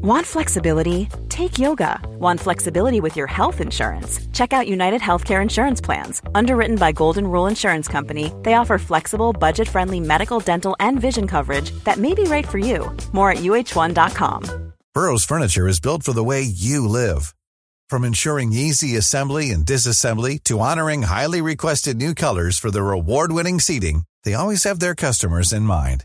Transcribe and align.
Want 0.00 0.24
flexibility? 0.24 1.08
Take 1.28 1.58
yoga. 1.58 1.98
Want 2.20 2.38
flexibility 2.38 3.00
with 3.00 3.16
your 3.16 3.26
health 3.26 3.60
insurance? 3.60 4.20
Check 4.32 4.52
out 4.52 4.68
United 4.68 5.00
Healthcare 5.00 5.42
Insurance 5.42 5.80
Plans. 5.80 6.22
Underwritten 6.36 6.76
by 6.76 6.92
Golden 6.92 7.26
Rule 7.26 7.48
Insurance 7.48 7.88
Company, 7.88 8.32
they 8.44 8.54
offer 8.54 8.78
flexible, 8.78 9.32
budget 9.32 9.68
friendly 9.68 9.98
medical, 9.98 10.38
dental, 10.38 10.76
and 10.78 11.00
vision 11.00 11.26
coverage 11.26 11.72
that 11.82 11.96
may 11.96 12.14
be 12.14 12.22
right 12.24 12.46
for 12.46 12.58
you. 12.58 12.96
More 13.12 13.32
at 13.32 13.38
uh1.com. 13.38 14.72
Burrow's 14.94 15.24
Furniture 15.24 15.66
is 15.66 15.80
built 15.80 16.04
for 16.04 16.12
the 16.12 16.22
way 16.22 16.42
you 16.42 16.86
live. 16.86 17.34
From 17.90 18.04
ensuring 18.04 18.52
easy 18.52 18.94
assembly 18.94 19.50
and 19.50 19.66
disassembly 19.66 20.40
to 20.44 20.60
honoring 20.60 21.02
highly 21.02 21.40
requested 21.40 21.96
new 21.96 22.14
colors 22.14 22.56
for 22.56 22.70
their 22.70 22.92
award 22.92 23.32
winning 23.32 23.58
seating, 23.58 24.02
they 24.22 24.34
always 24.34 24.62
have 24.62 24.78
their 24.78 24.94
customers 24.94 25.52
in 25.52 25.62
mind. 25.62 26.04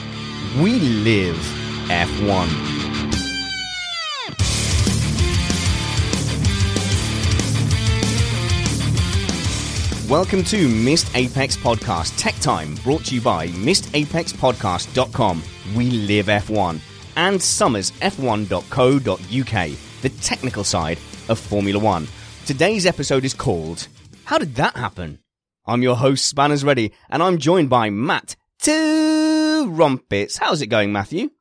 We 0.41 0.79
live 0.79 1.37
F1. 1.87 2.49
Welcome 10.09 10.43
to 10.45 10.67
Missed 10.67 11.15
Apex 11.15 11.55
Podcast 11.55 12.17
Tech 12.17 12.33
Time, 12.39 12.73
brought 12.83 13.05
to 13.05 13.13
you 13.15 13.21
by 13.21 13.47
MissedApexPodcast.com. 13.49 15.43
We 15.75 15.91
live 15.91 16.25
F1 16.25 16.79
and 17.15 17.39
SomersF1.co.uk, 17.39 20.01
the 20.01 20.09
technical 20.21 20.63
side 20.65 20.97
of 21.29 21.39
Formula 21.39 21.79
One. 21.79 22.07
Today's 22.45 22.85
episode 22.85 23.23
is 23.23 23.33
called 23.33 23.87
How 24.25 24.37
Did 24.39 24.55
That 24.55 24.75
Happen? 24.75 25.19
I'm 25.65 25.81
your 25.83 25.95
host, 25.95 26.25
Spanners 26.25 26.65
Ready, 26.65 26.91
and 27.09 27.23
I'm 27.23 27.37
joined 27.37 27.69
by 27.69 27.89
Matt 27.91 28.35
Two 28.61 29.71
Rumpets. 29.71 30.37
How's 30.37 30.61
it 30.61 30.67
going, 30.67 30.91
Matthew? 30.91 31.31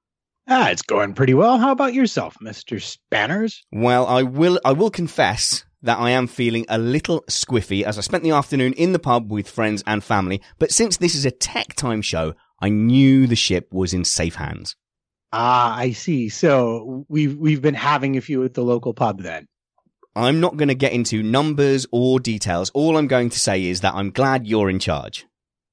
Ah, 0.49 0.71
it's 0.71 0.81
going 0.81 1.13
pretty 1.13 1.35
well. 1.35 1.59
How 1.59 1.71
about 1.71 1.93
yourself, 1.93 2.35
Mister 2.41 2.81
Spanners? 2.81 3.63
Well, 3.71 4.07
I 4.07 4.23
will. 4.23 4.59
I 4.65 4.73
will 4.73 4.91
confess 4.91 5.65
that 5.83 5.98
I 5.98 6.13
am 6.13 6.27
feeling 6.27 6.65
a 6.71 6.79
little 6.79 7.23
squiffy 7.29 7.83
as 7.83 7.98
I 7.98 8.01
spent 8.01 8.23
the 8.23 8.31
afternoon 8.31 8.73
in 8.73 8.93
the 8.93 8.98
pub 8.98 9.31
with 9.31 9.51
friends 9.51 9.85
and 9.87 10.03
family. 10.03 10.41
But 10.59 10.73
since 10.73 10.97
this 10.97 11.15
is 11.15 11.27
a 11.27 11.31
tech 11.31 11.75
time 11.75 12.01
show, 12.01 12.33
I 12.59 12.71
knew 12.71 13.27
the 13.27 13.37
ship 13.37 13.69
was 13.71 13.93
in 13.93 14.07
safe 14.07 14.37
hands. 14.37 14.75
Ah, 15.30 15.77
I 15.77 15.92
see. 15.92 16.30
So 16.30 17.05
we've 17.11 17.36
we've 17.36 17.61
been 17.61 17.75
having 17.75 18.17
a 18.17 18.23
few 18.23 18.45
at 18.45 18.55
the 18.55 18.64
local 18.64 18.95
pub 18.95 19.20
then. 19.20 19.47
I'm 20.17 20.41
not 20.41 20.57
going 20.57 20.69
to 20.69 20.75
get 20.75 20.92
into 20.92 21.23
numbers 21.23 21.86
or 21.92 22.19
details. 22.19 22.70
All 22.70 22.97
I'm 22.97 23.09
going 23.09 23.29
to 23.29 23.39
say 23.39 23.67
is 23.67 23.83
that 23.83 23.95
I'm 23.95 24.11
glad 24.11 24.47
you're 24.47 24.70
in 24.70 24.79
charge. 24.79 25.27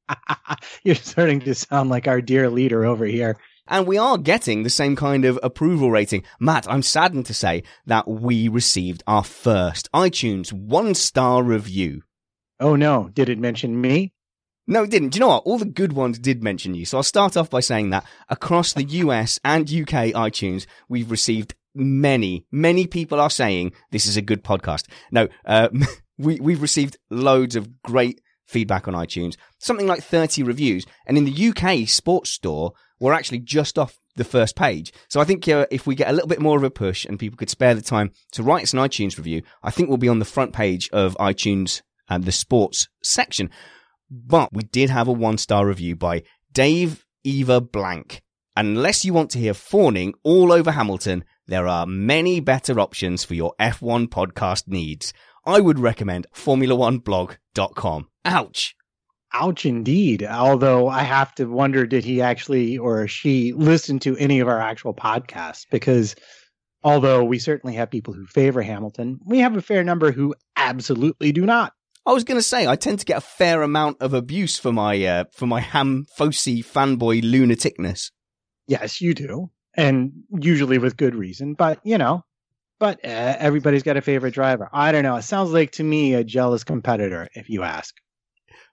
You're 0.84 0.96
starting 0.96 1.40
to 1.42 1.56
sound 1.56 1.90
like 1.90 2.08
our 2.08 2.22
dear 2.22 2.50
leader 2.50 2.86
over 2.86 3.06
here. 3.06 3.38
And 3.68 3.86
we 3.86 3.98
are 3.98 4.18
getting 4.18 4.64
the 4.64 4.70
same 4.70 4.96
kind 4.96 5.26
of 5.26 5.40
approval 5.44 5.92
rating. 5.92 6.24
Matt, 6.40 6.70
I'm 6.70 6.82
saddened 6.82 7.26
to 7.26 7.34
say 7.34 7.64
that 7.86 8.08
we 8.08 8.48
received 8.48 9.04
our 9.08 9.24
first 9.24 9.90
iTunes 9.94 10.54
one 10.54 10.96
star 10.96 11.44
review. 11.44 12.04
Oh 12.60 12.76
no, 12.76 13.10
did 13.14 13.30
it 13.30 13.38
mention 13.38 13.80
me? 13.80 14.14
No, 14.68 14.84
it 14.84 14.90
didn't. 14.90 15.10
Do 15.10 15.18
you 15.18 15.20
know 15.22 15.30
what? 15.30 15.44
All 15.44 15.58
the 15.58 15.66
good 15.66 15.94
ones 15.94 16.20
did 16.20 16.44
mention 16.44 16.74
you. 16.74 16.86
So 16.86 16.98
I'll 16.98 17.04
start 17.04 17.38
off 17.38 17.50
by 17.50 17.60
saying 17.60 17.90
that 17.92 18.06
across 18.30 18.74
the 18.74 18.84
US 18.84 19.40
and 19.44 19.70
UK 19.70 20.14
iTunes, 20.14 20.66
we've 20.90 21.12
received 21.12 21.56
many, 21.74 22.46
many 22.52 22.88
people 22.88 23.20
are 23.20 23.30
saying 23.30 23.74
this 23.92 24.06
is 24.06 24.18
a 24.18 24.22
good 24.22 24.44
podcast. 24.44 24.86
No, 25.12 25.28
uh, 25.46 25.70
we, 26.18 26.40
we've 26.40 26.62
received 26.62 26.98
loads 27.10 27.56
of 27.56 27.82
great 27.82 28.22
feedback 28.48 28.88
on 28.88 28.94
iTunes, 28.94 29.36
something 29.60 29.88
like 29.88 30.04
30 30.04 30.44
reviews. 30.44 30.86
And 31.06 31.18
in 31.18 31.26
the 31.26 31.50
UK 31.50 31.88
sports 31.88 32.32
store, 32.32 32.74
we're 33.00 33.14
actually 33.14 33.40
just 33.40 33.78
off 33.78 34.00
the 34.16 34.24
first 34.24 34.56
page. 34.56 34.92
So 35.10 35.22
I 35.22 35.24
think 35.24 35.48
uh, 35.48 35.68
if 35.70 35.86
we 35.86 35.96
get 35.96 36.10
a 36.10 36.12
little 36.12 36.28
bit 36.28 36.42
more 36.42 36.58
of 36.58 36.64
a 36.64 36.72
push 36.72 37.06
and 37.06 37.20
people 37.20 37.38
could 37.38 37.50
spare 37.50 37.76
the 37.76 37.82
time 37.82 38.12
to 38.32 38.44
write 38.44 38.64
us 38.64 38.74
an 38.74 38.80
iTunes 38.80 39.18
review, 39.18 39.44
I 39.62 39.72
think 39.72 39.90
we'll 39.90 39.98
be 39.98 40.10
on 40.10 40.20
the 40.20 40.26
front 40.26 40.54
page 40.54 40.90
of 40.92 41.16
iTunes 41.18 41.82
and 42.10 42.24
the 42.24 42.32
sports 42.32 42.88
section. 43.04 43.50
But 44.10 44.54
we 44.54 44.64
did 44.64 44.90
have 44.90 45.08
a 45.08 45.14
one 45.14 45.38
star 45.38 45.68
review 45.68 45.96
by 45.96 46.24
Dave 46.52 47.06
Eva 47.24 47.62
Blank. 47.62 48.22
Unless 48.56 49.06
you 49.06 49.14
want 49.14 49.30
to 49.32 49.40
hear 49.40 49.54
fawning 49.54 50.16
all 50.24 50.52
over 50.52 50.72
Hamilton, 50.72 51.24
there 51.46 51.68
are 51.68 51.86
many 51.86 52.40
better 52.40 52.80
options 52.80 53.24
for 53.24 53.36
your 53.36 53.54
F1 53.60 54.08
podcast 54.08 54.68
needs. 54.68 55.14
I 55.48 55.62
would 55.62 55.80
recommend 55.80 56.28
Formula1blog.com. 56.36 58.10
Ouch. 58.26 58.76
Ouch 59.34 59.66
indeed. 59.66 60.24
Although 60.24 60.90
I 60.90 61.04
have 61.04 61.34
to 61.36 61.46
wonder 61.46 61.86
did 61.86 62.04
he 62.04 62.22
actually 62.22 62.78
or 62.78 63.08
she 63.08 63.54
listen 63.54 64.00
to 64.00 64.18
any 64.18 64.42
of 64.42 64.50
our 64.50 64.60
actual 64.60 64.94
podcasts? 64.94 65.66
Because 65.72 66.16
although 66.84 67.24
we 67.24 67.40
certainly 67.40 67.78
have 67.78 67.90
people 67.90 68.14
who 68.14 68.26
favor 68.26 68.62
Hamilton, 68.62 69.20
we 69.26 69.40
have 69.40 69.56
a 69.56 69.62
fair 69.62 69.86
number 69.86 70.12
who 70.12 70.36
absolutely 70.58 71.32
do 71.32 71.46
not. 71.46 71.72
I 72.06 72.12
was 72.12 72.26
going 72.26 72.40
to 72.40 72.44
say 72.44 72.68
I 72.68 72.76
tend 72.76 73.00
to 73.00 73.06
get 73.06 73.18
a 73.18 73.22
fair 73.22 73.62
amount 73.62 74.02
of 74.02 74.14
abuse 74.14 74.60
for 74.60 74.74
my 74.74 75.02
uh, 75.04 75.24
for 75.34 75.46
my 75.46 75.62
ham 75.62 76.06
fossy 76.18 76.64
fanboy 76.64 77.22
lunaticness. 77.22 78.12
Yes, 78.68 79.02
you 79.02 79.14
do, 79.14 79.50
and 79.76 80.12
usually 80.30 80.78
with 80.78 80.98
good 80.98 81.16
reason. 81.16 81.54
But 81.54 81.80
you 81.84 81.98
know, 81.98 82.24
but 82.80 83.04
uh, 83.04 83.36
everybody's 83.40 83.84
got 83.84 83.98
a 83.98 84.02
favorite 84.02 84.34
driver. 84.34 84.70
I 84.72 84.92
don't 84.92 85.04
know. 85.04 85.16
It 85.16 85.24
sounds 85.24 85.52
like 85.52 85.72
to 85.74 85.84
me 85.84 86.14
a 86.14 86.24
jealous 86.24 86.64
competitor, 86.64 87.28
if 87.34 87.50
you 87.50 87.64
ask. 87.64 87.96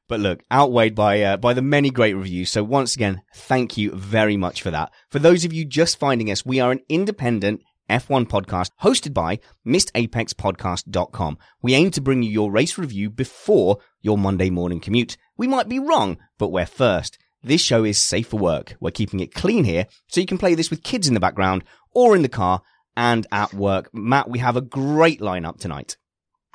But 0.07 0.21
look, 0.21 0.43
outweighed 0.53 0.95
by 0.95 1.23
uh, 1.23 1.37
by 1.39 1.55
the 1.55 1.63
many 1.63 1.91
great 1.91 2.15
reviews. 2.15 2.51
So 2.51 2.63
once 2.63 2.95
again, 2.95 3.23
thank 3.35 3.79
you 3.79 3.93
very 3.93 4.37
much 4.37 4.61
for 4.61 4.71
that. 4.71 4.93
For 5.11 5.19
those 5.19 5.45
of 5.45 5.53
you 5.53 5.65
just 5.65 5.99
finding 5.99 6.31
us, 6.31 6.45
we 6.45 6.61
are 6.61 6.73
an 6.73 6.81
independent 6.91 7.63
F1 7.89 8.27
podcast 8.27 8.71
hosted 8.83 9.15
by 9.15 9.39
MissedApexPodcast.com. 9.67 11.39
We 11.63 11.75
aim 11.75 11.91
to 11.93 12.01
bring 12.01 12.23
you 12.23 12.31
your 12.31 12.51
race 12.51 12.77
review 12.77 13.11
before 13.11 13.79
your 14.03 14.19
Monday 14.19 14.51
morning 14.51 14.81
commute. 14.81 15.17
We 15.37 15.49
might 15.49 15.69
be 15.69 15.79
wrong, 15.79 16.19
but 16.39 16.53
we're 16.53 16.67
first. 16.67 17.19
This 17.43 17.61
show 17.61 17.85
is 17.85 17.99
safe 17.99 18.29
for 18.29 18.39
work. 18.39 18.77
We're 18.81 18.91
keeping 18.91 19.21
it 19.21 19.35
clean 19.35 19.65
here, 19.65 19.87
so 20.09 20.21
you 20.21 20.27
can 20.27 20.39
play 20.39 20.55
this 20.55 20.71
with 20.71 20.83
kids 20.83 21.09
in 21.09 21.15
the 21.15 21.21
background 21.21 21.65
or 21.95 22.17
in 22.17 22.23
the 22.23 22.29
car 22.29 22.63
and 22.97 23.27
at 23.33 23.53
work. 23.55 23.91
Matt, 23.93 24.29
we 24.29 24.39
have 24.39 24.57
a 24.57 24.61
great 24.61 25.21
lineup 25.21 25.59
tonight. 25.59 25.97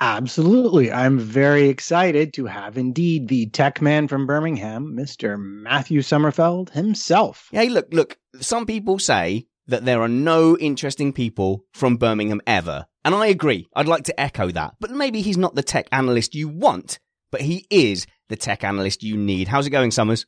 Absolutely. 0.00 0.90
I'm 0.90 1.18
very 1.18 1.68
excited 1.68 2.32
to 2.34 2.46
have 2.46 2.78
indeed 2.78 3.28
the 3.28 3.46
tech 3.46 3.82
man 3.82 4.08
from 4.08 4.26
Birmingham, 4.26 4.96
Mr. 4.96 5.38
Matthew 5.38 6.00
Somerfield 6.00 6.70
himself. 6.70 7.48
Hey, 7.52 7.68
look, 7.68 7.88
look, 7.92 8.16
some 8.40 8.64
people 8.64 8.98
say 8.98 9.46
that 9.66 9.84
there 9.84 10.00
are 10.00 10.08
no 10.08 10.56
interesting 10.56 11.12
people 11.12 11.64
from 11.74 11.96
Birmingham 11.98 12.40
ever. 12.46 12.86
And 13.04 13.14
I 13.14 13.26
agree. 13.26 13.68
I'd 13.74 13.88
like 13.88 14.04
to 14.04 14.18
echo 14.18 14.50
that. 14.50 14.74
But 14.80 14.90
maybe 14.90 15.20
he's 15.20 15.38
not 15.38 15.54
the 15.54 15.62
tech 15.62 15.86
analyst 15.92 16.34
you 16.34 16.48
want, 16.48 16.98
but 17.30 17.42
he 17.42 17.66
is 17.70 18.06
the 18.30 18.36
tech 18.36 18.64
analyst 18.64 19.02
you 19.02 19.18
need. 19.18 19.48
How's 19.48 19.66
it 19.66 19.70
going, 19.70 19.90
Somers? 19.90 20.24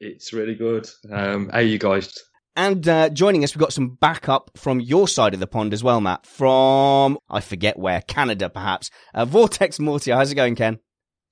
It's 0.00 0.32
really 0.32 0.54
good. 0.54 0.88
Um, 1.10 1.48
how 1.48 1.58
you 1.58 1.78
guys? 1.78 2.12
And 2.58 2.88
uh, 2.88 3.08
joining 3.10 3.44
us, 3.44 3.54
we've 3.54 3.60
got 3.60 3.72
some 3.72 3.90
backup 3.90 4.50
from 4.56 4.80
your 4.80 5.06
side 5.06 5.32
of 5.32 5.38
the 5.38 5.46
pond 5.46 5.72
as 5.72 5.84
well, 5.84 6.00
Matt. 6.00 6.26
From, 6.26 7.16
I 7.30 7.38
forget 7.40 7.78
where, 7.78 8.00
Canada 8.00 8.50
perhaps. 8.50 8.90
Uh, 9.14 9.24
Vortex 9.24 9.78
Mortia, 9.78 10.16
how's 10.16 10.32
it 10.32 10.34
going, 10.34 10.56
Ken? 10.56 10.80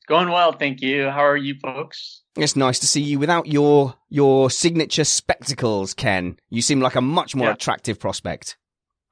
Going 0.06 0.31
well, 0.31 0.52
thank 0.52 0.81
you. 0.82 1.11
How 1.11 1.26
are 1.26 1.37
you 1.37 1.56
folks? 1.61 2.23
It's 2.37 2.55
nice 2.55 2.78
to 2.78 2.87
see 2.87 3.00
you 3.00 3.19
without 3.19 3.49
your 3.49 3.96
your 4.08 4.50
signature 4.50 5.02
spectacles, 5.02 5.94
Ken. 5.94 6.37
You 6.49 6.62
seem 6.62 6.81
like 6.81 6.94
a 6.94 7.00
much 7.00 7.34
more 7.34 7.49
Yeah. 7.49 7.55
attractive 7.55 7.99
prospect. 7.99 8.56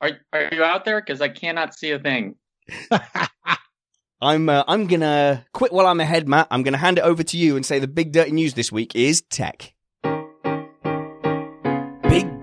Are 0.00 0.10
are 0.32 0.50
you 0.52 0.62
out 0.62 0.84
there? 0.84 1.00
Because 1.00 1.20
I 1.20 1.30
cannot 1.30 1.74
see 1.74 1.90
a 1.90 1.98
thing. 1.98 2.36
I'm 4.20 4.48
uh, 4.48 4.62
I'm 4.68 4.86
gonna 4.86 5.44
quit 5.52 5.72
while 5.72 5.86
I'm 5.86 5.98
ahead, 5.98 6.28
Matt. 6.28 6.46
I'm 6.52 6.62
gonna 6.62 6.76
hand 6.76 6.98
it 6.98 7.02
over 7.04 7.24
to 7.24 7.36
you 7.36 7.56
and 7.56 7.66
say 7.66 7.80
the 7.80 7.88
big 7.88 8.12
dirty 8.12 8.30
news 8.30 8.54
this 8.54 8.70
week 8.70 8.94
is 8.94 9.20
tech. 9.22 9.73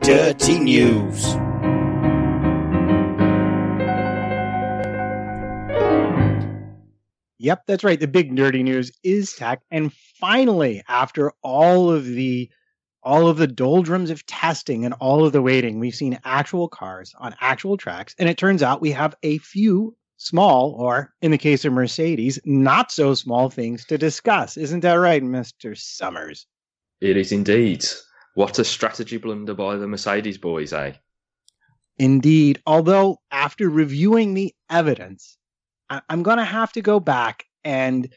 Big 0.01 0.37
dirty 0.37 0.59
news. 0.59 1.25
Yep, 7.37 7.63
that's 7.67 7.83
right. 7.83 7.99
The 7.99 8.07
big 8.07 8.31
nerdy 8.31 8.63
news 8.63 8.91
is 9.03 9.33
tech. 9.33 9.61
And 9.69 9.93
finally, 10.19 10.83
after 10.87 11.33
all 11.43 11.91
of 11.91 12.05
the 12.05 12.49
all 13.03 13.27
of 13.27 13.37
the 13.37 13.47
doldrums 13.47 14.09
of 14.09 14.25
testing 14.25 14.85
and 14.85 14.93
all 14.95 15.25
of 15.25 15.33
the 15.33 15.41
waiting, 15.41 15.79
we've 15.79 15.95
seen 15.95 16.19
actual 16.23 16.67
cars 16.67 17.13
on 17.17 17.35
actual 17.41 17.77
tracks. 17.77 18.15
And 18.19 18.29
it 18.29 18.37
turns 18.37 18.61
out 18.61 18.81
we 18.81 18.91
have 18.91 19.15
a 19.23 19.39
few 19.39 19.95
small, 20.17 20.71
or 20.77 21.13
in 21.21 21.31
the 21.31 21.37
case 21.37 21.65
of 21.65 21.73
Mercedes, 21.73 22.39
not 22.45 22.91
so 22.91 23.13
small 23.15 23.49
things 23.49 23.85
to 23.85 23.97
discuss. 23.97 24.55
Isn't 24.57 24.81
that 24.81 24.93
right, 24.93 25.23
Mr. 25.23 25.77
Somers? 25.77 26.45
It 27.01 27.17
is 27.17 27.31
indeed. 27.31 27.85
What 28.33 28.59
a 28.59 28.63
strategy 28.63 29.17
blunder 29.17 29.53
by 29.53 29.75
the 29.75 29.87
Mercedes 29.87 30.37
boys, 30.37 30.73
eh? 30.73 30.93
Indeed. 31.97 32.61
Although, 32.65 33.17
after 33.31 33.69
reviewing 33.69 34.33
the 34.33 34.53
evidence, 34.69 35.37
I- 35.89 36.01
I'm 36.09 36.23
going 36.23 36.37
to 36.37 36.45
have 36.45 36.71
to 36.73 36.81
go 36.81 36.99
back 36.99 37.45
and 37.63 38.11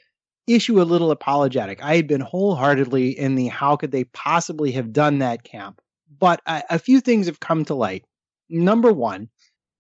issue 0.47 0.81
a 0.81 0.85
little 0.85 1.11
apologetic. 1.11 1.83
I 1.83 1.97
had 1.97 2.07
been 2.07 2.21
wholeheartedly 2.21 3.19
in 3.19 3.35
the 3.35 3.49
how 3.49 3.77
could 3.77 3.91
they 3.91 4.05
possibly 4.05 4.73
have 4.73 4.93
done 4.93 5.19
that 5.19 5.43
camp. 5.43 5.81
But 6.19 6.41
a, 6.47 6.63
a 6.71 6.79
few 6.79 7.01
things 7.01 7.27
have 7.27 7.41
come 7.41 7.65
to 7.65 7.75
light. 7.75 8.05
Number 8.49 8.93
one, 8.93 9.29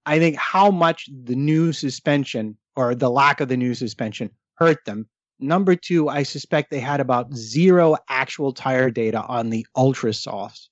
I 0.06 0.18
think 0.18 0.36
how 0.36 0.70
much 0.70 1.08
the 1.24 1.36
new 1.36 1.72
suspension 1.72 2.56
or 2.76 2.94
the 2.94 3.10
lack 3.10 3.40
of 3.40 3.48
the 3.48 3.56
new 3.56 3.74
suspension 3.74 4.30
hurt 4.56 4.84
them. 4.84 5.08
Number 5.40 5.74
two, 5.76 6.08
I 6.08 6.22
suspect 6.22 6.70
they 6.70 6.80
had 6.80 7.00
about 7.00 7.34
zero 7.34 7.96
actual 8.08 8.52
tire 8.52 8.90
data 8.90 9.22
on 9.22 9.50
the 9.50 9.66
ultra 9.76 10.14
softs. 10.14 10.70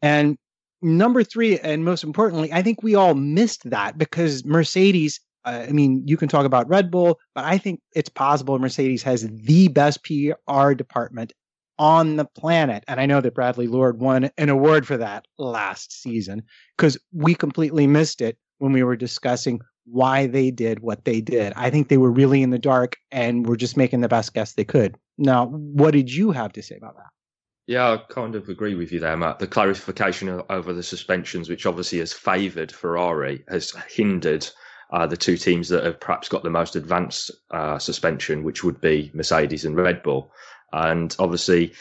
And 0.00 0.36
number 0.82 1.24
three, 1.24 1.58
and 1.58 1.84
most 1.84 2.04
importantly, 2.04 2.52
I 2.52 2.62
think 2.62 2.82
we 2.82 2.94
all 2.94 3.14
missed 3.14 3.68
that 3.70 3.98
because 3.98 4.44
Mercedes 4.44 5.20
uh, 5.44 5.66
I 5.68 5.72
mean, 5.72 6.06
you 6.06 6.16
can 6.16 6.28
talk 6.28 6.46
about 6.46 6.68
Red 6.68 6.90
Bull, 6.90 7.18
but 7.34 7.44
I 7.44 7.58
think 7.58 7.80
it's 7.94 8.08
possible 8.08 8.58
Mercedes 8.58 9.02
has 9.02 9.28
the 9.28 9.68
best 9.68 10.04
PR 10.04 10.72
department 10.74 11.32
on 11.78 12.16
the 12.16 12.24
planet. 12.24 12.84
And 12.86 13.00
I 13.00 13.06
know 13.06 13.20
that 13.20 13.34
Bradley 13.34 13.66
Lord 13.66 13.98
won 13.98 14.30
an 14.38 14.48
award 14.48 14.86
for 14.86 14.96
that 14.98 15.26
last 15.38 16.00
season 16.00 16.42
because 16.76 16.98
we 17.12 17.34
completely 17.34 17.86
missed 17.86 18.20
it 18.20 18.38
when 18.58 18.72
we 18.72 18.82
were 18.84 18.96
discussing 18.96 19.60
why 19.84 20.26
they 20.26 20.50
did 20.50 20.80
what 20.80 21.04
they 21.04 21.20
did. 21.20 21.52
I 21.56 21.70
think 21.70 21.88
they 21.88 21.98
were 21.98 22.10
really 22.10 22.42
in 22.42 22.50
the 22.50 22.58
dark 22.58 22.96
and 23.10 23.46
were 23.46 23.56
just 23.56 23.76
making 23.76 24.00
the 24.00 24.08
best 24.08 24.34
guess 24.34 24.52
they 24.52 24.64
could. 24.64 24.96
Now, 25.18 25.46
what 25.46 25.92
did 25.92 26.12
you 26.12 26.30
have 26.30 26.52
to 26.52 26.62
say 26.62 26.76
about 26.76 26.96
that? 26.96 27.10
Yeah, 27.66 27.92
I 27.92 28.12
kind 28.12 28.34
of 28.34 28.48
agree 28.48 28.74
with 28.74 28.92
you 28.92 29.00
there, 29.00 29.16
Matt. 29.16 29.38
The 29.38 29.46
clarification 29.46 30.42
over 30.50 30.72
the 30.72 30.82
suspensions, 30.82 31.48
which 31.48 31.64
obviously 31.64 32.00
has 32.00 32.12
favoured 32.12 32.72
Ferrari, 32.72 33.44
has 33.48 33.72
hindered 33.88 34.48
uh, 34.90 35.06
the 35.06 35.16
two 35.16 35.36
teams 35.36 35.68
that 35.68 35.84
have 35.84 36.00
perhaps 36.00 36.28
got 36.28 36.42
the 36.42 36.50
most 36.50 36.76
advanced 36.76 37.30
uh, 37.50 37.78
suspension, 37.78 38.42
which 38.42 38.64
would 38.64 38.80
be 38.80 39.10
Mercedes 39.14 39.64
and 39.64 39.76
Red 39.76 40.02
Bull. 40.02 40.32
And 40.72 41.14
obviously, 41.18 41.72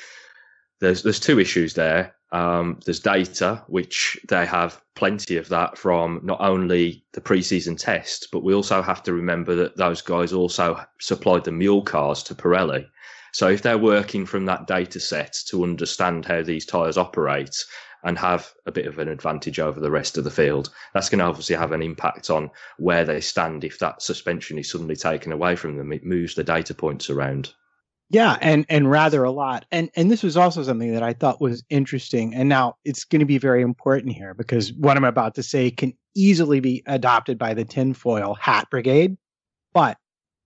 there's 0.82 1.04
there's 1.04 1.20
two 1.20 1.40
issues 1.40 1.74
there. 1.76 2.16
Um, 2.34 2.80
there's 2.86 3.00
data, 3.00 3.64
which 3.68 4.20
they 4.28 4.46
have 4.46 4.82
plenty 4.96 5.38
of 5.38 5.50
that 5.50 5.78
from 5.78 6.22
not 6.24 6.42
only 6.42 7.04
the 7.14 7.22
preseason 7.22 7.78
test, 7.78 8.30
but 8.32 8.44
we 8.44 8.54
also 8.54 8.82
have 8.82 9.04
to 9.04 9.14
remember 9.14 9.56
that 9.56 9.78
those 9.78 10.02
guys 10.02 10.34
also 10.34 10.84
supplied 11.00 11.44
the 11.44 11.52
mule 11.52 11.82
cars 11.82 12.24
to 12.24 12.36
Pirelli. 12.36 12.86
So 13.34 13.48
if 13.48 13.62
they're 13.62 13.78
working 13.78 14.26
from 14.26 14.46
that 14.46 14.68
data 14.68 15.00
set 15.00 15.38
to 15.48 15.64
understand 15.64 16.26
how 16.26 16.42
these 16.42 16.66
tyres 16.66 16.98
operate 16.98 17.56
and 18.04 18.18
have 18.18 18.52
a 18.66 18.72
bit 18.72 18.88
of 18.88 18.98
an 18.98 19.08
advantage 19.08 19.60
over 19.60 19.80
the 19.80 19.92
rest 19.92 20.18
of 20.18 20.24
the 20.24 20.32
field. 20.32 20.70
That's 20.94 21.10
going 21.10 21.20
to 21.20 21.26
obviously 21.26 21.56
have 21.56 21.72
an 21.72 21.84
impact 21.84 22.30
on 22.30 22.50
where 22.78 23.06
they 23.06 23.22
stand 23.22 23.64
if 23.64 23.78
that 23.80 24.02
suspension 24.02 24.58
is 24.58 24.72
suddenly 24.72 24.96
taken 24.96 25.32
away 25.32 25.56
from 25.56 25.78
them. 25.78 25.94
It 25.94 26.04
moves 26.04 26.34
the 26.34 26.44
data 26.44 26.74
points 26.74 27.10
around. 27.10 27.54
Yeah, 28.12 28.38
and 28.42 28.66
and 28.68 28.92
rather 28.92 29.24
a 29.24 29.32
lot. 29.32 29.66
And 29.72 29.90
and 29.96 30.12
this 30.12 30.22
was 30.22 30.36
also 30.36 30.64
something 30.64 30.92
that 30.92 31.02
I 31.02 31.14
thought 31.14 31.40
was 31.40 31.64
interesting. 31.70 32.36
And 32.36 32.50
now 32.50 32.76
it's 32.84 33.06
going 33.06 33.22
to 33.22 33.26
be 33.26 33.38
very 33.38 33.62
important 33.62 34.14
here 34.14 34.34
because 34.34 34.74
what 34.74 34.98
I'm 34.98 35.06
about 35.06 35.34
to 35.36 35.44
say 35.44 35.72
can 35.72 35.94
easily 36.14 36.60
be 36.60 36.84
adopted 36.88 37.38
by 37.38 37.54
the 37.54 37.64
tinfoil 37.64 38.34
hat 38.34 38.70
brigade. 38.70 39.18
But 39.74 39.98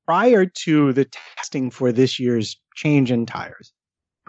prior 0.05 0.45
to 0.45 0.93
the 0.93 1.05
testing 1.05 1.71
for 1.71 1.91
this 1.91 2.19
year's 2.19 2.55
change 2.75 3.09
in 3.09 3.25
tires, 3.25 3.73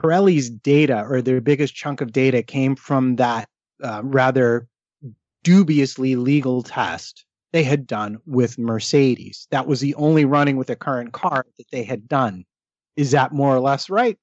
Pirelli's 0.00 0.48
data 0.48 1.04
or 1.06 1.20
their 1.20 1.42
biggest 1.42 1.74
chunk 1.74 2.00
of 2.00 2.12
data 2.12 2.42
came 2.42 2.74
from 2.74 3.16
that 3.16 3.50
uh, 3.82 4.00
rather 4.02 4.66
dubiously 5.44 6.16
legal 6.16 6.62
test 6.62 7.26
they 7.52 7.64
had 7.64 7.86
done 7.86 8.16
with 8.24 8.58
Mercedes. 8.58 9.46
That 9.50 9.66
was 9.66 9.80
the 9.80 9.94
only 9.96 10.24
running 10.24 10.56
with 10.56 10.70
a 10.70 10.76
current 10.76 11.12
car 11.12 11.44
that 11.58 11.70
they 11.70 11.84
had 11.84 12.08
done. 12.08 12.46
Is 12.96 13.10
that 13.10 13.32
more 13.32 13.54
or 13.54 13.60
less 13.60 13.90
right? 13.90 14.18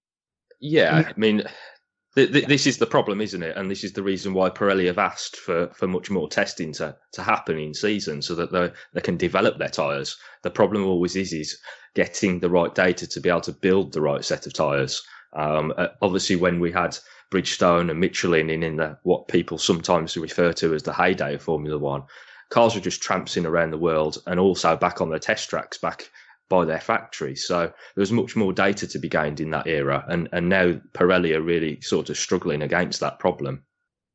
Yeah, 0.59 1.03
I 1.07 1.19
mean, 1.19 1.43
th- 2.15 2.31
th- 2.31 2.47
this 2.47 2.65
is 2.65 2.77
the 2.77 2.85
problem, 2.85 3.21
isn't 3.21 3.43
it? 3.43 3.55
And 3.57 3.69
this 3.69 3.83
is 3.83 3.93
the 3.93 4.03
reason 4.03 4.33
why 4.33 4.49
Pirelli 4.49 4.87
have 4.87 4.97
asked 4.97 5.35
for, 5.35 5.67
for 5.75 5.87
much 5.87 6.09
more 6.09 6.27
testing 6.27 6.71
to, 6.73 6.95
to 7.13 7.23
happen 7.23 7.59
in 7.59 7.73
season 7.73 8.21
so 8.21 8.35
that 8.35 8.51
they, 8.51 8.71
they 8.93 9.01
can 9.01 9.17
develop 9.17 9.57
their 9.57 9.69
tyres. 9.69 10.17
The 10.41 10.51
problem 10.51 10.85
always 10.85 11.15
is 11.15 11.33
is 11.33 11.57
getting 11.95 12.39
the 12.39 12.49
right 12.49 12.73
data 12.73 13.07
to 13.07 13.19
be 13.19 13.29
able 13.29 13.41
to 13.41 13.51
build 13.51 13.93
the 13.93 14.01
right 14.01 14.25
set 14.25 14.47
of 14.47 14.53
tyres. 14.53 15.03
Um, 15.33 15.73
uh, 15.77 15.87
obviously, 16.01 16.35
when 16.35 16.59
we 16.59 16.71
had 16.71 16.97
Bridgestone 17.31 17.89
and 17.89 17.99
Michelin 17.99 18.49
in, 18.49 18.63
in 18.63 18.77
the, 18.77 18.97
what 19.03 19.27
people 19.27 19.57
sometimes 19.57 20.15
refer 20.15 20.53
to 20.53 20.73
as 20.73 20.83
the 20.83 20.93
heyday 20.93 21.35
of 21.35 21.41
Formula 21.41 21.77
One, 21.77 22.03
cars 22.49 22.75
were 22.75 22.81
just 22.81 23.01
tramping 23.01 23.45
around 23.45 23.71
the 23.71 23.77
world 23.77 24.21
and 24.27 24.39
also 24.39 24.75
back 24.75 25.01
on 25.01 25.09
the 25.09 25.19
test 25.19 25.49
tracks 25.49 25.77
back 25.77 26.09
by 26.49 26.65
their 26.65 26.79
factory. 26.79 27.35
So 27.35 27.59
there 27.67 28.01
was 28.01 28.11
much 28.11 28.35
more 28.35 28.53
data 28.53 28.87
to 28.87 28.99
be 28.99 29.09
gained 29.09 29.39
in 29.39 29.51
that 29.51 29.67
era. 29.67 30.05
And, 30.07 30.29
and 30.31 30.49
now 30.49 30.73
Pirelli 30.93 31.35
are 31.35 31.41
really 31.41 31.81
sort 31.81 32.09
of 32.09 32.17
struggling 32.17 32.61
against 32.61 32.99
that 32.99 33.19
problem. 33.19 33.63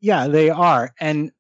Yeah, 0.01 0.29
they 0.29 0.51
are. 0.51 0.93
And 1.01 1.33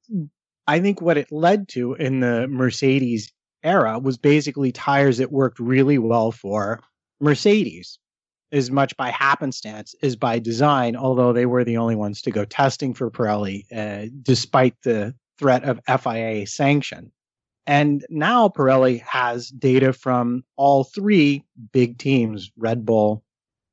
I 0.66 0.80
think 0.80 1.00
what 1.00 1.18
it 1.18 1.30
led 1.30 1.68
to 1.70 1.94
in 1.94 2.20
the 2.20 2.48
Mercedes 2.48 3.32
era 3.62 3.98
was 3.98 4.18
basically 4.18 4.72
tires 4.72 5.18
that 5.18 5.32
worked 5.32 5.58
really 5.58 5.98
well 5.98 6.32
for 6.32 6.80
Mercedes 7.20 7.98
as 8.50 8.70
much 8.70 8.96
by 8.96 9.10
happenstance 9.10 9.94
as 10.02 10.16
by 10.16 10.38
design, 10.38 10.96
although 10.96 11.32
they 11.32 11.46
were 11.46 11.64
the 11.64 11.76
only 11.76 11.96
ones 11.96 12.22
to 12.22 12.30
go 12.30 12.44
testing 12.44 12.94
for 12.94 13.10
Pirelli, 13.10 13.64
uh, 13.74 14.08
despite 14.22 14.74
the 14.82 15.14
threat 15.38 15.64
of 15.64 15.80
FIA 15.86 16.46
sanction. 16.46 17.12
And 17.68 18.06
now 18.08 18.48
Pirelli 18.48 19.02
has 19.02 19.50
data 19.50 19.92
from 19.92 20.42
all 20.56 20.84
three 20.84 21.44
big 21.72 21.98
teams 21.98 22.50
Red 22.56 22.86
Bull, 22.86 23.22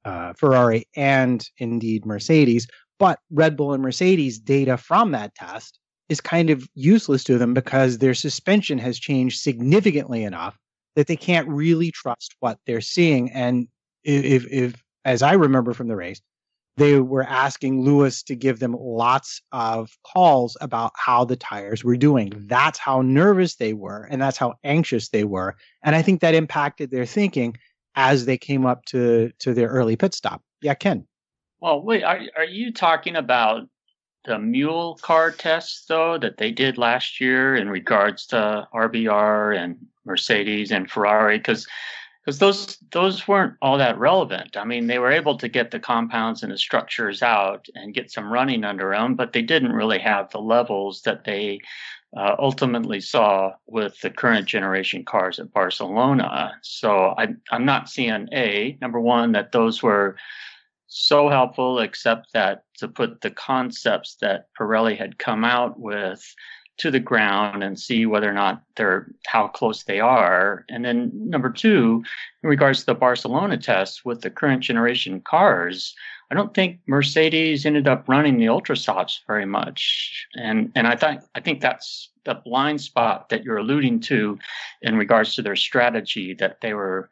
uh, 0.03 0.33
Ferrari, 0.33 0.85
and 0.97 1.47
indeed 1.59 2.05
Mercedes. 2.05 2.67
But 2.99 3.19
Red 3.31 3.55
Bull 3.55 3.73
and 3.73 3.81
Mercedes 3.81 4.37
data 4.37 4.75
from 4.75 5.11
that 5.11 5.33
test 5.33 5.79
is 6.09 6.19
kind 6.19 6.49
of 6.49 6.67
useless 6.75 7.23
to 7.23 7.37
them 7.37 7.53
because 7.53 7.97
their 7.97 8.13
suspension 8.13 8.77
has 8.79 8.99
changed 8.99 9.39
significantly 9.39 10.25
enough 10.25 10.57
that 10.97 11.07
they 11.07 11.15
can't 11.15 11.47
really 11.47 11.89
trust 11.91 12.35
what 12.41 12.59
they're 12.65 12.81
seeing. 12.81 13.31
And 13.31 13.65
if, 14.03 14.45
if 14.51 14.83
as 15.05 15.23
I 15.23 15.33
remember 15.33 15.73
from 15.73 15.87
the 15.87 15.95
race, 15.95 16.21
they 16.77 16.99
were 16.99 17.23
asking 17.23 17.81
Lewis 17.81 18.21
to 18.23 18.35
give 18.35 18.59
them 18.59 18.75
lots 18.77 19.41
of 19.51 19.97
calls 20.05 20.57
about 20.59 20.91
how 20.95 21.23
the 21.23 21.35
tires 21.35 21.83
were 21.83 21.95
doing. 21.95 22.33
That's 22.35 22.77
how 22.77 23.01
nervous 23.01 23.55
they 23.55 23.73
were, 23.73 24.07
and 24.11 24.21
that's 24.21 24.37
how 24.37 24.55
anxious 24.63 25.09
they 25.09 25.23
were. 25.23 25.55
And 25.83 25.95
I 25.95 26.01
think 26.01 26.21
that 26.21 26.35
impacted 26.35 26.91
their 26.91 27.05
thinking 27.05 27.57
as 27.95 28.25
they 28.25 28.37
came 28.37 28.65
up 28.65 28.83
to 28.85 29.31
to 29.39 29.53
their 29.53 29.69
early 29.69 29.95
pit 29.95 30.13
stop. 30.13 30.41
Yeah, 30.61 30.73
Ken. 30.73 31.07
Well, 31.61 31.81
wait, 31.81 32.03
are 32.03 32.21
are 32.35 32.45
you 32.45 32.73
talking 32.73 33.15
about 33.15 33.67
the 34.25 34.39
mule 34.39 34.95
car 35.01 35.31
tests 35.31 35.85
though 35.87 36.17
that 36.17 36.37
they 36.37 36.51
did 36.51 36.77
last 36.77 37.21
year 37.21 37.55
in 37.55 37.69
regards 37.69 38.25
to 38.27 38.67
RBR 38.73 39.57
and 39.57 39.77
Mercedes 40.03 40.71
and 40.71 40.91
Ferrari? 40.91 41.37
Because 41.37 41.67
because 42.25 42.39
those 42.39 42.77
those 42.91 43.27
weren't 43.27 43.53
all 43.61 43.77
that 43.77 43.99
relevant. 43.99 44.57
I 44.57 44.65
mean, 44.65 44.87
they 44.87 44.97
were 44.97 45.11
able 45.11 45.37
to 45.37 45.47
get 45.47 45.69
the 45.69 45.79
compounds 45.79 46.41
and 46.41 46.51
the 46.51 46.57
structures 46.57 47.21
out 47.21 47.67
and 47.75 47.93
get 47.93 48.11
some 48.11 48.31
running 48.31 48.63
under 48.63 48.91
them, 48.91 49.15
but 49.15 49.31
they 49.33 49.43
didn't 49.43 49.73
really 49.73 49.99
have 49.99 50.31
the 50.31 50.41
levels 50.41 51.03
that 51.03 51.23
they 51.23 51.59
uh, 52.17 52.35
ultimately 52.39 52.99
saw 52.99 53.51
with 53.67 53.99
the 54.01 54.09
current 54.09 54.47
generation 54.47 55.05
cars 55.05 55.37
at 55.37 55.53
Barcelona. 55.53 56.57
So 56.61 57.13
I, 57.17 57.27
I'm 57.51 57.65
not 57.65 57.89
seeing 57.89 58.27
a 58.31 58.77
number 58.81 58.99
one 58.99 59.33
that 59.33 59.51
those 59.51 59.83
were 59.83 60.15
so 60.87 61.29
helpful, 61.29 61.79
except 61.79 62.33
that 62.33 62.63
to 62.77 62.87
put 62.87 63.21
the 63.21 63.31
concepts 63.31 64.15
that 64.21 64.47
Pirelli 64.59 64.97
had 64.97 65.19
come 65.19 65.43
out 65.43 65.79
with 65.79 66.23
to 66.77 66.91
the 66.91 66.99
ground 66.99 67.63
and 67.63 67.79
see 67.79 68.05
whether 68.05 68.29
or 68.29 68.33
not 68.33 68.61
they're 68.75 69.07
how 69.25 69.47
close 69.47 69.83
they 69.83 69.99
are. 69.99 70.65
And 70.69 70.83
then 70.83 71.11
number 71.13 71.49
two, 71.49 72.03
in 72.43 72.49
regards 72.49 72.79
to 72.79 72.85
the 72.87 72.95
Barcelona 72.95 73.57
test 73.57 74.05
with 74.05 74.21
the 74.21 74.29
current 74.29 74.61
generation 74.61 75.21
cars, 75.21 75.95
I 76.31 76.35
don't 76.35 76.53
think 76.53 76.79
Mercedes 76.87 77.65
ended 77.65 77.87
up 77.87 78.09
running 78.09 78.37
the 78.37 78.49
ultra 78.49 78.75
softs 78.75 79.21
very 79.27 79.45
much. 79.45 80.27
And 80.35 80.71
and 80.75 80.87
I 80.87 80.95
think 80.95 81.21
I 81.35 81.39
think 81.39 81.61
that's 81.61 82.09
the 82.25 82.41
blind 82.43 82.81
spot 82.81 83.29
that 83.29 83.43
you're 83.43 83.57
alluding 83.57 83.99
to 84.01 84.37
in 84.81 84.97
regards 84.97 85.35
to 85.35 85.41
their 85.41 85.55
strategy 85.55 86.33
that 86.33 86.59
they 86.61 86.73
were 86.73 87.09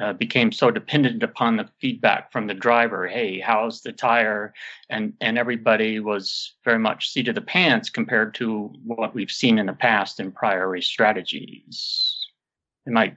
uh, 0.00 0.12
became 0.14 0.52
so 0.52 0.70
dependent 0.70 1.22
upon 1.22 1.56
the 1.56 1.68
feedback 1.78 2.32
from 2.32 2.46
the 2.46 2.54
driver. 2.54 3.06
Hey, 3.06 3.40
how's 3.40 3.82
the 3.82 3.92
tire? 3.92 4.54
And 4.88 5.12
and 5.20 5.38
everybody 5.38 6.00
was 6.00 6.54
very 6.64 6.78
much 6.78 7.10
seat 7.10 7.28
of 7.28 7.34
the 7.34 7.40
pants 7.40 7.90
compared 7.90 8.34
to 8.36 8.72
what 8.84 9.14
we've 9.14 9.30
seen 9.30 9.58
in 9.58 9.66
the 9.66 9.72
past 9.72 10.20
in 10.20 10.32
prior 10.32 10.68
race 10.68 10.86
strategies. 10.86 12.18
Am 12.86 12.96
I 12.96 13.14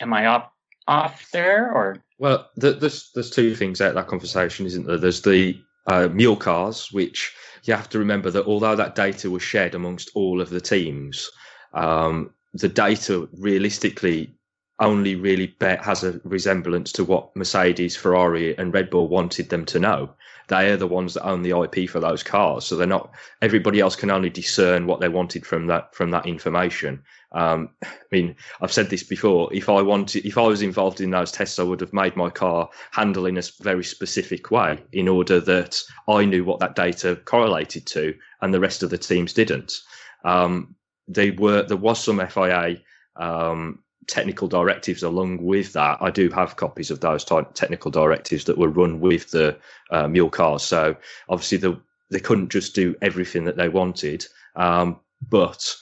am 0.00 0.12
I 0.12 0.26
off 0.26 0.50
off 0.88 1.30
there 1.32 1.72
or? 1.72 1.98
Well, 2.18 2.48
there's 2.56 3.10
there's 3.14 3.30
two 3.30 3.54
things 3.54 3.80
out 3.80 3.94
that 3.94 4.06
conversation, 4.06 4.66
isn't 4.66 4.86
there? 4.86 4.98
There's 4.98 5.22
the 5.22 5.60
uh, 5.86 6.08
mule 6.08 6.36
cars, 6.36 6.90
which 6.92 7.34
you 7.64 7.74
have 7.74 7.90
to 7.90 7.98
remember 7.98 8.30
that 8.30 8.46
although 8.46 8.76
that 8.76 8.94
data 8.94 9.30
was 9.30 9.42
shared 9.42 9.74
amongst 9.74 10.10
all 10.14 10.40
of 10.40 10.50
the 10.50 10.60
teams, 10.60 11.30
um, 11.74 12.30
the 12.54 12.68
data 12.68 13.28
realistically 13.34 14.35
only 14.78 15.14
really 15.16 15.54
has 15.60 16.04
a 16.04 16.20
resemblance 16.24 16.92
to 16.92 17.04
what 17.04 17.34
Mercedes, 17.34 17.96
Ferrari, 17.96 18.56
and 18.58 18.74
Red 18.74 18.90
Bull 18.90 19.08
wanted 19.08 19.48
them 19.48 19.64
to 19.66 19.78
know. 19.78 20.10
They 20.48 20.70
are 20.70 20.76
the 20.76 20.86
ones 20.86 21.14
that 21.14 21.26
own 21.26 21.42
the 21.42 21.58
IP 21.58 21.88
for 21.90 21.98
those 21.98 22.22
cars, 22.22 22.66
so 22.66 22.76
they're 22.76 22.86
not. 22.86 23.10
Everybody 23.42 23.80
else 23.80 23.96
can 23.96 24.10
only 24.10 24.30
discern 24.30 24.86
what 24.86 25.00
they 25.00 25.08
wanted 25.08 25.44
from 25.44 25.66
that 25.66 25.94
from 25.94 26.10
that 26.12 26.26
information. 26.26 27.02
Um, 27.32 27.70
I 27.82 27.88
mean, 28.12 28.36
I've 28.60 28.72
said 28.72 28.90
this 28.90 29.02
before. 29.02 29.52
If 29.52 29.68
I 29.68 29.82
wanted, 29.82 30.24
if 30.24 30.38
I 30.38 30.46
was 30.46 30.62
involved 30.62 31.00
in 31.00 31.10
those 31.10 31.32
tests, 31.32 31.58
I 31.58 31.64
would 31.64 31.80
have 31.80 31.92
made 31.92 32.14
my 32.14 32.30
car 32.30 32.68
handle 32.92 33.26
in 33.26 33.38
a 33.38 33.42
very 33.60 33.82
specific 33.82 34.50
way 34.52 34.78
in 34.92 35.08
order 35.08 35.40
that 35.40 35.82
I 36.08 36.24
knew 36.24 36.44
what 36.44 36.60
that 36.60 36.76
data 36.76 37.16
correlated 37.24 37.86
to, 37.88 38.14
and 38.40 38.54
the 38.54 38.60
rest 38.60 38.84
of 38.84 38.90
the 38.90 38.98
teams 38.98 39.32
didn't. 39.32 39.80
Um, 40.24 40.76
they 41.08 41.32
were 41.32 41.62
there 41.64 41.76
was 41.76 42.02
some 42.02 42.24
FIA 42.24 42.78
um, 43.16 43.80
technical 44.06 44.48
directives 44.48 45.02
along 45.02 45.42
with 45.42 45.72
that. 45.72 45.98
I 46.00 46.10
do 46.10 46.30
have 46.30 46.56
copies 46.56 46.90
of 46.90 47.00
those 47.00 47.24
technical 47.24 47.90
directives 47.90 48.44
that 48.44 48.58
were 48.58 48.68
run 48.68 49.00
with 49.00 49.30
the 49.30 49.56
uh, 49.90 50.08
mule 50.08 50.30
cars. 50.30 50.62
So 50.62 50.96
obviously 51.28 51.58
the, 51.58 51.80
they 52.10 52.20
couldn't 52.20 52.50
just 52.50 52.74
do 52.74 52.94
everything 53.02 53.44
that 53.44 53.56
they 53.56 53.68
wanted, 53.68 54.26
um, 54.54 54.98
but 55.28 55.74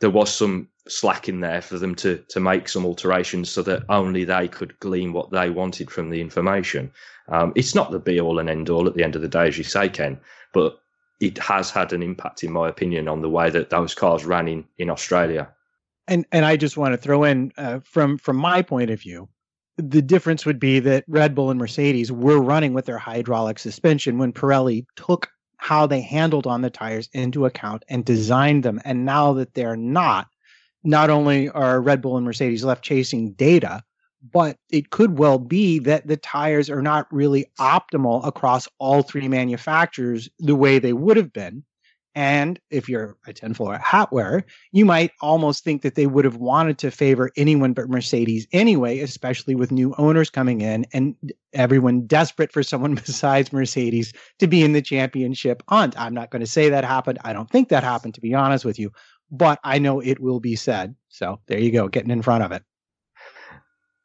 there 0.00 0.10
was 0.10 0.34
some 0.34 0.68
slack 0.88 1.28
in 1.28 1.40
there 1.40 1.62
for 1.62 1.78
them 1.78 1.94
to 1.94 2.16
to 2.28 2.40
make 2.40 2.68
some 2.68 2.84
alterations 2.84 3.48
so 3.48 3.62
that 3.62 3.84
only 3.88 4.24
they 4.24 4.48
could 4.48 4.78
glean 4.80 5.12
what 5.12 5.30
they 5.30 5.48
wanted 5.48 5.90
from 5.90 6.10
the 6.10 6.20
information. 6.20 6.90
Um, 7.28 7.52
it's 7.54 7.74
not 7.74 7.92
the 7.92 8.00
be 8.00 8.20
all 8.20 8.40
and 8.40 8.50
end 8.50 8.70
all 8.70 8.88
at 8.88 8.94
the 8.94 9.04
end 9.04 9.14
of 9.14 9.22
the 9.22 9.28
day, 9.28 9.46
as 9.46 9.56
you 9.56 9.62
say, 9.62 9.88
Ken, 9.88 10.18
but 10.52 10.80
it 11.20 11.38
has 11.38 11.70
had 11.70 11.92
an 11.92 12.02
impact, 12.02 12.42
in 12.42 12.50
my 12.50 12.68
opinion, 12.68 13.06
on 13.06 13.20
the 13.20 13.28
way 13.28 13.50
that 13.50 13.70
those 13.70 13.94
cars 13.94 14.24
ran 14.24 14.48
in 14.48 14.64
in 14.78 14.90
Australia 14.90 15.48
and 16.10 16.26
and 16.32 16.44
I 16.44 16.56
just 16.56 16.76
want 16.76 16.92
to 16.92 16.98
throw 16.98 17.24
in 17.24 17.52
uh, 17.56 17.78
from 17.82 18.18
from 18.18 18.36
my 18.36 18.60
point 18.60 18.90
of 18.90 19.00
view, 19.00 19.28
the 19.78 20.02
difference 20.02 20.44
would 20.44 20.60
be 20.60 20.80
that 20.80 21.04
Red 21.08 21.34
Bull 21.34 21.50
and 21.50 21.58
Mercedes 21.58 22.12
were 22.12 22.40
running 22.42 22.74
with 22.74 22.84
their 22.84 22.98
hydraulic 22.98 23.58
suspension 23.58 24.18
when 24.18 24.32
Pirelli 24.32 24.84
took 24.96 25.30
how 25.56 25.86
they 25.86 26.00
handled 26.00 26.46
on 26.46 26.62
the 26.62 26.70
tires 26.70 27.08
into 27.12 27.46
account 27.46 27.84
and 27.88 28.04
designed 28.04 28.62
them. 28.62 28.80
And 28.84 29.04
now 29.04 29.32
that 29.34 29.54
they're 29.54 29.76
not, 29.76 30.26
not 30.84 31.10
only 31.10 31.48
are 31.50 31.80
Red 31.80 32.02
Bull 32.02 32.16
and 32.16 32.26
Mercedes 32.26 32.64
left 32.64 32.82
chasing 32.82 33.32
data, 33.32 33.82
but 34.32 34.56
it 34.70 34.90
could 34.90 35.18
well 35.18 35.38
be 35.38 35.78
that 35.80 36.06
the 36.06 36.16
tires 36.16 36.68
are 36.70 36.82
not 36.82 37.06
really 37.12 37.46
optimal 37.58 38.26
across 38.26 38.68
all 38.78 39.02
three 39.02 39.28
manufacturers 39.28 40.28
the 40.38 40.56
way 40.56 40.78
they 40.78 40.92
would 40.92 41.16
have 41.16 41.32
been 41.32 41.62
and 42.14 42.58
if 42.70 42.88
you're 42.88 43.16
a 43.26 43.32
tinfoil 43.32 43.78
hat 43.78 44.12
wearer, 44.12 44.44
you 44.72 44.84
might 44.84 45.12
almost 45.20 45.62
think 45.62 45.82
that 45.82 45.94
they 45.94 46.06
would 46.06 46.24
have 46.24 46.36
wanted 46.36 46.78
to 46.78 46.90
favor 46.90 47.30
anyone 47.36 47.72
but 47.72 47.88
Mercedes 47.88 48.46
anyway, 48.52 48.98
especially 48.98 49.54
with 49.54 49.70
new 49.70 49.94
owners 49.96 50.28
coming 50.28 50.60
in 50.60 50.86
and 50.92 51.14
everyone 51.52 52.06
desperate 52.06 52.52
for 52.52 52.62
someone 52.62 52.94
besides 53.06 53.52
Mercedes 53.52 54.12
to 54.38 54.46
be 54.46 54.62
in 54.62 54.72
the 54.72 54.82
championship 54.82 55.62
hunt. 55.68 55.98
I'm 56.00 56.14
not 56.14 56.30
going 56.30 56.40
to 56.40 56.46
say 56.46 56.68
that 56.68 56.84
happened. 56.84 57.18
I 57.24 57.32
don't 57.32 57.50
think 57.50 57.68
that 57.68 57.84
happened, 57.84 58.14
to 58.14 58.20
be 58.20 58.34
honest 58.34 58.64
with 58.64 58.78
you, 58.78 58.92
but 59.30 59.60
I 59.62 59.78
know 59.78 60.00
it 60.00 60.18
will 60.20 60.40
be 60.40 60.56
said. 60.56 60.96
So 61.08 61.40
there 61.46 61.60
you 61.60 61.70
go, 61.70 61.88
getting 61.88 62.10
in 62.10 62.22
front 62.22 62.42
of 62.42 62.50
it. 62.50 62.64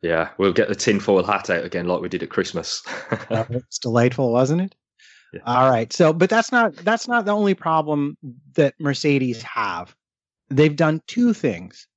Yeah, 0.02 0.30
we'll 0.38 0.54
get 0.54 0.68
the 0.68 0.76
tinfoil 0.76 1.24
hat 1.24 1.50
out 1.50 1.66
again 1.66 1.88
like 1.88 2.02
we 2.02 2.10
did 2.10 2.22
at 2.22 2.30
Christmas. 2.30 2.84
it's 3.32 3.80
delightful, 3.80 4.32
wasn't 4.32 4.62
it? 4.62 4.76
Yeah. 5.36 5.42
All 5.46 5.70
right. 5.70 5.92
So, 5.92 6.14
but 6.14 6.30
that's 6.30 6.52
not 6.52 6.76
that's 6.78 7.08
not 7.08 7.26
the 7.26 7.34
only 7.34 7.54
problem 7.54 8.18
that 8.54 8.74
Mercedes 8.80 9.42
have. 9.42 9.96
They've 10.50 10.76
done 10.76 11.02
two 11.08 11.34
things. 11.34 11.88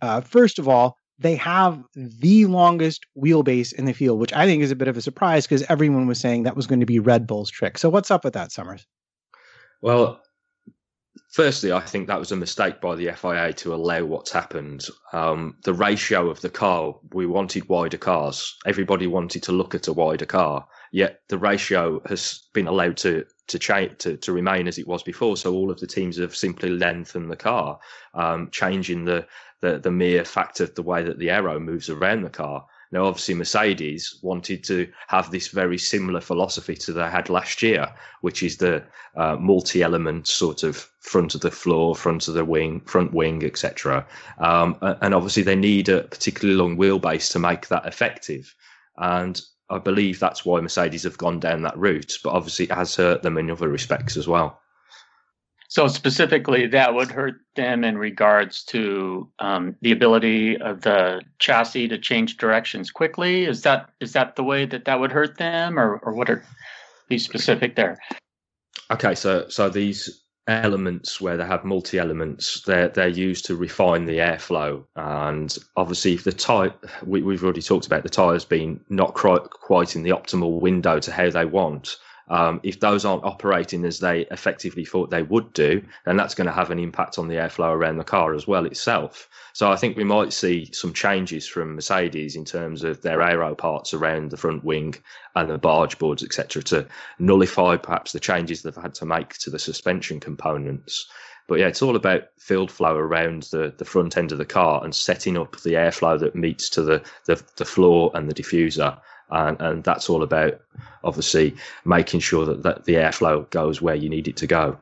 Uh, 0.00 0.20
first 0.20 0.58
of 0.58 0.68
all, 0.68 0.96
they 1.18 1.34
have 1.36 1.82
the 1.94 2.46
longest 2.46 3.06
wheelbase 3.16 3.72
in 3.72 3.84
the 3.86 3.92
field, 3.92 4.20
which 4.20 4.32
I 4.32 4.46
think 4.46 4.62
is 4.62 4.70
a 4.70 4.76
bit 4.76 4.88
of 4.88 4.96
a 4.96 5.02
surprise 5.02 5.46
because 5.46 5.62
everyone 5.68 6.06
was 6.06 6.20
saying 6.20 6.44
that 6.44 6.56
was 6.56 6.66
going 6.66 6.80
to 6.80 6.86
be 6.86 6.98
Red 6.98 7.26
Bull's 7.26 7.50
trick. 7.50 7.78
So, 7.78 7.88
what's 7.88 8.10
up 8.10 8.24
with 8.24 8.34
that, 8.34 8.52
Somers? 8.52 8.86
Well, 9.80 10.20
firstly, 11.32 11.72
I 11.72 11.80
think 11.80 12.06
that 12.06 12.18
was 12.18 12.32
a 12.32 12.36
mistake 12.36 12.80
by 12.80 12.94
the 12.94 13.10
FIA 13.12 13.52
to 13.54 13.74
allow 13.74 14.04
what's 14.04 14.30
happened. 14.30 14.86
Um, 15.12 15.56
the 15.64 15.74
ratio 15.74 16.30
of 16.30 16.40
the 16.40 16.50
car, 16.50 16.94
we 17.12 17.26
wanted 17.26 17.68
wider 17.68 17.98
cars. 17.98 18.56
Everybody 18.66 19.06
wanted 19.06 19.42
to 19.44 19.52
look 19.52 19.74
at 19.74 19.88
a 19.88 19.92
wider 19.92 20.26
car 20.26 20.66
yet 20.94 21.22
the 21.28 21.36
ratio 21.36 22.00
has 22.06 22.44
been 22.52 22.68
allowed 22.68 22.96
to 22.96 23.24
to 23.48 23.58
change 23.58 23.98
to, 23.98 24.16
to 24.16 24.32
remain 24.32 24.68
as 24.68 24.78
it 24.78 24.86
was 24.86 25.02
before. 25.02 25.36
So 25.36 25.52
all 25.52 25.70
of 25.70 25.80
the 25.80 25.88
teams 25.88 26.16
have 26.18 26.36
simply 26.36 26.70
lengthened 26.70 27.30
the 27.30 27.36
car, 27.36 27.80
um, 28.14 28.48
changing 28.52 29.04
the, 29.04 29.26
the 29.60 29.78
the 29.78 29.90
mere 29.90 30.24
fact 30.24 30.60
of 30.60 30.72
the 30.76 30.82
way 30.82 31.02
that 31.02 31.18
the 31.18 31.30
aero 31.30 31.58
moves 31.58 31.90
around 31.90 32.22
the 32.22 32.30
car. 32.30 32.64
Now, 32.92 33.06
obviously, 33.06 33.34
Mercedes 33.34 34.20
wanted 34.22 34.62
to 34.64 34.86
have 35.08 35.32
this 35.32 35.48
very 35.48 35.78
similar 35.78 36.20
philosophy 36.20 36.76
to 36.76 36.92
they 36.92 37.10
had 37.10 37.28
last 37.28 37.60
year, 37.60 37.92
which 38.20 38.44
is 38.44 38.58
the 38.58 38.84
uh, 39.16 39.34
multi-element 39.34 40.28
sort 40.28 40.62
of 40.62 40.88
front 41.00 41.34
of 41.34 41.40
the 41.40 41.50
floor, 41.50 41.96
front 41.96 42.28
of 42.28 42.34
the 42.34 42.44
wing, 42.44 42.80
front 42.82 43.12
wing, 43.12 43.42
etc. 43.44 44.06
Um, 44.38 44.78
and 44.80 45.12
obviously, 45.12 45.42
they 45.42 45.56
need 45.56 45.88
a 45.88 46.02
particularly 46.04 46.56
long 46.56 46.76
wheelbase 46.76 47.32
to 47.32 47.40
make 47.40 47.66
that 47.66 47.84
effective. 47.84 48.54
And 48.96 49.42
I 49.70 49.78
believe 49.78 50.20
that's 50.20 50.44
why 50.44 50.60
Mercedes 50.60 51.04
have 51.04 51.18
gone 51.18 51.40
down 51.40 51.62
that 51.62 51.78
route, 51.78 52.18
but 52.22 52.30
obviously 52.30 52.66
it 52.66 52.72
has 52.72 52.94
hurt 52.96 53.22
them 53.22 53.38
in 53.38 53.50
other 53.50 53.68
respects 53.68 54.16
as 54.16 54.28
well. 54.28 54.60
So 55.68 55.88
specifically, 55.88 56.68
that 56.68 56.94
would 56.94 57.10
hurt 57.10 57.36
them 57.56 57.82
in 57.82 57.98
regards 57.98 58.62
to 58.66 59.28
um, 59.40 59.74
the 59.80 59.90
ability 59.90 60.56
of 60.58 60.82
the 60.82 61.22
chassis 61.40 61.88
to 61.88 61.98
change 61.98 62.36
directions 62.36 62.90
quickly. 62.92 63.44
Is 63.44 63.62
that 63.62 63.90
is 64.00 64.12
that 64.12 64.36
the 64.36 64.44
way 64.44 64.66
that 64.66 64.84
that 64.84 65.00
would 65.00 65.10
hurt 65.10 65.38
them, 65.38 65.78
or 65.78 65.96
or 65.96 66.12
what 66.12 66.30
are 66.30 66.44
be 67.08 67.18
specific 67.18 67.74
there? 67.74 67.98
Okay, 68.90 69.14
so 69.16 69.48
so 69.48 69.68
these 69.68 70.23
elements 70.46 71.20
where 71.20 71.36
they 71.36 71.44
have 71.44 71.64
multi 71.64 71.98
elements 71.98 72.60
they're 72.62 72.88
they're 72.88 73.08
used 73.08 73.46
to 73.46 73.56
refine 73.56 74.04
the 74.04 74.18
airflow. 74.18 74.84
And 74.96 75.56
obviously 75.76 76.12
if 76.14 76.24
the 76.24 76.32
tire 76.32 76.74
we, 77.04 77.22
we've 77.22 77.42
already 77.42 77.62
talked 77.62 77.86
about 77.86 78.02
the 78.02 78.10
tires 78.10 78.44
being 78.44 78.80
not 78.88 79.14
quite 79.14 79.96
in 79.96 80.02
the 80.02 80.10
optimal 80.10 80.60
window 80.60 80.98
to 81.00 81.12
how 81.12 81.30
they 81.30 81.46
want 81.46 81.96
um, 82.28 82.60
if 82.62 82.80
those 82.80 83.04
aren't 83.04 83.24
operating 83.24 83.84
as 83.84 84.00
they 84.00 84.22
effectively 84.30 84.84
thought 84.84 85.10
they 85.10 85.22
would 85.22 85.52
do, 85.52 85.82
then 86.06 86.16
that's 86.16 86.34
going 86.34 86.46
to 86.46 86.52
have 86.52 86.70
an 86.70 86.78
impact 86.78 87.18
on 87.18 87.28
the 87.28 87.34
airflow 87.34 87.72
around 87.72 87.98
the 87.98 88.04
car 88.04 88.34
as 88.34 88.46
well 88.46 88.64
itself. 88.64 89.28
So 89.52 89.70
I 89.70 89.76
think 89.76 89.96
we 89.96 90.04
might 90.04 90.32
see 90.32 90.70
some 90.72 90.92
changes 90.92 91.46
from 91.46 91.74
Mercedes 91.74 92.34
in 92.34 92.44
terms 92.44 92.82
of 92.82 93.02
their 93.02 93.22
aero 93.22 93.54
parts 93.54 93.92
around 93.92 94.30
the 94.30 94.36
front 94.36 94.64
wing 94.64 94.94
and 95.36 95.50
the 95.50 95.58
barge 95.58 95.98
boards, 95.98 96.22
etc., 96.22 96.62
to 96.64 96.86
nullify 97.18 97.76
perhaps 97.76 98.12
the 98.12 98.20
changes 98.20 98.62
they've 98.62 98.74
had 98.74 98.94
to 98.94 99.06
make 99.06 99.34
to 99.38 99.50
the 99.50 99.58
suspension 99.58 100.18
components. 100.18 101.08
But 101.46 101.58
yeah, 101.58 101.66
it's 101.66 101.82
all 101.82 101.94
about 101.94 102.28
field 102.38 102.70
flow 102.70 102.96
around 102.96 103.44
the, 103.44 103.74
the 103.76 103.84
front 103.84 104.16
end 104.16 104.32
of 104.32 104.38
the 104.38 104.46
car 104.46 104.82
and 104.82 104.94
setting 104.94 105.36
up 105.36 105.60
the 105.60 105.74
airflow 105.74 106.18
that 106.18 106.34
meets 106.34 106.70
to 106.70 106.82
the, 106.82 107.02
the, 107.26 107.42
the 107.56 107.66
floor 107.66 108.10
and 108.14 108.30
the 108.30 108.34
diffuser 108.34 108.98
and, 109.34 109.60
and 109.60 109.84
that's 109.84 110.08
all 110.08 110.22
about 110.22 110.60
obviously 111.02 111.54
making 111.84 112.20
sure 112.20 112.46
that, 112.46 112.62
that 112.62 112.84
the 112.84 112.94
airflow 112.94 113.48
goes 113.50 113.82
where 113.82 113.94
you 113.94 114.08
need 114.08 114.28
it 114.28 114.36
to 114.36 114.46
go. 114.46 114.78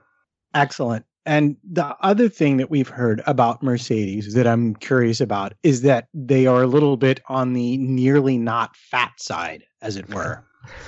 Excellent. 0.54 1.04
And 1.25 1.56
the 1.62 1.97
other 2.00 2.28
thing 2.28 2.56
that 2.56 2.71
we've 2.71 2.88
heard 2.88 3.23
about 3.26 3.62
Mercedes 3.62 4.35
that 4.35 4.47
I'm 4.47 4.75
curious 4.75 5.21
about 5.21 5.54
is 5.62 5.82
that 5.82 6.09
they 6.12 6.47
are 6.47 6.62
a 6.62 6.66
little 6.66 6.97
bit 6.97 7.21
on 7.28 7.52
the 7.52 7.76
nearly 7.78 8.38
not 8.38 8.76
fat 8.76 9.12
side, 9.18 9.64
as 9.80 9.97
it 9.97 10.12
were. 10.12 10.44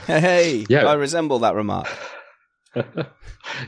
Hey, 0.06 0.66
yeah. 0.68 0.86
I 0.86 0.94
resemble 0.94 1.38
that 1.40 1.54
remark. 1.54 1.88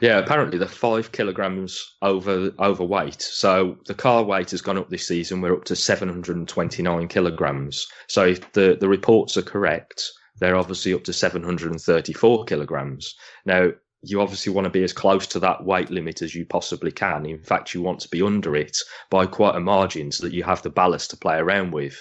Yeah, 0.01 0.19
apparently 0.19 0.59
they're 0.59 0.69
five 0.69 1.13
kilograms 1.13 1.97
over 2.03 2.53
overweight. 2.59 3.23
So 3.23 3.79
the 3.87 3.95
car 3.95 4.23
weight 4.23 4.51
has 4.51 4.61
gone 4.61 4.79
up 4.79 4.91
this 4.91 5.07
season. 5.07 5.41
We're 5.41 5.55
up 5.55 5.65
to 5.65 5.77
729 5.77 7.09
kilograms. 7.09 7.87
So 8.09 8.27
if 8.27 8.53
the, 8.53 8.77
the 8.81 8.89
reports 8.89 9.37
are 9.37 9.43
correct, 9.43 10.11
they're 10.39 10.57
obviously 10.57 10.95
up 10.95 11.05
to 11.05 11.13
734 11.13 12.45
kilograms. 12.45 13.15
Now, 13.45 13.71
you 14.03 14.21
obviously 14.21 14.53
want 14.53 14.67
to 14.67 14.71
be 14.71 14.85
as 14.85 14.93
close 14.93 15.27
to 15.29 15.39
that 15.41 15.65
weight 15.65 15.91
limit 15.91 16.23
as 16.23 16.35
you 16.35 16.45
possibly 16.45 16.93
can. 16.93 17.27
In 17.27 17.43
fact, 17.43 17.75
you 17.75 17.83
want 17.83 18.01
to 18.01 18.09
be 18.09 18.23
under 18.23 18.55
it 18.55 18.77
by 19.11 19.27
quite 19.27 19.57
a 19.57 19.61
margin 19.61 20.13
so 20.13 20.25
that 20.25 20.35
you 20.35 20.45
have 20.45 20.63
the 20.63 20.71
ballast 20.71 21.11
to 21.11 21.17
play 21.17 21.37
around 21.37 21.73
with. 21.73 22.01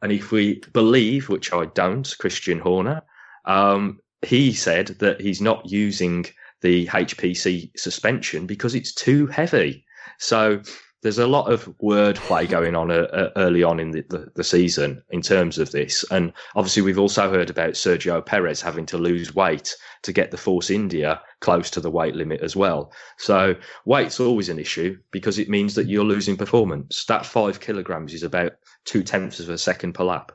And 0.00 0.10
if 0.10 0.32
we 0.32 0.60
believe, 0.72 1.28
which 1.28 1.52
I 1.52 1.66
don't, 1.66 2.12
Christian 2.18 2.58
Horner, 2.58 3.02
um, 3.44 4.00
he 4.22 4.52
said 4.52 4.88
that 4.98 5.20
he's 5.20 5.40
not 5.40 5.70
using 5.70 6.26
the 6.60 6.86
HPC 6.86 7.70
suspension 7.76 8.46
because 8.46 8.74
it's 8.74 8.94
too 8.94 9.26
heavy. 9.26 9.84
So 10.18 10.62
there's 11.02 11.18
a 11.18 11.26
lot 11.26 11.52
of 11.52 11.64
wordplay 11.78 12.48
going 12.48 12.76
on 12.76 12.92
uh, 12.92 13.08
uh, 13.12 13.30
early 13.36 13.64
on 13.64 13.80
in 13.80 13.90
the, 13.90 14.04
the, 14.08 14.30
the, 14.36 14.44
season 14.44 15.02
in 15.10 15.20
terms 15.20 15.58
of 15.58 15.72
this. 15.72 16.04
And 16.12 16.32
obviously, 16.54 16.82
we've 16.82 16.98
also 16.98 17.28
heard 17.28 17.50
about 17.50 17.72
Sergio 17.72 18.24
Perez 18.24 18.62
having 18.62 18.86
to 18.86 18.98
lose 18.98 19.34
weight 19.34 19.74
to 20.02 20.12
get 20.12 20.30
the 20.30 20.36
Force 20.36 20.70
India 20.70 21.20
close 21.40 21.70
to 21.70 21.80
the 21.80 21.90
weight 21.90 22.14
limit 22.14 22.40
as 22.40 22.54
well. 22.54 22.92
So 23.18 23.56
weight's 23.84 24.20
always 24.20 24.48
an 24.48 24.60
issue 24.60 24.96
because 25.10 25.40
it 25.40 25.48
means 25.48 25.74
that 25.74 25.88
you're 25.88 26.04
losing 26.04 26.36
performance. 26.36 27.04
That 27.06 27.26
five 27.26 27.58
kilograms 27.58 28.14
is 28.14 28.22
about 28.22 28.52
two 28.84 29.02
tenths 29.02 29.40
of 29.40 29.48
a 29.48 29.58
second 29.58 29.94
per 29.94 30.04
lap. 30.04 30.30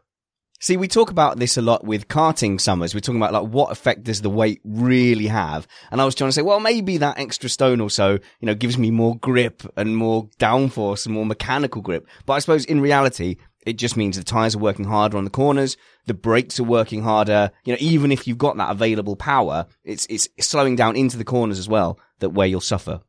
See, 0.60 0.76
we 0.76 0.88
talk 0.88 1.12
about 1.12 1.38
this 1.38 1.56
a 1.58 1.62
lot 1.62 1.84
with 1.84 2.08
karting 2.08 2.60
summers. 2.60 2.96
We're 2.96 3.02
talking 3.02 3.22
about 3.22 3.32
like 3.32 3.54
what 3.54 3.72
effect 3.72 4.04
does 4.04 4.24
the 4.24 4.30
weight 4.30 4.60
really 4.64 5.28
have? 5.28 5.68
And 5.92 6.02
I 6.02 6.06
was 6.06 6.16
trying 6.16 6.30
to 6.30 6.34
say, 6.34 6.42
well, 6.42 6.60
maybe 6.60 6.98
that 6.98 7.20
extra 7.20 7.48
stone 7.48 7.80
or 7.80 7.92
so, 7.92 8.14
you 8.14 8.46
know, 8.46 8.56
gives 8.56 8.76
me 8.76 8.90
more 8.90 9.16
grip 9.18 9.62
and 9.78 9.96
more 9.96 10.28
downforce 10.40 11.06
and 11.06 11.14
more 11.14 11.28
mechanical 11.28 11.84
grip. 11.84 12.08
But 12.26 12.34
I 12.34 12.40
suppose 12.40 12.66
in 12.66 12.82
reality, 12.82 13.38
it 13.68 13.74
just 13.74 13.98
means 13.98 14.18
the 14.18 14.24
tires 14.24 14.56
are 14.56 14.60
working 14.60 14.86
harder 14.86 15.18
on 15.18 15.26
the 15.26 15.30
corners, 15.30 15.78
the 16.08 16.16
brakes 16.16 16.60
are 16.60 16.64
working 16.64 17.04
harder. 17.04 17.52
You 17.64 17.74
know, 17.74 17.80
even 17.80 18.12
if 18.12 18.28
you've 18.28 18.40
got 18.40 18.58
that 18.58 18.72
available 18.72 19.16
power, 19.16 19.68
it's 19.84 20.08
it's 20.10 20.28
slowing 20.40 20.76
down 20.76 20.96
into 20.96 21.18
the 21.18 21.24
corners 21.24 21.60
as 21.60 21.70
well. 21.70 22.00
That 22.20 22.30
where 22.30 22.48
you'll 22.48 22.62
suffer 22.62 23.02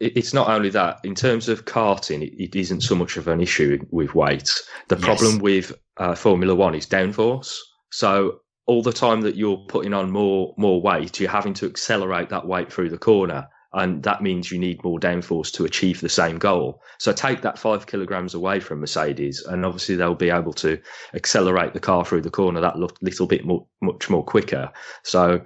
it's 0.00 0.32
not 0.32 0.48
only 0.48 0.70
that 0.70 1.00
in 1.02 1.14
terms 1.14 1.48
of 1.48 1.64
karting 1.64 2.22
it, 2.22 2.56
isn't 2.56 2.82
so 2.82 2.94
much 2.94 3.16
of 3.16 3.26
an 3.28 3.40
issue 3.40 3.84
with 3.90 4.14
weight 4.14 4.52
the 4.88 4.96
yes. 4.96 5.04
problem 5.04 5.38
with 5.38 5.72
uh, 5.98 6.14
formula 6.14 6.54
one 6.54 6.74
is 6.74 6.86
downforce 6.86 7.58
so 7.90 8.40
all 8.66 8.82
the 8.82 8.92
time 8.92 9.22
that 9.22 9.36
you're 9.36 9.64
putting 9.68 9.94
on 9.94 10.10
more 10.10 10.54
more 10.56 10.80
weight 10.80 11.18
you're 11.20 11.30
having 11.30 11.54
to 11.54 11.66
accelerate 11.66 12.28
that 12.28 12.46
weight 12.46 12.72
through 12.72 12.88
the 12.88 12.98
corner 12.98 13.48
and 13.74 14.02
that 14.02 14.22
means 14.22 14.50
you 14.50 14.58
need 14.58 14.82
more 14.82 14.98
downforce 14.98 15.52
to 15.52 15.64
achieve 15.64 16.00
the 16.00 16.08
same 16.08 16.38
goal 16.38 16.80
so 16.98 17.12
take 17.12 17.42
that 17.42 17.58
five 17.58 17.86
kilograms 17.86 18.34
away 18.34 18.60
from 18.60 18.80
mercedes 18.80 19.42
and 19.42 19.64
obviously 19.64 19.94
they'll 19.94 20.14
be 20.14 20.30
able 20.30 20.54
to 20.54 20.80
accelerate 21.14 21.74
the 21.74 21.80
car 21.80 22.04
through 22.04 22.22
the 22.22 22.30
corner 22.30 22.60
that 22.60 22.78
little 22.78 23.26
bit 23.26 23.44
more 23.44 23.66
much 23.82 24.08
more 24.08 24.24
quicker 24.24 24.70
so 25.02 25.42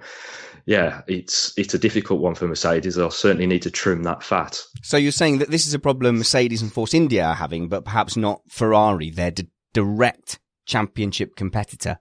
yeah, 0.65 1.01
it's 1.07 1.53
it's 1.57 1.73
a 1.73 1.79
difficult 1.79 2.21
one 2.21 2.35
for 2.35 2.47
Mercedes. 2.47 2.95
They'll 2.95 3.11
certainly 3.11 3.47
need 3.47 3.63
to 3.63 3.71
trim 3.71 4.03
that 4.03 4.23
fat. 4.23 4.61
So 4.81 4.97
you're 4.97 5.11
saying 5.11 5.39
that 5.39 5.51
this 5.51 5.67
is 5.67 5.73
a 5.73 5.79
problem 5.79 6.17
Mercedes 6.17 6.61
and 6.61 6.71
Force 6.71 6.93
India 6.93 7.25
are 7.25 7.35
having, 7.35 7.67
but 7.67 7.83
perhaps 7.83 8.15
not 8.15 8.41
Ferrari, 8.47 9.09
their 9.09 9.31
d- 9.31 9.49
direct 9.73 10.39
championship 10.65 11.35
competitor. 11.35 11.99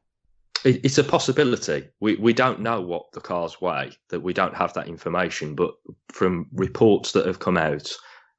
It's 0.64 0.98
a 0.98 1.04
possibility. 1.04 1.88
We 2.00 2.14
we 2.16 2.32
don't 2.32 2.60
know 2.60 2.80
what 2.80 3.10
the 3.12 3.20
cars 3.20 3.60
weigh. 3.60 3.90
That 4.10 4.20
we 4.20 4.32
don't 4.32 4.54
have 4.54 4.72
that 4.74 4.86
information. 4.86 5.56
But 5.56 5.72
from 6.12 6.46
reports 6.52 7.12
that 7.12 7.26
have 7.26 7.40
come 7.40 7.56
out, 7.56 7.90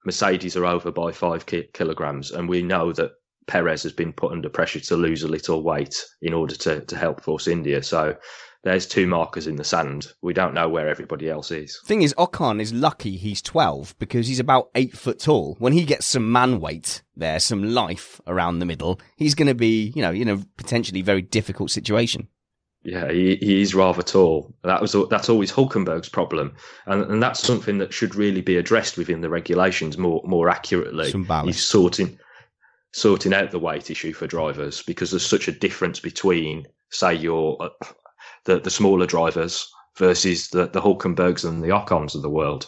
Mercedes 0.06 0.56
are 0.56 0.66
over 0.66 0.90
by 0.90 1.12
five 1.12 1.46
ki- 1.46 1.70
kilograms, 1.74 2.32
and 2.32 2.48
we 2.48 2.62
know 2.62 2.94
that 2.94 3.12
Perez 3.48 3.84
has 3.84 3.92
been 3.92 4.14
put 4.14 4.32
under 4.32 4.48
pressure 4.48 4.80
to 4.80 4.96
lose 4.96 5.24
a 5.24 5.28
little 5.28 5.64
weight 5.64 6.02
in 6.22 6.34
order 6.34 6.56
to 6.56 6.80
to 6.82 6.96
help 6.96 7.22
Force 7.22 7.48
India. 7.48 7.84
So 7.84 8.16
there's 8.64 8.88
two 8.88 9.08
markers 9.08 9.46
in 9.46 9.58
the 9.58 9.64
sand. 9.64 10.08
We 10.22 10.34
don't 10.34 10.54
know 10.54 10.70
where 10.70 10.88
everybody 10.88 11.30
else 11.30 11.52
is. 11.52 11.80
Thing 11.86 12.02
is, 12.02 12.14
Ocon 12.18 12.62
is 12.62 12.74
lucky 12.74 13.18
he's 13.18 13.42
12 13.42 13.96
because 14.00 14.28
he's 14.28 14.40
about 14.40 14.70
eight 14.74 14.98
foot 14.98 15.20
tall. 15.20 15.56
When 15.60 15.74
he 15.74 15.84
gets 15.84 16.06
some 16.06 16.32
man 16.32 16.62
weight 16.62 17.02
there, 17.16 17.40
some 17.40 17.64
life 17.64 18.22
around 18.26 18.60
the 18.60 18.66
middle, 18.66 19.02
he's 19.18 19.36
going 19.36 19.50
to 19.50 19.56
be, 19.56 19.92
you 19.96 20.02
know, 20.02 20.14
in 20.14 20.30
a 20.30 20.38
potentially 20.58 21.02
very 21.02 21.22
difficult 21.22 21.72
situation. 21.72 22.30
Yeah, 22.86 23.12
he, 23.12 23.36
he 23.36 23.62
is 23.62 23.76
rather 23.76 24.02
tall. 24.02 24.54
That 24.64 24.82
was 24.82 24.96
that's 25.10 25.30
always 25.30 25.54
Hulkenberg's 25.54 26.10
problem, 26.10 26.54
and 26.86 27.04
and 27.04 27.24
that's 27.24 27.40
something 27.40 27.78
that 27.78 27.94
should 27.94 28.14
really 28.14 28.42
be 28.42 28.58
addressed 28.58 28.98
within 28.98 29.22
the 29.22 29.30
regulations 29.30 29.98
more 29.98 30.22
more 30.26 30.50
accurately. 30.50 31.10
Some 31.10 31.24
balance. 31.24 31.56
He's 31.56 31.66
sorting 31.66 32.20
sorting 32.92 33.34
out 33.34 33.52
the 33.52 33.60
weight 33.60 33.90
issue 33.90 34.12
for 34.12 34.28
drivers 34.28 34.84
because 34.84 35.12
there's 35.12 35.26
such 35.26 35.48
a 35.48 35.54
difference 35.54 36.02
between, 36.02 36.66
say, 36.92 37.14
your 37.14 37.58
the, 38.46 38.60
the 38.60 38.72
smaller 38.72 39.06
drivers 39.06 39.68
versus 39.98 40.50
the, 40.50 40.68
the 40.68 40.82
Hulkenbergs 40.82 41.48
and 41.48 41.64
the 41.64 41.70
Ocons 41.70 42.16
of 42.16 42.22
the 42.22 42.30
world. 42.30 42.68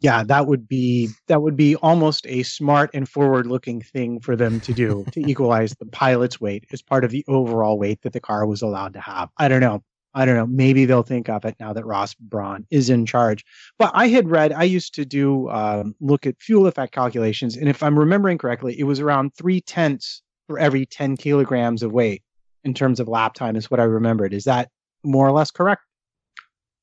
Yeah, 0.00 0.22
that 0.24 0.46
would 0.46 0.68
be 0.68 1.08
that 1.26 1.42
would 1.42 1.56
be 1.56 1.74
almost 1.76 2.24
a 2.28 2.44
smart 2.44 2.90
and 2.94 3.08
forward-looking 3.08 3.80
thing 3.82 4.20
for 4.20 4.36
them 4.36 4.60
to 4.60 4.72
do 4.72 5.04
to 5.12 5.20
equalize 5.28 5.74
the 5.74 5.86
pilot's 5.86 6.40
weight 6.40 6.64
as 6.72 6.82
part 6.82 7.04
of 7.04 7.10
the 7.10 7.24
overall 7.26 7.78
weight 7.78 8.02
that 8.02 8.12
the 8.12 8.20
car 8.20 8.46
was 8.46 8.62
allowed 8.62 8.92
to 8.94 9.00
have. 9.00 9.30
I 9.38 9.48
don't 9.48 9.60
know. 9.60 9.82
I 10.14 10.24
don't 10.24 10.36
know. 10.36 10.46
Maybe 10.46 10.84
they'll 10.84 11.02
think 11.02 11.28
of 11.28 11.44
it 11.44 11.56
now 11.60 11.72
that 11.72 11.84
Ross 11.84 12.14
Brawn 12.14 12.66
is 12.70 12.90
in 12.90 13.06
charge. 13.06 13.44
But 13.78 13.90
I 13.94 14.08
had 14.08 14.28
read, 14.28 14.52
I 14.52 14.64
used 14.64 14.94
to 14.94 15.04
do 15.04 15.48
um, 15.50 15.94
look 16.00 16.26
at 16.26 16.40
fuel 16.40 16.66
effect 16.66 16.92
calculations, 16.92 17.56
and 17.56 17.68
if 17.68 17.82
I'm 17.82 17.98
remembering 17.98 18.38
correctly, 18.38 18.78
it 18.78 18.84
was 18.84 19.00
around 19.00 19.34
three 19.34 19.60
tenths 19.60 20.22
for 20.46 20.58
every 20.58 20.86
10 20.86 21.16
kilograms 21.18 21.82
of 21.82 21.92
weight 21.92 22.22
in 22.64 22.72
terms 22.72 23.00
of 23.00 23.08
lap 23.08 23.34
time, 23.34 23.54
is 23.54 23.70
what 23.70 23.80
I 23.80 23.84
remembered. 23.84 24.32
Is 24.32 24.44
that 24.44 24.70
more 25.04 25.26
or 25.26 25.32
less 25.32 25.50
correct? 25.50 25.82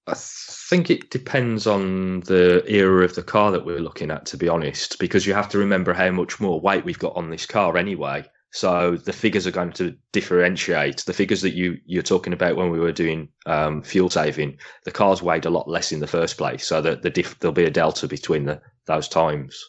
I 0.07 0.13
think 0.15 0.91
it 0.91 1.09
depends 1.09 1.65
on 1.65 2.19
the 2.21 2.63
era 2.67 3.03
of 3.03 3.15
the 3.15 3.23
car 3.23 3.51
that 3.51 3.65
we're 3.65 3.79
looking 3.79 4.11
at, 4.11 4.25
to 4.27 4.37
be 4.37 4.47
honest, 4.47 4.99
because 4.99 5.25
you 5.25 5.33
have 5.33 5.49
to 5.49 5.57
remember 5.57 5.93
how 5.93 6.11
much 6.11 6.39
more 6.39 6.61
weight 6.61 6.85
we've 6.85 6.99
got 6.99 7.15
on 7.15 7.31
this 7.31 7.47
car 7.47 7.75
anyway. 7.75 8.23
So 8.51 8.95
the 8.95 9.11
figures 9.11 9.45
are 9.47 9.51
going 9.51 9.73
to 9.73 9.95
differentiate. 10.13 11.03
The 11.05 11.13
figures 11.13 11.41
that 11.41 11.55
you 11.55 11.77
you're 11.85 12.03
talking 12.03 12.33
about 12.33 12.55
when 12.55 12.69
we 12.69 12.79
were 12.79 12.91
doing 12.91 13.27
um, 13.47 13.81
fuel 13.81 14.09
saving, 14.09 14.57
the 14.85 14.91
cars 14.91 15.21
weighed 15.21 15.45
a 15.45 15.49
lot 15.49 15.67
less 15.67 15.91
in 15.91 15.99
the 15.99 16.07
first 16.07 16.37
place, 16.37 16.65
so 16.65 16.81
that 16.81 17.01
the 17.01 17.09
diff, 17.09 17.37
there'll 17.39 17.53
be 17.53 17.65
a 17.65 17.71
delta 17.71 18.07
between 18.07 18.45
the, 18.45 18.61
those 18.85 19.09
times. 19.09 19.61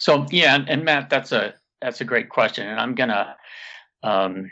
So 0.00 0.26
yeah, 0.30 0.56
and, 0.56 0.68
and 0.68 0.84
Matt, 0.84 1.10
that's 1.10 1.30
a 1.30 1.54
that's 1.80 2.00
a 2.00 2.04
great 2.04 2.28
question, 2.28 2.66
and 2.66 2.80
I'm 2.80 2.94
gonna 2.94 3.36
um, 4.02 4.50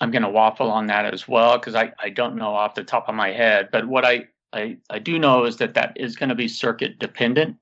I'm 0.00 0.10
going 0.10 0.22
to 0.22 0.28
waffle 0.28 0.70
on 0.70 0.86
that 0.86 1.12
as 1.12 1.28
well 1.28 1.58
because 1.58 1.74
I, 1.74 1.92
I 1.98 2.08
don't 2.10 2.36
know 2.36 2.54
off 2.54 2.74
the 2.74 2.84
top 2.84 3.08
of 3.08 3.14
my 3.14 3.32
head. 3.32 3.68
But 3.70 3.86
what 3.86 4.04
I, 4.04 4.28
I, 4.52 4.78
I 4.88 4.98
do 4.98 5.18
know 5.18 5.44
is 5.44 5.58
that 5.58 5.74
that 5.74 5.92
is 5.96 6.16
going 6.16 6.30
to 6.30 6.34
be 6.34 6.48
circuit 6.48 6.98
dependent. 6.98 7.56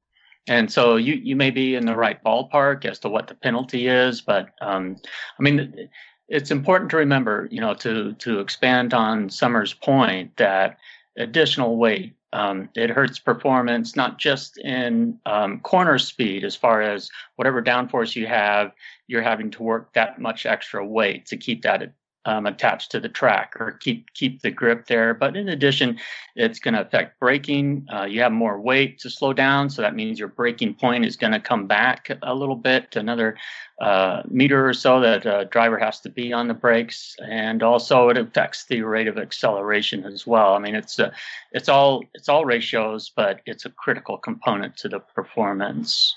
And 0.47 0.73
so 0.73 0.97
you, 0.97 1.15
you 1.15 1.37
may 1.37 1.51
be 1.51 1.75
in 1.75 1.85
the 1.85 1.97
right 1.97 2.23
ballpark 2.25 2.85
as 2.85 2.99
to 3.01 3.09
what 3.09 3.27
the 3.27 3.35
penalty 3.35 3.89
is. 3.89 4.21
But 4.21 4.51
um, 4.61 4.97
I 5.39 5.43
mean, 5.43 5.89
it's 6.29 6.51
important 6.51 6.91
to 6.91 6.97
remember, 6.97 7.49
you 7.51 7.61
know, 7.61 7.75
to, 7.75 8.13
to 8.15 8.41
expand 8.41 8.95
on 8.95 9.29
Summer's 9.29 9.75
point 9.75 10.37
that 10.37 10.79
additional 11.17 11.77
weight 11.77 12.15
um, 12.33 12.69
it 12.75 12.91
hurts 12.91 13.19
performance 13.19 13.97
not 13.97 14.19
just 14.19 14.59
in 14.59 15.19
um, 15.25 15.61
corner 15.61 15.99
speed 15.99 16.45
as 16.45 16.55
far 16.55 16.83
as 16.83 17.11
whatever 17.37 17.63
downforce 17.63 18.15
you 18.15 18.27
have 18.27 18.73
you're 19.07 19.23
having 19.23 19.51
to 19.51 19.63
work 19.63 19.93
that 19.95 20.21
much 20.21 20.45
extra 20.45 20.85
weight 20.85 21.25
to 21.27 21.37
keep 21.37 21.63
that 21.63 21.83
um, 22.29 22.45
attached 22.45 22.91
to 22.91 23.01
the 23.01 23.09
track 23.09 23.55
or 23.59 23.73
keep 23.73 24.13
keep 24.13 24.43
the 24.43 24.51
grip 24.51 24.87
there. 24.87 25.15
But 25.15 25.35
in 25.35 25.49
addition, 25.49 25.99
it's 26.37 26.59
going 26.59 26.75
to 26.75 26.83
affect 26.83 27.19
braking. 27.19 27.87
Uh, 27.91 28.05
you 28.05 28.21
have 28.21 28.33
more 28.33 28.61
weight 28.61 28.99
to 29.01 29.09
slow 29.09 29.33
down, 29.33 29.71
so 29.71 29.81
that 29.81 29.95
means 29.95 30.19
your 30.19 30.29
braking 30.29 30.75
point 30.75 31.07
is 31.07 31.17
going 31.17 31.33
to 31.33 31.41
come 31.41 31.67
back 31.67 32.11
a 32.23 32.35
little 32.35 32.55
bit, 32.55 32.97
another 32.97 33.39
uh, 33.81 34.23
meter 34.29 34.69
or 34.69 34.75
so 34.75 35.01
that 35.01 35.25
a 35.25 35.47
driver 35.47 35.79
has 35.79 36.01
to 36.01 36.11
be 36.11 36.31
on 36.31 36.49
the 36.49 36.55
brakes, 36.55 37.17
and 37.27 37.63
also 37.63 38.11
it 38.11 38.19
affects 38.19 38.67
the 38.67 38.83
rate 38.83 39.09
of 39.09 39.17
acceleration 39.17 40.05
as 40.05 40.27
well. 40.27 40.53
I 40.53 40.59
mean, 40.59 40.75
it's 40.75 40.99
a, 40.99 41.11
it's 41.53 41.71
all 41.71 42.05
it's 42.13 42.29
all 42.29 42.45
ratios, 42.45 43.11
but 43.17 43.41
it's 43.47 43.65
a 43.65 43.71
critical 43.71 44.19
component 44.19 44.77
to 44.79 44.89
the 44.91 45.01
performance. 45.01 46.15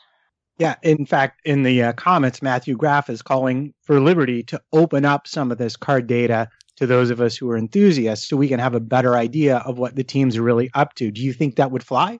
Yeah, 0.57 0.75
in 0.83 1.05
fact, 1.05 1.41
in 1.45 1.63
the 1.63 1.81
uh, 1.81 1.93
comments, 1.93 2.41
Matthew 2.41 2.75
Graff 2.75 3.09
is 3.09 3.21
calling 3.21 3.73
for 3.83 3.99
Liberty 3.99 4.43
to 4.43 4.61
open 4.73 5.05
up 5.05 5.27
some 5.27 5.51
of 5.51 5.57
this 5.57 5.75
card 5.75 6.07
data 6.07 6.49
to 6.77 6.85
those 6.85 7.09
of 7.09 7.21
us 7.21 7.35
who 7.35 7.49
are 7.49 7.57
enthusiasts 7.57 8.27
so 8.27 8.37
we 8.37 8.47
can 8.47 8.59
have 8.59 8.75
a 8.75 8.79
better 8.79 9.15
idea 9.15 9.57
of 9.57 9.77
what 9.77 9.95
the 9.95 10.03
teams 10.03 10.37
are 10.37 10.41
really 10.41 10.69
up 10.73 10.93
to. 10.95 11.11
Do 11.11 11.21
you 11.21 11.33
think 11.33 11.55
that 11.55 11.71
would 11.71 11.83
fly? 11.83 12.19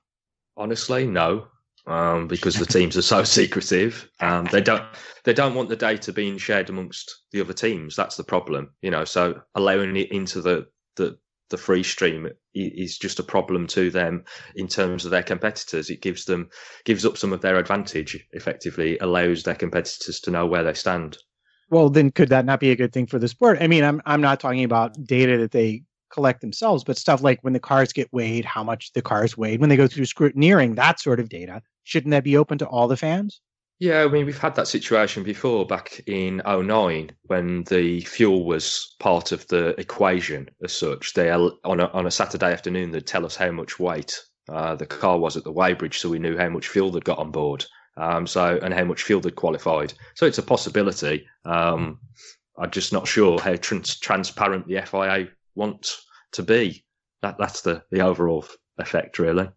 Honestly, 0.58 1.08
no. 1.08 1.48
Um, 1.88 2.28
because 2.28 2.56
the 2.56 2.66
teams 2.66 2.96
are 2.96 3.02
so 3.02 3.24
secretive. 3.40 4.08
Um, 4.20 4.48
they 4.52 4.62
don't 4.62 4.84
they 5.24 5.34
don't 5.34 5.56
want 5.56 5.70
the 5.70 5.76
data 5.76 6.14
being 6.14 6.38
shared 6.38 6.70
amongst 6.70 7.24
the 7.32 7.42
other 7.42 7.54
teams. 7.54 7.96
That's 7.96 8.18
the 8.18 8.24
problem, 8.24 8.70
you 8.84 8.92
know. 8.92 9.04
So 9.04 9.42
allowing 9.56 9.96
it 9.98 10.12
into 10.12 10.42
the 10.42 10.68
the 10.96 11.18
the 11.52 11.58
free 11.58 11.84
stream 11.84 12.28
is 12.56 12.98
just 12.98 13.20
a 13.20 13.24
problem 13.24 13.68
to 13.68 13.92
them 13.92 14.24
in 14.56 14.68
terms 14.68 15.06
of 15.06 15.12
their 15.12 15.24
competitors. 15.24 15.90
It 15.90 16.02
gives 16.02 16.26
them 16.26 16.50
gives 16.84 17.06
up 17.06 17.18
some 17.18 17.32
of 17.32 17.42
their 17.42 17.58
advantage. 17.58 18.18
Effectively, 18.32 18.98
allows 19.00 19.44
their 19.44 19.56
competitors 19.56 20.20
to 20.22 20.32
know 20.32 20.48
where 20.48 20.64
they 20.64 20.74
stand. 20.74 21.18
Well, 21.70 21.90
then 21.90 22.12
could 22.12 22.30
that 22.30 22.46
not 22.46 22.60
be 22.60 22.72
a 22.72 22.76
good 22.76 22.92
thing 22.92 23.06
for 23.06 23.20
the 23.20 23.28
sport? 23.28 23.60
I 23.62 23.68
mean, 23.68 23.84
I'm 23.84 24.02
I'm 24.06 24.22
not 24.22 24.40
talking 24.40 24.64
about 24.64 24.96
data 25.06 25.38
that 25.38 25.52
they 25.52 25.84
collect 26.12 26.42
themselves, 26.42 26.84
but 26.84 26.98
stuff 26.98 27.22
like 27.22 27.40
when 27.42 27.54
the 27.54 27.60
cars 27.60 27.94
get 27.94 28.12
weighed, 28.12 28.46
how 28.46 28.64
much 28.64 28.92
the 28.94 29.02
cars 29.02 29.38
weighed, 29.38 29.62
when 29.62 29.70
they 29.70 29.78
go 29.78 29.88
through 29.88 30.06
scrutineering, 30.06 30.76
that 30.76 31.00
sort 31.00 31.20
of 31.20 31.30
data. 31.30 31.62
Shouldn't 31.84 32.12
that 32.12 32.24
be 32.24 32.38
open 32.38 32.58
to 32.58 32.68
all 32.68 32.88
the 32.88 32.98
fans? 32.98 33.42
Yeah, 33.82 34.04
I 34.04 34.10
mean, 34.10 34.28
we've 34.28 34.38
had 34.38 34.54
that 34.58 34.68
situation 34.68 35.24
before 35.24 35.66
back 35.66 36.04
in 36.06 36.40
09 36.46 37.10
when 37.24 37.64
the 37.64 38.02
fuel 38.02 38.46
was 38.46 38.96
part 39.00 39.32
of 39.32 39.48
the 39.48 39.70
equation 39.80 40.48
as 40.64 40.72
such. 40.72 41.16
They 41.16 41.32
on 41.32 41.80
a, 41.80 41.88
on 41.88 42.06
a 42.06 42.12
Saturday 42.12 42.54
afternoon, 42.54 42.92
they'd 42.92 43.08
tell 43.08 43.26
us 43.26 43.36
how 43.36 43.50
much 43.50 43.80
weight 43.80 44.16
uh, 44.50 44.76
the 44.76 44.86
car 44.86 45.18
was 45.18 45.36
at 45.36 45.44
the 45.44 45.52
weighbridge, 45.52 45.96
so 45.96 46.10
we 46.10 46.20
knew 46.20 46.38
how 46.38 46.50
much 46.50 46.68
fuel 46.68 46.92
they'd 46.92 47.04
got 47.04 47.18
on 47.18 47.32
board. 47.32 47.66
Um, 47.98 48.28
so 48.28 48.60
and 48.62 48.72
how 48.72 48.84
much 48.84 49.02
fuel 49.02 49.20
they'd 49.20 49.36
qualified. 49.36 49.96
So 50.14 50.28
it's 50.28 50.38
a 50.38 50.44
possibility. 50.44 51.26
Um, 51.46 51.98
I'm 52.60 52.70
just 52.70 52.94
not 52.94 53.08
sure 53.08 53.40
how 53.40 53.56
trans- 53.56 53.98
transparent 53.98 54.68
the 54.68 54.80
FIA 54.86 55.30
want 55.56 55.92
to 56.34 56.44
be. 56.44 56.86
That 57.24 57.40
that's 57.40 57.62
the 57.62 57.82
the 57.90 58.02
overall 58.02 58.46
effect, 58.78 59.18
really. 59.18 59.50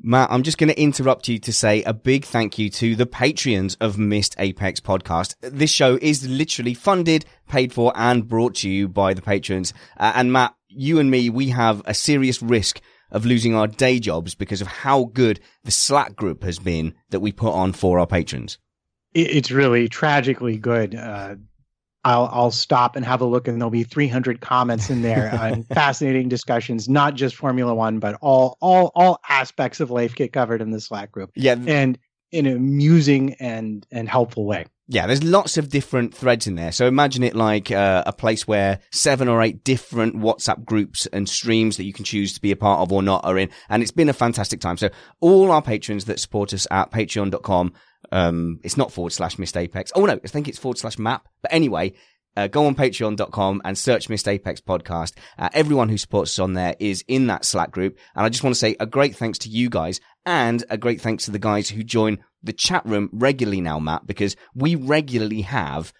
Matt, 0.00 0.30
I'm 0.30 0.44
just 0.44 0.58
going 0.58 0.68
to 0.68 0.80
interrupt 0.80 1.26
you 1.26 1.40
to 1.40 1.52
say 1.52 1.82
a 1.82 1.92
big 1.92 2.24
thank 2.24 2.56
you 2.56 2.70
to 2.70 2.94
the 2.94 3.06
Patreons 3.06 3.76
of 3.80 3.98
Missed 3.98 4.36
Apex 4.38 4.78
podcast. 4.78 5.34
This 5.40 5.70
show 5.70 5.98
is 6.00 6.28
literally 6.28 6.74
funded, 6.74 7.24
paid 7.48 7.72
for, 7.72 7.92
and 7.96 8.28
brought 8.28 8.54
to 8.56 8.70
you 8.70 8.86
by 8.86 9.12
the 9.12 9.22
patrons. 9.22 9.74
Uh, 9.96 10.12
and 10.14 10.32
Matt, 10.32 10.54
you 10.68 11.00
and 11.00 11.10
me, 11.10 11.30
we 11.30 11.48
have 11.48 11.82
a 11.84 11.94
serious 11.94 12.40
risk 12.40 12.80
of 13.10 13.26
losing 13.26 13.56
our 13.56 13.66
day 13.66 13.98
jobs 13.98 14.36
because 14.36 14.60
of 14.60 14.68
how 14.68 15.04
good 15.04 15.40
the 15.64 15.72
Slack 15.72 16.14
group 16.14 16.44
has 16.44 16.60
been 16.60 16.94
that 17.10 17.20
we 17.20 17.32
put 17.32 17.52
on 17.52 17.72
for 17.72 17.98
our 17.98 18.06
patrons. 18.06 18.58
It's 19.14 19.50
really 19.50 19.88
tragically 19.88 20.58
good. 20.58 20.94
Uh, 20.94 21.36
I'll 22.08 22.30
I'll 22.32 22.50
stop 22.50 22.96
and 22.96 23.04
have 23.04 23.20
a 23.20 23.26
look, 23.26 23.48
and 23.48 23.60
there'll 23.60 23.70
be 23.70 23.84
300 23.84 24.40
comments 24.40 24.88
in 24.88 25.02
there 25.02 25.30
on 25.40 25.64
fascinating 25.64 26.28
discussions, 26.28 26.88
not 26.88 27.14
just 27.14 27.36
Formula 27.36 27.74
One, 27.74 27.98
but 27.98 28.16
all 28.22 28.56
all 28.60 28.90
all 28.94 29.20
aspects 29.28 29.78
of 29.78 29.90
life 29.90 30.14
get 30.14 30.32
covered 30.32 30.62
in 30.62 30.70
the 30.70 30.80
Slack 30.80 31.12
group. 31.12 31.30
Yeah, 31.34 31.56
and 31.66 31.98
in 32.32 32.46
an 32.46 32.56
amusing 32.56 33.34
and 33.34 33.86
and 33.92 34.08
helpful 34.08 34.46
way. 34.46 34.64
Yeah, 34.90 35.06
there's 35.06 35.22
lots 35.22 35.58
of 35.58 35.68
different 35.68 36.14
threads 36.14 36.46
in 36.46 36.54
there. 36.54 36.72
So 36.72 36.86
imagine 36.86 37.22
it 37.22 37.36
like 37.36 37.70
uh, 37.70 38.04
a 38.06 38.12
place 38.12 38.48
where 38.48 38.80
seven 38.90 39.28
or 39.28 39.42
eight 39.42 39.62
different 39.62 40.16
WhatsApp 40.16 40.64
groups 40.64 41.04
and 41.06 41.28
streams 41.28 41.76
that 41.76 41.84
you 41.84 41.92
can 41.92 42.06
choose 42.06 42.32
to 42.32 42.40
be 42.40 42.52
a 42.52 42.56
part 42.56 42.80
of 42.80 42.90
or 42.90 43.02
not 43.02 43.22
are 43.24 43.36
in. 43.36 43.50
And 43.68 43.82
it's 43.82 43.92
been 43.92 44.08
a 44.08 44.14
fantastic 44.14 44.60
time. 44.60 44.78
So 44.78 44.88
all 45.20 45.52
our 45.52 45.60
patrons 45.60 46.06
that 46.06 46.18
support 46.18 46.54
us 46.54 46.66
at 46.70 46.90
patreon.com 46.90 47.74
um, 48.12 48.60
it's 48.62 48.76
not 48.76 48.92
forward 48.92 49.12
slash 49.12 49.38
missed 49.38 49.56
apex. 49.56 49.92
Oh 49.94 50.06
no, 50.06 50.12
I 50.12 50.28
think 50.28 50.48
it's 50.48 50.58
forward 50.58 50.78
slash 50.78 50.98
map. 50.98 51.28
But 51.42 51.52
anyway, 51.52 51.94
uh, 52.38 52.46
go 52.46 52.66
on 52.66 52.74
patreon.com 52.76 53.60
and 53.64 53.76
search 53.76 54.08
Missed 54.08 54.28
Apex 54.28 54.60
podcast. 54.60 55.14
Uh, 55.36 55.48
everyone 55.52 55.88
who 55.88 55.98
supports 55.98 56.38
us 56.38 56.38
on 56.38 56.52
there 56.52 56.76
is 56.78 57.04
in 57.08 57.26
that 57.26 57.44
Slack 57.44 57.72
group. 57.72 57.98
And 58.14 58.24
I 58.24 58.28
just 58.28 58.44
want 58.44 58.54
to 58.54 58.60
say 58.60 58.76
a 58.78 58.86
great 58.86 59.16
thanks 59.16 59.38
to 59.38 59.48
you 59.48 59.68
guys 59.68 60.00
and 60.24 60.64
a 60.70 60.78
great 60.78 61.00
thanks 61.00 61.24
to 61.24 61.32
the 61.32 61.40
guys 61.40 61.68
who 61.68 61.82
join 61.82 62.18
the 62.42 62.52
chat 62.52 62.86
room 62.86 63.10
regularly 63.12 63.60
now, 63.60 63.80
Matt, 63.80 64.06
because 64.06 64.36
we 64.54 64.76
regularly 64.76 65.40
have 65.42 65.92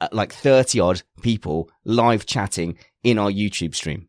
uh, 0.00 0.08
like 0.12 0.32
30 0.32 0.80
odd 0.80 1.02
people 1.20 1.70
live 1.84 2.24
chatting 2.24 2.78
in 3.04 3.18
our 3.18 3.30
YouTube 3.30 3.74
stream. 3.74 4.08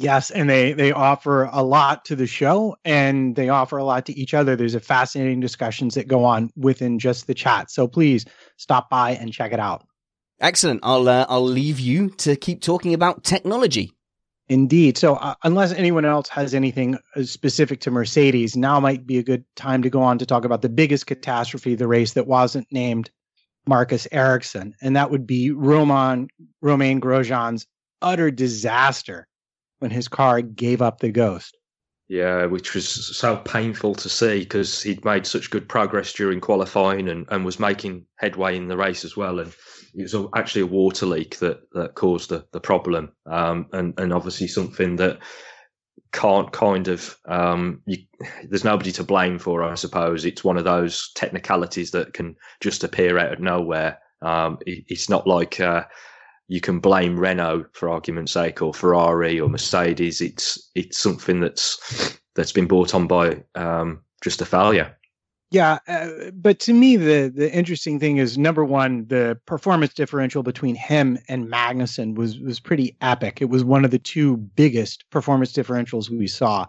Yes, 0.00 0.30
and 0.30 0.48
they 0.48 0.74
they 0.74 0.92
offer 0.92 1.50
a 1.52 1.60
lot 1.60 2.04
to 2.04 2.14
the 2.14 2.28
show, 2.28 2.76
and 2.84 3.34
they 3.34 3.48
offer 3.48 3.78
a 3.78 3.84
lot 3.84 4.06
to 4.06 4.16
each 4.16 4.32
other. 4.32 4.54
There's 4.54 4.76
a 4.76 4.80
fascinating 4.80 5.40
discussions 5.40 5.96
that 5.96 6.06
go 6.06 6.24
on 6.24 6.52
within 6.56 7.00
just 7.00 7.26
the 7.26 7.34
chat. 7.34 7.68
So 7.68 7.88
please 7.88 8.24
stop 8.56 8.88
by 8.88 9.16
and 9.16 9.32
check 9.32 9.52
it 9.52 9.58
out. 9.58 9.87
Excellent. 10.40 10.80
I'll 10.82 11.08
uh, 11.08 11.26
I'll 11.28 11.44
leave 11.44 11.80
you 11.80 12.10
to 12.10 12.36
keep 12.36 12.62
talking 12.62 12.94
about 12.94 13.24
technology. 13.24 13.92
Indeed. 14.48 14.96
So 14.96 15.14
uh, 15.16 15.34
unless 15.44 15.72
anyone 15.72 16.06
else 16.06 16.28
has 16.30 16.54
anything 16.54 16.98
uh, 17.14 17.24
specific 17.24 17.80
to 17.80 17.90
Mercedes, 17.90 18.56
now 18.56 18.80
might 18.80 19.06
be 19.06 19.18
a 19.18 19.22
good 19.22 19.44
time 19.56 19.82
to 19.82 19.90
go 19.90 20.00
on 20.00 20.18
to 20.18 20.26
talk 20.26 20.44
about 20.44 20.62
the 20.62 20.70
biggest 20.70 21.06
catastrophe 21.06 21.74
of 21.74 21.78
the 21.78 21.88
race 21.88 22.14
that 22.14 22.26
wasn't 22.26 22.66
named 22.70 23.10
Marcus 23.66 24.08
Ericsson, 24.10 24.74
and 24.80 24.96
that 24.96 25.10
would 25.10 25.26
be 25.26 25.50
Roman 25.50 26.28
Romain 26.62 27.00
Grosjean's 27.00 27.66
utter 28.00 28.30
disaster 28.30 29.26
when 29.80 29.90
his 29.90 30.08
car 30.08 30.40
gave 30.40 30.80
up 30.80 31.00
the 31.00 31.10
ghost. 31.10 31.56
Yeah, 32.08 32.46
which 32.46 32.72
was 32.72 32.88
so 33.16 33.36
painful 33.36 33.94
to 33.96 34.08
see 34.08 34.38
because 34.38 34.82
he'd 34.82 35.04
made 35.04 35.26
such 35.26 35.50
good 35.50 35.68
progress 35.68 36.14
during 36.14 36.40
qualifying 36.40 37.06
and, 37.06 37.26
and 37.30 37.44
was 37.44 37.60
making 37.60 38.06
headway 38.16 38.56
in 38.56 38.68
the 38.68 38.78
race 38.78 39.04
as 39.04 39.14
well. 39.14 39.38
And 39.40 39.52
it 39.98 40.02
was 40.02 40.14
actually 40.34 40.62
a 40.62 40.66
water 40.66 41.06
leak 41.06 41.38
that, 41.38 41.70
that 41.72 41.94
caused 41.94 42.30
the, 42.30 42.46
the 42.52 42.60
problem. 42.60 43.12
Um, 43.26 43.66
and, 43.72 43.98
and 43.98 44.12
obviously 44.12 44.48
something 44.48 44.96
that 44.96 45.18
can't 46.12 46.52
kind 46.52 46.88
of, 46.88 47.16
um, 47.26 47.82
you, 47.86 47.98
there's 48.48 48.64
nobody 48.64 48.92
to 48.92 49.04
blame 49.04 49.38
for, 49.38 49.62
I 49.62 49.74
suppose. 49.74 50.24
It's 50.24 50.44
one 50.44 50.56
of 50.56 50.64
those 50.64 51.10
technicalities 51.14 51.90
that 51.90 52.14
can 52.14 52.36
just 52.60 52.84
appear 52.84 53.18
out 53.18 53.32
of 53.32 53.40
nowhere. 53.40 53.98
Um, 54.22 54.58
it, 54.66 54.84
it's 54.88 55.08
not 55.08 55.26
like, 55.26 55.60
uh, 55.60 55.84
you 56.48 56.60
can 56.62 56.80
blame 56.80 57.20
Renault 57.20 57.66
for 57.72 57.90
argument's 57.90 58.32
sake, 58.32 58.62
or 58.62 58.72
Ferrari 58.72 59.38
or 59.38 59.48
Mercedes. 59.50 60.22
It's 60.22 60.70
it's 60.74 60.98
something 60.98 61.40
that's 61.40 62.18
that's 62.34 62.52
been 62.52 62.66
brought 62.66 62.94
on 62.94 63.06
by 63.06 63.44
um, 63.54 64.00
just 64.24 64.40
a 64.40 64.46
failure. 64.46 64.96
Yeah, 65.50 65.78
uh, 65.88 66.30
but 66.34 66.58
to 66.60 66.74
me, 66.74 66.96
the 66.96 67.32
the 67.34 67.50
interesting 67.52 67.98
thing 67.98 68.18
is 68.18 68.36
number 68.36 68.64
one, 68.64 69.06
the 69.06 69.40
performance 69.46 69.94
differential 69.94 70.42
between 70.42 70.74
him 70.74 71.18
and 71.28 71.48
Magnussen 71.48 72.16
was 72.16 72.38
was 72.38 72.60
pretty 72.60 72.96
epic. 73.00 73.40
It 73.40 73.48
was 73.48 73.64
one 73.64 73.84
of 73.84 73.90
the 73.90 73.98
two 73.98 74.36
biggest 74.36 75.08
performance 75.10 75.52
differentials 75.52 76.10
we 76.10 76.26
saw. 76.26 76.66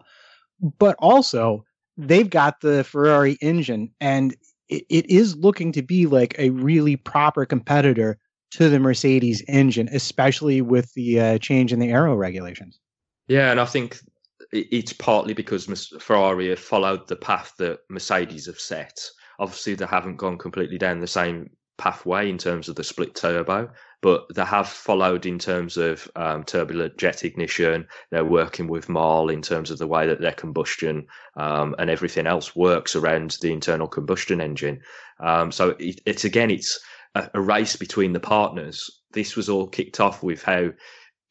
But 0.78 0.96
also, 1.00 1.66
they've 1.98 2.30
got 2.30 2.62
the 2.62 2.86
Ferrari 2.86 3.38
engine, 3.42 3.92
and 4.00 4.36
it, 4.70 4.86
it 4.90 5.10
is 5.10 5.36
looking 5.36 5.74
to 5.74 5.82
be 5.82 6.06
like 6.06 6.36
a 6.40 6.52
really 6.52 6.96
proper 6.96 7.46
competitor 7.46 8.18
to 8.52 8.70
the 8.70 8.80
Mercedes 8.80 9.44
engine, 9.48 9.90
especially 9.92 10.62
with 10.62 10.94
the 10.94 11.20
uh, 11.20 11.38
change 11.40 11.74
in 11.74 11.80
the 11.80 11.92
aero 11.92 12.16
regulations. 12.16 12.80
Yeah, 13.28 13.52
and 13.52 13.60
I 13.60 13.66
think 13.66 14.00
it's 14.52 14.94
partly 14.94 15.34
because 15.34 15.66
Ferrari 16.00 16.50
have 16.50 16.60
followed 16.60 17.08
the 17.08 17.16
path 17.16 17.54
that 17.58 17.80
Mercedes 17.90 18.48
have 18.48 18.60
set. 18.60 19.00
Obviously, 19.40 19.76
they 19.76 19.86
haven't 19.86 20.18
gone 20.18 20.38
completely 20.38 20.78
down 20.78 21.00
the 21.00 21.08
same 21.08 21.50
pathway 21.78 22.30
in 22.30 22.38
terms 22.38 22.68
of 22.68 22.76
the 22.76 22.84
split 22.84 23.16
turbo, 23.16 23.70
but 24.02 24.26
they 24.36 24.44
have 24.44 24.68
followed 24.68 25.26
in 25.26 25.40
terms 25.40 25.78
of 25.78 26.10
um, 26.16 26.44
turbulent 26.44 26.98
jet 26.98 27.24
ignition. 27.24 27.88
They're 28.12 28.26
working 28.26 28.68
with 28.68 28.90
Mahle 28.90 29.30
in 29.30 29.42
terms 29.42 29.72
of 29.72 29.78
the 29.78 29.88
way 29.88 30.06
that 30.08 30.20
their 30.20 30.34
combustion 30.34 31.08
um, 31.38 31.76
and 31.80 31.90
everything 31.90 32.28
else 32.28 32.56
works 32.56 32.96
around 32.96 33.38
the 33.42 33.52
internal 33.52 33.88
combustion 33.88 34.42
engine. 34.42 34.82
Um, 35.20 35.52
so 35.52 35.70
it, 35.80 36.02
it's 36.06 36.26
again, 36.26 36.52
it's 36.52 36.80
a, 37.16 37.30
a 37.34 37.42
race 37.42 37.76
between 37.76 38.14
the 38.14 38.20
partners. 38.20 39.02
This 39.12 39.36
was 39.36 39.50
all 39.50 39.68
kicked 39.68 40.00
off 40.00 40.22
with 40.22 40.44
how 40.44 40.70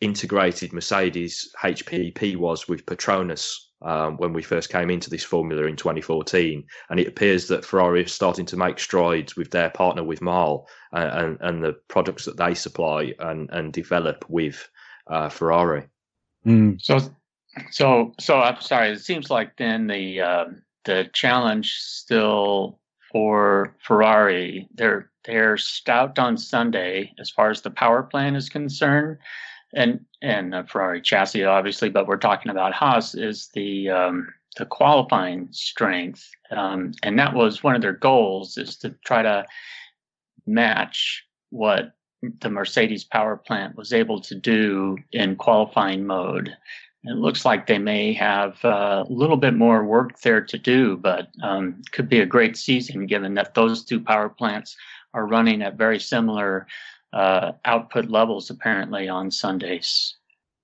integrated 0.01 0.73
Mercedes 0.73 1.51
HPP 1.63 2.37
was 2.37 2.69
with 2.69 2.87
Petronas 2.87 3.55
um, 3.83 4.17
when 4.17 4.33
we 4.33 4.43
first 4.43 4.71
came 4.71 4.91
into 4.91 5.11
this 5.11 5.25
formula 5.25 5.65
in 5.65 5.77
2014. 5.77 6.65
And 6.91 7.01
it 7.01 7.09
appears 7.09 7.49
that 7.49 7.65
Ferrari 7.65 8.05
is 8.05 8.13
starting 8.13 8.47
to 8.47 8.57
make 8.57 8.79
strides 8.79 9.37
with 9.37 9.51
their 9.51 9.71
partner 9.71 10.05
with 10.05 10.21
Mahle 10.21 10.67
and, 10.93 11.11
and, 11.11 11.39
and 11.41 11.65
the 11.65 11.73
products 11.89 12.25
that 12.25 12.37
they 12.37 12.55
supply 12.55 13.13
and, 13.19 13.49
and 13.53 13.73
develop 13.73 14.25
with 14.29 14.69
uh, 15.09 15.29
Ferrari. 15.29 15.85
Mm. 16.47 16.81
So, 16.81 16.99
so, 17.71 18.15
so 18.21 18.41
I'm 18.41 18.61
sorry. 18.61 18.91
It 18.91 19.01
seems 19.01 19.31
like 19.31 19.57
then 19.57 19.87
the 19.87 20.21
uh, 20.21 20.45
the 20.85 21.11
challenge 21.13 21.73
still 21.75 22.79
for 23.13 23.75
Ferrari, 23.83 24.69
they're 24.75 25.11
they're 25.25 25.57
stout 25.57 26.19
on 26.19 26.39
Sunday 26.39 27.13
as 27.19 27.31
far 27.31 27.51
as 27.51 27.61
the 27.61 27.71
power 27.71 28.03
plant 28.03 28.37
is 28.37 28.49
concerned, 28.49 29.19
and 29.75 30.05
and 30.23 30.55
Ferrari 30.69 31.01
chassis 31.01 31.45
obviously, 31.45 31.89
but 31.89 32.07
we're 32.07 32.17
talking 32.17 32.51
about 32.51 32.73
Haas 32.73 33.15
is 33.15 33.49
the 33.55 33.91
um, 33.91 34.29
the 34.57 34.67
qualifying 34.67 35.49
strength, 35.53 36.29
um, 36.51 36.93
and 37.03 37.19
that 37.19 37.35
was 37.35 37.63
one 37.63 37.75
of 37.75 37.83
their 37.83 37.93
goals 37.93 38.59
is 38.59 38.77
to 38.79 38.91
try 39.05 39.23
to 39.23 39.47
match 40.47 41.25
what 41.51 41.93
the 42.41 42.51
Mercedes 42.51 43.05
power 43.05 43.37
plant 43.37 43.77
was 43.77 43.93
able 43.93 44.21
to 44.23 44.35
do 44.35 44.99
in 45.13 45.37
qualifying 45.37 46.07
mode. 46.07 46.57
It 47.05 47.17
looks 47.17 47.45
like 47.45 47.67
they 47.67 47.79
may 47.79 48.13
have 48.15 48.63
uh, 48.65 49.05
a 49.09 49.13
little 49.13 49.37
bit 49.37 49.55
more 49.55 49.85
work 49.85 50.21
there 50.21 50.41
to 50.41 50.59
do, 50.59 50.97
but 50.97 51.29
um, 51.43 51.81
could 51.93 52.09
be 52.09 52.21
a 52.21 52.27
great 52.27 52.57
season 52.57 53.07
given 53.07 53.35
that 53.35 53.55
those 53.55 53.85
two 53.85 54.01
power 54.01 54.29
plants 54.29 54.77
are 55.15 55.27
running 55.27 55.63
at 55.63 55.79
very 55.79 56.01
similar 56.01 56.67
uh, 57.13 57.53
output 57.65 58.11
levels 58.11 58.51
apparently 58.51 59.09
on 59.09 59.31
Sundays. 59.31 60.17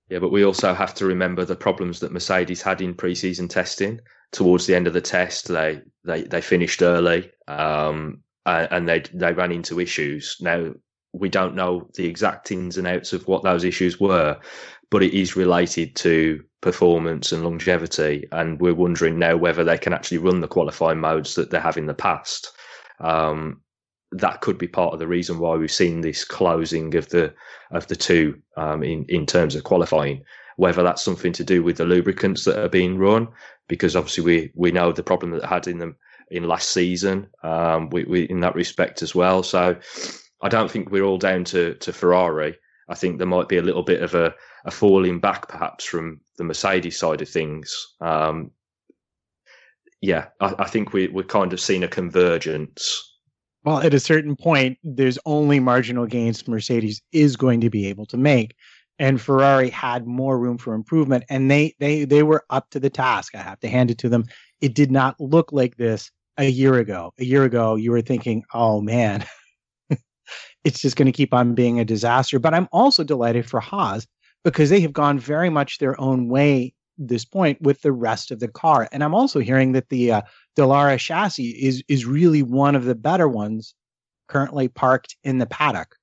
Yeah, 0.09 0.19
but 0.19 0.31
we 0.31 0.45
also 0.45 0.73
have 0.73 0.93
to 0.95 1.05
remember 1.05 1.45
the 1.45 1.55
problems 1.55 1.99
that 1.99 2.11
Mercedes 2.11 2.61
had 2.61 2.81
in 2.81 2.93
pre-season 2.93 3.47
testing. 3.47 3.99
Towards 4.31 4.67
the 4.67 4.75
end 4.75 4.87
of 4.87 4.93
the 4.93 5.01
test, 5.01 5.47
they 5.47 5.81
they, 6.03 6.23
they 6.23 6.41
finished 6.41 6.81
early, 6.81 7.31
um, 7.47 8.21
and 8.45 8.87
they 8.87 9.03
they 9.13 9.33
ran 9.33 9.51
into 9.51 9.79
issues. 9.79 10.37
Now 10.41 10.73
we 11.13 11.29
don't 11.29 11.55
know 11.55 11.89
the 11.95 12.05
exact 12.05 12.51
ins 12.51 12.77
and 12.77 12.87
outs 12.87 13.13
of 13.13 13.27
what 13.27 13.43
those 13.43 13.63
issues 13.63 13.99
were, 13.99 14.37
but 14.91 15.01
it 15.01 15.13
is 15.13 15.35
related 15.35 15.95
to 15.97 16.43
performance 16.61 17.31
and 17.31 17.43
longevity. 17.43 18.27
And 18.31 18.59
we're 18.59 18.75
wondering 18.75 19.17
now 19.17 19.37
whether 19.37 19.63
they 19.63 19.77
can 19.77 19.93
actually 19.93 20.17
run 20.17 20.41
the 20.41 20.47
qualifying 20.47 20.99
modes 20.99 21.35
that 21.35 21.51
they 21.51 21.59
have 21.59 21.77
in 21.77 21.85
the 21.85 21.93
past. 21.93 22.51
Um, 22.99 23.61
that 24.19 24.41
could 24.41 24.57
be 24.57 24.67
part 24.67 24.93
of 24.93 24.99
the 24.99 25.07
reason 25.07 25.39
why 25.39 25.55
we've 25.55 25.71
seen 25.71 26.01
this 26.01 26.23
closing 26.23 26.95
of 26.95 27.09
the 27.09 27.33
of 27.71 27.87
the 27.87 27.95
two 27.95 28.39
um, 28.57 28.83
in 28.83 29.05
in 29.09 29.25
terms 29.25 29.55
of 29.55 29.63
qualifying. 29.63 30.23
Whether 30.57 30.83
that's 30.83 31.03
something 31.03 31.33
to 31.33 31.43
do 31.43 31.63
with 31.63 31.77
the 31.77 31.85
lubricants 31.85 32.45
that 32.45 32.57
are 32.57 32.69
being 32.69 32.97
run, 32.97 33.27
because 33.67 33.95
obviously 33.95 34.23
we 34.23 34.51
we 34.55 34.71
know 34.71 34.91
the 34.91 35.03
problem 35.03 35.31
that 35.31 35.45
had 35.45 35.67
in 35.67 35.79
them 35.79 35.95
in 36.31 36.47
last 36.47 36.69
season, 36.69 37.27
um, 37.43 37.89
we, 37.89 38.03
we 38.05 38.23
in 38.23 38.39
that 38.39 38.55
respect 38.55 39.01
as 39.01 39.13
well. 39.13 39.43
So 39.43 39.77
I 40.41 40.49
don't 40.49 40.71
think 40.71 40.89
we're 40.89 41.03
all 41.03 41.17
down 41.17 41.43
to 41.45 41.75
to 41.75 41.93
Ferrari. 41.93 42.57
I 42.87 42.95
think 42.95 43.17
there 43.17 43.27
might 43.27 43.49
be 43.49 43.57
a 43.57 43.63
little 43.63 43.83
bit 43.83 44.01
of 44.01 44.13
a, 44.13 44.33
a 44.65 44.71
falling 44.71 45.19
back 45.19 45.47
perhaps 45.47 45.85
from 45.85 46.21
the 46.37 46.43
Mercedes 46.43 46.99
side 46.99 47.21
of 47.21 47.27
things. 47.27 47.95
Um, 47.99 48.51
yeah, 50.01 50.27
I, 50.39 50.53
I 50.59 50.67
think 50.67 50.93
we, 50.93 51.07
we're 51.07 51.23
kind 51.23 51.51
of 51.51 51.59
seeing 51.59 51.83
a 51.83 51.87
convergence 51.87 53.14
well, 53.65 53.79
at 53.79 53.95
a 53.95 53.99
certain 53.99 54.35
point, 54.35 54.77
there's 54.83 55.17
only 55.25 55.59
marginal 55.59 56.05
gains 56.05 56.47
Mercedes 56.47 57.01
is 57.11 57.35
going 57.35 57.61
to 57.61 57.69
be 57.69 57.87
able 57.87 58.05
to 58.05 58.17
make. 58.17 58.55
And 58.99 59.19
Ferrari 59.19 59.71
had 59.71 60.05
more 60.05 60.37
room 60.39 60.57
for 60.57 60.73
improvement, 60.73 61.25
and 61.29 61.51
they 61.51 61.73
they 61.79 62.05
they 62.05 62.23
were 62.23 62.45
up 62.49 62.69
to 62.69 62.79
the 62.79 62.89
task. 62.89 63.35
I 63.35 63.39
have 63.39 63.59
to 63.61 63.67
hand 63.67 63.91
it 63.91 63.97
to 63.97 64.09
them. 64.09 64.23
It 64.61 64.73
did 64.73 64.89
not 64.89 65.19
look 65.19 65.51
like 65.51 65.75
this 65.75 66.11
a 66.37 66.45
year 66.45 66.75
ago. 66.75 67.11
A 67.19 67.25
year 67.25 67.43
ago, 67.43 67.75
you 67.75 67.91
were 67.91 68.01
thinking, 68.01 68.43
"Oh 68.53 68.79
man, 68.79 69.25
it's 70.63 70.79
just 70.79 70.95
going 70.95 71.07
to 71.07 71.11
keep 71.11 71.33
on 71.33 71.55
being 71.55 71.79
a 71.79 71.85
disaster." 71.85 72.39
But 72.39 72.53
I'm 72.53 72.69
also 72.71 73.03
delighted 73.03 73.49
for 73.49 73.59
Haas 73.59 74.07
because 74.45 74.69
they 74.69 74.79
have 74.79 74.93
gone 74.93 75.19
very 75.19 75.49
much 75.49 75.79
their 75.79 75.99
own 75.99 76.29
way 76.29 76.74
this 76.97 77.25
point 77.25 77.61
with 77.61 77.81
the 77.81 77.91
rest 77.91 78.31
of 78.31 78.39
the 78.39 78.47
car. 78.47 78.87
And 78.91 79.03
I'm 79.03 79.15
also 79.15 79.39
hearing 79.39 79.73
that 79.73 79.89
the 79.89 80.11
uh, 80.11 80.21
Dallara 80.57 80.97
chassis 80.97 81.49
is 81.49 81.83
is 81.87 82.05
really 82.05 82.43
one 82.43 82.75
of 82.75 82.85
the 82.85 82.95
better 82.95 83.27
ones 83.27 83.73
currently 84.27 84.67
parked 84.67 85.15
in 85.23 85.37
the 85.37 85.45
paddock. 85.45 85.95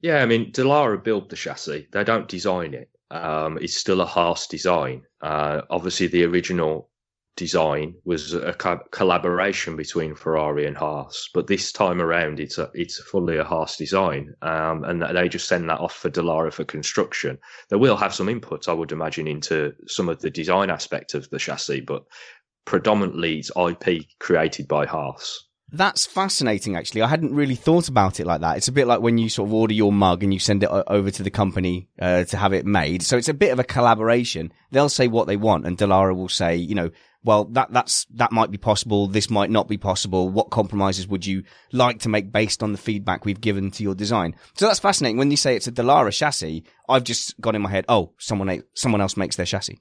Yeah, 0.00 0.22
I 0.22 0.26
mean, 0.26 0.52
Dallara 0.52 1.02
built 1.02 1.28
the 1.28 1.36
chassis. 1.36 1.88
They 1.90 2.04
don't 2.04 2.28
design 2.28 2.74
it. 2.74 2.90
Um, 3.10 3.58
it's 3.60 3.76
still 3.76 4.00
a 4.00 4.06
Haas 4.06 4.46
design. 4.46 5.02
Uh, 5.20 5.62
obviously, 5.70 6.06
the 6.06 6.24
original 6.24 6.90
design 7.36 7.94
was 8.04 8.34
a 8.34 8.54
collaboration 8.90 9.76
between 9.76 10.14
Ferrari 10.14 10.66
and 10.66 10.76
Haas, 10.76 11.28
but 11.32 11.46
this 11.46 11.70
time 11.70 12.00
around, 12.00 12.40
it's 12.40 12.58
a, 12.58 12.70
it's 12.74 12.98
fully 12.98 13.36
a 13.36 13.44
Haas 13.44 13.76
design, 13.76 14.34
um, 14.42 14.84
and 14.84 15.02
they 15.02 15.28
just 15.28 15.46
send 15.46 15.68
that 15.68 15.80
off 15.80 15.94
for 15.94 16.10
Dallara 16.10 16.52
for 16.52 16.64
construction. 16.64 17.38
They 17.68 17.76
will 17.76 17.96
have 17.96 18.14
some 18.14 18.28
input, 18.28 18.68
I 18.68 18.72
would 18.72 18.92
imagine, 18.92 19.28
into 19.28 19.74
some 19.86 20.08
of 20.08 20.20
the 20.20 20.30
design 20.30 20.70
aspect 20.70 21.14
of 21.14 21.28
the 21.30 21.38
chassis, 21.38 21.80
but 21.82 22.04
predominantly 22.64 23.38
it's 23.38 23.50
IP 23.56 24.06
created 24.18 24.66
by 24.66 24.86
Haas. 24.86 25.44
That's 25.72 26.06
fascinating, 26.06 26.76
actually. 26.76 27.02
I 27.02 27.08
hadn't 27.08 27.34
really 27.34 27.56
thought 27.56 27.88
about 27.88 28.20
it 28.20 28.26
like 28.26 28.40
that. 28.40 28.56
It's 28.56 28.68
a 28.68 28.72
bit 28.72 28.86
like 28.86 29.00
when 29.00 29.18
you 29.18 29.28
sort 29.28 29.48
of 29.48 29.52
order 29.52 29.74
your 29.74 29.92
mug 29.92 30.22
and 30.22 30.32
you 30.32 30.38
send 30.38 30.62
it 30.62 30.70
over 30.70 31.10
to 31.10 31.22
the 31.24 31.30
company 31.30 31.88
uh, 32.00 32.22
to 32.24 32.36
have 32.36 32.52
it 32.52 32.64
made. 32.64 33.02
So 33.02 33.16
it's 33.16 33.28
a 33.28 33.34
bit 33.34 33.50
of 33.52 33.58
a 33.58 33.64
collaboration. 33.64 34.52
They'll 34.70 34.88
say 34.88 35.08
what 35.08 35.26
they 35.26 35.36
want, 35.36 35.66
and 35.66 35.76
Dallara 35.76 36.14
will 36.14 36.28
say, 36.28 36.54
you 36.54 36.76
know, 36.76 36.90
well, 37.26 37.44
that 37.46 37.72
that's 37.72 38.06
that 38.14 38.30
might 38.30 38.52
be 38.52 38.56
possible. 38.56 39.08
This 39.08 39.28
might 39.28 39.50
not 39.50 39.66
be 39.66 39.76
possible. 39.76 40.28
What 40.28 40.50
compromises 40.50 41.08
would 41.08 41.26
you 41.26 41.42
like 41.72 41.98
to 42.00 42.08
make 42.08 42.30
based 42.30 42.62
on 42.62 42.70
the 42.70 42.78
feedback 42.78 43.24
we've 43.24 43.40
given 43.40 43.72
to 43.72 43.82
your 43.82 43.96
design? 43.96 44.36
So 44.54 44.66
that's 44.66 44.78
fascinating. 44.78 45.16
When 45.16 45.32
you 45.32 45.36
say 45.36 45.56
it's 45.56 45.66
a 45.66 45.72
Dallara 45.72 46.16
chassis, 46.16 46.62
I've 46.88 47.02
just 47.02 47.38
got 47.40 47.56
in 47.56 47.62
my 47.62 47.68
head, 47.68 47.84
oh, 47.88 48.12
someone 48.18 48.62
someone 48.74 49.00
else 49.00 49.16
makes 49.16 49.34
their 49.34 49.44
chassis. 49.44 49.80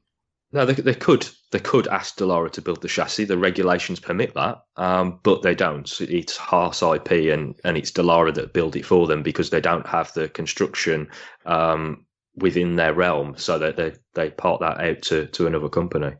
No, 0.53 0.65
they, 0.65 0.73
they 0.73 0.95
could 0.95 1.27
they 1.51 1.59
could 1.59 1.87
ask 1.87 2.17
Dallara 2.17 2.51
to 2.53 2.63
build 2.63 2.81
the 2.81 2.87
chassis. 2.87 3.25
The 3.25 3.37
regulations 3.37 3.99
permit 3.99 4.33
that, 4.33 4.63
um, 4.75 5.19
but 5.21 5.43
they 5.43 5.53
don't. 5.53 5.89
It's 6.01 6.37
Haas 6.37 6.81
IP 6.81 7.31
and 7.31 7.53
and 7.63 7.77
it's 7.77 7.91
Dallara 7.91 8.33
that 8.33 8.53
build 8.53 8.75
it 8.75 8.87
for 8.87 9.05
them 9.05 9.21
because 9.21 9.51
they 9.51 9.61
don't 9.61 9.85
have 9.85 10.11
the 10.13 10.29
construction 10.29 11.09
um, 11.45 12.07
within 12.35 12.75
their 12.75 12.95
realm, 12.95 13.37
so 13.37 13.59
that 13.59 13.75
they 13.75 13.93
they 14.15 14.31
part 14.31 14.61
that 14.61 14.79
out 14.79 15.03
to 15.03 15.27
to 15.27 15.45
another 15.45 15.69
company. 15.69 16.13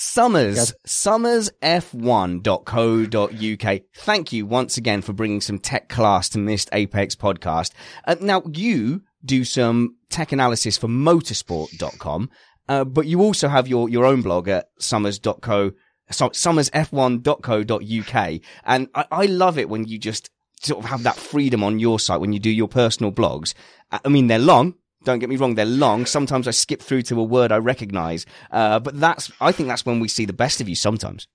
Somers, 0.00 0.56
yep. 0.56 0.68
somersf1.co.uk. 0.86 3.80
Thank 3.96 4.32
you 4.32 4.46
once 4.46 4.76
again 4.76 5.02
for 5.02 5.12
bringing 5.12 5.40
some 5.40 5.58
tech 5.58 5.88
class 5.88 6.28
to 6.28 6.38
Missed 6.38 6.68
Apex 6.72 7.16
podcast. 7.16 7.72
Uh, 8.06 8.14
now 8.20 8.44
you 8.52 9.02
do 9.24 9.42
some 9.42 9.96
tech 10.08 10.30
analysis 10.30 10.78
for 10.78 10.86
motorsport.com. 10.86 12.30
Uh, 12.68 12.84
but 12.84 13.06
you 13.06 13.20
also 13.20 13.48
have 13.48 13.66
your, 13.66 13.88
your 13.88 14.04
own 14.04 14.22
blog 14.22 14.46
at 14.46 14.68
somers.co, 14.78 15.72
somersf1.co.uk. 16.12 18.40
And 18.64 18.88
I, 18.94 19.04
I 19.10 19.26
love 19.26 19.58
it 19.58 19.68
when 19.68 19.88
you 19.88 19.98
just 19.98 20.30
sort 20.62 20.84
of 20.84 20.90
have 20.90 21.02
that 21.02 21.16
freedom 21.16 21.64
on 21.64 21.80
your 21.80 21.98
site 21.98 22.20
when 22.20 22.32
you 22.32 22.38
do 22.38 22.50
your 22.50 22.68
personal 22.68 23.10
blogs. 23.10 23.52
I 23.90 24.08
mean, 24.08 24.28
they're 24.28 24.38
long. 24.38 24.74
Don't 25.04 25.20
get 25.20 25.28
me 25.28 25.36
wrong, 25.36 25.54
they're 25.54 25.64
long. 25.64 26.06
Sometimes 26.06 26.48
I 26.48 26.50
skip 26.50 26.82
through 26.82 27.02
to 27.02 27.20
a 27.20 27.24
word 27.24 27.52
I 27.52 27.58
recognize. 27.58 28.26
Uh, 28.50 28.78
but 28.78 28.98
that's, 28.98 29.30
I 29.40 29.52
think 29.52 29.68
that's 29.68 29.86
when 29.86 30.00
we 30.00 30.08
see 30.08 30.24
the 30.24 30.32
best 30.32 30.60
of 30.60 30.68
you 30.68 30.74
sometimes. 30.74 31.28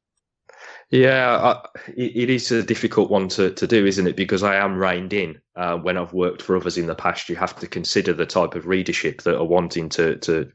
Yeah, 0.90 1.38
I, 1.42 1.68
it 1.96 2.30
is 2.30 2.52
a 2.52 2.62
difficult 2.62 3.10
one 3.10 3.28
to, 3.30 3.52
to 3.52 3.66
do, 3.66 3.86
isn't 3.86 4.06
it? 4.06 4.16
Because 4.16 4.44
I 4.44 4.58
am 4.58 4.78
reined 4.78 5.14
in. 5.14 5.40
Uh, 5.56 5.78
when 5.78 5.98
I've 5.98 6.14
worked 6.14 6.42
for 6.42 6.56
others 6.56 6.78
in 6.78 6.88
the 6.88 6.96
past, 6.96 7.30
you 7.30 7.36
have 7.36 7.58
to 7.60 7.68
consider 7.68 8.14
the 8.14 8.26
type 8.26 8.54
of 8.54 8.68
readership 8.68 9.24
that 9.24 9.38
are 9.38 9.46
wanting 9.46 9.90
to 9.90 10.18
to 10.18 10.52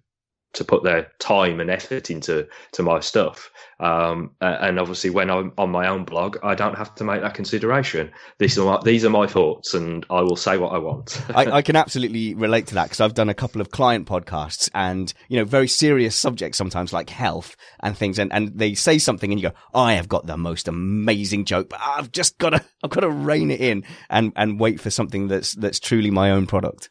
to 0.54 0.64
put 0.64 0.82
their 0.82 1.10
time 1.18 1.60
and 1.60 1.70
effort 1.70 2.10
into 2.10 2.46
to 2.72 2.82
my 2.82 3.00
stuff. 3.00 3.50
Um, 3.80 4.32
and 4.40 4.80
obviously, 4.80 5.10
when 5.10 5.30
I'm 5.30 5.52
on 5.56 5.70
my 5.70 5.86
own 5.88 6.04
blog, 6.04 6.38
I 6.42 6.54
don't 6.54 6.76
have 6.76 6.94
to 6.96 7.04
make 7.04 7.20
that 7.20 7.34
consideration. 7.34 8.10
These 8.38 8.58
are 8.58 8.64
my, 8.64 8.80
these 8.82 9.04
are 9.04 9.10
my 9.10 9.26
thoughts, 9.26 9.74
and 9.74 10.04
I 10.10 10.22
will 10.22 10.36
say 10.36 10.58
what 10.58 10.72
I 10.72 10.78
want. 10.78 11.22
I, 11.34 11.46
I, 11.58 11.62
can 11.68 11.76
absolutely 11.76 12.34
relate 12.34 12.66
to 12.68 12.74
that 12.74 12.84
because 12.84 13.00
I've 13.00 13.14
done 13.14 13.28
a 13.28 13.34
couple 13.34 13.60
of 13.60 13.70
client 13.70 14.08
podcasts, 14.08 14.68
and 14.74 15.12
you 15.28 15.38
know, 15.38 15.44
very 15.44 15.68
serious 15.68 16.16
subjects 16.16 16.58
sometimes 16.58 16.92
like 16.92 17.10
health 17.10 17.54
and 17.80 17.96
things, 17.96 18.18
and, 18.18 18.32
and 18.32 18.58
they 18.58 18.74
say 18.74 18.98
something, 18.98 19.30
and 19.30 19.40
you 19.40 19.50
go, 19.50 19.54
"I 19.74 19.94
have 19.94 20.08
got 20.08 20.26
the 20.26 20.36
most 20.36 20.66
amazing 20.66 21.44
joke, 21.44 21.68
but 21.68 21.80
I've 21.80 22.10
just 22.10 22.38
got 22.38 22.50
to 22.50 22.64
I've 22.82 22.90
got 22.90 23.00
to 23.00 23.10
rein 23.10 23.50
it 23.50 23.60
in 23.60 23.84
and 24.10 24.32
and 24.34 24.58
wait 24.58 24.80
for 24.80 24.90
something 24.90 25.28
that's 25.28 25.52
that's 25.52 25.78
truly 25.78 26.10
my 26.10 26.32
own 26.32 26.46
product." 26.46 26.90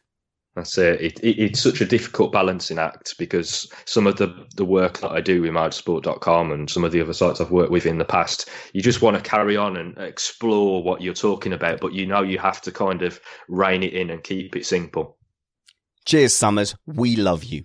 That's 0.58 0.76
it. 0.76 1.00
It, 1.00 1.20
it. 1.20 1.38
It's 1.38 1.60
such 1.60 1.80
a 1.80 1.86
difficult 1.86 2.32
balancing 2.32 2.78
act 2.78 3.16
because 3.16 3.72
some 3.84 4.08
of 4.08 4.16
the, 4.16 4.46
the 4.56 4.64
work 4.64 4.98
that 4.98 5.12
I 5.12 5.20
do 5.20 5.42
with 5.42 5.52
motorsport.com 5.52 6.50
and 6.50 6.68
some 6.68 6.82
of 6.82 6.90
the 6.90 7.00
other 7.00 7.12
sites 7.12 7.40
I've 7.40 7.52
worked 7.52 7.70
with 7.70 7.86
in 7.86 7.98
the 7.98 8.04
past, 8.04 8.48
you 8.72 8.82
just 8.82 9.00
want 9.00 9.16
to 9.16 9.22
carry 9.22 9.56
on 9.56 9.76
and 9.76 9.96
explore 9.98 10.82
what 10.82 11.00
you're 11.00 11.14
talking 11.14 11.52
about, 11.52 11.80
but 11.80 11.92
you 11.92 12.06
know 12.06 12.22
you 12.22 12.38
have 12.38 12.60
to 12.62 12.72
kind 12.72 13.02
of 13.02 13.20
rein 13.48 13.84
it 13.84 13.92
in 13.92 14.10
and 14.10 14.24
keep 14.24 14.56
it 14.56 14.66
simple. 14.66 15.16
Cheers, 16.04 16.34
Somers. 16.34 16.74
We 16.86 17.14
love 17.14 17.44
you. 17.44 17.64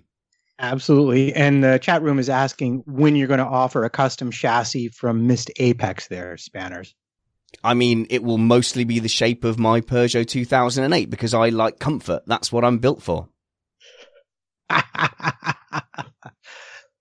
Absolutely. 0.60 1.34
And 1.34 1.64
the 1.64 1.78
chat 1.78 2.02
room 2.02 2.20
is 2.20 2.28
asking 2.28 2.84
when 2.86 3.16
you're 3.16 3.26
going 3.26 3.38
to 3.38 3.44
offer 3.44 3.82
a 3.82 3.90
custom 3.90 4.30
chassis 4.30 4.88
from 4.88 5.26
Missed 5.26 5.50
Apex 5.58 6.06
there, 6.06 6.36
Spanners. 6.36 6.94
I 7.62 7.74
mean, 7.74 8.06
it 8.10 8.22
will 8.22 8.38
mostly 8.38 8.84
be 8.84 8.98
the 8.98 9.08
shape 9.08 9.44
of 9.44 9.58
my 9.58 9.80
Peugeot 9.80 10.26
2008 10.26 11.10
because 11.10 11.34
I 11.34 11.50
like 11.50 11.78
comfort. 11.78 12.22
That's 12.26 12.50
what 12.50 12.64
I'm 12.64 12.78
built 12.78 13.02
for. 13.02 13.28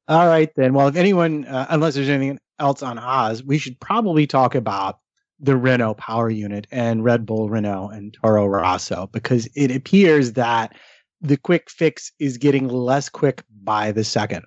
All 0.08 0.28
right, 0.28 0.50
then. 0.56 0.74
Well, 0.74 0.90
if 0.90 0.96
anyone, 0.96 1.46
uh, 1.46 1.68
unless 1.70 1.96
there's 1.96 2.10
anything 2.10 2.40
else 2.60 2.84
on 2.84 3.00
Oz, 3.00 3.42
we 3.44 3.58
should 3.58 3.80
probably 3.80 4.28
talk 4.28 4.56
about 4.56 5.00
the 5.40 5.58
Renault 5.58 5.96
power 5.96 6.30
unit 6.30 6.68
and 6.72 7.04
Red 7.04 7.26
Bull 7.26 7.50
Renault 7.50 7.90
and 7.90 8.14
Toro 8.14 8.46
Rosso 8.46 9.08
because 9.12 9.48
it 9.56 9.76
appears 9.76 10.34
that 10.34 10.76
the 11.22 11.38
quick 11.38 11.70
fix 11.70 12.12
is 12.20 12.38
getting 12.38 12.68
less 12.68 13.10
quick 13.10 13.44
by 13.50 13.92
the 13.92 14.04
second. 14.04 14.46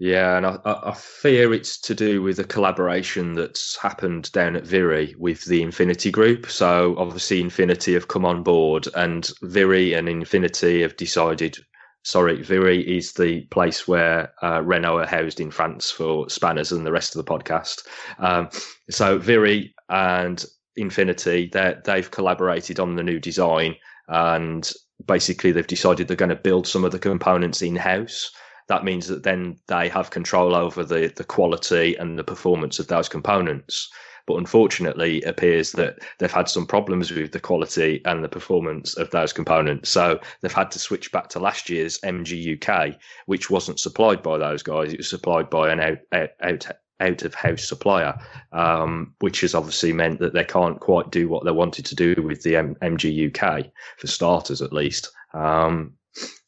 Yeah, 0.00 0.36
and 0.36 0.46
I, 0.46 0.58
I, 0.64 0.94
fear 0.94 1.52
it's 1.52 1.76
to 1.80 1.94
do 1.94 2.22
with 2.22 2.38
a 2.38 2.44
collaboration 2.44 3.34
that's 3.34 3.76
happened 3.76 4.30
down 4.30 4.54
at 4.54 4.62
Viry 4.62 5.16
with 5.16 5.44
the 5.46 5.60
Infiniti 5.60 6.12
Group. 6.12 6.48
So 6.48 6.94
obviously, 6.96 7.42
Infiniti 7.42 7.94
have 7.94 8.06
come 8.06 8.24
on 8.24 8.44
board, 8.44 8.86
and 8.94 9.24
Viry 9.42 9.98
and 9.98 10.06
Infiniti 10.06 10.82
have 10.82 10.96
decided. 10.96 11.58
Sorry, 12.04 12.38
Viry 12.38 12.84
is 12.84 13.14
the 13.14 13.42
place 13.46 13.88
where 13.88 14.32
uh, 14.40 14.62
Renault 14.62 15.00
are 15.00 15.06
housed 15.06 15.40
in 15.40 15.50
France 15.50 15.90
for 15.90 16.30
Spanners 16.30 16.70
and 16.70 16.86
the 16.86 16.92
rest 16.92 17.16
of 17.16 17.24
the 17.24 17.30
podcast. 17.30 17.84
Um, 18.20 18.50
so 18.88 19.18
Viry 19.18 19.74
and 19.88 20.44
Infiniti, 20.78 21.50
they've 21.84 22.10
collaborated 22.12 22.78
on 22.78 22.94
the 22.94 23.02
new 23.02 23.18
design, 23.18 23.74
and 24.06 24.72
basically 25.04 25.50
they've 25.50 25.66
decided 25.66 26.06
they're 26.06 26.16
going 26.16 26.28
to 26.28 26.36
build 26.36 26.68
some 26.68 26.84
of 26.84 26.92
the 26.92 27.00
components 27.00 27.62
in 27.62 27.74
house. 27.74 28.30
That 28.68 28.84
means 28.84 29.06
that 29.08 29.22
then 29.22 29.58
they 29.66 29.88
have 29.88 30.10
control 30.10 30.54
over 30.54 30.84
the, 30.84 31.12
the 31.16 31.24
quality 31.24 31.96
and 31.96 32.18
the 32.18 32.24
performance 32.24 32.78
of 32.78 32.88
those 32.88 33.08
components. 33.08 33.90
But 34.26 34.36
unfortunately, 34.36 35.18
it 35.18 35.28
appears 35.28 35.72
that 35.72 36.00
they've 36.18 36.30
had 36.30 36.50
some 36.50 36.66
problems 36.66 37.10
with 37.10 37.32
the 37.32 37.40
quality 37.40 38.02
and 38.04 38.22
the 38.22 38.28
performance 38.28 38.94
of 38.98 39.10
those 39.10 39.32
components. 39.32 39.88
So 39.88 40.20
they've 40.42 40.52
had 40.52 40.70
to 40.72 40.78
switch 40.78 41.10
back 41.10 41.28
to 41.30 41.40
last 41.40 41.70
year's 41.70 41.98
MGU-K, 42.00 42.98
which 43.24 43.48
wasn't 43.48 43.80
supplied 43.80 44.22
by 44.22 44.36
those 44.36 44.62
guys. 44.62 44.92
It 44.92 44.98
was 44.98 45.08
supplied 45.08 45.48
by 45.48 45.72
an 45.72 45.80
out, 45.80 45.98
out, 46.12 46.30
out 46.42 46.66
out 47.00 47.22
of 47.22 47.34
house 47.34 47.68
supplier, 47.68 48.18
um, 48.52 49.14
which 49.20 49.42
has 49.42 49.54
obviously 49.54 49.92
meant 49.92 50.18
that 50.18 50.34
they 50.34 50.44
can't 50.44 50.80
quite 50.80 51.10
do 51.10 51.28
what 51.28 51.44
they 51.44 51.52
wanted 51.52 51.84
to 51.86 51.94
do 51.94 52.20
with 52.22 52.42
the 52.42 52.56
M- 52.56 52.74
MGU-K, 52.82 53.70
for 53.96 54.06
starters 54.06 54.60
at 54.60 54.72
least. 54.72 55.10
Um, 55.32 55.94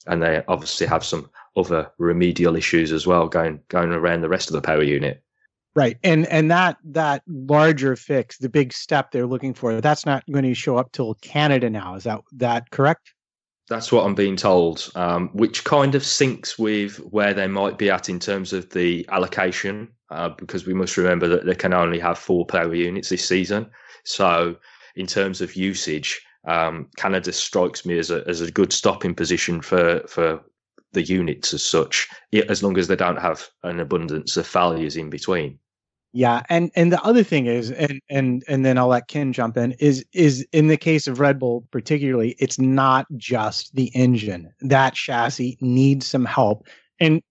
and 0.06 0.22
they 0.22 0.42
obviously 0.48 0.86
have 0.86 1.04
some 1.04 1.30
other 1.56 1.90
remedial 1.98 2.56
issues 2.56 2.92
as 2.92 3.06
well 3.06 3.28
going 3.28 3.60
going 3.68 3.90
around 3.90 4.20
the 4.20 4.28
rest 4.28 4.48
of 4.48 4.54
the 4.54 4.62
power 4.62 4.82
unit. 4.82 5.22
Right. 5.74 5.98
And 6.02 6.26
and 6.26 6.50
that 6.50 6.78
that 6.84 7.22
larger 7.28 7.94
fix, 7.94 8.38
the 8.38 8.48
big 8.48 8.72
step 8.72 9.12
they're 9.12 9.26
looking 9.26 9.54
for, 9.54 9.80
that's 9.80 10.04
not 10.04 10.24
going 10.30 10.44
to 10.44 10.54
show 10.54 10.76
up 10.76 10.92
till 10.92 11.14
Canada 11.14 11.70
now. 11.70 11.94
Is 11.94 12.04
that 12.04 12.20
that 12.32 12.70
correct? 12.70 13.12
That's 13.68 13.92
what 13.92 14.04
I'm 14.04 14.16
being 14.16 14.34
told, 14.34 14.90
um, 14.96 15.28
which 15.28 15.62
kind 15.62 15.94
of 15.94 16.02
syncs 16.02 16.58
with 16.58 16.96
where 16.96 17.32
they 17.32 17.46
might 17.46 17.78
be 17.78 17.88
at 17.88 18.08
in 18.08 18.18
terms 18.18 18.52
of 18.52 18.68
the 18.70 19.06
allocation, 19.10 19.88
uh, 20.10 20.30
because 20.30 20.66
we 20.66 20.74
must 20.74 20.96
remember 20.96 21.28
that 21.28 21.46
they 21.46 21.54
can 21.54 21.72
only 21.72 22.00
have 22.00 22.18
four 22.18 22.44
power 22.44 22.74
units 22.74 23.10
this 23.10 23.24
season. 23.24 23.70
So, 24.02 24.56
in 24.96 25.06
terms 25.06 25.40
of 25.40 25.54
usage, 25.54 26.20
um, 26.48 26.88
Canada 26.96 27.32
strikes 27.32 27.86
me 27.86 27.96
as 27.96 28.10
a 28.10 28.24
as 28.26 28.40
a 28.40 28.50
good 28.50 28.72
stopping 28.72 29.14
position 29.14 29.60
for 29.60 30.02
for 30.08 30.42
the 30.92 31.02
units 31.02 31.54
as 31.54 31.62
such, 31.62 32.08
as 32.48 32.62
long 32.62 32.78
as 32.78 32.88
they 32.88 32.96
don't 32.96 33.18
have 33.18 33.48
an 33.62 33.80
abundance 33.80 34.36
of 34.36 34.46
failures 34.46 34.96
in 34.96 35.10
between. 35.10 35.58
Yeah, 36.12 36.42
and 36.48 36.72
and 36.74 36.90
the 36.90 37.00
other 37.02 37.22
thing 37.22 37.46
is, 37.46 37.70
and 37.70 38.00
and 38.10 38.42
and 38.48 38.66
then 38.66 38.78
I'll 38.78 38.88
let 38.88 39.06
Ken 39.06 39.32
jump 39.32 39.56
in. 39.56 39.72
Is 39.78 40.04
is 40.12 40.44
in 40.52 40.66
the 40.66 40.76
case 40.76 41.06
of 41.06 41.20
Red 41.20 41.38
Bull 41.38 41.64
particularly, 41.70 42.34
it's 42.40 42.58
not 42.58 43.06
just 43.16 43.74
the 43.76 43.92
engine. 43.94 44.52
That 44.60 44.94
chassis 44.94 45.56
needs 45.60 46.06
some 46.06 46.24
help, 46.24 46.66
and 46.98 47.22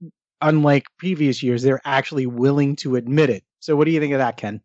unlike 0.41 0.85
previous 0.97 1.43
years, 1.43 1.61
they're 1.61 1.81
actually 1.83 2.25
willing 2.25 2.77
to 2.77 2.95
admit 2.95 3.29
it. 3.29 3.43
So, 3.59 3.75
what 3.75 3.85
do 3.85 3.91
you 3.91 3.99
think 3.99 4.13
of 4.13 4.19
that, 4.19 4.37
Ken? 4.37 4.61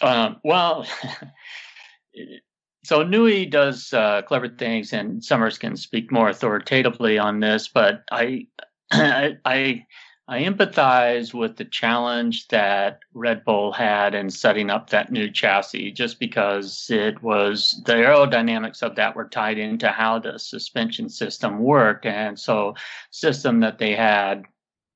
Um, 0.00 0.36
well, 0.44 0.86
so 2.84 3.04
Newey 3.04 3.50
does 3.50 3.92
uh, 3.92 4.22
clever 4.22 4.48
things, 4.48 4.92
and 4.92 5.22
Somers 5.22 5.58
can 5.58 5.76
speak 5.76 6.10
more 6.10 6.28
authoritatively 6.28 7.18
on 7.18 7.40
this. 7.40 7.68
But 7.68 8.04
I, 8.10 8.46
I, 8.90 9.36
I, 9.44 9.86
I 10.28 10.42
empathize 10.42 11.34
with 11.34 11.56
the 11.56 11.64
challenge 11.64 12.48
that 12.48 13.00
Red 13.12 13.44
Bull 13.44 13.72
had 13.72 14.14
in 14.14 14.30
setting 14.30 14.70
up 14.70 14.90
that 14.90 15.12
new 15.12 15.30
chassis, 15.30 15.92
just 15.92 16.18
because 16.18 16.86
it 16.88 17.22
was 17.22 17.82
the 17.84 17.94
aerodynamics 17.94 18.82
of 18.82 18.96
that 18.96 19.14
were 19.14 19.28
tied 19.28 19.58
into 19.58 19.88
how 19.88 20.18
the 20.18 20.38
suspension 20.38 21.08
system 21.08 21.58
worked, 21.58 22.06
and 22.06 22.38
so 22.38 22.74
system 23.10 23.60
that 23.60 23.78
they 23.78 23.94
had 23.94 24.44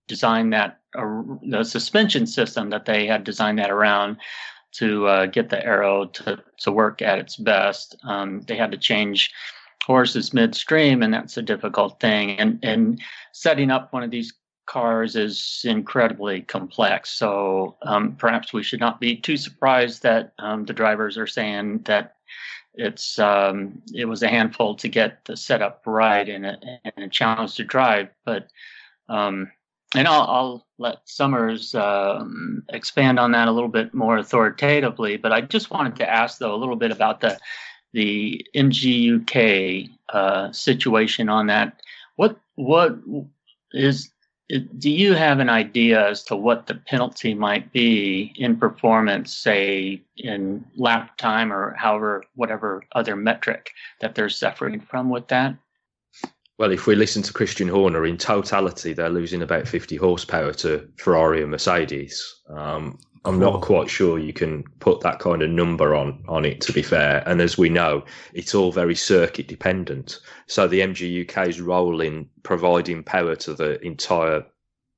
designed 0.07 0.53
that 0.53 0.81
uh, 0.97 1.23
the 1.51 1.65
suspension 1.65 2.27
system 2.27 2.71
that 2.71 2.85
they 2.85 3.07
had 3.07 3.25
designed 3.25 3.59
that 3.59 3.71
around 3.71 4.17
to 4.75 5.07
uh, 5.07 5.27
get 5.27 5.51
the 5.51 5.65
aero 5.65 6.07
to, 6.07 6.43
to 6.59 6.73
work 6.73 7.03
at 7.03 7.19
its 7.19 7.37
best. 7.37 7.97
Um, 8.05 8.43
they 8.43 8.57
had 8.57 8.73
to 8.73 8.79
change 8.79 9.33
horses 9.85 10.33
midstream, 10.33 11.03
and 11.03 11.13
that's 11.13 11.37
a 11.37 11.43
difficult 11.43 12.01
thing. 12.01 12.39
And 12.39 12.59
and 12.63 13.01
setting 13.33 13.71
up 13.71 13.93
one 13.93 14.03
of 14.03 14.11
these 14.11 14.33
cars 14.67 15.15
is 15.17 15.63
incredibly 15.65 16.41
complex. 16.43 17.11
So 17.11 17.77
um, 17.83 18.17
perhaps 18.17 18.53
we 18.53 18.63
should 18.63 18.81
not 18.81 19.01
be 19.01 19.17
too 19.17 19.37
surprised 19.37 20.03
that 20.03 20.33
um, 20.39 20.65
the 20.65 20.73
drivers 20.73 21.19
are 21.19 21.27
saying 21.27 21.81
that 21.85 22.17
it's 22.75 23.19
um, 23.19 23.83
it 23.95 24.07
was 24.07 24.23
a 24.23 24.29
handful 24.29 24.75
to 24.77 24.89
get 24.89 25.25
the 25.27 25.37
setup 25.37 25.83
right 25.87 26.29
and 26.29 26.47
a, 26.47 26.59
and 26.85 27.05
a 27.05 27.09
challenge 27.09 27.55
to 27.57 27.65
drive, 27.65 28.09
but 28.25 28.49
um, 29.09 29.51
and 29.95 30.09
I'll, 30.09 30.23
I'll 30.23 30.67
let 30.79 30.99
Somers 31.05 31.75
um, 31.75 32.65
expand 32.69 33.19
on 33.19 33.33
that 33.33 33.49
a 33.49 33.53
little 33.53 33.69
bit 33.69 33.95
more 33.95 34.19
authoritatively. 34.19 35.17
But 35.17 35.33
I 35.33 35.41
just 35.41 35.71
wanted 35.71 35.97
to 35.97 36.11
ask, 36.11 36.39
though, 36.39 36.55
a 36.55 36.57
little 36.57 36.77
bit 36.77 36.91
about 36.91 37.21
the 37.21 37.39
the 37.93 38.45
MGU-K 38.57 39.89
uh, 40.13 40.51
situation 40.51 41.29
on 41.29 41.47
that. 41.47 41.81
What 42.17 42.39
what 42.57 42.99
is 43.73 44.11
do 44.79 44.91
you 44.91 45.15
have 45.15 45.41
an 45.41 45.49
idea 45.49 46.11
as 46.11 46.23
to 46.25 46.37
what 46.37 46.67
the 46.67 46.75
penalty 46.75 47.33
might 47.33 47.73
be 47.73 48.33
in 48.37 48.57
performance, 48.57 49.35
say 49.35 50.03
in 50.19 50.65
lap 50.77 51.17
time 51.17 51.53
or 51.53 51.75
however 51.79 52.25
whatever 52.35 52.83
other 52.93 53.17
metric 53.17 53.71
that 54.01 54.15
they're 54.15 54.29
suffering 54.29 54.81
from 54.81 55.09
with 55.09 55.29
that? 55.29 55.57
Well, 56.57 56.71
if 56.71 56.87
we 56.87 56.95
listen 56.95 57.23
to 57.23 57.33
Christian 57.33 57.69
Horner, 57.69 58.07
in 58.07 58.17
totality, 58.17 58.93
they're 58.93 59.11
losing 59.11 59.43
about 59.43 59.67
50 59.67 59.97
horsepower 59.97 60.53
to 60.55 60.89
Ferrari 60.97 61.43
and 61.43 61.51
Mercedes. 61.51 62.43
Um, 62.49 62.99
I'm 63.25 63.41
not 63.41 63.63
quite 63.63 63.89
sure 63.89 64.19
you 64.19 64.33
can 64.33 64.65
put 64.81 65.01
that 65.01 65.19
kind 65.19 65.43
of 65.43 65.51
number 65.51 65.95
on 65.95 66.23
on 66.29 66.45
it. 66.45 66.61
To 66.63 66.73
be 66.73 66.83
fair, 66.83 67.23
and 67.27 67.41
as 67.41 67.57
we 67.57 67.71
know, 67.71 68.05
it's 68.35 68.55
all 68.55 68.71
very 68.71 68.95
circuit 68.95 69.49
dependent. 69.49 70.21
So 70.47 70.69
the 70.69 70.81
MGU-K's 70.81 71.61
role 71.61 72.01
in 72.01 72.29
providing 72.43 73.03
power 73.03 73.35
to 73.37 73.55
the 73.55 73.81
entire 73.85 74.45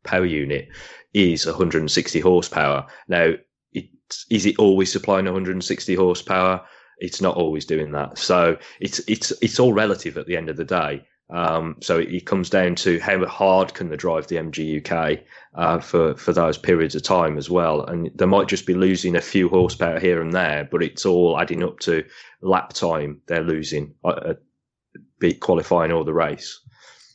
power 0.03 0.27
unit 0.27 0.69
is 1.14 1.47
160 1.47 2.21
horsepower. 2.21 2.87
Now, 3.09 3.35
it, 3.73 3.88
is 4.29 4.45
it 4.45 4.59
always 4.59 4.92
supplying 4.92 5.25
160 5.27 5.95
horsepower? 5.95 6.66
It's 6.99 7.21
not 7.21 7.37
always 7.37 7.64
doing 7.64 7.92
that. 7.92 8.19
So 8.19 8.59
it's 8.81 8.99
it's 9.07 9.33
it's 9.40 9.61
all 9.61 9.73
relative 9.73 10.19
at 10.19 10.27
the 10.27 10.37
end 10.37 10.51
of 10.51 10.57
the 10.57 10.64
day. 10.64 11.07
Um, 11.29 11.77
so 11.81 11.99
it, 11.99 12.12
it, 12.12 12.27
comes 12.27 12.51
down 12.51 12.77
to 12.77 13.01
how 13.01 13.25
hard 13.27 13.75
can 13.75 13.89
they 13.89 13.97
drive 13.97 14.29
the 14.29 14.37
MGU-K 14.37 15.25
uh, 15.55 15.81
for 15.81 16.15
for 16.15 16.33
those 16.33 16.57
periods 16.57 16.95
of 16.95 17.03
time 17.03 17.37
as 17.37 17.51
well, 17.51 17.85
and 17.85 18.11
they 18.15 18.27
might 18.27 18.47
just 18.47 18.65
be 18.65 18.75
losing 18.75 19.17
a 19.17 19.21
few 19.21 19.49
horsepower 19.49 19.99
here 19.99 20.23
and 20.23 20.33
there, 20.33 20.69
but 20.71 20.85
it's 20.85 21.05
all 21.05 21.39
adding 21.41 21.65
up 21.65 21.81
to 21.81 22.05
lap 22.43 22.73
time 22.75 23.21
they're 23.27 23.43
losing, 23.43 23.93
uh, 24.05 24.09
uh 24.09 24.35
be 25.19 25.35
qualifying 25.35 25.91
or 25.91 26.05
the 26.05 26.15
race. 26.15 26.61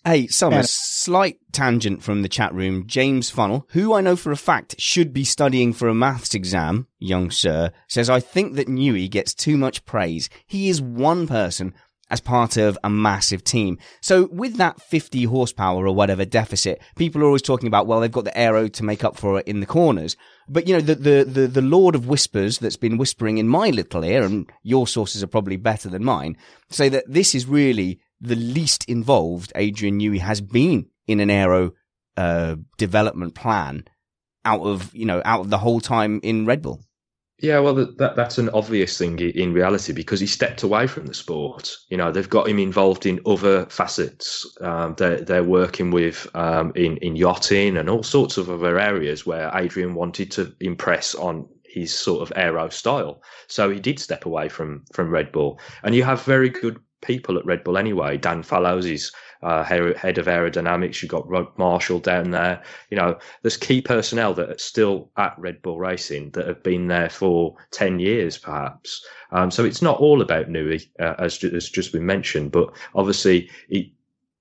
Hey, 0.04 0.26
Somers, 0.26 0.72
slight 0.72 1.38
tangent 1.52 2.02
from 2.02 2.24
the 2.24 2.28
chat 2.28 2.52
room. 2.56 2.88
James 2.88 3.30
Funnel, 3.30 3.68
who 3.70 3.94
I 3.94 4.02
know 4.02 4.16
for 4.16 4.32
a 4.32 4.36
fact 4.36 4.76
should 4.80 5.14
be 5.14 5.24
studying 5.24 5.74
for 5.74 5.88
a 5.88 5.94
maths 5.94 6.34
exam, 6.34 6.88
young 6.98 7.30
sir, 7.30 7.72
says, 7.88 8.10
I 8.10 8.20
think 8.20 8.56
that 8.56 8.68
Newey 8.68 9.08
gets 9.08 9.36
too 9.36 9.58
much 9.58 9.86
praise. 9.86 10.28
He 10.48 10.70
is 10.70 10.82
one 10.82 11.28
person 11.28 11.76
as 12.12 12.20
part 12.20 12.58
of 12.58 12.78
a 12.84 12.90
massive 12.90 13.44
team. 13.44 13.80
So 14.02 14.28
with 14.32 14.58
that 14.58 14.82
50 14.82 15.24
horsepower 15.24 15.88
or 15.88 15.96
whatever 15.96 16.26
deficit, 16.26 16.82
people 16.96 17.22
are 17.22 17.26
always 17.26 17.42
talking 17.42 17.68
about, 17.68 17.88
well, 17.88 18.02
they've 18.02 18.12
got 18.12 18.26
the 18.26 18.38
aero 18.38 18.68
to 18.68 18.84
make 18.84 19.04
up 19.04 19.18
for 19.18 19.40
it 19.40 19.48
in 19.48 19.62
the 19.62 19.66
corners. 19.66 20.18
But 20.48 20.68
you 20.68 20.76
know, 20.76 20.82
the, 20.82 20.96
the, 20.96 21.24
the, 21.24 21.48
the 21.48 21.62
Lord 21.62 21.96
of 21.96 22.08
Whispers 22.08 22.60
that's 22.60 22.76
been 22.76 22.98
whispering 22.98 23.38
in 23.38 23.48
my 23.48 23.70
little 23.70 24.04
ear, 24.04 24.24
and 24.24 24.52
your 24.62 24.86
sources 24.86 25.24
are 25.24 25.28
probably 25.28 25.56
better 25.56 25.90
than 25.90 26.04
mine, 26.04 26.38
say 26.70 26.90
that 26.90 27.06
this 27.08 27.34
is 27.34 27.46
really 27.46 28.00
the 28.20 28.36
least 28.36 28.84
involved 28.86 29.54
Adrian 29.56 30.00
Newey 30.00 30.20
has 30.20 30.42
been 30.42 30.88
in 31.08 31.20
an 31.22 31.30
aero, 31.30 31.72
uh, 32.18 32.58
development 32.78 33.34
plan 33.34 33.86
out 34.44 34.62
of, 34.62 34.94
you 34.94 35.06
know, 35.06 35.22
out 35.24 35.42
of 35.42 35.50
the 35.50 35.58
whole 35.58 35.80
time 35.80 36.20
in 36.24 36.46
Red 36.46 36.62
Bull. 36.62 36.84
Yeah, 37.42 37.58
well, 37.58 37.74
that 37.74 38.16
that's 38.16 38.38
an 38.38 38.50
obvious 38.50 39.00
thing 39.00 39.18
in 39.20 39.52
reality 39.52 39.94
because 39.94 40.20
he 40.20 40.28
stepped 40.28 40.62
away 40.62 40.86
from 40.86 41.08
the 41.08 41.14
sport. 41.16 41.76
You 41.90 41.98
know, 41.98 42.12
they've 42.12 42.30
got 42.30 42.48
him 42.48 42.60
involved 42.60 43.08
in 43.08 43.20
other 43.26 43.66
facets. 43.66 44.46
Um, 44.62 44.94
they're 45.00 45.22
they're 45.22 45.44
working 45.44 45.90
with 45.90 46.30
um, 46.36 46.72
in 46.76 46.98
in 46.98 47.16
yachting 47.16 47.78
and 47.78 47.90
all 47.90 48.04
sorts 48.04 48.38
of 48.38 48.52
other 48.52 48.80
areas 48.80 49.26
where 49.26 49.50
Adrian 49.56 49.96
wanted 49.96 50.30
to 50.32 50.54
impress 50.60 51.16
on 51.16 51.48
his 51.66 51.92
sort 51.92 52.22
of 52.22 52.32
aero 52.36 52.70
style. 52.70 53.24
So 53.48 53.72
he 53.72 53.80
did 53.80 54.00
step 54.00 54.28
away 54.28 54.48
from 54.48 54.84
from 54.94 55.10
Red 55.10 55.32
Bull, 55.32 55.60
and 55.82 55.96
you 55.96 56.04
have 56.04 56.22
very 56.24 56.50
good 56.50 56.80
people 57.02 57.40
at 57.40 57.46
Red 57.46 57.64
Bull 57.64 57.80
anyway. 57.80 58.18
Dan 58.18 58.44
Fallows 58.44 58.86
is 58.86 59.12
uh, 59.44 59.64
head 59.64 60.18
of 60.18 60.28
aerodynamics. 60.28 61.02
You've 61.02 61.12
got 61.12 61.28
Rob 61.28 61.52
Marshall 61.58 62.00
down 62.00 62.32
there. 62.32 62.62
You 62.90 62.98
know, 62.98 63.18
there's 63.42 63.58
key 63.58 63.82
personnel 63.82 64.34
that 64.36 64.50
are 64.50 64.58
still 64.58 65.10
at 65.18 65.38
Red 65.38 65.62
Bull 65.62 65.80
Racing 65.80 66.32
that 66.32 66.48
have 66.48 66.64
been 66.64 66.88
there 66.88 67.10
for 67.10 67.56
10 67.72 68.00
years, 68.00 68.38
perhaps. 68.38 69.06
Um, 69.32 69.52
so 69.52 69.66
it's 69.66 69.82
not 69.82 70.00
all 70.00 70.22
about 70.22 70.48
Newey, 70.48 70.88
uh, 71.00 71.16
as, 71.20 71.44
as 71.44 71.70
just 71.70 71.92
been 71.92 72.06
mentioned, 72.06 72.52
but 72.52 72.72
obviously 72.96 73.50
it, 73.70 73.88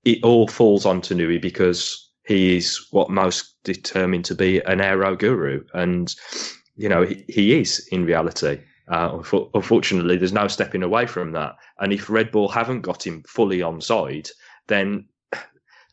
it 0.05 0.23
all 0.23 0.47
falls 0.47 0.85
onto 0.85 1.15
Newey 1.15 1.41
because 1.41 2.09
he 2.25 2.57
is 2.57 2.87
what 2.91 3.09
most 3.09 3.61
determined 3.63 4.25
to 4.25 4.35
be 4.35 4.59
an 4.61 4.81
aero 4.81 5.15
guru. 5.15 5.63
And, 5.73 6.13
you 6.75 6.89
know, 6.89 7.03
he, 7.03 7.23
he 7.27 7.59
is 7.59 7.87
in 7.91 8.05
reality. 8.05 8.59
Uh, 8.87 9.21
unfortunately, 9.53 10.17
there's 10.17 10.33
no 10.33 10.47
stepping 10.47 10.83
away 10.83 11.07
from 11.07 11.31
that. 11.31 11.55
And 11.79 11.93
if 11.93 12.09
Red 12.09 12.29
Bull 12.29 12.49
haven't 12.49 12.81
got 12.81 13.05
him 13.05 13.23
fully 13.25 13.61
on 13.61 13.79
side, 13.79 14.29
then 14.67 15.05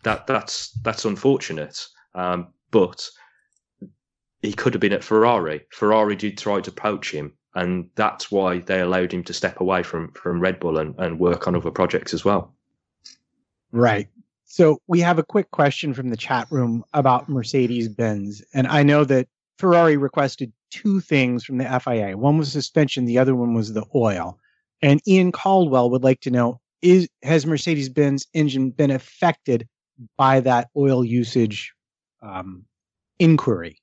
that 0.04 0.26
that's 0.26 0.70
that's 0.82 1.04
unfortunate. 1.04 1.86
Um, 2.14 2.48
but 2.70 3.08
he 4.42 4.52
could 4.52 4.74
have 4.74 4.80
been 4.80 4.92
at 4.92 5.04
Ferrari. 5.04 5.62
Ferrari 5.70 6.16
did 6.16 6.38
try 6.38 6.60
to 6.60 6.72
poach 6.72 7.10
him, 7.10 7.32
and 7.54 7.88
that's 7.94 8.30
why 8.30 8.58
they 8.60 8.80
allowed 8.80 9.12
him 9.12 9.24
to 9.24 9.34
step 9.34 9.60
away 9.60 9.82
from 9.82 10.12
from 10.12 10.40
Red 10.40 10.60
Bull 10.60 10.78
and, 10.78 10.94
and 10.98 11.18
work 11.18 11.46
on 11.46 11.56
other 11.56 11.70
projects 11.70 12.14
as 12.14 12.24
well. 12.24 12.54
Right. 13.72 14.08
So 14.44 14.80
we 14.86 15.00
have 15.00 15.18
a 15.18 15.24
quick 15.24 15.50
question 15.50 15.92
from 15.92 16.08
the 16.08 16.16
chat 16.16 16.46
room 16.50 16.82
about 16.94 17.28
Mercedes 17.28 17.88
Benz, 17.88 18.42
and 18.54 18.66
I 18.66 18.82
know 18.82 19.04
that 19.04 19.28
Ferrari 19.58 19.96
requested 19.96 20.52
two 20.70 21.00
things 21.00 21.44
from 21.44 21.58
the 21.58 21.80
FIA. 21.80 22.16
One 22.16 22.38
was 22.38 22.52
suspension, 22.52 23.04
the 23.04 23.18
other 23.18 23.34
one 23.34 23.54
was 23.54 23.72
the 23.72 23.84
oil. 23.94 24.38
And 24.80 25.02
Ian 25.06 25.32
Caldwell 25.32 25.90
would 25.90 26.04
like 26.04 26.20
to 26.20 26.30
know: 26.30 26.60
Is 26.82 27.08
has 27.22 27.46
Mercedes 27.46 27.88
Benz 27.88 28.26
engine 28.34 28.70
been 28.70 28.90
affected 28.90 29.66
by 30.16 30.40
that 30.40 30.68
oil 30.76 31.04
usage 31.04 31.72
um, 32.22 32.64
inquiry? 33.18 33.80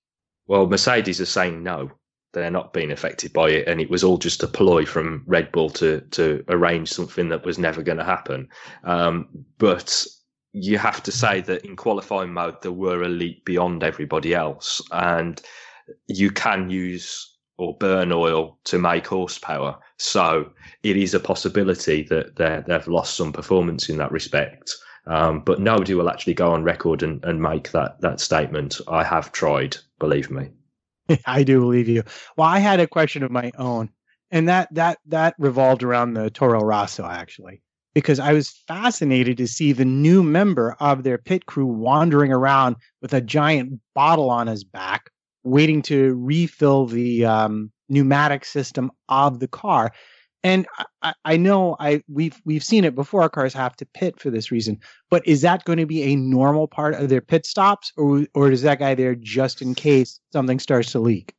Well, 0.48 0.68
Mercedes 0.68 1.20
are 1.20 1.26
saying 1.26 1.64
no. 1.64 1.92
They're 2.34 2.52
not 2.52 2.74
being 2.74 2.92
affected 2.92 3.32
by 3.32 3.50
it, 3.50 3.68
and 3.68 3.80
it 3.80 3.90
was 3.90 4.04
all 4.04 4.18
just 4.18 4.44
a 4.44 4.48
ploy 4.48 4.86
from 4.86 5.24
Red 5.26 5.52
Bull 5.52 5.70
to 5.72 6.02
to 6.12 6.44
arrange 6.50 6.92
something 6.92 7.30
that 7.30 7.46
was 7.46 7.58
never 7.58 7.82
going 7.82 7.98
to 7.98 8.04
happen. 8.04 8.50
Um, 8.84 9.28
but 9.58 10.06
you 10.52 10.78
have 10.78 11.04
to 11.04 11.12
say 11.12 11.42
that 11.42 11.66
in 11.66 11.76
qualifying 11.76 12.34
mode, 12.34 12.62
there 12.62 12.72
were 12.72 13.04
a 13.04 13.10
leap 13.10 13.46
beyond 13.46 13.84
everybody 13.84 14.34
else, 14.34 14.82
and 14.92 15.42
you 16.08 16.32
can 16.32 16.70
use 16.70 17.35
or 17.58 17.78
burn 17.78 18.12
oil 18.12 18.58
to 18.66 18.78
make 18.78 19.08
horsepower. 19.08 19.78
So 19.98 20.52
it 20.84 20.98
is 20.98 21.14
a 21.14 21.20
possibility 21.20 22.04
that 22.04 22.36
they've 22.68 22.88
lost 22.88 23.16
some 23.16 23.32
performance 23.32 23.90
in 23.90 23.98
that 23.98 24.12
respect. 24.12 24.76
Um, 25.08 25.42
but 25.42 25.60
nobody 25.60 25.94
will 25.94 26.10
actually 26.10 26.34
go 26.34 26.52
on 26.52 26.64
record 26.64 27.04
and, 27.04 27.24
and 27.24 27.42
make 27.42 27.72
that, 27.72 28.02
that 28.02 28.20
statement. 28.20 28.82
I 28.88 29.04
have 29.04 29.32
tried, 29.32 29.78
believe 30.00 30.32
me. 30.32 30.50
I 31.26 31.44
do 31.44 31.60
believe 31.60 31.88
you. 31.88 32.04
Well, 32.38 32.48
I 32.48 32.60
had 32.60 32.80
a 32.80 32.88
question 32.88 33.24
of 33.24 33.32
my 33.32 33.52
own, 33.58 33.90
and 34.32 34.50
that 34.50 34.74
that 34.74 35.00
that 35.08 35.36
revolved 35.38 35.84
around 35.84 36.14
the 36.14 36.30
Toro 36.32 36.62
Rosso 36.62 37.06
actually, 37.06 37.62
because 37.94 38.20
I 38.20 38.34
was 38.34 38.50
fascinated 38.68 39.38
to 39.38 39.48
see 39.48 39.72
the 39.72 39.86
new 39.86 40.24
member 40.24 40.76
of 40.80 41.04
their 41.04 41.18
pit 41.18 41.46
crew 41.46 41.68
wandering 41.68 42.32
around 42.32 42.78
with 43.02 43.14
a 43.14 43.22
giant 43.22 43.80
bottle 43.94 44.30
on 44.30 44.48
his 44.48 44.64
back, 44.64 45.12
waiting 45.46 45.82
to 45.84 46.16
refill 46.16 46.88
the 46.88 47.26
um, 47.26 47.72
pneumatic 47.88 48.44
system 48.44 48.92
of 49.08 49.40
the 49.40 49.48
car. 49.48 49.94
And 50.44 50.68
I, 51.02 51.14
I, 51.24 51.38
know 51.38 51.76
I 51.80 52.04
we've 52.08 52.40
we've 52.46 52.64
seen 52.64 52.84
it 52.84 52.94
before. 52.94 53.24
Our 53.24 53.30
Cars 53.30 53.54
have 53.54 53.76
to 53.78 53.86
pit 53.96 54.20
for 54.20 54.30
this 54.30 54.52
reason, 54.52 54.80
but 55.10 55.28
is 55.28 55.42
that 55.42 55.66
going 55.66 55.80
to 55.80 55.88
be 55.88 56.04
a 56.04 56.16
normal 56.16 56.68
part 56.68 56.94
of 56.94 57.10
their 57.10 57.22
pit 57.22 57.48
stops, 57.48 57.92
or 57.98 58.28
or 58.36 58.52
is 58.52 58.62
that 58.62 58.78
guy 58.78 58.94
there 58.94 59.16
just 59.16 59.64
in 59.64 59.74
case 59.74 60.20
something 60.34 60.60
starts 60.60 60.92
to 60.92 61.00
leak? 61.00 61.34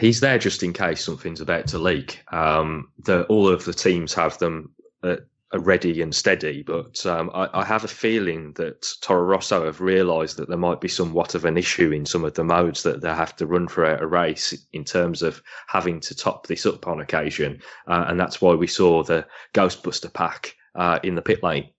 He's 0.00 0.20
there 0.20 0.38
just 0.38 0.62
in 0.62 0.72
case 0.72 1.04
something's 1.04 1.40
about 1.40 1.66
to 1.68 1.78
leak. 1.78 2.22
Um, 2.32 2.88
the, 3.04 3.24
all 3.24 3.48
of 3.48 3.64
the 3.64 3.72
teams 3.72 4.14
have 4.14 4.38
them 4.38 4.70
at 5.02 5.20
ready 5.54 6.02
and 6.02 6.14
steady. 6.14 6.62
But 6.62 7.04
um, 7.06 7.30
I, 7.32 7.48
I, 7.52 7.64
have 7.64 7.84
a 7.84 7.88
feeling 7.88 8.52
that 8.54 8.86
Toro 9.00 9.22
Rosso 9.22 9.64
have 9.64 9.80
realised 9.80 10.36
that 10.36 10.48
there 10.48 10.58
might 10.58 10.80
be 10.80 10.88
somewhat 10.88 11.34
of 11.34 11.44
an 11.44 11.56
issue 11.56 11.92
in 11.92 12.04
some 12.04 12.24
of 12.24 12.34
the 12.34 12.44
modes 12.44 12.82
that 12.82 13.00
they 13.00 13.08
have 13.08 13.36
to 13.36 13.46
run 13.46 13.68
throughout 13.68 14.02
a 14.02 14.06
race 14.06 14.66
in 14.72 14.84
terms 14.84 15.22
of 15.22 15.42
having 15.68 16.00
to 16.00 16.14
top 16.14 16.46
this 16.46 16.66
up 16.66 16.86
on 16.88 17.00
occasion. 17.00 17.60
Uh, 17.86 18.06
and 18.08 18.18
that's 18.18 18.40
why 18.40 18.54
we 18.54 18.66
saw 18.66 19.02
the 19.02 19.26
Ghostbuster 19.54 20.12
pack 20.12 20.54
uh, 20.74 20.98
in 21.02 21.14
the 21.14 21.22
pit 21.22 21.42
lane. 21.42 21.70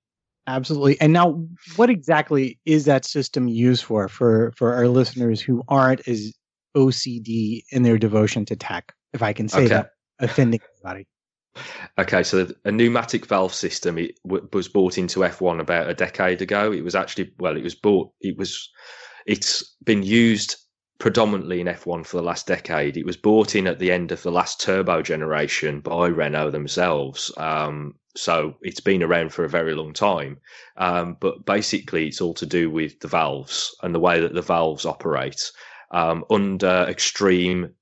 Absolutely. 0.48 1.00
And 1.02 1.12
now, 1.12 1.46
what 1.76 1.90
exactly 1.90 2.58
is 2.66 2.86
that 2.86 3.04
system 3.04 3.50
used 3.50 3.84
for, 3.84 4.08
for, 4.08 4.54
for 4.56 4.74
our 4.76 4.88
listeners 4.88 5.42
who 5.42 5.62
aren't 5.68 6.08
as 6.08 6.34
OCD 6.76 7.64
in 7.72 7.84
their 7.84 7.98
devotion 7.98 8.46
to 8.46 8.56
tech, 8.56 8.94
if 9.12 9.22
I 9.22 9.34
can 9.34 9.50
say 9.50 9.66
okay. 9.66 9.68
that, 9.68 9.90
offending 10.20 10.62
anybody? 10.86 11.06
Okay, 12.00 12.24
so 12.24 12.48
a 12.66 12.72
pneumatic 12.72 13.26
valve 13.26 13.54
system 13.54 13.98
it 13.98 14.20
w- 14.26 14.48
was 14.54 14.68
bought 14.68 14.98
into 14.98 15.22
F1 15.22 15.60
about 15.60 15.90
a 15.90 15.94
decade 15.94 16.42
ago. 16.42 16.72
It 16.72 16.84
was 16.84 16.96
actually 16.96 17.34
well, 17.40 17.58
it 17.58 17.64
was 17.64 17.76
bought. 17.76 18.12
It 18.22 18.38
was 18.38 18.70
it's 19.26 19.76
been 19.84 20.04
used 20.04 20.56
predominantly 21.00 21.62
in 21.62 21.68
F1 21.68 22.06
for 22.06 22.18
the 22.18 22.24
last 22.24 22.48
decade. 22.48 22.98
It 22.98 23.06
was 23.06 23.18
bought 23.18 23.56
in 23.56 23.68
at 23.68 23.80
the 23.80 23.92
end 23.92 24.12
of 24.12 24.24
the 24.24 24.32
last 24.32 24.60
turbo 24.62 25.02
generation 25.02 25.80
by 25.82 26.08
Renault 26.08 26.52
themselves. 26.52 27.32
Um, 27.38 27.96
so 28.16 28.56
it's 28.62 28.80
been 28.80 29.04
around 29.04 29.32
for 29.32 29.46
a 29.46 29.50
very 29.50 29.76
long 29.76 29.94
time. 29.94 30.40
Um, 30.78 31.18
but 31.20 31.46
basically, 31.46 32.08
it's 32.08 32.22
all 32.22 32.34
to 32.36 32.46
do 32.46 32.72
with 32.72 33.00
the 33.00 33.08
valves 33.08 33.76
and 33.84 33.94
the 33.94 34.00
way 34.00 34.20
that 34.20 34.34
the 34.34 34.42
valves 34.42 34.86
operate. 34.86 35.52
Um, 35.92 36.26
under 36.30 36.86
extreme 36.90 37.74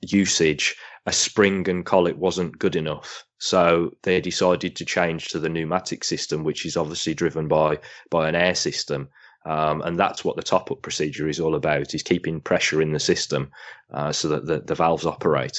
usage, 0.00 0.76
a 1.06 1.12
spring 1.12 1.68
and 1.68 1.84
collet 1.84 2.18
wasn't 2.18 2.58
good 2.58 2.76
enough. 2.76 3.24
So 3.38 3.92
they 4.02 4.20
decided 4.20 4.76
to 4.76 4.84
change 4.84 5.28
to 5.28 5.38
the 5.38 5.48
pneumatic 5.48 6.04
system, 6.04 6.44
which 6.44 6.66
is 6.66 6.76
obviously 6.76 7.14
driven 7.14 7.48
by 7.48 7.78
by 8.10 8.28
an 8.28 8.34
air 8.34 8.54
system. 8.54 9.08
Um, 9.46 9.80
and 9.80 9.98
that's 9.98 10.22
what 10.22 10.36
the 10.36 10.42
top 10.42 10.70
up 10.70 10.82
procedure 10.82 11.26
is 11.26 11.40
all 11.40 11.54
about: 11.54 11.94
is 11.94 12.02
keeping 12.02 12.40
pressure 12.40 12.82
in 12.82 12.92
the 12.92 13.00
system 13.00 13.50
uh, 13.92 14.12
so 14.12 14.28
that 14.28 14.46
the, 14.46 14.60
the 14.60 14.74
valves 14.74 15.06
operate. 15.06 15.58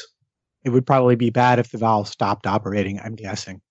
It 0.63 0.69
would 0.69 0.85
probably 0.85 1.15
be 1.15 1.31
bad 1.31 1.57
if 1.57 1.71
the 1.71 1.79
valve 1.79 2.07
stopped 2.07 2.45
operating. 2.45 2.99
I'm 2.99 3.15
guessing. 3.15 3.61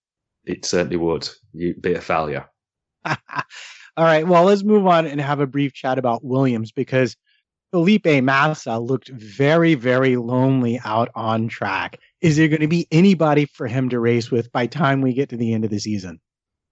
It 0.45 0.65
certainly 0.65 0.97
would. 0.97 1.29
You'd 1.53 1.81
be 1.81 1.95
a 1.95 2.01
failure. 2.01 2.47
all 3.05 3.17
right. 3.99 4.27
Well, 4.27 4.45
let's 4.45 4.65
move 4.65 4.87
on 4.89 5.07
and 5.07 5.21
have 5.21 5.39
a 5.39 5.47
brief 5.47 5.73
chat 5.73 5.99
about 5.99 6.25
Williams 6.25 6.73
because 6.73 7.17
Felipe 7.71 8.23
Massa 8.23 8.79
looked 8.79 9.09
very, 9.11 9.75
very 9.75 10.17
lonely 10.17 10.81
out 10.85 11.09
on 11.15 11.49
track. 11.49 11.99
Is 12.21 12.37
there 12.37 12.49
going 12.49 12.61
to 12.61 12.69
be 12.69 12.89
anybody 12.91 13.47
for 13.47 13.67
him 13.67 13.89
to 13.91 14.01
race 14.01 14.31
with 14.31 14.51
by 14.53 14.67
time 14.67 15.01
we 15.01 15.15
get 15.15 15.29
to 15.31 15.37
the 15.37 15.53
end 15.53 15.65
of 15.65 15.71
the 15.71 15.79
season? 15.79 16.21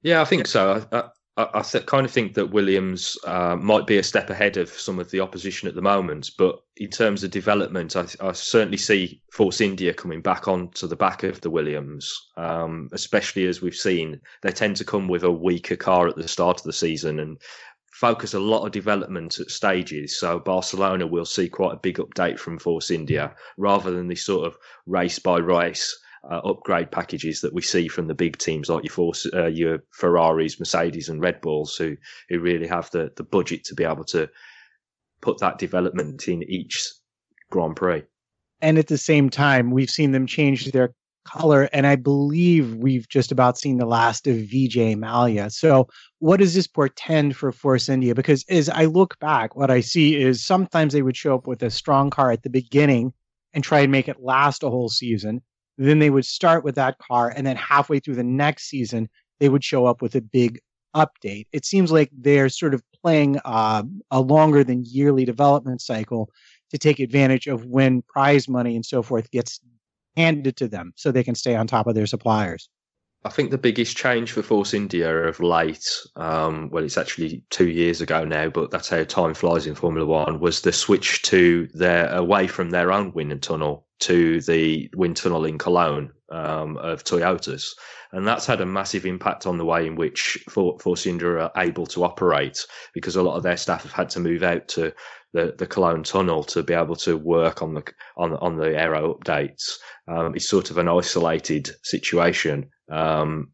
Yeah, 0.02 0.20
I 0.20 0.24
think 0.24 0.46
so. 0.46 0.84
I, 0.92 1.04
I, 1.38 1.48
I 1.54 1.62
th- 1.62 1.86
kind 1.86 2.04
of 2.04 2.10
think 2.10 2.34
that 2.34 2.50
Williams 2.50 3.16
uh, 3.24 3.54
might 3.56 3.86
be 3.86 3.98
a 3.98 4.02
step 4.02 4.28
ahead 4.28 4.56
of 4.56 4.68
some 4.68 4.98
of 4.98 5.10
the 5.10 5.20
opposition 5.20 5.68
at 5.68 5.76
the 5.76 5.82
moment. 5.82 6.32
But 6.36 6.60
in 6.76 6.90
terms 6.90 7.22
of 7.22 7.30
development, 7.30 7.94
I, 7.94 8.06
I 8.20 8.32
certainly 8.32 8.76
see 8.76 9.22
Force 9.32 9.60
India 9.60 9.94
coming 9.94 10.20
back 10.20 10.48
onto 10.48 10.88
the 10.88 10.96
back 10.96 11.22
of 11.22 11.40
the 11.40 11.50
Williams, 11.50 12.30
um, 12.36 12.88
especially 12.92 13.46
as 13.46 13.62
we've 13.62 13.74
seen 13.74 14.20
they 14.42 14.50
tend 14.50 14.76
to 14.76 14.84
come 14.84 15.06
with 15.06 15.22
a 15.22 15.30
weaker 15.30 15.76
car 15.76 16.08
at 16.08 16.16
the 16.16 16.26
start 16.26 16.58
of 16.58 16.64
the 16.64 16.72
season. 16.72 17.20
And 17.20 17.38
focus 17.98 18.32
a 18.32 18.38
lot 18.38 18.64
of 18.64 18.70
development 18.70 19.40
at 19.40 19.50
stages. 19.50 20.16
So 20.20 20.38
Barcelona 20.38 21.04
will 21.04 21.24
see 21.24 21.48
quite 21.48 21.74
a 21.74 21.80
big 21.80 21.96
update 21.96 22.38
from 22.38 22.56
Force 22.56 22.92
India 22.92 23.34
rather 23.56 23.90
than 23.90 24.06
this 24.06 24.24
sort 24.24 24.46
of 24.46 24.56
race 24.86 25.18
by 25.18 25.38
race 25.38 25.98
uh, 26.30 26.38
upgrade 26.44 26.92
packages 26.92 27.40
that 27.40 27.52
we 27.52 27.60
see 27.60 27.88
from 27.88 28.06
the 28.06 28.14
big 28.14 28.38
teams 28.38 28.68
like 28.68 28.84
your 28.84 28.92
Force, 28.92 29.26
uh, 29.34 29.46
your 29.46 29.80
Ferraris, 29.90 30.60
Mercedes, 30.60 31.08
and 31.08 31.20
Red 31.20 31.40
Bulls, 31.40 31.74
who 31.74 31.96
who 32.28 32.38
really 32.38 32.68
have 32.68 32.88
the 32.92 33.10
the 33.16 33.24
budget 33.24 33.64
to 33.64 33.74
be 33.74 33.82
able 33.82 34.04
to 34.04 34.28
put 35.20 35.38
that 35.38 35.58
development 35.58 36.28
in 36.28 36.44
each 36.44 36.88
Grand 37.50 37.74
Prix. 37.74 38.04
And 38.60 38.78
at 38.78 38.86
the 38.86 38.98
same 38.98 39.28
time, 39.28 39.72
we've 39.72 39.90
seen 39.90 40.12
them 40.12 40.26
change 40.26 40.70
their 40.70 40.94
color. 41.28 41.68
And 41.72 41.86
I 41.86 41.96
believe 41.96 42.74
we've 42.74 43.08
just 43.08 43.32
about 43.32 43.58
seen 43.58 43.78
the 43.78 43.86
last 43.86 44.26
of 44.26 44.36
Vijay 44.36 44.96
Mallya. 44.96 45.50
So, 45.52 45.88
what 46.20 46.38
does 46.38 46.54
this 46.54 46.66
portend 46.66 47.36
for 47.36 47.52
Force 47.52 47.88
India? 47.88 48.14
Because 48.14 48.44
as 48.48 48.68
I 48.68 48.86
look 48.86 49.18
back, 49.18 49.54
what 49.54 49.70
I 49.70 49.80
see 49.80 50.16
is 50.16 50.44
sometimes 50.44 50.92
they 50.92 51.02
would 51.02 51.16
show 51.16 51.34
up 51.34 51.46
with 51.46 51.62
a 51.62 51.70
strong 51.70 52.10
car 52.10 52.32
at 52.32 52.42
the 52.42 52.50
beginning 52.50 53.12
and 53.52 53.62
try 53.62 53.80
and 53.80 53.92
make 53.92 54.08
it 54.08 54.22
last 54.22 54.62
a 54.62 54.70
whole 54.70 54.88
season. 54.88 55.42
Then 55.76 56.00
they 56.00 56.10
would 56.10 56.24
start 56.24 56.64
with 56.64 56.74
that 56.74 56.98
car, 56.98 57.32
and 57.34 57.46
then 57.46 57.56
halfway 57.56 58.00
through 58.00 58.16
the 58.16 58.24
next 58.24 58.64
season, 58.64 59.08
they 59.38 59.48
would 59.48 59.62
show 59.62 59.86
up 59.86 60.02
with 60.02 60.16
a 60.16 60.20
big 60.20 60.60
update. 60.96 61.46
It 61.52 61.64
seems 61.64 61.92
like 61.92 62.10
they're 62.12 62.48
sort 62.48 62.74
of 62.74 62.82
playing 63.02 63.38
uh, 63.44 63.84
a 64.10 64.20
longer 64.20 64.64
than 64.64 64.84
yearly 64.84 65.24
development 65.24 65.80
cycle 65.80 66.30
to 66.70 66.78
take 66.78 66.98
advantage 66.98 67.46
of 67.46 67.64
when 67.64 68.02
prize 68.02 68.48
money 68.48 68.74
and 68.74 68.84
so 68.84 69.02
forth 69.02 69.30
gets 69.30 69.60
handed 70.18 70.56
to 70.56 70.68
them 70.68 70.92
so 70.96 71.10
they 71.10 71.24
can 71.24 71.34
stay 71.34 71.54
on 71.54 71.66
top 71.66 71.86
of 71.86 71.94
their 71.94 72.06
suppliers. 72.06 72.68
I 73.24 73.30
think 73.30 73.50
the 73.50 73.58
biggest 73.58 73.96
change 73.96 74.30
for 74.30 74.42
Force 74.42 74.72
India 74.72 75.12
of 75.24 75.40
late, 75.40 75.84
um, 76.16 76.70
well, 76.70 76.84
it's 76.84 76.96
actually 76.96 77.42
two 77.50 77.68
years 77.68 78.00
ago 78.00 78.24
now, 78.24 78.48
but 78.48 78.70
that's 78.70 78.88
how 78.88 79.02
time 79.04 79.34
flies 79.34 79.66
in 79.66 79.74
Formula 79.74 80.06
One, 80.06 80.38
was 80.38 80.60
the 80.60 80.72
switch 80.72 81.22
to 81.22 81.68
their 81.74 82.08
away 82.14 82.46
from 82.46 82.70
their 82.70 82.92
own 82.92 83.12
wind 83.12 83.42
tunnel 83.42 83.86
to 84.00 84.40
the 84.42 84.88
wind 84.94 85.16
tunnel 85.16 85.44
in 85.44 85.58
Cologne 85.58 86.12
um, 86.30 86.76
of 86.78 87.02
Toyotas. 87.02 87.74
And 88.12 88.26
that's 88.26 88.46
had 88.46 88.60
a 88.60 88.66
massive 88.66 89.04
impact 89.04 89.46
on 89.46 89.58
the 89.58 89.64
way 89.64 89.86
in 89.86 89.96
which 89.96 90.44
Force 90.48 91.06
India 91.06 91.28
are 91.28 91.52
able 91.56 91.86
to 91.86 92.04
operate 92.04 92.64
because 92.94 93.16
a 93.16 93.22
lot 93.22 93.36
of 93.36 93.42
their 93.42 93.56
staff 93.56 93.82
have 93.82 93.92
had 93.92 94.08
to 94.10 94.20
move 94.20 94.42
out 94.42 94.68
to 94.68 94.94
the, 95.32 95.54
the 95.58 95.66
Cologne 95.66 96.02
tunnel 96.02 96.42
to 96.44 96.62
be 96.62 96.74
able 96.74 96.96
to 96.96 97.16
work 97.16 97.62
on 97.62 97.74
the 97.74 97.82
on 98.16 98.34
on 98.34 98.56
the 98.56 98.78
aero 98.78 99.14
updates. 99.14 99.74
Um, 100.06 100.34
it's 100.34 100.48
sort 100.48 100.70
of 100.70 100.78
an 100.78 100.88
isolated 100.88 101.70
situation, 101.82 102.70
um, 102.90 103.52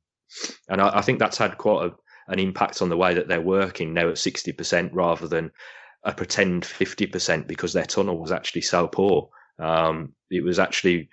and 0.69 0.81
I, 0.81 0.99
I, 0.99 1.03
think 1.03 1.19
that's 1.19 1.39
had 1.39 1.59
quite 1.59 1.87
a, 1.87 2.33
an 2.33 2.39
impact 2.39 2.81
on 2.81 2.89
the 2.89 2.97
way 2.97 3.15
that 3.15 3.29
they're 3.29 3.41
working 3.41 3.93
now 3.93 4.09
at 4.09 4.19
sixty 4.19 4.53
percent 4.53 4.93
rather 4.93 5.27
than 5.27 5.51
a 6.05 6.13
pretend 6.13 6.65
fifty 6.65 7.07
percent 7.07 7.49
because 7.49 7.73
their 7.73 7.87
tunnel 7.87 8.19
was 8.19 8.33
actually 8.33 8.63
so 8.63 8.87
poor. 8.87 9.29
Um, 9.59 10.15
it 10.31 10.45
was 10.45 10.59
actually 10.59 11.09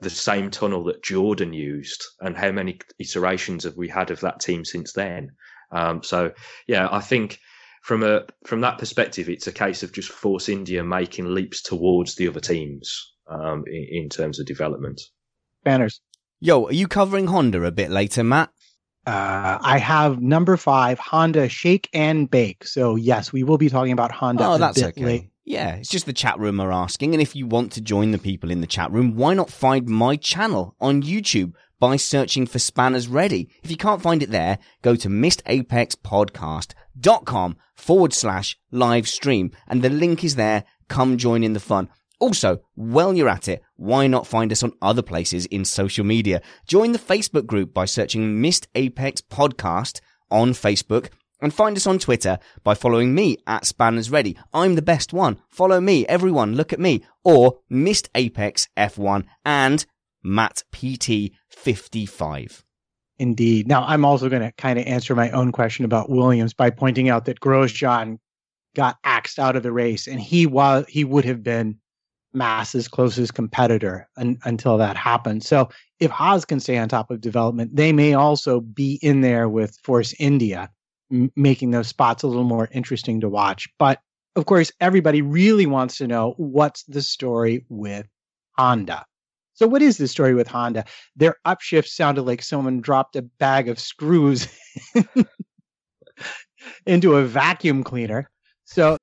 the 0.00 0.10
same 0.10 0.50
tunnel 0.50 0.84
that 0.84 1.02
Jordan 1.02 1.52
used, 1.52 2.04
and 2.20 2.36
how 2.36 2.52
many 2.52 2.78
iterations 2.98 3.64
have 3.64 3.76
we 3.76 3.88
had 3.88 4.10
of 4.10 4.20
that 4.20 4.40
team 4.40 4.64
since 4.64 4.92
then? 4.92 5.32
Um, 5.72 6.02
so, 6.02 6.32
yeah, 6.66 6.88
I 6.90 7.00
think 7.00 7.40
from 7.82 8.04
a 8.04 8.22
from 8.46 8.60
that 8.62 8.78
perspective, 8.78 9.28
it's 9.28 9.48
a 9.48 9.52
case 9.52 9.82
of 9.82 9.92
just 9.92 10.08
Force 10.08 10.48
India 10.48 10.82
making 10.82 11.34
leaps 11.34 11.60
towards 11.60 12.14
the 12.14 12.28
other 12.28 12.40
teams 12.40 13.12
um, 13.28 13.64
in, 13.66 14.04
in, 14.04 14.08
terms 14.08 14.38
of 14.38 14.46
development. 14.46 15.00
Banners. 15.64 16.00
Yo, 16.40 16.66
are 16.66 16.72
you 16.72 16.88
covering 16.88 17.26
Honda 17.26 17.64
a 17.64 17.70
bit 17.70 17.90
later, 17.90 18.24
Matt? 18.24 18.50
Uh, 19.04 19.58
I 19.60 19.78
have 19.78 20.22
number 20.22 20.56
five, 20.56 21.00
Honda 21.00 21.48
Shake 21.48 21.88
and 21.92 22.30
Bake. 22.30 22.64
So 22.64 22.94
yes, 22.94 23.32
we 23.32 23.42
will 23.42 23.58
be 23.58 23.68
talking 23.68 23.92
about 23.92 24.12
Honda. 24.12 24.46
Oh, 24.46 24.58
that's 24.58 24.80
okay. 24.80 25.04
Late. 25.04 25.28
Yeah, 25.44 25.74
it's 25.74 25.88
just 25.88 26.06
the 26.06 26.12
chat 26.12 26.38
room 26.38 26.60
are 26.60 26.70
asking. 26.70 27.14
And 27.14 27.20
if 27.20 27.34
you 27.34 27.48
want 27.48 27.72
to 27.72 27.80
join 27.80 28.12
the 28.12 28.18
people 28.18 28.52
in 28.52 28.60
the 28.60 28.66
chat 28.68 28.92
room, 28.92 29.16
why 29.16 29.34
not 29.34 29.50
find 29.50 29.88
my 29.88 30.14
channel 30.14 30.76
on 30.80 31.02
YouTube 31.02 31.54
by 31.82 31.96
searching 31.96 32.46
for 32.46 32.60
Spanners 32.60 33.08
Ready? 33.08 33.48
If 33.64 33.70
you 33.72 33.76
can't 33.76 34.00
find 34.00 34.22
it 34.22 34.30
there, 34.30 34.60
go 34.82 34.94
to 34.94 35.08
missedapexpodcast.com 35.08 37.56
forward 37.74 38.12
slash 38.12 38.56
live 38.70 39.08
stream. 39.08 39.50
And 39.66 39.82
the 39.82 39.90
link 39.90 40.22
is 40.22 40.36
there. 40.36 40.62
Come 40.86 41.18
join 41.18 41.42
in 41.42 41.54
the 41.54 41.60
fun. 41.60 41.88
Also, 42.20 42.60
while 42.76 43.14
you're 43.14 43.28
at 43.28 43.48
it, 43.48 43.64
why 43.74 44.06
not 44.06 44.28
find 44.28 44.52
us 44.52 44.62
on 44.62 44.70
other 44.80 45.02
places 45.02 45.46
in 45.46 45.64
social 45.64 46.04
media? 46.04 46.40
Join 46.68 46.92
the 46.92 47.00
Facebook 47.00 47.46
group 47.46 47.74
by 47.74 47.86
searching 47.86 48.40
Missed 48.40 48.68
Apex 48.76 49.20
Podcast 49.20 50.00
on 50.30 50.52
Facebook 50.52 51.08
and 51.40 51.52
find 51.52 51.76
us 51.76 51.88
on 51.88 51.98
Twitter 51.98 52.38
by 52.62 52.74
following 52.74 53.12
me 53.12 53.38
at 53.48 53.66
Spanners 53.66 54.08
Ready. 54.08 54.38
I'm 54.54 54.76
the 54.76 54.82
best 54.82 55.12
one. 55.12 55.40
Follow 55.48 55.80
me, 55.80 56.06
everyone. 56.06 56.54
Look 56.54 56.72
at 56.72 56.78
me. 56.78 57.02
Or 57.24 57.58
Missed 57.68 58.08
Apex 58.14 58.68
F1 58.76 59.24
and 59.44 59.84
Matt 60.22 60.62
PT 60.72 61.32
55. 61.50 62.64
Indeed. 63.18 63.68
Now, 63.68 63.84
I'm 63.86 64.04
also 64.04 64.28
going 64.28 64.42
to 64.42 64.52
kind 64.52 64.78
of 64.78 64.86
answer 64.86 65.14
my 65.14 65.30
own 65.30 65.52
question 65.52 65.84
about 65.84 66.10
Williams 66.10 66.54
by 66.54 66.70
pointing 66.70 67.08
out 67.08 67.26
that 67.26 67.40
Grosjean 67.40 68.18
got 68.74 68.98
axed 69.04 69.38
out 69.38 69.54
of 69.54 69.62
the 69.62 69.72
race, 69.72 70.06
and 70.06 70.20
he 70.20 70.46
was 70.46 70.86
he 70.88 71.04
would 71.04 71.24
have 71.24 71.42
been 71.42 71.78
Massa's 72.32 72.88
closest 72.88 73.34
competitor 73.34 74.08
un, 74.16 74.38
until 74.44 74.78
that 74.78 74.96
happened. 74.96 75.44
So, 75.44 75.68
if 76.00 76.10
Haas 76.10 76.44
can 76.44 76.58
stay 76.58 76.78
on 76.78 76.88
top 76.88 77.10
of 77.10 77.20
development, 77.20 77.76
they 77.76 77.92
may 77.92 78.14
also 78.14 78.60
be 78.60 78.98
in 79.02 79.20
there 79.20 79.48
with 79.48 79.78
Force 79.84 80.14
India 80.18 80.70
making 81.36 81.70
those 81.70 81.88
spots 81.88 82.22
a 82.22 82.26
little 82.26 82.44
more 82.44 82.68
interesting 82.72 83.20
to 83.20 83.28
watch. 83.28 83.68
But 83.78 84.00
of 84.34 84.46
course, 84.46 84.72
everybody 84.80 85.20
really 85.20 85.66
wants 85.66 85.98
to 85.98 86.06
know 86.06 86.34
what's 86.38 86.84
the 86.84 87.02
story 87.02 87.66
with 87.68 88.06
Honda. 88.56 89.04
So, 89.62 89.68
what 89.68 89.80
is 89.80 89.96
the 89.96 90.08
story 90.08 90.34
with 90.34 90.48
Honda? 90.48 90.86
Their 91.14 91.36
upshift 91.46 91.86
sounded 91.86 92.22
like 92.22 92.42
someone 92.42 92.80
dropped 92.80 93.14
a 93.14 93.22
bag 93.22 93.68
of 93.68 93.78
screws 93.78 94.48
into 96.84 97.14
a 97.14 97.24
vacuum 97.24 97.84
cleaner. 97.84 98.28
So, 98.64 98.96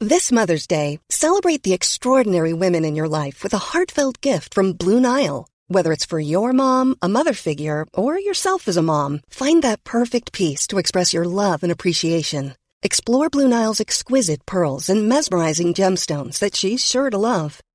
this 0.00 0.32
Mother's 0.32 0.66
Day, 0.66 0.98
celebrate 1.10 1.62
the 1.62 1.74
extraordinary 1.74 2.54
women 2.54 2.86
in 2.86 2.96
your 2.96 3.06
life 3.06 3.42
with 3.42 3.52
a 3.52 3.58
heartfelt 3.58 4.18
gift 4.22 4.54
from 4.54 4.72
Blue 4.72 4.98
Nile. 4.98 5.46
Whether 5.68 5.92
it's 5.92 6.06
for 6.06 6.18
your 6.18 6.54
mom, 6.54 6.96
a 7.02 7.10
mother 7.10 7.34
figure, 7.34 7.84
or 7.92 8.18
yourself 8.18 8.66
as 8.66 8.78
a 8.78 8.82
mom, 8.82 9.20
find 9.28 9.62
that 9.62 9.84
perfect 9.84 10.32
piece 10.32 10.66
to 10.68 10.78
express 10.78 11.12
your 11.12 11.26
love 11.26 11.62
and 11.62 11.70
appreciation. 11.70 12.54
Explore 12.82 13.28
Blue 13.28 13.46
Nile's 13.46 13.78
exquisite 13.78 14.46
pearls 14.46 14.88
and 14.88 15.06
mesmerizing 15.06 15.74
gemstones 15.74 16.38
that 16.38 16.56
she's 16.56 16.82
sure 16.82 17.10
to 17.10 17.18
love. 17.18 17.60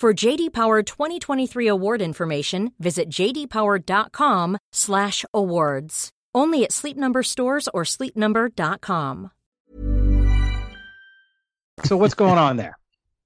For 0.00 0.14
JD 0.14 0.54
Power 0.54 0.82
2023 0.82 1.66
award 1.66 2.00
information, 2.00 2.72
visit 2.78 3.10
jdpower.com/awards. 3.10 6.10
Only 6.34 6.64
at 6.64 6.72
Sleep 6.72 6.96
Number 6.96 7.22
stores 7.22 7.68
or 7.74 7.82
sleepnumber.com. 7.82 9.30
So 11.84 11.98
what's 11.98 12.14
going 12.14 12.38
on 12.38 12.56
there? 12.56 12.78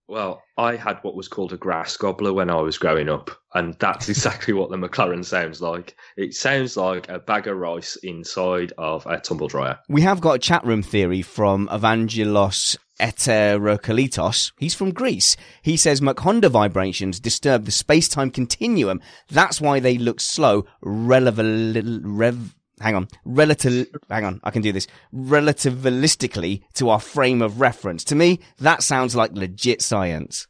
Well, 0.09 0.43
I 0.59 0.75
had 0.75 0.99
what 1.03 1.15
was 1.15 1.29
called 1.29 1.53
a 1.53 1.57
grass 1.57 1.97
gobbler 1.97 2.33
when 2.33 2.51
I 2.51 2.61
was 2.61 2.77
growing 2.77 3.09
up, 3.09 3.31
and 3.55 3.77
that's 3.79 4.09
exactly 4.09 4.53
what 4.53 4.71
the 4.71 4.77
McLaren 4.77 5.25
sounds 5.25 5.63
like. 5.63 5.95
It 6.17 6.35
sounds 6.35 6.77
like 6.77 7.09
a 7.09 7.21
bag 7.21 7.47
of 7.47 7.57
rice 7.57 7.95
inside 8.03 8.73
of 8.79 9.07
a 9.07 9.21
tumble 9.21 9.47
dryer. 9.47 9.79
We 9.89 10.03
have 10.03 10.21
got 10.21 10.33
a 10.33 10.41
chat 10.41 10.67
room 10.67 10.83
theory 10.83 11.23
from 11.23 11.69
Evangelos 11.69 12.77
Eterokalitos. 13.01 14.53
He's 14.59 14.75
from 14.75 14.93
Greece. 14.93 15.37
He 15.63 15.77
says 15.77 16.01
Machonda 16.01 16.51
vibrations 16.51 17.21
disturb 17.21 17.65
the 17.65 17.71
space-time 17.71 18.31
continuum. 18.31 19.01
That's 19.29 19.61
why 19.61 19.81
they 19.81 19.99
look 19.99 20.21
slow, 20.21 20.67
relevant, 20.81 22.03
rev, 22.05 22.55
hang 22.81 22.95
on, 22.95 23.09
relative, 23.25 23.89
hang 24.09 24.25
on, 24.25 24.41
I 24.45 24.51
can 24.51 24.63
do 24.63 24.73
this, 24.73 24.87
relativistically 25.15 26.63
to 26.75 26.91
our 26.91 27.01
frame 27.01 27.43
of 27.43 27.61
reference. 27.61 28.05
To 28.05 28.15
me, 28.15 28.41
that 28.59 28.83
sounds 28.83 29.17
like 29.17 29.33
legit 29.33 29.83
science. 29.83 30.47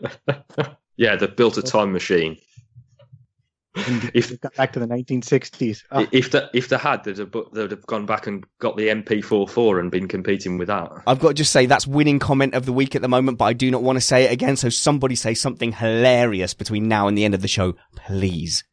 yeah, 0.96 1.16
they've 1.16 1.34
built 1.34 1.58
a 1.58 1.62
time 1.62 1.92
machine. 1.92 2.38
If 3.74 4.40
back 4.56 4.72
to 4.72 4.80
the 4.80 4.86
1960s, 4.86 5.82
oh. 5.92 6.02
Ah. 6.02 6.08
if 6.12 6.30
the, 6.30 6.50
if 6.52 6.68
they 6.68 6.76
had, 6.76 7.04
they'd 7.04 7.18
have, 7.18 7.34
they'd 7.52 7.70
have 7.70 7.86
gone 7.86 8.06
back 8.06 8.26
and 8.26 8.44
got 8.58 8.76
the 8.76 8.88
MP44 8.88 9.80
and 9.80 9.90
been 9.90 10.08
competing 10.08 10.58
with 10.58 10.68
that. 10.68 10.90
I've 11.06 11.20
got 11.20 11.28
to 11.28 11.34
just 11.34 11.52
say 11.52 11.66
that's 11.66 11.86
winning 11.86 12.18
comment 12.18 12.54
of 12.54 12.66
the 12.66 12.72
week 12.72 12.96
at 12.96 13.02
the 13.02 13.08
moment, 13.08 13.38
but 13.38 13.44
I 13.44 13.52
do 13.52 13.70
not 13.70 13.82
want 13.82 13.96
to 13.96 14.00
say 14.00 14.24
it 14.24 14.32
again. 14.32 14.56
So 14.56 14.68
somebody 14.68 15.14
say 15.14 15.34
something 15.34 15.72
hilarious 15.72 16.54
between 16.54 16.88
now 16.88 17.08
and 17.08 17.16
the 17.16 17.24
end 17.24 17.34
of 17.34 17.42
the 17.42 17.48
show, 17.48 17.74
please. 17.94 18.64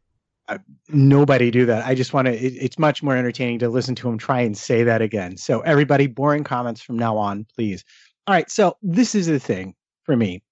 uh, 0.47 0.57
nobody 0.89 1.51
do 1.51 1.65
that. 1.65 1.85
I 1.85 1.95
just 1.95 2.13
want 2.13 2.27
to. 2.27 2.33
It, 2.33 2.53
it's 2.53 2.79
much 2.79 3.03
more 3.03 3.15
entertaining 3.15 3.59
to 3.59 3.69
listen 3.69 3.95
to 3.95 4.09
him 4.09 4.17
try 4.17 4.41
and 4.41 4.57
say 4.57 4.83
that 4.83 5.01
again. 5.01 5.37
So 5.37 5.61
everybody, 5.61 6.07
boring 6.07 6.43
comments 6.43 6.81
from 6.81 6.97
now 6.97 7.17
on, 7.17 7.45
please. 7.55 7.83
All 8.27 8.33
right. 8.33 8.49
So 8.49 8.77
this 8.81 9.15
is 9.15 9.27
the 9.27 9.39
thing 9.39 9.75
for 10.03 10.15
me 10.15 10.43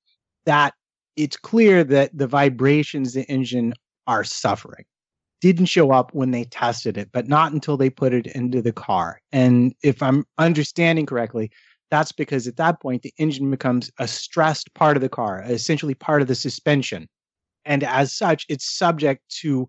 that 0.45 0.73
it's 1.15 1.37
clear 1.37 1.83
that 1.83 2.15
the 2.17 2.27
vibrations 2.27 3.13
the 3.13 3.23
engine 3.23 3.73
are 4.07 4.23
suffering 4.23 4.85
didn't 5.43 5.65
show 5.65 5.91
up 5.91 6.13
when 6.13 6.31
they 6.31 6.45
tested 6.45 6.97
it, 6.97 7.09
but 7.11 7.27
not 7.27 7.51
until 7.51 7.75
they 7.75 7.89
put 7.89 8.13
it 8.13 8.27
into 8.27 8.61
the 8.61 8.71
car. 8.71 9.19
And 9.33 9.75
if 9.83 10.01
I'm 10.01 10.23
understanding 10.37 11.05
correctly, 11.05 11.51
that's 11.91 12.13
because 12.13 12.47
at 12.47 12.55
that 12.55 12.81
point 12.81 13.01
the 13.01 13.13
engine 13.17 13.51
becomes 13.51 13.91
a 13.99 14.07
stressed 14.07 14.73
part 14.73 14.95
of 14.95 15.01
the 15.01 15.09
car, 15.09 15.43
essentially 15.45 15.95
part 15.95 16.21
of 16.21 16.29
the 16.29 16.33
suspension. 16.33 17.09
And 17.65 17.83
as 17.83 18.13
such, 18.13 18.45
it's 18.47 18.63
subject 18.63 19.21
to 19.41 19.67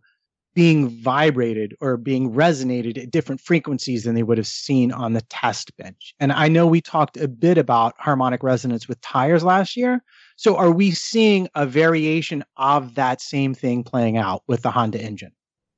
being 0.55 0.91
vibrated 0.91 1.75
or 1.81 1.97
being 1.97 2.33
resonated 2.33 2.97
at 2.97 3.11
different 3.11 3.41
frequencies 3.41 4.05
than 4.05 4.15
they 4.15 4.23
would 4.23 4.39
have 4.39 4.47
seen 4.47 4.93
on 4.93 5.13
the 5.13 5.23
test 5.23 5.77
bench. 5.77 6.15
And 6.21 6.31
I 6.31 6.47
know 6.47 6.69
we 6.69 6.83
talked 6.83 7.17
a 7.17 7.27
bit 7.27 7.59
about 7.59 7.95
harmonic 7.99 8.45
resonance 8.45 8.87
with 8.87 9.01
tires 9.01 9.43
last 9.43 9.77
year. 9.77 10.05
So 10.37 10.57
are 10.57 10.71
we 10.71 10.91
seeing 10.91 11.49
a 11.55 11.67
variation 11.67 12.45
of 12.57 12.95
that 12.97 13.21
same 13.21 13.55
thing 13.55 13.85
playing 13.85 14.17
out 14.17 14.43
with 14.47 14.63
the 14.63 14.71
Honda 14.71 15.01
engine? 15.01 15.33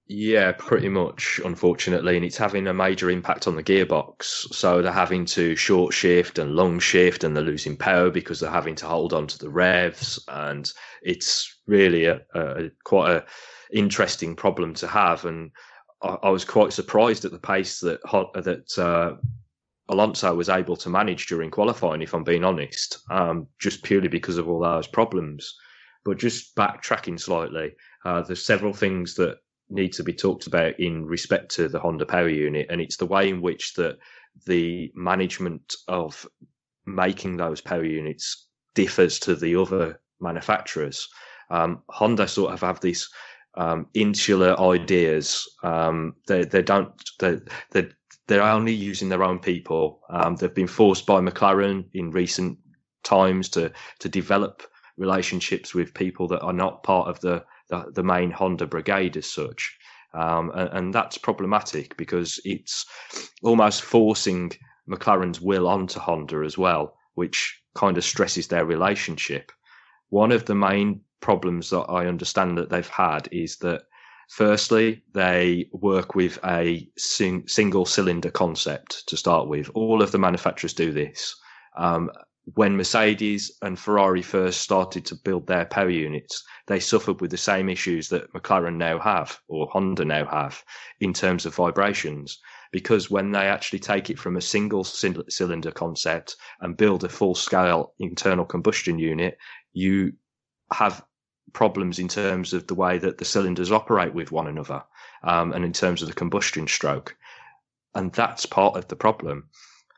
Yeah, 0.08 0.52
pretty 0.52 0.88
much, 0.88 1.40
unfortunately, 1.44 2.14
and 2.14 2.24
it's 2.24 2.36
having 2.36 2.68
a 2.68 2.72
major 2.72 3.10
impact 3.10 3.48
on 3.48 3.56
the 3.56 3.62
gearbox. 3.62 4.22
So 4.54 4.80
they're 4.80 4.92
having 4.92 5.24
to 5.26 5.56
short 5.56 5.92
shift 5.92 6.38
and 6.38 6.54
long 6.54 6.78
shift, 6.78 7.24
and 7.24 7.36
they're 7.36 7.42
losing 7.42 7.76
power 7.76 8.10
because 8.10 8.38
they're 8.38 8.50
having 8.50 8.76
to 8.76 8.86
hold 8.86 9.12
on 9.12 9.26
to 9.26 9.38
the 9.38 9.50
revs, 9.50 10.22
and 10.28 10.70
it's 11.02 11.58
really 11.66 12.04
a, 12.04 12.20
a 12.34 12.70
quite 12.84 13.10
a 13.10 13.24
interesting 13.72 14.36
problem 14.36 14.74
to 14.74 14.86
have. 14.86 15.24
And 15.24 15.50
I, 16.00 16.16
I 16.22 16.30
was 16.30 16.44
quite 16.44 16.72
surprised 16.72 17.24
at 17.24 17.32
the 17.32 17.38
pace 17.40 17.80
that 17.80 18.00
that 18.44 18.78
uh, 18.78 19.16
Alonso 19.88 20.34
was 20.34 20.48
able 20.48 20.76
to 20.76 20.90
manage 20.90 21.26
during 21.26 21.50
qualifying, 21.50 22.02
if 22.02 22.14
I'm 22.14 22.24
being 22.24 22.44
honest, 22.44 22.98
um, 23.10 23.46
just 23.58 23.82
purely 23.82 24.08
because 24.08 24.38
of 24.38 24.48
all 24.48 24.60
those 24.60 24.86
problems. 24.86 25.54
But 26.04 26.18
just 26.18 26.54
backtracking 26.56 27.20
slightly, 27.20 27.72
uh, 28.04 28.22
there's 28.22 28.44
several 28.44 28.72
things 28.72 29.14
that 29.14 29.38
need 29.68 29.92
to 29.94 30.04
be 30.04 30.12
talked 30.12 30.46
about 30.46 30.78
in 30.78 31.04
respect 31.04 31.50
to 31.56 31.68
the 31.68 31.78
Honda 31.80 32.06
Power 32.06 32.28
Unit, 32.28 32.66
and 32.70 32.80
it's 32.80 32.96
the 32.96 33.06
way 33.06 33.28
in 33.28 33.40
which 33.40 33.74
that 33.74 33.98
the 34.46 34.92
management 34.94 35.74
of 35.88 36.26
making 36.84 37.36
those 37.36 37.60
power 37.60 37.84
units 37.84 38.48
differs 38.74 39.18
to 39.20 39.34
the 39.34 39.56
other 39.56 40.00
manufacturers. 40.20 41.08
Um, 41.50 41.82
Honda 41.88 42.28
sort 42.28 42.52
of 42.52 42.60
have 42.60 42.80
these 42.80 43.08
um, 43.56 43.86
insular 43.94 44.58
ideas. 44.60 45.48
Um, 45.62 46.14
they 46.28 46.44
they 46.44 46.62
don't 46.62 46.92
they 47.18 47.38
they 47.72 47.88
they're 48.26 48.42
only 48.42 48.72
using 48.72 49.08
their 49.08 49.22
own 49.22 49.38
people. 49.38 50.00
Um, 50.10 50.36
they've 50.36 50.54
been 50.54 50.66
forced 50.66 51.06
by 51.06 51.20
McLaren 51.20 51.84
in 51.94 52.10
recent 52.10 52.58
times 53.04 53.48
to 53.50 53.72
to 54.00 54.08
develop 54.08 54.62
relationships 54.96 55.74
with 55.74 55.94
people 55.94 56.26
that 56.28 56.40
are 56.40 56.52
not 56.52 56.82
part 56.82 57.08
of 57.08 57.20
the 57.20 57.44
the, 57.68 57.84
the 57.94 58.02
main 58.02 58.30
Honda 58.30 58.66
brigade 58.66 59.16
as 59.16 59.26
such. 59.26 59.76
Um, 60.14 60.50
and, 60.54 60.70
and, 60.72 60.94
that's 60.94 61.18
problematic 61.18 61.94
because 61.98 62.40
it's 62.44 62.86
almost 63.42 63.82
forcing 63.82 64.52
McLaren's 64.88 65.40
will 65.42 65.68
onto 65.68 65.98
Honda 66.00 66.42
as 66.42 66.56
well, 66.56 66.96
which 67.14 67.60
kind 67.74 67.98
of 67.98 68.04
stresses 68.04 68.48
their 68.48 68.64
relationship. 68.64 69.52
One 70.08 70.32
of 70.32 70.46
the 70.46 70.54
main 70.54 71.02
problems 71.20 71.68
that 71.70 71.82
I 71.82 72.06
understand 72.06 72.56
that 72.56 72.70
they've 72.70 72.88
had 72.88 73.28
is 73.30 73.56
that 73.58 73.82
firstly, 74.28 75.02
they 75.12 75.68
work 75.72 76.14
with 76.14 76.38
a 76.44 76.88
sing- 76.96 77.46
single 77.48 77.86
cylinder 77.86 78.30
concept 78.30 79.06
to 79.08 79.16
start 79.16 79.48
with. 79.48 79.70
All 79.74 80.02
of 80.02 80.12
the 80.12 80.18
manufacturers 80.18 80.74
do 80.74 80.92
this. 80.92 81.34
Um, 81.76 82.10
when 82.54 82.76
Mercedes 82.76 83.56
and 83.62 83.78
Ferrari 83.78 84.22
first 84.22 84.60
started 84.60 85.04
to 85.06 85.16
build 85.16 85.48
their 85.48 85.64
power 85.64 85.90
units, 85.90 86.44
they 86.68 86.78
suffered 86.78 87.20
with 87.20 87.32
the 87.32 87.36
same 87.36 87.68
issues 87.68 88.08
that 88.10 88.32
McLaren 88.32 88.76
now 88.76 89.00
have 89.00 89.40
or 89.48 89.66
Honda 89.72 90.04
now 90.04 90.24
have 90.26 90.62
in 91.00 91.12
terms 91.12 91.44
of 91.44 91.56
vibrations. 91.56 92.38
Because 92.70 93.10
when 93.10 93.32
they 93.32 93.48
actually 93.48 93.80
take 93.80 94.10
it 94.10 94.18
from 94.18 94.36
a 94.36 94.40
single 94.40 94.84
cylinder 94.84 95.72
concept 95.72 96.36
and 96.60 96.76
build 96.76 97.02
a 97.02 97.08
full 97.08 97.34
scale 97.34 97.94
internal 97.98 98.44
combustion 98.44 98.98
unit, 98.98 99.38
you 99.72 100.12
have 100.72 101.04
problems 101.52 101.98
in 101.98 102.08
terms 102.08 102.52
of 102.52 102.66
the 102.66 102.74
way 102.74 102.98
that 102.98 103.18
the 103.18 103.24
cylinders 103.24 103.72
operate 103.72 104.14
with 104.14 104.32
one 104.32 104.46
another 104.46 104.82
um, 105.22 105.52
and 105.52 105.64
in 105.64 105.72
terms 105.72 106.02
of 106.02 106.08
the 106.08 106.14
combustion 106.14 106.66
stroke. 106.66 107.16
And 107.94 108.12
that's 108.12 108.46
part 108.46 108.76
of 108.76 108.88
the 108.88 108.96
problem. 108.96 109.48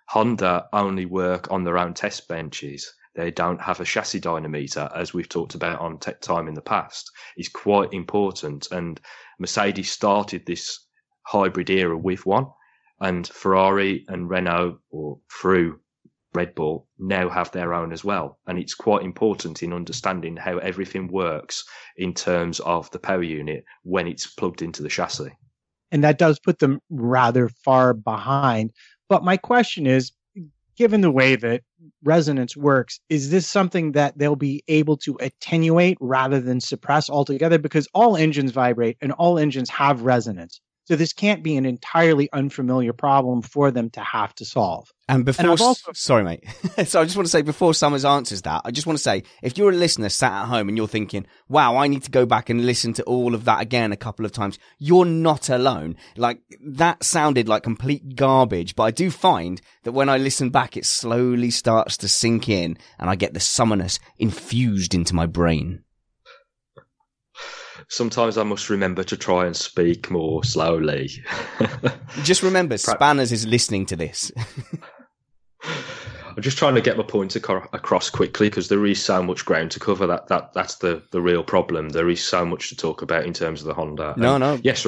Honda 0.09 0.69
only 0.73 1.05
work 1.05 1.51
on 1.51 1.65
their 1.65 1.79
own 1.79 1.95
test 1.95 2.29
benches. 2.29 2.95
They 3.15 3.31
don't 3.31 3.61
have 3.61 3.81
a 3.81 3.85
chassis 3.85 4.21
dynamometer, 4.21 4.89
as 4.95 5.13
we've 5.13 5.29
talked 5.29 5.55
about 5.55 5.81
on 5.81 5.99
Tech 5.99 6.21
Time 6.21 6.49
in 6.49 6.55
the 6.55 6.63
past. 6.63 7.11
Is 7.37 7.49
quite 7.49 7.93
important, 7.93 8.71
and 8.71 9.01
Mercedes 9.39 9.91
started 9.91 10.47
this 10.47 10.87
hybrid 11.23 11.69
era 11.69 11.99
with 11.99 12.25
one, 12.25 12.47
and 13.01 13.27
Ferrari 13.27 14.07
and 14.09 14.31
Renault, 14.31 14.79
or 14.91 15.19
through 15.31 15.81
Red 16.35 16.55
Bull, 16.55 16.87
now 16.99 17.29
have 17.29 17.51
their 17.53 17.73
own 17.75 17.93
as 17.93 18.05
well. 18.05 18.39
And 18.47 18.59
it's 18.59 18.75
quite 18.75 19.03
important 19.03 19.63
in 19.63 19.73
understanding 19.73 20.37
how 20.37 20.59
everything 20.59 21.09
works 21.09 21.65
in 21.97 22.15
terms 22.15 22.61
of 22.61 22.91
the 22.91 22.99
power 22.99 23.23
unit 23.23 23.65
when 23.83 24.07
it's 24.07 24.27
plugged 24.27 24.63
into 24.63 24.83
the 24.83 24.89
chassis. 24.89 25.33
And 25.91 26.05
that 26.05 26.19
does 26.19 26.39
put 26.39 26.59
them 26.59 26.81
rather 26.91 27.49
far 27.65 27.95
behind 27.95 28.73
but 29.09 29.25
my 29.25 29.37
question 29.37 29.87
is 29.87 30.13
given 30.77 31.01
the 31.01 31.11
way 31.11 31.35
that 31.35 31.63
resonance 32.05 32.57
works, 32.57 33.01
is 33.09 33.31
this 33.31 33.49
something 33.49 33.93
that 33.93 34.17
they'll 34.17 34.37
be 34.37 34.63
able 34.69 34.97
to 34.99 35.17
attenuate 35.21 35.97
rather 36.01 36.41
than 36.41 36.61
suppress 36.61 37.11
altogether? 37.11 37.59
Because 37.59 37.89
all 37.95 38.17
engines 38.17 38.53
vibrate 38.53 38.97
and 39.01 39.13
all 39.13 39.39
engines 39.39 39.71
have 39.71 40.03
resonance. 40.03 40.61
So 40.89 40.97
this 40.97 41.13
can't 41.13 41.43
be 41.43 41.59
an 41.59 41.67
entirely 41.67 42.31
unfamiliar 42.33 42.95
problem 42.95 43.43
for 43.43 43.71
them 43.71 43.91
to 43.91 44.01
have 44.01 44.35
to 44.37 44.47
solve. 44.47 44.91
And 45.07 45.23
before, 45.23 45.51
and 45.51 45.61
also, 45.61 45.93
sorry, 45.93 46.25
mate. 46.25 46.45
so 46.87 47.03
I 47.03 47.05
just 47.05 47.15
want 47.15 47.27
to 47.27 47.31
say 47.31 47.43
before 47.43 47.75
Somers 47.75 48.07
answers 48.07 48.41
that, 48.43 48.63
I 48.65 48.71
just 48.71 48.87
want 48.87 48.97
to 48.97 49.03
say 49.03 49.25
if 49.43 49.59
you're 49.59 49.69
a 49.69 49.75
listener 49.75 50.09
sat 50.09 50.33
at 50.33 50.47
home 50.47 50.67
and 50.67 50.79
you're 50.79 50.89
thinking, 50.89 51.27
wow, 51.47 51.77
I 51.77 51.89
need 51.89 52.05
to 52.05 52.11
go 52.11 52.25
back 52.25 52.49
and 52.49 52.65
listen 52.65 52.95
to 52.95 53.03
all 53.03 53.35
of 53.35 53.45
that 53.45 53.61
again 53.61 53.93
a 53.93 53.99
couple 53.99 54.25
of 54.25 54.33
times, 54.33 54.59
you're 54.79 55.05
not 55.05 55.51
alone. 55.51 55.95
Like 56.17 56.41
that 56.63 57.05
sounded 57.05 57.51
like 57.51 57.65
complete 57.65 58.17
garbage, 58.17 58.75
but 58.75 58.85
I 58.85 58.91
do 58.91 59.11
find 59.11 59.61
that 59.83 59.93
when 59.93 60.09
I 60.09 60.17
listen 60.17 60.49
back, 60.49 60.79
it 60.79 60.87
slowly 60.87 61.51
starts 61.51 61.99
to 61.99 62.09
sink 62.09 62.49
in 62.49 62.79
and 62.99 63.11
I 63.11 63.15
get 63.15 63.35
the 63.35 63.41
summerness 63.41 63.99
infused 64.17 64.95
into 64.95 65.15
my 65.15 65.27
brain 65.27 65.85
sometimes 67.89 68.39
I 68.39 68.43
must 68.45 68.71
remember 68.71 69.03
to 69.05 69.17
try 69.17 69.47
and 69.47 69.57
speak 69.57 70.11
more 70.11 70.45
slowly. 70.45 71.11
Just 72.23 72.43
remember, 72.43 72.77
Spanners 72.77 73.33
is 73.33 73.47
listening 73.47 73.87
to 73.87 73.97
this. 73.97 74.31
I'm 75.65 76.43
just 76.43 76.59
trying 76.59 76.77
to 76.77 76.81
get 76.81 76.97
my 76.97 77.03
point 77.03 77.35
across 77.35 78.11
quickly 78.11 78.49
because 78.49 78.69
there 78.69 78.87
is 78.87 79.05
so 79.05 79.21
much 79.25 79.45
ground 79.45 79.73
to 79.73 79.81
cover. 79.81 80.07
That 80.07 80.29
that 80.29 80.53
that's 80.53 80.77
the 80.77 81.03
the 81.11 81.21
real 81.21 81.43
problem. 81.43 81.89
There 81.89 82.09
is 82.09 82.25
so 82.25 82.47
much 82.47 82.69
to 82.69 82.77
talk 82.77 83.03
about 83.03 83.25
in 83.25 83.33
terms 83.33 83.61
of 83.61 83.67
the 83.67 83.75
Honda. 83.75 84.15
No, 84.17 84.37
and 84.37 84.43
no. 84.43 84.61
Yes, 84.63 84.87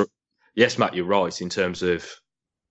yes, 0.54 0.78
Matt, 0.78 0.94
you're 0.94 1.06
right 1.06 1.40
in 1.40 1.48
terms 1.48 1.82
of 1.82 2.08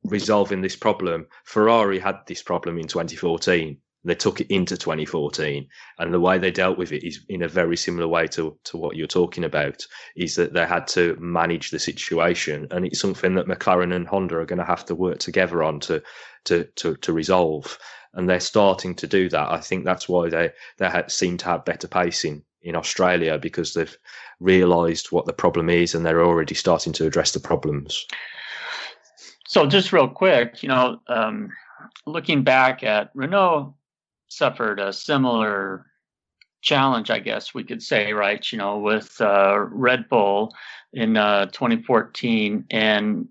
resolving 0.05 0.61
this 0.61 0.77
problem. 0.77 1.27
Ferrari 1.43 1.99
had 1.99 2.19
this 2.25 2.41
problem 2.41 2.77
in 2.77 2.87
2014 2.87 3.77
they 4.03 4.15
took 4.15 4.39
it 4.39 4.53
into 4.53 4.77
2014 4.77 5.67
and 5.97 6.13
the 6.13 6.19
way 6.19 6.37
they 6.37 6.51
dealt 6.51 6.77
with 6.77 6.91
it 6.91 7.05
is 7.05 7.19
in 7.27 7.41
a 7.41 7.47
very 7.47 7.75
similar 7.75 8.07
way 8.07 8.27
to, 8.27 8.57
to 8.63 8.77
what 8.77 8.95
you're 8.95 9.07
talking 9.07 9.43
about 9.43 9.85
is 10.15 10.35
that 10.35 10.53
they 10.53 10.65
had 10.65 10.87
to 10.87 11.17
manage 11.19 11.71
the 11.71 11.79
situation. 11.79 12.67
And 12.71 12.85
it's 12.85 12.99
something 12.99 13.35
that 13.35 13.47
mclaren 13.47 13.93
and 13.93 14.07
honda 14.07 14.37
are 14.37 14.45
going 14.45 14.59
to 14.59 14.65
have 14.65 14.85
to 14.85 14.95
work 14.95 15.19
together 15.19 15.63
on 15.63 15.79
to, 15.81 16.01
to, 16.45 16.63
to, 16.77 16.95
to 16.95 17.13
resolve. 17.13 17.77
And 18.13 18.29
they're 18.29 18.39
starting 18.39 18.95
to 18.95 19.07
do 19.07 19.27
that. 19.29 19.51
I 19.51 19.59
think 19.59 19.83
that's 19.83 20.07
why 20.07 20.29
they, 20.29 20.51
they 20.77 21.03
seem 21.07 21.37
to 21.37 21.45
have 21.45 21.65
better 21.65 21.87
pacing 21.87 22.43
in 22.61 22.75
australia 22.75 23.37
because 23.37 23.73
they've 23.73 23.97
realized 24.41 25.13
what 25.13 25.25
the 25.25 25.31
problem 25.31 25.69
is 25.69 25.95
and 25.95 26.05
they're 26.05 26.25
already 26.25 26.53
starting 26.53 26.91
to 26.91 27.05
address 27.05 27.31
the 27.31 27.39
problems. 27.39 28.05
So 29.47 29.65
just 29.65 29.93
real 29.93 30.09
quick 30.09 30.61
you 30.61 30.67
know 30.67 30.99
um, 31.07 31.51
looking 32.05 32.43
back 32.43 32.83
at 32.83 33.11
renault 33.13 33.75
suffered 34.29 34.79
a 34.79 34.93
similar 34.93 35.85
challenge, 36.61 37.09
I 37.09 37.19
guess 37.19 37.53
we 37.53 37.63
could 37.63 37.81
say, 37.81 38.13
right? 38.13 38.49
You 38.51 38.57
know, 38.57 38.79
with 38.79 39.19
uh, 39.19 39.59
Red 39.59 40.09
Bull 40.09 40.53
in 40.93 41.17
uh, 41.17 41.47
2014, 41.47 42.65
and 42.71 43.27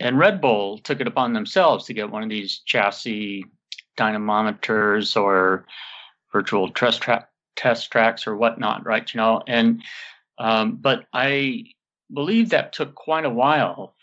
and 0.00 0.18
Red 0.18 0.40
Bull 0.40 0.78
took 0.78 1.00
it 1.00 1.06
upon 1.06 1.32
themselves 1.32 1.86
to 1.86 1.94
get 1.94 2.10
one 2.10 2.22
of 2.22 2.28
these 2.28 2.60
chassis 2.64 3.44
dynamometers 3.96 5.16
or 5.20 5.66
virtual 6.32 6.70
test 6.70 7.00
track 7.00 7.28
test 7.56 7.90
tracks 7.90 8.26
or 8.26 8.36
whatnot, 8.36 8.84
right? 8.84 9.12
You 9.12 9.18
know, 9.18 9.42
and 9.46 9.82
um, 10.38 10.76
but 10.76 11.06
I 11.12 11.64
believe 12.12 12.50
that 12.50 12.72
took 12.72 12.94
quite 12.94 13.24
a 13.24 13.30
while 13.30 13.94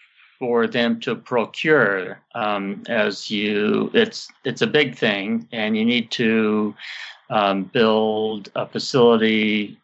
for 0.42 0.66
them 0.66 1.00
to 1.00 1.16
procure. 1.16 2.20
Um, 2.34 2.82
as 2.90 3.30
you, 3.30 3.92
it's 3.94 4.28
it's 4.44 4.64
a 4.64 4.68
big 4.68 4.98
thing, 4.98 5.48
and 5.52 5.78
you 5.78 5.86
need 5.86 6.10
to 6.12 6.74
um, 7.30 7.66
build 7.66 8.50
a 8.56 8.66
facility 8.66 9.78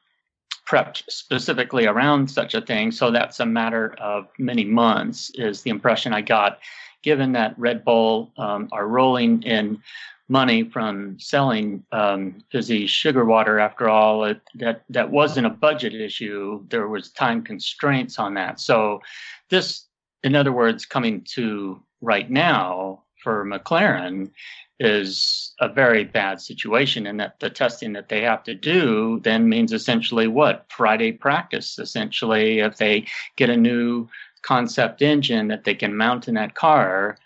prepped 0.68 1.04
specifically 1.10 1.86
around 1.86 2.28
such 2.28 2.56
a 2.56 2.62
thing. 2.62 2.92
So 2.92 3.12
that's 3.12 3.40
a 3.40 3.46
matter 3.46 3.94
of 4.02 4.30
many 4.40 4.66
months. 4.66 5.32
Is 5.36 5.62
the 5.62 5.70
impression 5.70 6.12
I 6.12 6.22
got, 6.22 6.58
given 7.04 7.34
that 7.34 7.54
Red 7.60 7.86
Bull 7.86 8.32
um, 8.38 8.68
are 8.72 8.88
rolling 8.88 9.44
in 9.44 9.80
money 10.28 10.64
from 10.64 11.20
selling 11.20 11.84
um, 11.92 12.44
fizzy 12.52 12.88
sugar 12.88 13.26
water. 13.26 13.60
After 13.60 13.90
all, 13.90 14.26
it, 14.26 14.42
that 14.56 14.84
that 14.90 15.12
wasn't 15.12 15.48
a 15.48 15.52
budget 15.52 15.94
issue. 15.94 16.66
There 16.70 16.88
was 16.88 17.12
time 17.12 17.44
constraints 17.44 18.18
on 18.18 18.34
that. 18.34 18.60
So 18.60 19.02
this, 19.50 19.87
in 20.24 20.36
other 20.36 20.52
words, 20.52 20.86
coming 20.86 21.26
to 21.36 21.82
right 22.02 22.30
now 22.30 23.04
for 23.24 23.46
McLaren 23.46 24.32
is 24.80 25.56
a 25.60 25.68
very 25.68 26.04
bad 26.04 26.40
situation 26.40 27.08
and 27.08 27.20
that 27.20 27.40
the 27.40 27.50
testing 27.50 27.94
that 27.94 28.10
they 28.10 28.22
have 28.22 28.44
to 28.44 28.54
do 28.54 29.20
then 29.24 29.50
means 29.50 29.74
essentially 29.74 30.28
what 30.28 30.68
friday 30.70 31.12
practice 31.12 31.80
essentially 31.80 32.60
if 32.60 32.78
they 32.78 33.04
get 33.38 33.50
a 33.50 33.58
new 33.58 34.08
concept 34.44 35.02
engine 35.02 35.48
that 35.48 35.64
they 35.64 35.74
can 35.74 35.98
mount 35.98 36.28
in 36.28 36.36
that 36.36 36.54
car 36.54 37.18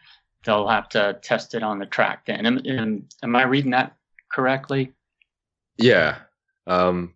they'll 0.43 0.67
have 0.67 0.89
to 0.89 1.19
test 1.21 1.53
it 1.53 1.63
on 1.63 1.79
the 1.79 1.85
track 1.85 2.25
then. 2.25 2.45
Am, 2.45 2.61
am, 2.65 3.07
am 3.23 3.35
I 3.35 3.43
reading 3.43 3.71
that 3.71 3.95
correctly? 4.31 4.93
Yeah. 5.77 6.17
Um, 6.67 7.13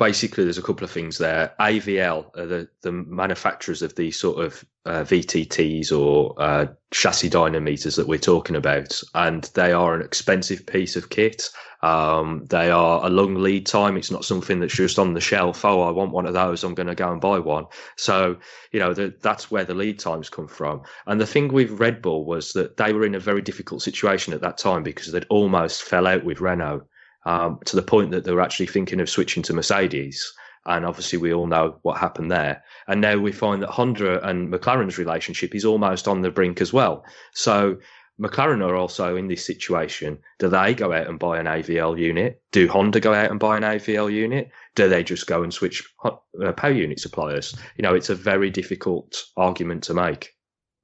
basically, 0.00 0.44
there's 0.44 0.58
a 0.58 0.62
couple 0.62 0.82
of 0.82 0.90
things 0.90 1.18
there. 1.18 1.52
AVL 1.60 2.34
are 2.36 2.46
the, 2.46 2.68
the 2.80 2.90
manufacturers 2.90 3.82
of 3.82 3.94
these 3.94 4.18
sort 4.18 4.42
of 4.42 4.64
uh, 4.86 5.02
VTTs 5.02 5.92
or 5.92 6.34
uh, 6.38 6.66
chassis 6.90 7.28
dynamometers 7.28 7.96
that 7.96 8.08
we're 8.08 8.18
talking 8.18 8.56
about, 8.56 8.98
and 9.14 9.44
they 9.54 9.72
are 9.72 9.94
an 9.94 10.00
expensive 10.00 10.64
piece 10.66 10.96
of 10.96 11.10
kit. 11.10 11.50
Um, 11.82 12.46
they 12.48 12.70
are 12.70 13.04
a 13.04 13.10
long 13.10 13.34
lead 13.34 13.66
time. 13.66 13.98
It's 13.98 14.10
not 14.10 14.24
something 14.24 14.58
that's 14.58 14.74
just 14.74 14.98
on 14.98 15.12
the 15.12 15.20
shelf. 15.20 15.66
Oh, 15.66 15.82
I 15.82 15.90
want 15.90 16.12
one 16.12 16.26
of 16.26 16.32
those. 16.32 16.64
I'm 16.64 16.74
going 16.74 16.86
to 16.86 16.94
go 16.94 17.12
and 17.12 17.20
buy 17.20 17.38
one. 17.38 17.66
So, 17.98 18.38
you 18.72 18.80
know, 18.80 18.94
the, 18.94 19.14
that's 19.20 19.50
where 19.50 19.64
the 19.64 19.74
lead 19.74 19.98
times 19.98 20.30
come 20.30 20.48
from. 20.48 20.82
And 21.06 21.20
the 21.20 21.26
thing 21.26 21.48
with 21.48 21.72
Red 21.72 22.00
Bull 22.00 22.24
was 22.24 22.54
that 22.54 22.78
they 22.78 22.94
were 22.94 23.04
in 23.04 23.14
a 23.14 23.20
very 23.20 23.42
difficult 23.42 23.82
situation 23.82 24.32
at 24.32 24.40
that 24.40 24.56
time 24.56 24.82
because 24.82 25.12
they'd 25.12 25.26
almost 25.28 25.82
fell 25.82 26.06
out 26.06 26.24
with 26.24 26.40
Renault 26.40 26.86
um, 27.24 27.58
to 27.66 27.76
the 27.76 27.82
point 27.82 28.10
that 28.10 28.24
they 28.24 28.32
were 28.32 28.40
actually 28.40 28.66
thinking 28.66 29.00
of 29.00 29.10
switching 29.10 29.42
to 29.44 29.52
Mercedes. 29.52 30.32
And 30.66 30.84
obviously, 30.84 31.18
we 31.18 31.32
all 31.32 31.46
know 31.46 31.78
what 31.82 31.98
happened 31.98 32.30
there. 32.30 32.62
And 32.86 33.00
now 33.00 33.16
we 33.16 33.32
find 33.32 33.62
that 33.62 33.70
Honda 33.70 34.26
and 34.28 34.52
McLaren's 34.52 34.98
relationship 34.98 35.54
is 35.54 35.64
almost 35.64 36.06
on 36.06 36.20
the 36.20 36.30
brink 36.30 36.60
as 36.60 36.72
well. 36.72 37.04
So 37.32 37.78
McLaren 38.20 38.66
are 38.66 38.76
also 38.76 39.16
in 39.16 39.28
this 39.28 39.44
situation. 39.44 40.18
Do 40.38 40.48
they 40.48 40.74
go 40.74 40.92
out 40.92 41.06
and 41.06 41.18
buy 41.18 41.38
an 41.38 41.46
AVL 41.46 41.98
unit? 41.98 42.42
Do 42.52 42.68
Honda 42.68 43.00
go 43.00 43.14
out 43.14 43.30
and 43.30 43.40
buy 43.40 43.56
an 43.56 43.62
AVL 43.62 44.12
unit? 44.12 44.50
Do 44.74 44.88
they 44.88 45.02
just 45.02 45.26
go 45.26 45.42
and 45.42 45.52
switch 45.52 45.82
uh, 46.04 46.52
power 46.52 46.72
unit 46.72 47.00
suppliers? 47.00 47.56
You 47.76 47.82
know, 47.82 47.94
it's 47.94 48.10
a 48.10 48.14
very 48.14 48.50
difficult 48.50 49.24
argument 49.38 49.82
to 49.84 49.94
make. 49.94 50.34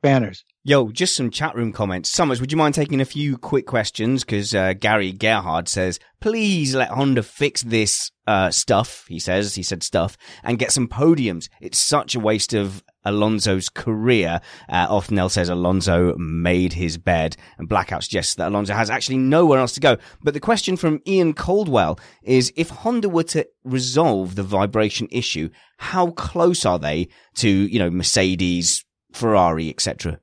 Banners. 0.06 0.44
Yo, 0.62 0.92
just 0.92 1.16
some 1.16 1.30
chat 1.30 1.56
room 1.56 1.72
comments. 1.72 2.12
Somers, 2.12 2.40
would 2.40 2.52
you 2.52 2.56
mind 2.56 2.76
taking 2.76 3.00
a 3.00 3.04
few 3.04 3.36
quick 3.36 3.66
questions? 3.66 4.22
Because 4.22 4.54
uh, 4.54 4.72
Gary 4.72 5.10
Gerhard 5.10 5.68
says, 5.68 5.98
please 6.20 6.76
let 6.76 6.90
Honda 6.90 7.24
fix 7.24 7.62
this 7.62 8.12
uh, 8.24 8.52
stuff. 8.52 9.04
He 9.08 9.18
says, 9.18 9.56
he 9.56 9.64
said 9.64 9.82
stuff, 9.82 10.16
and 10.44 10.60
get 10.60 10.70
some 10.70 10.86
podiums. 10.86 11.48
It's 11.60 11.78
such 11.78 12.14
a 12.14 12.20
waste 12.20 12.54
of 12.54 12.84
Alonso's 13.04 13.68
career. 13.68 14.40
Uh, 14.68 14.86
Ofnell 14.86 15.28
says 15.28 15.48
Alonso 15.48 16.14
made 16.18 16.74
his 16.74 16.98
bed, 16.98 17.36
and 17.58 17.68
Blackout 17.68 18.04
suggests 18.04 18.36
that 18.36 18.46
Alonso 18.46 18.74
has 18.74 18.90
actually 18.90 19.18
nowhere 19.18 19.58
else 19.58 19.72
to 19.72 19.80
go. 19.80 19.96
But 20.22 20.34
the 20.34 20.40
question 20.40 20.76
from 20.76 21.02
Ian 21.04 21.34
Caldwell 21.34 21.98
is, 22.22 22.52
if 22.54 22.70
Honda 22.70 23.08
were 23.08 23.24
to 23.24 23.44
resolve 23.64 24.36
the 24.36 24.44
vibration 24.44 25.08
issue, 25.10 25.50
how 25.78 26.12
close 26.12 26.64
are 26.64 26.78
they 26.78 27.08
to, 27.38 27.48
you 27.48 27.80
know, 27.80 27.90
Mercedes, 27.90 28.84
Ferrari, 29.16 29.70
etc.? 29.70 30.20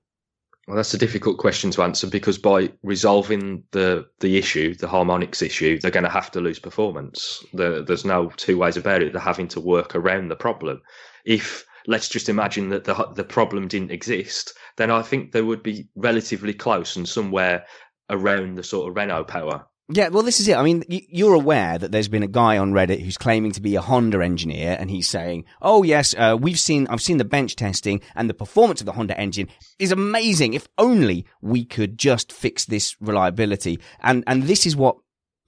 Well, 0.68 0.78
that's 0.78 0.94
a 0.94 0.98
difficult 0.98 1.39
question 1.39 1.72
to 1.72 1.84
answer 1.84 2.08
because 2.08 2.38
by 2.38 2.72
resolving 2.84 3.64
the 3.72 4.08
the 4.22 4.38
issue, 4.38 4.76
the 4.76 4.88
harmonics 4.88 5.41
issue, 5.41 5.78
they're 5.80 5.91
going 5.91 6.06
to 6.06 6.10
have 6.10 6.32
to 6.32 6.39
lose 6.39 6.60
performance. 6.60 7.44
The, 7.54 7.84
there's 7.86 8.06
no 8.06 8.30
two 8.38 8.58
ways 8.58 8.78
about 8.78 9.02
it. 9.02 9.12
They're 9.12 9.22
having 9.22 9.50
to 9.50 9.60
work 9.60 9.94
around 9.94 10.30
the 10.30 10.38
problem. 10.38 10.82
If 11.26 11.66
let's 11.86 12.08
just 12.08 12.30
imagine 12.30 12.70
that 12.70 12.86
the 12.86 12.94
the 13.14 13.26
problem 13.26 13.68
didn't 13.68 13.91
exist, 13.91 14.54
then 14.78 14.89
I 14.89 15.02
think 15.02 15.32
they 15.32 15.41
would 15.41 15.64
be 15.64 15.89
relatively 15.96 16.54
close 16.54 16.96
and 16.96 17.10
somewhere 17.10 17.66
around 18.10 18.56
the 18.56 18.64
sort 18.64 18.89
of 18.89 18.96
Renault 18.96 19.26
power. 19.26 19.68
Yeah, 19.89 20.07
well, 20.07 20.23
this 20.23 20.39
is 20.39 20.47
it. 20.47 20.55
I 20.55 20.63
mean, 20.63 20.86
you're 20.88 21.34
aware 21.34 21.77
that 21.77 21.91
there's 21.91 22.07
been 22.07 22.23
a 22.23 22.27
guy 22.27 22.57
on 22.57 22.71
Reddit 22.71 23.01
who's 23.01 23.17
claiming 23.17 23.51
to 23.51 23.61
be 23.61 23.75
a 23.75 23.81
Honda 23.81 24.23
engineer, 24.23 24.77
and 24.79 24.89
he's 24.89 25.09
saying, 25.09 25.43
"Oh 25.61 25.84
yes, 25.84 26.15
uh, 26.17 26.38
we've 26.39 26.59
seen, 26.59 26.88
I've 26.88 27.01
seen 27.01 27.17
the 27.17 27.25
bench 27.25 27.57
testing, 27.57 27.99
and 28.15 28.29
the 28.29 28.34
performance 28.34 28.79
of 28.79 28.86
the 28.86 28.93
Honda 28.93 29.19
engine 29.19 29.49
is 29.79 29.91
amazing. 29.91 30.53
If 30.53 30.69
only 30.77 31.25
we 31.41 31.65
could 31.65 31.97
just 31.97 32.31
fix 32.31 32.63
this 32.63 32.95
reliability." 33.01 33.79
And 33.99 34.23
and 34.25 34.43
this 34.43 34.65
is 34.65 34.75
what 34.75 34.95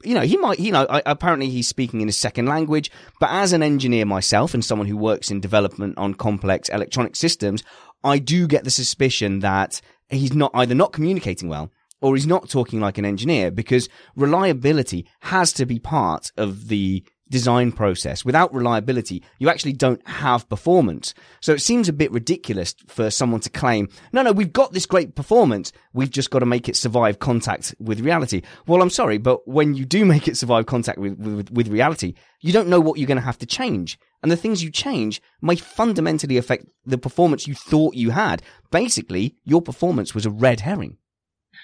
you 0.04 0.14
know, 0.14 0.22
he 0.22 0.36
might, 0.36 0.60
you 0.60 0.72
know, 0.72 0.86
apparently 1.06 1.50
he's 1.50 1.68
speaking 1.68 2.02
in 2.02 2.10
a 2.10 2.14
second 2.14 2.46
language, 2.46 2.92
but 3.20 3.30
as 3.32 3.54
an 3.54 3.64
engineer 3.64 4.06
myself 4.06 4.54
and 4.54 4.64
someone 4.64 4.88
who 4.88 4.98
works 4.98 5.32
in 5.32 5.40
development 5.40 5.98
on 5.98 6.14
complex 6.14 6.68
electronic 6.70 7.16
systems, 7.16 7.64
I 8.04 8.20
do 8.20 8.46
get 8.46 8.66
the 8.66 8.70
suspicion 8.70 9.40
that 9.40 9.82
he's 10.10 10.34
not 10.34 10.52
either 10.54 10.76
not 10.76 10.92
communicating 10.92 11.50
well 11.50 11.72
or 12.02 12.16
he's 12.16 12.28
not 12.28 12.50
talking 12.50 12.80
like 12.80 12.98
an 12.98 13.06
engineer 13.06 13.52
because 13.52 13.90
reliability 14.16 15.08
has 15.22 15.54
to 15.54 15.66
be 15.66 15.80
part 15.80 16.32
of 16.38 16.68
the 16.68 17.04
design 17.30 17.72
process. 17.72 18.24
Without 18.24 18.54
reliability, 18.54 19.24
you 19.40 19.50
actually 19.50 19.74
don't 19.74 20.06
have 20.08 20.48
performance. 20.48 21.14
So 21.42 21.54
it 21.54 21.62
seems 21.62 21.90
a 21.90 21.94
bit 21.94 22.12
ridiculous 22.12 22.76
for 22.88 23.10
someone 23.10 23.42
to 23.42 23.50
claim, 23.50 23.90
no, 24.14 24.22
no, 24.22 24.32
we've 24.32 24.54
got 24.54 24.74
this 24.74 24.86
great 24.86 25.16
performance. 25.16 25.72
We've 25.94 26.12
just 26.12 26.30
got 26.30 26.40
to 26.40 26.46
make 26.46 26.70
it 26.70 26.76
survive 26.76 27.20
contact 27.20 27.74
with 27.80 28.00
reality. 28.00 28.44
Well, 28.68 28.82
I'm 28.82 28.90
sorry, 28.90 29.18
but 29.18 29.48
when 29.48 29.74
you 29.74 29.86
do 29.86 30.06
make 30.06 30.28
it 30.28 30.38
survive 30.38 30.66
contact 30.66 31.00
with, 31.00 31.18
with, 31.18 31.52
with 31.52 31.68
reality, 31.68 32.14
you 32.42 32.54
don't 32.54 32.70
know 32.70 32.80
what 32.80 33.00
you're 33.00 33.08
going 33.08 33.18
to 33.18 33.24
have 33.24 33.40
to 33.40 33.46
change. 33.46 33.98
And 34.22 34.32
the 34.32 34.38
things 34.38 34.64
you 34.64 34.72
change 34.72 35.22
may 35.42 35.56
fundamentally 35.56 36.38
affect 36.38 36.66
the 36.86 36.98
performance 36.98 37.48
you 37.48 37.56
thought 37.56 37.96
you 37.96 38.12
had. 38.12 38.42
Basically, 38.72 39.36
your 39.44 39.62
performance 39.62 40.14
was 40.14 40.26
a 40.26 40.32
red 40.32 40.62
herring. 40.62 40.98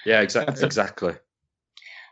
Yeah, 0.04 0.20
exactly. 0.20 0.64
Exactly. 0.64 1.14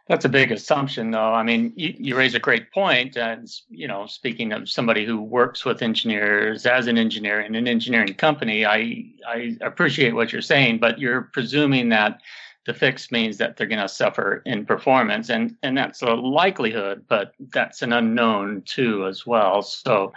That's 0.08 0.24
a 0.24 0.28
big 0.28 0.50
assumption, 0.50 1.12
though. 1.12 1.32
I 1.32 1.44
mean, 1.44 1.72
you, 1.76 1.94
you 1.96 2.16
raise 2.16 2.34
a 2.34 2.40
great 2.40 2.72
point. 2.72 3.16
And, 3.16 3.48
you 3.68 3.86
know, 3.86 4.06
speaking 4.06 4.52
of 4.52 4.68
somebody 4.68 5.06
who 5.06 5.22
works 5.22 5.64
with 5.64 5.82
engineers 5.82 6.66
as 6.66 6.88
an 6.88 6.98
engineer 6.98 7.42
in 7.42 7.54
an 7.54 7.68
engineering 7.68 8.14
company, 8.14 8.66
I, 8.66 9.04
I 9.28 9.56
appreciate 9.60 10.16
what 10.16 10.32
you're 10.32 10.42
saying, 10.42 10.78
but 10.78 10.98
you're 10.98 11.30
presuming 11.32 11.90
that 11.90 12.20
the 12.66 12.74
fix 12.74 13.12
means 13.12 13.38
that 13.38 13.56
they're 13.56 13.68
going 13.68 13.80
to 13.80 13.88
suffer 13.88 14.42
in 14.46 14.66
performance. 14.66 15.30
And, 15.30 15.56
and 15.62 15.78
that's 15.78 16.02
a 16.02 16.12
likelihood, 16.14 17.04
but 17.08 17.34
that's 17.52 17.82
an 17.82 17.92
unknown 17.92 18.62
too, 18.66 19.06
as 19.06 19.24
well. 19.24 19.62
So, 19.62 20.12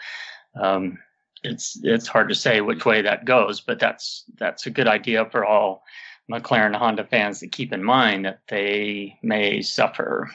um, 0.59 0.97
it's, 1.43 1.80
it's 1.84 2.07
hard 2.07 2.30
to 2.30 2.36
say 2.36 2.61
which 2.61 2.86
way 2.86 3.03
that 3.03 3.26
goes, 3.26 3.61
but 3.61 3.80
that's, 3.80 4.24
that's 4.39 4.65
a 4.65 4.71
good 4.71 4.88
idea 4.88 5.26
for 5.30 5.45
all 5.45 5.84
McLaren 6.32 6.76
Honda 6.76 7.05
fans 7.05 7.39
to 7.39 7.47
keep 7.47 7.74
in 7.74 7.84
mind 7.84 8.26
that 8.26 8.39
they 8.47 9.17
may 9.21 9.61
suffer. 9.61 10.30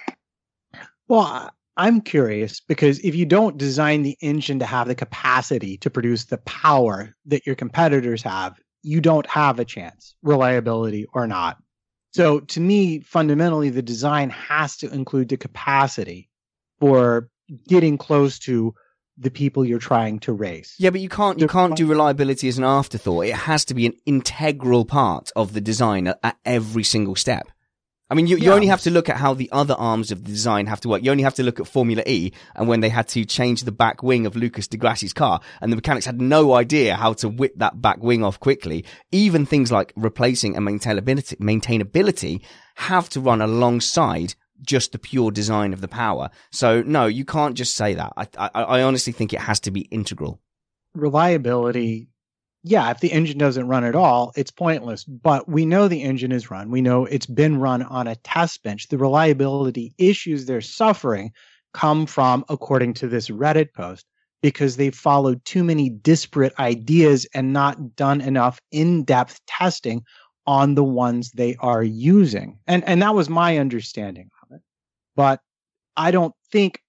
Well, 1.09 1.51
I'm 1.77 2.01
curious 2.01 2.61
because 2.61 2.99
if 3.01 3.15
you 3.15 3.25
don't 3.25 3.57
design 3.57 4.03
the 4.03 4.17
engine 4.21 4.59
to 4.59 4.67
have 4.67 4.89
the 4.89 4.95
capacity 4.95 5.79
to 5.79 5.91
produce 5.91 6.25
the 6.25 6.39
power 6.39 7.15
that 7.27 7.47
your 7.47 7.55
competitors 7.55 8.23
have, 8.23 8.59
you 8.83 9.01
don't 9.01 9.27
have 9.27 9.59
a 9.59 9.65
chance, 9.65 10.15
reliability 10.23 11.07
or 11.15 11.27
not. 11.27 11.59
So 12.13 12.41
to 12.41 12.61
me, 12.61 13.01
fundamentally, 13.01 13.71
the 13.71 13.83
design 13.83 14.31
has 14.31 14.77
to 14.79 14.93
include 14.93 15.29
the 15.29 15.37
capacity 15.37 16.29
for 16.81 17.29
getting 17.69 17.97
close 17.97 18.39
to 18.41 18.75
the 19.19 19.31
people 19.31 19.65
you're 19.65 19.79
trying 19.79 20.21
to 20.21 20.33
race. 20.33 20.75
Yeah, 20.79 20.91
but 20.91 21.01
you 21.01 21.09
can't 21.09 21.39
you 21.41 21.49
can't 21.49 21.77
do 21.77 21.87
reliability 21.87 22.49
as 22.49 22.59
an 22.59 22.65
afterthought. 22.65 23.27
It 23.27 23.35
has 23.35 23.65
to 23.67 23.75
be 23.75 23.87
an 23.87 23.95
integral 24.07 24.85
part 24.85 25.31
of 25.35 25.53
the 25.53 25.61
design 25.61 26.07
at, 26.07 26.19
at 26.23 26.37
every 26.45 26.85
single 26.85 27.17
step. 27.17 27.49
I 28.11 28.15
mean, 28.15 28.27
you, 28.27 28.39
you 28.39 28.53
only 28.53 28.69
have 28.69 28.81
to 28.83 28.91
look 28.91 29.11
at 29.11 29.19
how 29.19 29.35
the 29.35 29.51
other 29.53 29.75
arms 29.75 30.11
of 30.11 30.25
the 30.25 30.31
design 30.31 30.67
have 30.67 30.81
to 30.81 30.89
work. 30.89 31.03
You 31.03 31.11
only 31.11 31.25
have 31.25 31.35
to 31.35 31.43
look 31.43 31.61
at 31.61 31.67
Formula 31.67 32.03
E 32.07 32.33
and 32.55 32.67
when 32.67 32.81
they 32.81 32.89
had 32.89 33.07
to 33.09 33.27
change 33.27 33.65
the 33.65 33.73
back 33.73 34.03
wing 34.03 34.25
of 34.25 34.35
Lucas 34.35 34.67
di 34.67 34.79
Grassi's 34.79 35.13
car 35.13 35.41
and 35.61 35.71
the 35.71 35.77
mechanics 35.77 36.07
had 36.07 36.19
no 36.19 36.55
idea 36.55 36.97
how 36.97 37.13
to 37.15 37.29
whip 37.29 37.53
that 37.57 37.83
back 37.83 38.03
wing 38.03 38.25
off 38.25 38.41
quickly. 38.41 38.87
Even 39.13 39.45
things 39.45 39.71
like 39.71 39.93
replacing 39.95 40.57
and 40.57 40.67
maintainability, 40.67 41.37
maintainability 41.37 42.43
have 42.77 43.11
to 43.11 43.21
run 43.21 43.43
alongside 43.43 44.35
just 44.63 44.93
the 44.93 44.99
pure 44.99 45.31
design 45.31 45.73
of 45.73 45.81
the 45.81 45.89
power. 45.89 46.31
So 46.51 46.83
no, 46.83 47.07
you 47.07 47.25
can't 47.25 47.55
just 47.55 47.77
say 47.77 47.95
that. 47.95 48.13
I, 48.17 48.29
I, 48.37 48.63
I 48.63 48.83
honestly 48.83 49.13
think 49.13 49.33
it 49.33 49.41
has 49.41 49.61
to 49.61 49.71
be 49.71 49.83
integral. 49.83 50.41
Reliability 50.95 52.09
yeah, 52.65 52.91
if 52.91 53.01
the 53.01 53.13
engine 53.13 53.39
doesn't 53.39 53.69
run 53.69 53.85
at 53.85 53.95
all, 53.95 54.33
it's 54.37 54.51
pointless. 54.51 55.05
But 55.05 55.49
we 55.49 55.65
know 55.65 55.89
the 55.89 56.03
engine 56.03 56.33
is 56.33 56.51
run. 56.51 56.71
We 56.71 56.83
know 56.83 57.05
it's 57.07 57.27
been 57.27 57.61
run 57.61 57.83
on 57.83 58.07
a 58.07 58.17
test 58.17 58.63
bench. 58.63 58.89
The 58.89 58.99
reliability 58.99 59.95
issues 59.97 60.45
they're 60.45 60.61
suffering 60.61 61.33
come 61.73 62.07
from, 62.07 62.45
according 62.49 62.95
to 62.95 63.09
this 63.09 63.29
Reddit 63.29 63.73
post, 63.75 64.07
because 64.43 64.77
they've 64.77 64.95
followed 64.95 65.45
too 65.45 65.63
many 65.63 65.89
disparate 65.89 66.53
ideas 66.59 67.27
and 67.35 67.53
not 67.53 67.95
done 67.95 68.21
enough 68.21 68.61
in-depth 68.73 69.41
testing 69.47 70.03
on 70.47 70.75
the 70.75 70.85
ones 70.85 71.31
they 71.33 71.57
are 71.61 71.85
using. 71.85 72.59
And 72.67 72.83
and 72.85 73.03
that 73.03 73.15
was 73.15 73.29
my 73.29 73.59
understanding. 73.59 74.31
But 75.19 75.41
I 75.97 76.13
don't 76.13 76.33
think 76.53 76.81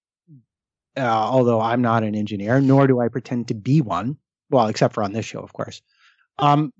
uh, 0.96 1.00
although 1.00 1.60
I'm 1.60 1.82
not 1.82 2.04
an 2.04 2.14
engineer, 2.14 2.60
nor 2.60 2.86
do 2.86 3.00
I 3.00 3.08
pretend 3.08 3.48
to 3.48 3.54
be 3.54 3.80
one, 3.80 4.16
well, 4.50 4.68
except 4.68 4.94
for 4.94 5.02
on 5.02 5.12
this 5.12 5.24
show, 5.26 5.40
of 5.40 5.52
course. 5.52 5.82
Um, 6.38 6.72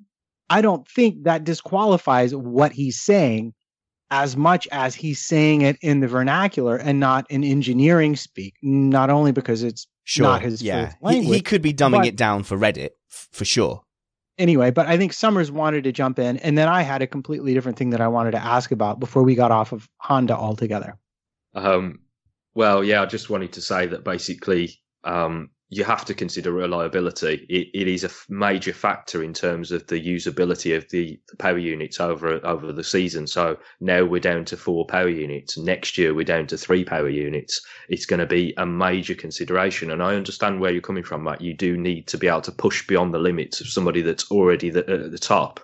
I 0.48 0.62
don't 0.62 0.86
think 0.86 1.24
that 1.24 1.42
disqualifies 1.42 2.34
what 2.36 2.70
he's 2.72 3.00
saying 3.00 3.52
as 4.12 4.36
much 4.36 4.68
as 4.70 4.94
he's 4.94 5.24
saying 5.24 5.62
it 5.62 5.76
in 5.82 5.98
the 6.00 6.06
vernacular 6.08 6.76
and 6.76 7.00
not 7.00 7.28
in 7.30 7.42
engineering 7.42 8.14
speak. 8.14 8.54
Not 8.62 9.10
only 9.10 9.32
because 9.32 9.64
it's 9.64 9.86
Sure. 10.04 10.26
not 10.26 10.42
his 10.42 10.62
yeah. 10.62 10.92
first 11.02 11.14
He, 11.14 11.24
he 11.34 11.40
could 11.40 11.62
be 11.62 11.72
dumbing 11.72 11.98
but- 11.98 12.06
it 12.06 12.16
down 12.16 12.42
for 12.44 12.56
Reddit, 12.56 12.90
f- 13.10 13.28
for 13.32 13.44
sure. 13.44 13.82
anyway, 14.38 14.70
but 14.70 14.86
I 14.86 14.96
think 14.96 15.12
Somers 15.12 15.50
wanted 15.50 15.82
to 15.84 15.92
jump 15.92 16.18
in, 16.20 16.36
and 16.38 16.56
then 16.56 16.68
I 16.68 16.82
had 16.82 17.02
a 17.02 17.06
completely 17.08 17.54
different 17.54 17.76
thing 17.76 17.90
that 17.90 18.00
I 18.00 18.08
wanted 18.08 18.32
to 18.32 18.38
ask 18.42 18.70
about 18.70 19.00
before 19.00 19.22
we 19.24 19.34
got 19.34 19.50
off 19.50 19.72
of 19.72 19.88
Honda 19.98 20.36
altogether. 20.36 20.96
Um, 21.54 22.00
well, 22.54 22.82
yeah, 22.84 23.02
I 23.02 23.06
just 23.06 23.30
wanted 23.30 23.52
to 23.52 23.62
say 23.62 23.86
that 23.86 24.04
basically 24.04 24.80
um, 25.04 25.50
you 25.72 25.84
have 25.84 26.04
to 26.04 26.14
consider 26.14 26.50
reliability. 26.50 27.46
It, 27.48 27.68
it 27.72 27.86
is 27.86 28.02
a 28.02 28.10
major 28.28 28.72
factor 28.72 29.22
in 29.22 29.32
terms 29.32 29.70
of 29.70 29.86
the 29.86 30.00
usability 30.04 30.76
of 30.76 30.88
the, 30.90 31.18
the 31.28 31.36
power 31.36 31.58
units 31.58 32.00
over 32.00 32.44
over 32.44 32.72
the 32.72 32.82
season. 32.82 33.28
So 33.28 33.56
now 33.80 34.04
we're 34.04 34.20
down 34.20 34.44
to 34.46 34.56
four 34.56 34.84
power 34.84 35.08
units. 35.08 35.56
Next 35.56 35.96
year 35.96 36.12
we're 36.12 36.24
down 36.24 36.48
to 36.48 36.58
three 36.58 36.84
power 36.84 37.08
units. 37.08 37.60
It's 37.88 38.04
going 38.04 38.18
to 38.18 38.26
be 38.26 38.52
a 38.56 38.66
major 38.66 39.14
consideration, 39.14 39.92
and 39.92 40.02
I 40.02 40.16
understand 40.16 40.60
where 40.60 40.72
you're 40.72 40.82
coming 40.82 41.04
from, 41.04 41.22
Matt. 41.22 41.40
You 41.40 41.54
do 41.54 41.76
need 41.76 42.08
to 42.08 42.18
be 42.18 42.26
able 42.26 42.40
to 42.42 42.52
push 42.52 42.84
beyond 42.86 43.14
the 43.14 43.18
limits 43.18 43.60
of 43.60 43.68
somebody 43.68 44.02
that's 44.02 44.28
already 44.32 44.70
the, 44.70 44.80
at 44.90 45.12
the 45.12 45.18
top, 45.18 45.60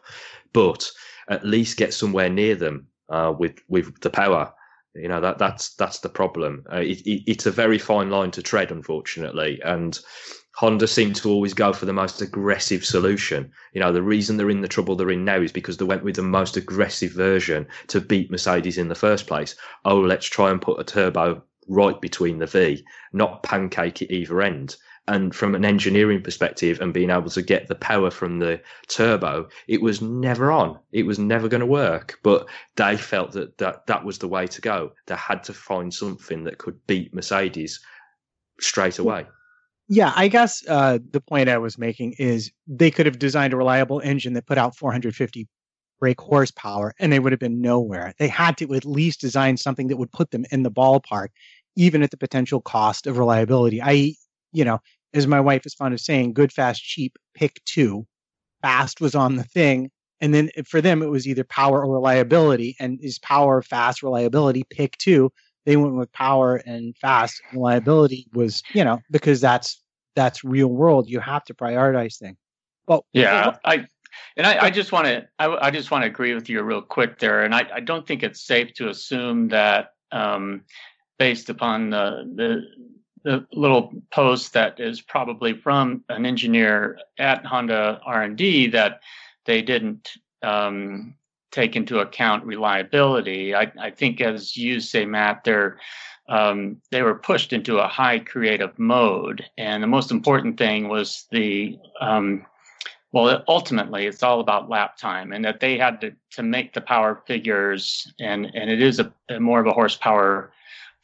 but 0.53 0.89
at 1.29 1.45
least 1.45 1.79
get 1.79 1.93
somewhere 1.93 2.31
near 2.31 2.55
them 2.55 2.87
uh, 3.09 3.35
with 3.37 3.59
with 3.69 4.01
the 4.03 4.11
power. 4.11 4.53
You 4.99 5.09
know 5.09 5.21
that 5.21 5.39
that's 5.39 5.75
that's 5.75 6.01
the 6.01 6.09
problem. 6.09 6.65
Uh, 6.73 6.79
it, 6.79 7.01
it, 7.07 7.23
it's 7.27 7.47
a 7.47 7.51
very 7.51 7.79
fine 7.79 8.11
line 8.11 8.31
to 8.33 8.43
tread, 8.43 8.71
unfortunately, 8.71 9.61
and 9.65 9.99
Honda 10.57 10.87
seem 10.87 11.13
to 11.13 11.29
always 11.29 11.53
go 11.53 11.75
for 11.75 11.85
the 11.85 11.93
most 11.93 12.23
aggressive 12.23 12.83
solution. 12.83 13.53
You 13.75 13.81
know, 13.81 13.93
the 13.93 14.03
reason 14.03 14.37
they're 14.37 14.49
in 14.49 14.63
the 14.63 14.69
trouble 14.69 14.97
they're 14.97 15.11
in 15.11 15.25
now 15.25 15.41
is 15.41 15.53
because 15.53 15.77
they 15.77 15.85
went 15.85 16.03
with 16.03 16.17
the 16.17 16.23
most 16.23 16.57
aggressive 16.57 17.13
version 17.13 17.67
to 17.89 18.01
beat 18.01 18.31
Mercedes 18.31 18.79
in 18.79 18.89
the 18.89 18.95
first 18.95 19.27
place. 19.27 19.55
Oh, 19.85 20.01
let's 20.01 20.27
try 20.27 20.51
and 20.51 20.63
put 20.63 20.81
a 20.81 20.85
turbo 20.85 21.43
right 21.69 22.01
between 22.01 22.39
the 22.39 22.47
V, 22.47 22.85
not 23.13 23.43
pancake 23.43 24.01
at 24.01 24.11
either 24.11 24.41
end. 24.41 24.77
And 25.09 25.35
from 25.35 25.55
an 25.55 25.65
engineering 25.65 26.21
perspective 26.21 26.81
and 26.81 26.93
being 26.93 27.11
able 27.11 27.31
to 27.31 27.43
get 27.43 27.69
the 27.69 27.77
power 27.77 28.11
from 28.11 28.41
the 28.41 28.61
turbo, 28.89 29.49
it 29.69 29.81
was 29.81 30.03
never 30.03 30.51
on. 30.51 30.79
It 30.91 31.05
was 31.05 31.19
never 31.19 31.49
going 31.49 31.61
to 31.61 31.67
work. 31.67 32.19
But 32.25 32.49
they 32.75 32.97
felt 32.97 33.33
that, 33.33 33.59
that 33.59 33.87
that 33.87 34.05
was 34.05 34.19
the 34.19 34.29
way 34.29 34.47
to 34.49 34.61
go. 34.61 34.93
They 35.07 35.15
had 35.15 35.45
to 35.45 35.53
find 35.53 35.95
something 35.95 36.45
that 36.45 36.59
could 36.59 36.85
beat 36.87 37.15
Mercedes 37.15 37.81
straight 38.61 38.99
away. 38.99 39.27
Yeah, 39.89 40.13
I 40.17 40.27
guess 40.27 40.65
uh, 40.67 40.99
the 41.13 41.21
point 41.21 41.49
I 41.49 41.59
was 41.59 41.79
making 41.79 42.15
is 42.19 42.51
they 42.67 42.91
could 42.91 43.07
have 43.07 43.21
designed 43.21 43.53
a 43.53 43.57
reliable 43.57 44.01
engine 44.01 44.33
that 44.33 44.47
put 44.47 44.59
out 44.59 44.77
450 44.77 45.47
brake 46.01 46.21
horsepower 46.21 46.95
and 46.99 47.13
they 47.13 47.19
would 47.19 47.33
have 47.33 47.41
been 47.41 47.61
nowhere. 47.61 48.13
They 48.19 48.29
had 48.29 48.57
to 48.59 48.75
at 48.75 48.85
least 48.85 49.21
design 49.21 49.57
something 49.57 49.89
that 49.89 49.97
would 49.97 50.13
put 50.13 50.31
them 50.31 50.45
in 50.51 50.63
the 50.63 50.71
ballpark, 50.71 51.29
even 51.77 52.03
at 52.03 52.11
the 52.11 52.17
potential 52.17 52.61
cost 52.61 53.07
of 53.07 53.19
reliability. 53.19 53.81
I, 53.81 54.15
you 54.53 54.65
know, 54.65 54.81
as 55.15 55.27
my 55.27 55.41
wife 55.41 55.67
is 55.67 55.75
fond 55.75 55.95
of 55.95 56.01
saying, 56.01 56.33
good, 56.33 56.53
fast, 56.53 56.83
cheap, 56.83 57.17
pick 57.35 57.63
two. 57.65 58.07
Fast 58.63 59.01
was 59.01 59.15
on 59.15 59.37
the 59.37 59.45
thing. 59.45 59.91
And 60.21 60.33
then 60.33 60.51
for 60.67 60.81
them, 60.81 61.03
it 61.03 61.11
was 61.11 61.27
either 61.27 61.45
power 61.45 61.85
or 61.85 61.93
reliability. 61.93 62.77
And 62.81 62.99
is 63.03 63.19
power, 63.19 63.63
fast, 63.63 64.03
reliability, 64.03 64.65
pick 64.71 64.97
two 64.99 65.31
they 65.67 65.77
went 65.77 65.97
with 65.97 66.11
power 66.13 66.57
and 66.65 66.97
fast 66.97 67.43
reliability 67.53 68.29
was 68.33 68.63
you 68.73 68.83
know 68.83 69.01
because 69.11 69.41
that's 69.41 69.83
that's 70.15 70.43
real 70.43 70.69
world 70.69 71.11
you 71.11 71.21
have 71.21 71.45
to 71.45 71.53
prioritize 71.53 72.17
things 72.17 72.39
well 72.89 73.05
Yeah, 73.13 73.57
I 73.65 73.87
and 74.37 74.47
I, 74.47 74.67
I 74.67 74.71
just 74.71 74.93
want 74.93 75.07
to 75.07 75.29
I, 75.39 75.67
I 75.67 75.71
just 75.71 75.91
want 75.91 76.03
to 76.03 76.07
agree 76.07 76.35
with 76.35 76.49
you 76.49 76.63
real 76.63 76.81
quick 76.81 77.19
there, 77.19 77.43
and 77.43 77.55
I, 77.55 77.69
I 77.75 77.81
don't 77.81 78.07
think 78.07 78.23
it's 78.23 78.41
safe 78.41 78.73
to 78.75 78.89
assume 78.89 79.49
that 79.49 79.91
um, 80.13 80.63
based 81.19 81.51
upon 81.51 81.91
the 81.91 82.33
the 82.35 82.63
the 83.27 83.45
little 83.53 83.93
post 84.13 84.53
that 84.53 84.79
is 84.79 85.01
probably 85.01 85.53
from 85.53 86.05
an 86.09 86.25
engineer 86.25 86.97
at 87.19 87.45
Honda 87.45 88.01
R 88.07 88.23
and 88.23 88.37
D 88.37 88.69
that 88.69 89.01
they 89.47 89.63
didn't 89.63 90.13
um, 90.45 91.17
take 91.51 91.75
into 91.75 91.99
account 91.99 92.45
reliability. 92.45 93.53
I, 93.53 93.73
I 93.81 93.91
think, 93.91 94.21
as 94.21 94.57
you 94.57 94.79
say, 94.79 95.05
Matt, 95.05 95.43
they're 95.43 95.79
um, 96.29 96.81
they 96.93 97.03
were 97.03 97.17
pushed 97.17 97.53
into 97.53 97.79
a 97.79 97.89
high 97.89 98.21
creative 98.21 98.79
mode, 98.79 99.45
and 99.59 99.83
the 99.83 99.89
most 99.89 100.13
important 100.13 100.57
thing 100.57 100.89
was 100.89 101.27
the 101.33 101.77
um, 102.01 102.47
well, 103.11 103.43
ultimately, 103.49 104.07
it's 104.07 104.23
all 104.23 104.39
about 104.39 104.69
lap 104.69 104.97
time, 104.99 105.33
and 105.33 105.45
that 105.45 105.59
they 105.59 105.79
had 105.79 106.01
to, 106.03 106.15
to 106.33 106.45
make 106.45 106.75
the 106.75 106.81
power 106.81 107.23
figures, 107.27 108.07
and 108.21 108.47
and 108.55 108.71
it 108.71 108.81
is 108.81 109.01
a, 109.01 109.13
a 109.31 109.41
more 109.41 109.59
of 109.59 109.67
a 109.67 109.73
horsepower 109.73 110.53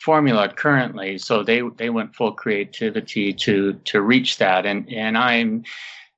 formula 0.03 0.49
currently. 0.49 1.19
So 1.19 1.43
they 1.43 1.63
they 1.77 1.91
went 1.91 2.15
full 2.15 2.33
creativity 2.33 3.33
to 3.33 3.75
to 3.85 4.03
reach 4.03 4.39
that, 4.39 4.67
and 4.67 4.93
and 4.93 5.17
I'm 5.17 5.65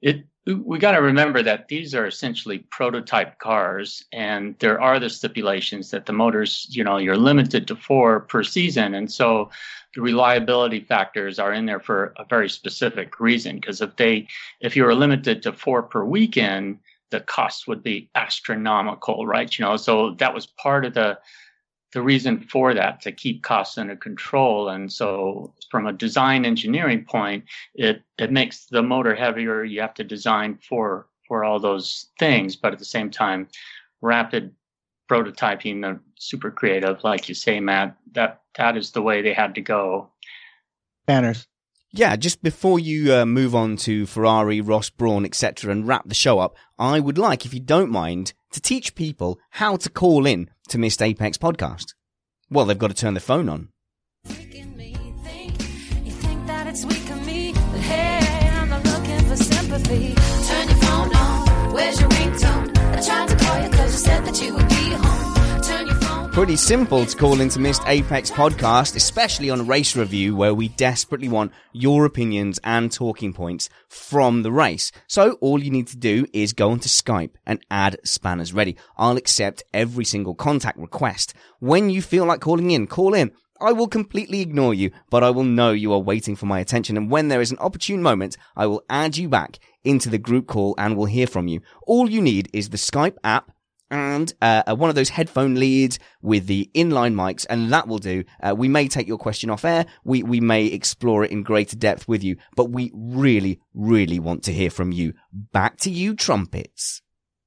it. 0.01 0.25
We 0.47 0.79
got 0.79 0.93
to 0.93 1.01
remember 1.01 1.43
that 1.43 1.69
these 1.69 1.95
are 1.95 2.07
essentially 2.07 2.59
prototype 2.71 3.39
cars, 3.39 4.05
and 4.13 4.55
there 4.59 4.79
are 4.79 5.01
the 5.01 5.09
stipulations 5.09 5.91
that 5.91 6.05
the 6.05 6.13
motors, 6.13 6.67
you 6.69 6.85
know, 6.85 6.99
you're 6.99 7.17
limited 7.17 7.67
to 7.69 7.77
four 7.77 8.21
per 8.21 8.43
season, 8.43 8.95
and 8.95 9.11
so 9.11 9.51
the 9.95 10.03
reliability 10.03 10.81
factors 10.81 11.39
are 11.39 11.55
in 11.55 11.65
there 11.65 11.81
for 11.81 12.13
a 12.19 12.27
very 12.29 12.51
specific 12.51 13.21
reason. 13.21 13.57
Because 13.57 13.81
if 13.81 13.97
they, 13.97 14.29
if 14.61 14.77
you 14.77 14.85
were 14.85 14.95
limited 14.95 15.43
to 15.43 15.53
four 15.53 15.83
per 15.83 16.05
weekend, 16.05 16.79
the 17.11 17.21
cost 17.21 17.67
would 17.69 17.83
be 17.83 18.11
astronomical, 18.15 19.27
right? 19.27 19.59
You 19.59 19.65
know, 19.65 19.77
so 19.77 20.15
that 20.19 20.35
was 20.35 20.47
part 20.47 20.85
of 20.85 20.93
the 20.93 21.19
the 21.95 22.03
reason 22.03 22.41
for 22.41 22.75
that 22.75 23.01
to 23.03 23.13
keep 23.13 23.43
costs 23.43 23.79
under 23.79 23.97
control. 23.97 24.69
And 24.69 24.93
so, 24.93 25.55
from 25.71 25.87
a 25.87 25.93
design 25.93 26.45
engineering 26.45 27.07
point, 27.09 27.45
it 27.75 28.03
it 28.19 28.31
makes 28.31 28.67
the 28.67 28.83
motor 28.83 29.15
heavier. 29.15 29.65
You 29.65 29.81
have 29.81 29.95
to 29.95 30.05
design 30.05 30.59
for 30.69 31.07
for 31.27 31.45
all 31.45 31.59
those 31.59 32.09
things, 32.19 32.57
but 32.57 32.73
at 32.73 32.79
the 32.79 32.85
same 32.85 33.11
time, 33.11 33.49
rapid 34.03 34.55
prototyping, 35.11 35.83
the 35.83 36.01
super 36.19 36.51
creative, 36.51 37.03
like 37.05 37.29
you 37.29 37.35
say, 37.35 37.61
Matt, 37.61 37.97
that 38.13 38.43
that 38.59 38.77
is 38.77 38.91
the 38.91 39.03
way 39.03 39.23
they 39.23 39.33
had 39.33 39.55
to 39.55 39.61
go. 39.61 40.11
banners 41.07 41.47
Yeah, 41.93 42.17
just 42.17 42.43
before 42.43 42.81
you 42.81 43.15
uh, 43.15 43.25
move 43.25 43.55
on 43.55 43.77
to 43.79 44.05
Ferrari, 44.05 44.61
Ross 44.61 44.91
Brawn, 44.91 45.25
etc., 45.25 45.71
and 45.71 45.87
wrap 45.87 46.09
the 46.09 46.15
show 46.15 46.41
up, 46.41 46.57
I 46.77 46.99
would 46.99 47.19
like, 47.19 47.47
if 47.47 47.55
you 47.55 47.61
don't 47.61 47.91
mind, 47.91 48.33
to 48.51 48.61
teach 48.61 48.97
people 48.97 49.39
how 49.51 49.77
to 49.77 49.89
call 49.89 50.27
in 50.27 50.51
to 50.69 50.79
Missed 50.79 51.03
Apex 51.03 51.39
podcast. 51.39 51.95
Well, 52.51 52.65
they've 52.65 52.79
got 52.79 52.89
to 52.89 52.95
turn 52.95 53.15
the 53.15 53.21
phone 53.21 53.49
on. 53.49 53.69
Turn 60.47 60.69
your 60.69 60.79
phone 60.79 61.15
on. 61.17 61.73
Where's 61.73 62.01
your 62.01 62.09
ringtone? 62.11 62.79
I 62.79 63.01
tried 63.01 63.29
to 63.29 63.37
call 63.45 63.63
you 63.63 63.69
because 63.71 63.93
you 63.93 63.99
said 63.99 64.25
that 64.25 64.43
you 64.43 64.55
would 64.55 64.69
be 64.69 64.91
home. 64.91 65.24
Pretty 66.35 66.57
simple 66.57 67.07
to 67.07 67.17
call 67.17 67.41
into 67.41 67.61
Missed 67.61 67.85
Apex 67.87 68.29
podcast, 68.29 68.97
especially 68.97 69.51
on 69.51 69.69
race 69.69 69.95
review 69.95 70.35
where 70.35 70.53
we 70.53 70.67
desperately 70.67 71.29
want 71.29 71.53
your 71.73 72.05
opinions 72.07 72.59
and 72.65 72.91
talking 72.91 73.33
points 73.33 73.69
from 73.87 74.43
the 74.43 74.51
race. 74.51 74.91
So 75.07 75.39
all 75.41 75.63
you 75.63 75.71
need 75.71 75.87
to 75.87 75.97
do 75.97 76.27
is 76.33 76.53
go 76.53 76.73
onto 76.73 76.89
Skype 76.89 77.37
and 77.47 77.65
add 77.71 77.99
Spanners 78.05 78.53
Ready. 78.53 78.77
I'll 78.97 79.17
accept 79.17 79.63
every 79.73 80.05
single 80.05 80.35
contact 80.35 80.77
request. 80.77 81.35
When 81.61 81.89
you 81.89 82.03
feel 82.03 82.25
like 82.25 82.41
calling 82.41 82.73
in, 82.73 82.89
call 82.89 83.15
in. 83.15 83.31
I 83.61 83.71
will 83.71 83.87
completely 83.87 84.41
ignore 84.41 84.75
you, 84.75 84.91
but 85.11 85.23
I 85.23 85.31
will 85.31 85.45
know 85.45 85.71
you 85.71 85.93
are 85.93 86.01
waiting 86.01 86.35
for 86.35 86.47
my 86.47 86.59
attention. 86.59 86.97
And 86.97 87.13
when 87.13 87.29
there 87.29 87.43
is 87.43 87.53
an 87.53 87.59
opportune 87.61 88.03
moment, 88.03 88.37
I 88.57 88.67
will 88.67 88.83
add 88.91 89.17
you 89.17 89.29
back 89.29 89.61
into 89.85 90.09
the 90.09 90.19
group 90.19 90.49
call 90.49 90.75
and 90.79 90.97
will 90.97 91.05
hear 91.05 91.29
from 91.29 91.47
you. 91.47 91.61
All 91.87 92.11
you 92.11 92.21
need 92.21 92.51
is 92.53 92.71
the 92.71 92.77
Skype 92.77 93.19
app 93.23 93.53
and 93.91 94.33
uh, 94.41 94.63
uh, 94.67 94.75
one 94.75 94.91
of 94.91 94.97
those 94.97 95.11
headphone 95.11 95.55
leads 95.55 95.99
with 96.23 96.47
the 96.47 96.71
inline 96.75 97.15
mics, 97.15 97.47
and 97.49 97.73
that 97.73 97.87
will 97.87 97.99
do. 97.99 98.25
Uh, 98.43 98.55
we 98.57 98.69
may 98.69 98.89
take 98.89 99.07
your 99.07 99.19
question 99.19 99.51
off 99.51 99.65
air. 99.65 99.87
We 100.05 100.23
we 100.23 100.41
may 100.41 100.67
explore 100.67 101.25
it 101.25 101.31
in 101.31 101.43
greater 101.43 101.77
depth 101.77 102.09
with 102.09 102.25
you, 102.25 102.37
but 102.57 102.71
we 102.71 102.91
really, 102.95 103.61
really 103.75 104.19
want 104.19 104.43
to 104.45 104.53
hear 104.53 104.71
from 104.71 104.93
you. 104.93 105.15
Back 105.33 105.79
to 105.79 105.91
you, 105.91 106.15
trumpets. 106.15 107.03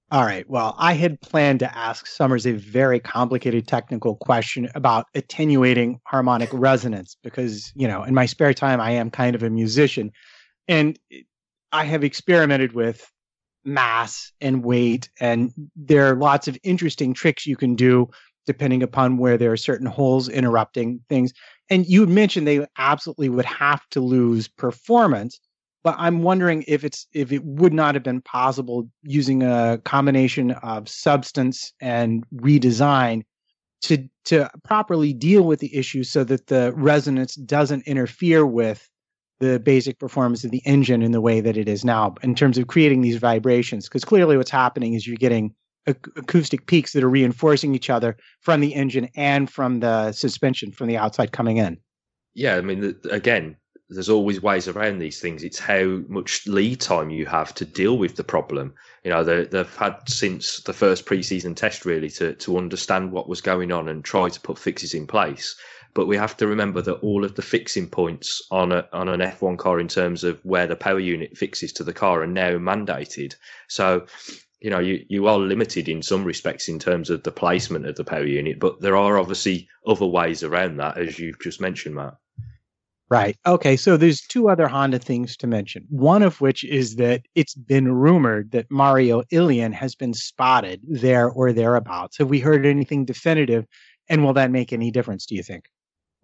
All 0.10 0.24
right. 0.24 0.50
Well, 0.50 0.74
I 0.78 0.94
had 0.94 1.20
planned 1.20 1.60
to 1.60 1.78
ask 1.78 2.08
Somers 2.08 2.48
a 2.48 2.54
very 2.54 2.98
complicated 3.02 3.68
technical 3.68 4.16
question 4.16 4.70
about 4.74 5.08
attenuating 5.16 6.00
harmonic 6.06 6.50
resonance 6.54 7.18
because, 7.24 7.74
you 7.76 7.90
know, 7.90 8.04
in 8.04 8.14
my 8.14 8.26
spare 8.26 8.54
time, 8.54 8.80
I 8.80 8.92
am 8.92 9.10
kind 9.10 9.36
of 9.36 9.44
a 9.44 9.50
musician 9.50 10.14
and 10.70 10.98
I 11.74 11.84
have 11.84 12.06
experimented 12.06 12.72
with 12.72 13.12
mass 13.68 14.32
and 14.42 14.64
weight, 14.64 15.10
and 15.20 15.52
there 15.76 16.08
are 16.08 16.16
lots 16.16 16.48
of 16.48 16.58
interesting 16.64 17.14
tricks 17.14 17.46
you 17.46 17.56
can 17.56 17.76
do 17.76 18.10
depending 18.46 18.82
upon 18.82 19.18
where 19.18 19.38
there 19.38 19.52
are 19.52 19.58
certain 19.58 19.88
holes 19.88 20.30
interrupting 20.30 21.02
things. 21.10 21.34
And 21.70 21.86
you 21.86 22.08
mentioned 22.08 22.48
they 22.48 22.66
absolutely 22.78 23.28
would 23.28 23.46
have 23.46 23.82
to 23.90 24.00
lose 24.00 24.48
performance 24.48 25.40
but 25.88 25.96
I'm 25.98 26.22
wondering 26.22 26.66
if 26.68 26.84
it's 26.84 27.08
if 27.14 27.32
it 27.32 27.46
would 27.46 27.72
not 27.72 27.96
have 27.96 28.04
been 28.04 28.22
possible 28.22 28.90
using 29.04 29.42
a 29.42 29.80
combination 29.86 30.52
of 30.52 30.90
substance 30.90 31.72
and 31.80 32.26
redesign 32.36 33.24
to 33.84 34.06
to 34.26 34.50
properly 34.66 35.14
deal 35.14 35.44
with 35.44 35.62
the 35.62 35.74
issue 35.74 36.04
so 36.04 36.26
that 36.26 36.48
the 36.48 36.74
resonance 36.76 37.36
doesn't 37.36 37.88
interfere 37.88 38.46
with 38.46 38.86
the 39.40 39.60
basic 39.60 40.00
performance 40.00 40.44
of 40.44 40.52
the 40.52 40.62
engine 40.66 41.02
in 41.02 41.12
the 41.12 41.22
way 41.22 41.40
that 41.42 41.58
it 41.58 41.68
is 41.68 41.86
now 41.86 42.16
in 42.24 42.36
terms 42.36 42.58
of 42.58 42.68
creating 42.68 43.02
these 43.02 43.18
vibrations 43.18 43.88
because 43.88 44.06
clearly 44.06 44.38
what's 44.38 44.52
happening 44.52 44.94
is 44.94 45.06
you're 45.06 45.16
getting 45.18 45.54
ac- 45.88 45.98
acoustic 46.16 46.66
peaks 46.68 46.94
that 46.94 47.04
are 47.04 47.10
reinforcing 47.10 47.76
each 47.76 47.90
other 47.90 48.18
from 48.42 48.62
the 48.62 48.74
engine 48.74 49.10
and 49.16 49.50
from 49.50 49.80
the 49.80 50.12
suspension 50.12 50.72
from 50.72 50.88
the 50.88 50.98
outside 50.98 51.32
coming 51.32 51.58
in 51.58 51.78
yeah 52.34 52.56
i 52.56 52.62
mean 52.62 52.96
again 53.12 53.56
there's 53.90 54.10
always 54.10 54.42
ways 54.42 54.68
around 54.68 55.00
these 55.00 55.22
things. 55.22 55.44
It's 55.44 55.60
how 55.60 56.02
much 56.08 56.46
lead 56.46 56.82
time 56.82 57.10
you 57.10 57.26
have 57.26 57.54
to 57.56 57.66
deal 57.66 57.98
with 57.98 58.16
the 58.16 58.24
problem. 58.24 58.74
You 59.04 59.12
know, 59.12 59.24
they, 59.24 59.46
they've 59.46 59.76
had 59.76 59.98
since 60.08 60.60
the 60.62 60.74
first 60.74 61.06
preseason 61.06 61.56
test 61.56 61.86
really 61.86 62.10
to 62.12 62.34
to 62.34 62.58
understand 62.58 63.12
what 63.12 63.30
was 63.30 63.40
going 63.42 63.72
on 63.72 63.88
and 63.88 64.04
try 64.04 64.28
to 64.30 64.42
put 64.42 64.60
fixes 64.60 64.94
in 64.94 65.08
place. 65.08 65.56
But 65.98 66.06
we 66.06 66.16
have 66.16 66.38
to 66.38 66.46
remember 66.46 66.80
that 66.84 67.00
all 67.00 67.26
of 67.26 67.34
the 67.34 67.42
fixing 67.42 67.90
points 67.90 68.40
on 68.52 68.72
a 68.72 68.88
on 68.94 69.10
an 69.10 69.20
F1 69.20 69.58
car 69.58 69.80
in 69.80 69.88
terms 69.88 70.24
of 70.24 70.40
where 70.44 70.68
the 70.68 70.76
power 70.76 71.00
unit 71.00 71.36
fixes 71.36 71.74
to 71.74 71.84
the 71.84 71.92
car 71.92 72.22
are 72.22 72.28
now 72.28 72.52
mandated. 72.52 73.34
So 73.68 74.06
you 74.62 74.70
know, 74.70 74.78
you, 74.78 75.04
you 75.10 75.26
are 75.26 75.40
limited 75.40 75.90
in 75.90 76.04
some 76.04 76.24
respects 76.24 76.70
in 76.70 76.78
terms 76.78 77.10
of 77.10 77.24
the 77.24 77.32
placement 77.32 77.88
of 77.88 77.96
the 77.96 78.04
power 78.04 78.28
unit, 78.28 78.60
but 78.60 78.80
there 78.80 78.96
are 78.96 79.18
obviously 79.18 79.68
other 79.88 80.06
ways 80.06 80.44
around 80.44 80.78
that, 80.78 81.00
as 81.00 81.18
you've 81.18 81.40
just 81.40 81.60
mentioned, 81.60 81.96
Matt. 81.96 82.14
Right. 83.10 83.36
Okay. 83.48 83.76
So 83.76 83.98
there's 83.98 84.22
two 84.22 84.50
other 84.50 84.68
Honda 84.68 85.00
things 85.00 85.36
to 85.38 85.48
mention. 85.48 85.84
One 85.90 86.22
of 86.22 86.40
which 86.42 86.64
is 86.64 86.98
that 86.98 87.24
it's 87.34 87.56
been 87.56 87.92
rumored 87.92 88.52
that 88.52 88.70
Mario 88.70 89.24
Illien 89.34 89.74
has 89.74 89.96
been 89.96 90.14
spotted 90.14 90.82
there 90.88 91.28
or 91.28 91.54
thereabouts. 91.54 92.20
Have 92.20 92.30
we 92.30 92.40
heard 92.40 92.68
anything 92.68 93.04
definitive? 93.04 93.66
And 94.10 94.24
will 94.24 94.34
that 94.34 94.52
make 94.52 94.72
any 94.72 94.92
difference, 94.92 95.26
do 95.26 95.34
you 95.34 95.42
think? 95.42 95.70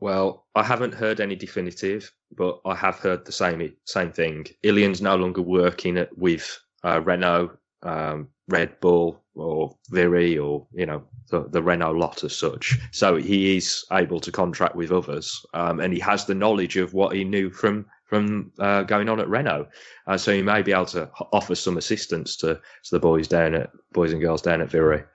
Well, 0.04 0.48
I 0.54 0.64
haven't 0.64 0.94
heard 0.94 1.22
any 1.22 1.34
definitive, 1.34 2.12
but 2.36 2.60
I 2.66 2.76
have 2.76 2.98
heard 3.00 3.24
the 3.24 3.32
same 3.32 3.74
same 3.86 4.12
thing. 4.12 4.48
Illien's 4.62 5.02
no 5.02 5.16
longer 5.16 5.42
working 5.42 5.98
at, 5.98 6.10
with 6.18 6.60
uh, 6.84 7.00
Renault, 7.00 7.52
um, 7.84 8.28
Red 8.50 8.78
Bull, 8.82 9.24
or 9.34 9.78
Viry, 9.94 10.38
or 10.38 10.68
you 10.74 10.86
know 10.86 11.04
the, 11.30 11.48
the 11.48 11.64
Renault 11.64 11.94
lot 11.94 12.22
as 12.26 12.36
such. 12.36 12.78
So 12.92 13.16
he 13.16 13.56
is 13.56 13.86
able 13.94 14.20
to 14.20 14.30
contract 14.30 14.76
with 14.76 14.92
others, 14.92 15.42
um, 15.54 15.80
and 15.80 15.94
he 15.94 16.02
has 16.02 16.26
the 16.26 16.36
knowledge 16.36 16.76
of 16.76 16.94
what 16.94 17.16
he 17.16 17.24
knew 17.24 17.50
from 17.50 17.86
from 18.04 18.52
uh, 18.60 18.84
going 18.84 19.08
on 19.08 19.22
at 19.22 19.30
Renault. 19.30 19.70
Uh, 20.08 20.18
so 20.18 20.34
he 20.34 20.42
may 20.42 20.62
be 20.62 20.74
able 20.74 20.86
to 20.88 21.10
offer 21.32 21.56
some 21.56 21.78
assistance 21.78 22.36
to, 22.38 22.56
to 22.56 22.92
the 22.92 23.00
boys 23.00 23.30
down 23.30 23.56
at 23.56 23.70
boys 23.94 24.12
and 24.12 24.22
girls 24.22 24.42
down 24.42 24.60
at 24.60 24.70
Viry. 24.70 25.06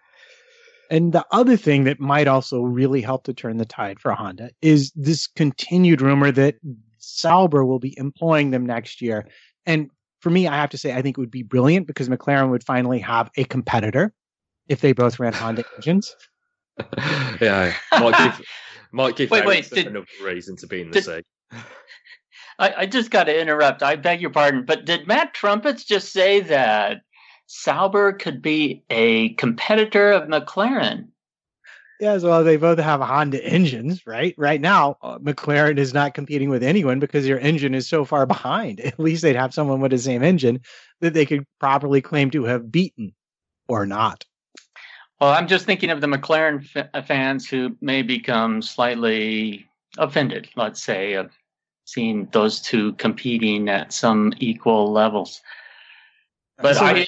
And 0.91 1.12
the 1.12 1.26
other 1.30 1.57
thing 1.57 1.84
that 1.84 2.01
might 2.01 2.28
also 2.28 2.62
really 2.62 3.01
help 3.01 3.24
to 3.24 3.34
turn 3.34 3.59
the 3.59 3.66
tide 3.66 4.01
for 4.01 4.12
Honda 4.12 4.51
is 4.62 4.93
this 4.95 5.26
continued 5.26 6.01
rumor 6.01 6.32
that 6.32 6.57
Sauber 6.99 7.64
will 7.64 7.78
be 7.78 7.97
employing 7.99 8.51
them 8.51 8.64
next 8.64 9.03
year. 9.03 9.26
And 9.66 9.91
for 10.20 10.30
me, 10.30 10.47
I 10.47 10.57
have 10.57 10.70
to 10.70 10.78
say, 10.78 10.95
I 10.95 11.03
think 11.03 11.18
it 11.18 11.20
would 11.20 11.30
be 11.30 11.43
brilliant 11.43 11.86
because 11.86 12.09
McLaren 12.09 12.51
would 12.51 12.64
finally 12.64 12.99
have 13.01 13.30
a 13.36 13.45
competitor 13.45 14.12
if 14.66 14.80
they 14.80 14.93
both 14.93 15.18
ran 15.18 15.32
Honda 15.32 15.64
engines. 15.76 16.14
yeah, 17.41 17.74
might 17.93 18.16
give 18.16 18.47
might 18.93 19.16
give 19.16 19.30
wait, 19.30 19.45
wait, 19.45 19.70
did, 19.70 19.89
another 19.89 20.07
reason 20.22 20.57
to 20.57 20.66
be 20.66 20.82
in 20.82 20.91
the 20.91 21.03
sea. 21.03 21.22
I, 22.61 22.74
I 22.78 22.86
just 22.86 23.11
got 23.11 23.24
to 23.24 23.41
interrupt. 23.41 23.82
I 23.82 23.97
beg 23.97 24.20
your 24.20 24.30
pardon, 24.30 24.64
but 24.64 24.84
did 24.84 25.07
Matt 25.07 25.34
Trumpets 25.34 25.84
just 25.84 26.12
say 26.12 26.41
that 26.41 26.99
Sauber 27.49 28.12
could 28.12 28.42
be 28.42 28.84
a 28.90 29.30
competitor 29.30 30.12
of 30.12 30.28
McLaren? 30.28 31.09
Yes, 31.99 32.22
well, 32.22 32.44
they 32.44 32.59
both 32.59 32.78
have 32.78 33.01
Honda 33.01 33.42
engines, 33.44 34.07
right? 34.07 34.34
Right 34.36 34.61
now, 34.61 34.99
uh, 35.03 35.18
McLaren 35.18 35.78
is 35.78 35.94
not 35.94 36.12
competing 36.12 36.51
with 36.51 36.62
anyone 36.62 37.01
because 37.01 37.26
your 37.26 37.38
engine 37.38 37.74
is 37.74 37.88
so 37.88 38.05
far 38.05 38.26
behind. 38.36 38.80
At 38.80 39.01
least 39.01 39.22
they'd 39.22 39.34
have 39.34 39.55
someone 39.55 39.80
with 39.80 39.92
the 39.92 39.99
same 39.99 40.22
engine 40.22 40.61
that 41.01 41.14
they 41.14 41.24
could 41.24 41.46
properly 41.59 42.03
claim 42.03 42.30
to 42.32 42.44
have 42.44 42.70
beaten 42.70 43.14
or 43.66 43.86
not. 43.86 44.26
Well, 45.18 45.32
I'm 45.32 45.49
just 45.49 45.64
thinking 45.64 45.88
of 45.90 46.03
the 46.03 46.07
McLaren 46.07 46.64
f- 46.76 46.90
uh, 46.92 47.03
fans 47.03 47.49
who 47.49 47.76
may 47.80 48.03
become 48.03 48.61
slightly 48.61 49.66
offended, 49.96 50.51
let's 50.55 50.82
say, 50.82 51.14
of 51.14 51.32
seeing 51.86 52.28
those 52.32 52.61
two 52.61 52.92
competing 52.92 53.70
at 53.70 53.94
some 53.94 54.34
equal 54.38 54.92
levels. 54.92 55.40
But 56.61 56.76
so 56.76 56.84
I 56.84 57.07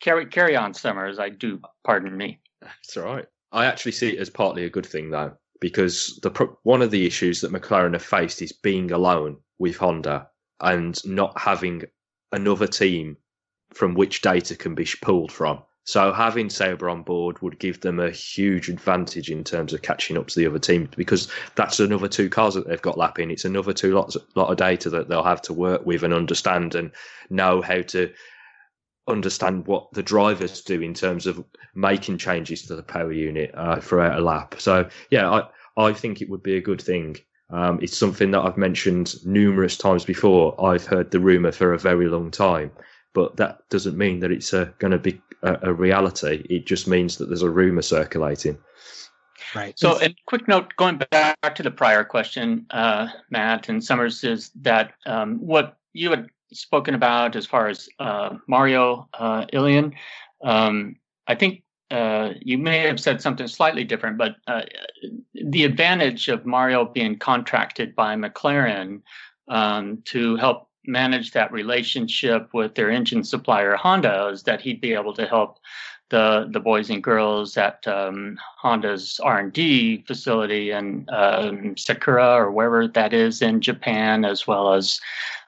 carry 0.00 0.26
carry 0.26 0.56
on, 0.56 0.74
Somers. 0.74 1.18
I 1.18 1.28
do. 1.30 1.60
Pardon 1.84 2.16
me. 2.16 2.40
That's 2.60 2.96
all 2.96 3.04
right. 3.04 3.26
I 3.52 3.66
actually 3.66 3.92
see 3.92 4.10
it 4.10 4.18
as 4.18 4.30
partly 4.30 4.64
a 4.64 4.70
good 4.70 4.86
thing, 4.86 5.10
though, 5.10 5.32
because 5.60 6.18
the 6.22 6.30
one 6.64 6.82
of 6.82 6.90
the 6.90 7.06
issues 7.06 7.40
that 7.40 7.52
McLaren 7.52 7.92
have 7.92 8.02
faced 8.02 8.42
is 8.42 8.52
being 8.52 8.92
alone 8.92 9.36
with 9.58 9.76
Honda 9.76 10.28
and 10.60 10.98
not 11.06 11.38
having 11.38 11.82
another 12.32 12.66
team 12.66 13.16
from 13.72 13.94
which 13.94 14.22
data 14.22 14.56
can 14.56 14.74
be 14.74 14.86
pulled 15.02 15.32
from. 15.32 15.62
So 15.84 16.12
having 16.12 16.50
Sauber 16.50 16.88
on 16.90 17.02
board 17.02 17.40
would 17.42 17.60
give 17.60 17.80
them 17.80 18.00
a 18.00 18.10
huge 18.10 18.68
advantage 18.68 19.30
in 19.30 19.44
terms 19.44 19.72
of 19.72 19.82
catching 19.82 20.18
up 20.18 20.26
to 20.26 20.38
the 20.38 20.46
other 20.46 20.58
team 20.58 20.88
because 20.96 21.28
that's 21.54 21.78
another 21.78 22.08
two 22.08 22.28
cars 22.28 22.54
that 22.54 22.66
they've 22.66 22.82
got 22.82 22.98
lapping. 22.98 23.30
It's 23.30 23.44
another 23.44 23.72
two 23.72 23.94
lots 23.94 24.16
lot 24.34 24.50
of 24.50 24.56
data 24.56 24.90
that 24.90 25.08
they'll 25.08 25.22
have 25.22 25.42
to 25.42 25.52
work 25.52 25.86
with 25.86 26.02
and 26.02 26.12
understand 26.12 26.74
and 26.74 26.90
know 27.30 27.62
how 27.62 27.82
to 27.82 28.12
understand 29.08 29.66
what 29.66 29.90
the 29.92 30.02
drivers 30.02 30.60
do 30.62 30.80
in 30.80 30.94
terms 30.94 31.26
of 31.26 31.44
making 31.74 32.18
changes 32.18 32.62
to 32.62 32.76
the 32.76 32.82
power 32.82 33.12
unit 33.12 33.50
uh, 33.54 33.80
throughout 33.80 34.18
a 34.18 34.22
lap. 34.22 34.56
So 34.58 34.88
yeah, 35.10 35.30
I 35.30 35.48
I 35.76 35.92
think 35.92 36.20
it 36.20 36.30
would 36.30 36.42
be 36.42 36.56
a 36.56 36.60
good 36.60 36.80
thing. 36.80 37.16
Um, 37.50 37.78
it's 37.80 37.96
something 37.96 38.32
that 38.32 38.40
I've 38.40 38.56
mentioned 38.56 39.14
numerous 39.24 39.76
times 39.76 40.04
before. 40.04 40.60
I've 40.64 40.86
heard 40.86 41.10
the 41.10 41.20
rumor 41.20 41.52
for 41.52 41.72
a 41.72 41.78
very 41.78 42.08
long 42.08 42.30
time, 42.30 42.72
but 43.14 43.36
that 43.36 43.60
doesn't 43.70 43.96
mean 43.96 44.20
that 44.20 44.32
it's 44.32 44.52
uh, 44.52 44.70
going 44.78 44.90
to 44.90 44.98
be 44.98 45.20
a, 45.42 45.70
a 45.70 45.72
reality. 45.72 46.44
It 46.50 46.66
just 46.66 46.88
means 46.88 47.18
that 47.18 47.26
there's 47.26 47.42
a 47.42 47.50
rumor 47.50 47.82
circulating. 47.82 48.58
Right. 49.54 49.78
So, 49.78 49.98
and 49.98 50.14
quick 50.26 50.48
note 50.48 50.74
going 50.76 51.00
back 51.10 51.54
to 51.54 51.62
the 51.62 51.70
prior 51.70 52.02
question, 52.02 52.66
uh, 52.70 53.08
Matt 53.30 53.68
and 53.68 53.82
Somers, 53.82 54.24
is 54.24 54.50
that 54.62 54.94
um, 55.06 55.36
what 55.38 55.76
you 55.92 56.10
had 56.10 56.28
spoken 56.52 56.94
about 56.94 57.36
as 57.36 57.46
far 57.46 57.68
as 57.68 57.88
uh, 57.98 58.36
Mario 58.46 59.08
uh, 59.14 59.46
Illien, 59.52 59.92
um, 60.44 60.96
I 61.26 61.34
think 61.34 61.62
uh, 61.90 62.30
you 62.40 62.58
may 62.58 62.78
have 62.78 63.00
said 63.00 63.20
something 63.20 63.46
slightly 63.46 63.84
different, 63.84 64.18
but 64.18 64.36
uh, 64.46 64.62
the 65.34 65.64
advantage 65.64 66.28
of 66.28 66.46
Mario 66.46 66.84
being 66.84 67.18
contracted 67.18 67.94
by 67.94 68.16
McLaren 68.16 69.02
um, 69.48 70.02
to 70.06 70.36
help 70.36 70.68
manage 70.86 71.32
that 71.32 71.52
relationship 71.52 72.48
with 72.52 72.74
their 72.74 72.90
engine 72.90 73.24
supplier 73.24 73.76
Honda 73.76 74.28
is 74.28 74.44
that 74.44 74.60
he'd 74.60 74.80
be 74.80 74.94
able 74.94 75.14
to 75.14 75.26
help 75.26 75.58
the 76.08 76.48
the 76.52 76.60
boys 76.60 76.88
and 76.88 77.02
girls 77.02 77.56
at 77.56 77.86
um, 77.88 78.38
Honda's 78.58 79.18
R 79.22 79.40
and 79.40 79.52
D 79.52 80.04
facility 80.06 80.70
in 80.70 81.06
um, 81.08 81.76
Sakura 81.76 82.34
or 82.34 82.52
wherever 82.52 82.86
that 82.86 83.12
is 83.12 83.42
in 83.42 83.60
Japan, 83.60 84.24
as 84.24 84.46
well 84.46 84.72
as 84.72 85.00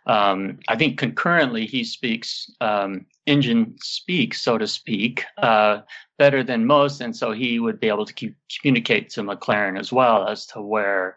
um, 0.09 0.59
I 0.69 0.77
think 0.77 0.99
concurrently 0.99 1.67
he 1.67 1.85
speaks 1.85 2.51
um, 2.61 3.07
engine 3.27 3.77
speak, 3.79 4.35
so 4.35 4.57
to 4.59 4.67
speak, 4.67 5.25
uh, 5.37 5.83
better 6.19 6.43
than 6.43 6.67
most, 6.67 7.01
and 7.01 7.15
so 7.15 7.33
he 7.33 7.61
would 7.61 7.79
be 7.79 7.89
able 7.89 8.07
to 8.07 8.33
communicate 8.61 9.11
to 9.11 9.23
McLaren 9.23 9.79
as 9.79 9.93
well 9.93 10.27
as 10.27 10.47
to 10.47 10.63
where 10.63 11.17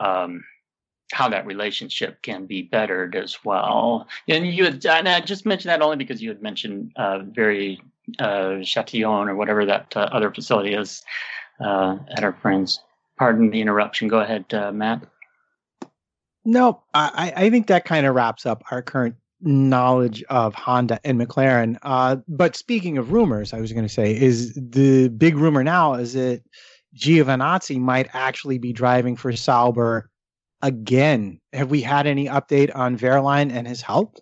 um, 0.00 0.44
how 1.12 1.28
that 1.28 1.46
relationship 1.46 2.20
can 2.22 2.46
be 2.46 2.62
bettered 2.62 3.16
as 3.16 3.44
well. 3.44 4.06
And 4.28 4.46
you 4.46 4.64
had, 4.64 4.84
and 4.84 5.08
I 5.08 5.20
just 5.20 5.46
mentioned 5.46 5.70
that 5.70 5.82
only 5.82 5.96
because 5.96 6.22
you 6.22 6.28
had 6.28 6.42
mentioned 6.42 6.92
uh, 6.96 7.20
Viry 7.20 7.78
uh, 8.18 8.62
Chatillon 8.62 9.28
or 9.28 9.34
whatever 9.34 9.64
that 9.64 9.96
uh, 9.96 10.08
other 10.12 10.30
facility 10.30 10.74
is 10.74 11.02
uh, 11.60 11.96
at 12.10 12.22
our 12.22 12.34
friends. 12.34 12.80
Pardon 13.18 13.50
the 13.50 13.62
interruption. 13.62 14.08
Go 14.08 14.20
ahead, 14.20 14.52
uh, 14.52 14.72
Matt. 14.72 15.02
No, 16.46 16.80
I, 16.94 17.32
I 17.36 17.50
think 17.50 17.66
that 17.66 17.84
kind 17.84 18.06
of 18.06 18.14
wraps 18.14 18.46
up 18.46 18.62
our 18.70 18.80
current 18.80 19.16
knowledge 19.40 20.22
of 20.30 20.54
Honda 20.54 21.00
and 21.04 21.20
McLaren. 21.20 21.76
Uh, 21.82 22.16
but 22.28 22.56
speaking 22.56 22.98
of 22.98 23.10
rumors, 23.12 23.52
I 23.52 23.60
was 23.60 23.72
going 23.72 23.84
to 23.84 23.92
say, 23.92 24.16
is 24.16 24.54
the 24.54 25.08
big 25.08 25.36
rumor 25.36 25.64
now 25.64 25.94
is 25.94 26.14
that 26.14 26.42
Giovinazzi 26.96 27.78
might 27.78 28.08
actually 28.14 28.58
be 28.58 28.72
driving 28.72 29.16
for 29.16 29.34
Sauber 29.34 30.08
again. 30.62 31.40
Have 31.52 31.70
we 31.70 31.82
had 31.82 32.06
any 32.06 32.26
update 32.26 32.74
on 32.74 32.96
Wehrlein 32.96 33.52
and 33.52 33.66
his 33.66 33.82
health? 33.82 34.14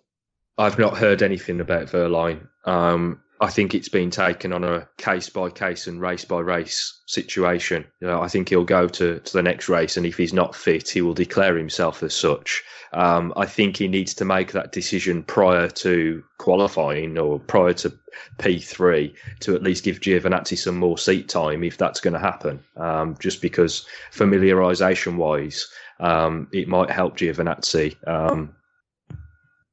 I've 0.57 0.79
not 0.79 0.97
heard 0.97 1.21
anything 1.21 1.61
about 1.61 1.87
Wehrlein. 1.87 2.47
Um, 2.65 3.21
I 3.41 3.49
think 3.49 3.75
it's 3.75 3.89
been 3.89 4.11
taken 4.11 4.53
on 4.53 4.63
a 4.63 4.87
case 4.97 5.29
by 5.29 5.49
case 5.49 5.87
and 5.87 5.99
race 5.99 6.23
by 6.23 6.39
race 6.39 7.01
situation. 7.05 7.85
You 7.99 8.07
know, 8.07 8.21
I 8.21 8.29
think 8.29 8.47
he'll 8.47 8.63
go 8.63 8.87
to, 8.87 9.19
to 9.19 9.33
the 9.33 9.43
next 9.43 9.67
race, 9.67 9.97
and 9.97 10.05
if 10.05 10.17
he's 10.17 10.33
not 10.33 10.55
fit, 10.55 10.89
he 10.89 11.01
will 11.01 11.13
declare 11.13 11.57
himself 11.57 12.01
as 12.01 12.13
such. 12.13 12.63
Um, 12.93 13.33
I 13.35 13.45
think 13.45 13.75
he 13.75 13.89
needs 13.89 14.13
to 14.15 14.25
make 14.25 14.53
that 14.53 14.71
decision 14.71 15.23
prior 15.23 15.67
to 15.69 16.23
qualifying 16.37 17.17
or 17.17 17.39
prior 17.39 17.73
to 17.73 17.91
P3 18.37 19.13
to 19.41 19.53
at 19.53 19.63
least 19.63 19.83
give 19.83 19.99
Giovinazzi 19.99 20.57
some 20.57 20.77
more 20.77 20.97
seat 20.97 21.27
time 21.27 21.63
if 21.63 21.77
that's 21.77 21.99
going 21.99 22.13
to 22.13 22.19
happen. 22.19 22.61
Um, 22.77 23.17
just 23.19 23.41
because 23.41 23.85
familiarisation 24.13 25.17
wise, 25.17 25.67
um, 25.99 26.47
it 26.53 26.69
might 26.69 26.89
help 26.89 27.17
Giovinazzi. 27.17 27.95
Um, 28.07 28.55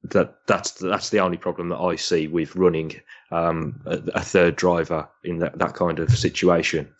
that 0.05 0.35
that's 0.47 0.73
that's 0.73 1.11
the 1.11 1.21
only 1.21 1.37
problem 1.37 1.69
that 1.69 1.79
I 1.79 1.95
see 1.97 2.27
with 2.27 2.57
running 2.57 3.01
um, 3.33 3.81
a, 3.87 4.03
a, 4.15 4.21
third 4.21 4.57
driver 4.57 5.09
in 5.25 5.39
that, 5.39 5.59
that 5.59 5.75
kind 5.75 5.99
of 5.99 6.11
situation. 6.17 6.93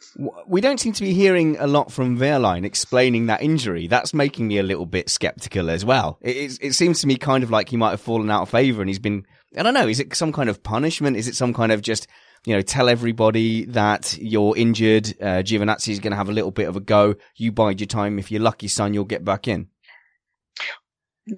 We 0.47 0.63
don't 0.63 0.81
seem 0.81 0.95
to 0.95 1.03
be 1.03 1.13
hearing 1.13 1.59
a 1.59 1.67
lot 1.67 1.93
from 1.93 2.19
Wehrlein 2.19 2.65
explaining 2.65 3.27
that 3.27 3.43
injury. 3.43 3.87
That's 3.87 4.15
making 4.15 4.49
me 4.49 4.57
a 4.57 4.63
little 4.63 4.87
bit 4.87 5.11
skeptical 5.11 5.69
as 5.69 5.85
well. 5.85 6.19
It, 6.23 6.37
it, 6.37 6.59
it 6.63 6.73
seems 6.73 7.03
to 7.03 7.07
me 7.07 7.17
kind 7.17 7.45
of 7.45 7.51
like 7.51 7.69
he 7.69 7.77
might 7.77 7.91
have 7.91 8.01
fallen 8.01 8.31
out 8.31 8.43
of 8.43 8.49
favour 8.49 8.81
and 8.81 8.89
he's 8.89 8.99
been, 8.99 9.27
I 9.57 9.63
don't 9.63 9.75
know, 9.75 9.87
is 9.87 10.01
it 10.01 10.15
some 10.17 10.33
kind 10.33 10.49
of 10.49 10.63
punishment? 10.63 11.19
Is 11.19 11.29
it 11.29 11.35
some 11.35 11.53
kind 11.53 11.71
of 11.71 11.83
just, 11.83 12.07
you 12.47 12.55
know, 12.55 12.63
tell 12.63 12.89
everybody 12.89 13.67
that 13.67 14.17
you're 14.19 14.57
injured, 14.57 15.09
uh, 15.21 15.43
Giovinazzi 15.45 15.91
is 15.91 16.01
going 16.01 16.13
to 16.13 16.17
have 16.17 16.31
a 16.31 16.33
little 16.33 16.51
bit 16.51 16.67
of 16.67 16.77
a 16.77 16.81
go. 16.81 17.15
You 17.37 17.53
bide 17.53 17.79
your 17.79 17.89
time. 17.89 18.19
If 18.19 18.33
you're 18.33 18.41
lucky, 18.41 18.69
son, 18.69 18.95
you'll 18.95 19.05
get 19.05 19.23
back 19.23 19.49
in. 19.49 19.69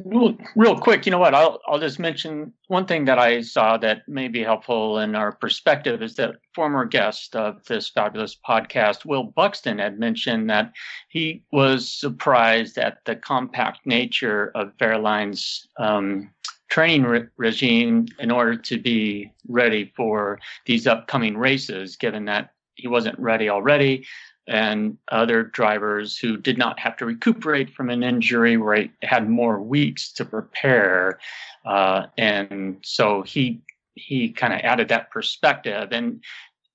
Real, 0.07 0.35
real 0.57 0.78
quick, 0.78 1.05
you 1.05 1.12
know 1.12 1.18
what? 1.18 1.35
I'll 1.35 1.61
I'll 1.66 1.78
just 1.78 1.99
mention 1.99 2.55
one 2.68 2.87
thing 2.87 3.05
that 3.05 3.18
I 3.18 3.43
saw 3.43 3.76
that 3.78 4.09
may 4.09 4.28
be 4.28 4.43
helpful 4.43 4.99
in 4.99 5.14
our 5.14 5.32
perspective 5.32 6.03
is 6.03 6.14
that 6.14 6.37
former 6.55 6.87
guest 6.87 7.37
of 7.37 7.62
this 7.66 7.91
fabulous 7.91 8.35
podcast, 8.35 9.05
Will 9.05 9.24
Buxton, 9.24 9.78
had 9.78 9.99
mentioned 9.99 10.49
that 10.49 10.72
he 11.11 11.43
was 11.53 11.93
surprised 11.93 12.78
at 12.78 13.05
the 13.05 13.14
compact 13.14 13.80
nature 13.85 14.53
of 14.55 14.72
Wehrlein's 14.78 15.68
um, 15.78 16.30
training 16.70 17.03
re- 17.03 17.28
regime 17.37 18.07
in 18.18 18.30
order 18.30 18.57
to 18.57 18.80
be 18.80 19.30
ready 19.49 19.93
for 19.95 20.39
these 20.64 20.87
upcoming 20.87 21.37
races, 21.37 21.97
given 21.97 22.24
that 22.24 22.55
he 22.76 22.89
wasn't 22.89 23.18
ready 23.18 23.51
already 23.51 24.07
and 24.47 24.99
other 25.11 25.42
drivers 25.42 26.18
who 26.18 26.36
did 26.36 26.59
not 26.59 26.78
have 26.78 26.97
to 26.99 27.07
recuperate 27.07 27.74
from 27.74 27.90
an 27.90 28.03
injury 28.03 28.57
where 28.57 28.76
he 28.76 28.90
had 29.03 29.28
more 29.28 29.61
weeks 29.61 30.12
to 30.12 30.24
prepare. 30.24 31.18
Uh, 31.64 32.07
and 32.18 32.78
so 32.82 33.22
he 33.22 33.62
he 33.95 34.30
kind 34.30 34.53
of 34.53 34.61
added 34.61 34.88
that 34.88 35.11
perspective 35.11 35.90
and 35.92 36.22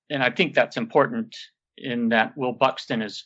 and 0.08 0.22
I 0.22 0.30
think 0.30 0.54
that's 0.54 0.76
important 0.76 1.36
in 1.78 2.08
that 2.08 2.36
Will 2.36 2.52
Buxton 2.52 3.02
is 3.02 3.24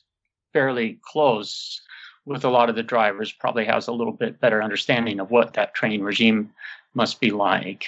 fairly 0.53 0.99
close 1.03 1.80
with 2.26 2.45
a 2.45 2.49
lot 2.49 2.68
of 2.68 2.76
the 2.76 2.82
drivers, 2.82 3.32
probably 3.32 3.64
has 3.64 3.88
a 3.88 3.92
little 3.92 4.12
bit 4.12 4.40
better 4.40 4.62
understanding 4.62 5.20
of 5.20 5.30
what 5.30 5.55
that 5.55 5.74
training 5.74 6.03
regime 6.03 6.51
must 6.95 7.20
be 7.20 7.30
like. 7.30 7.84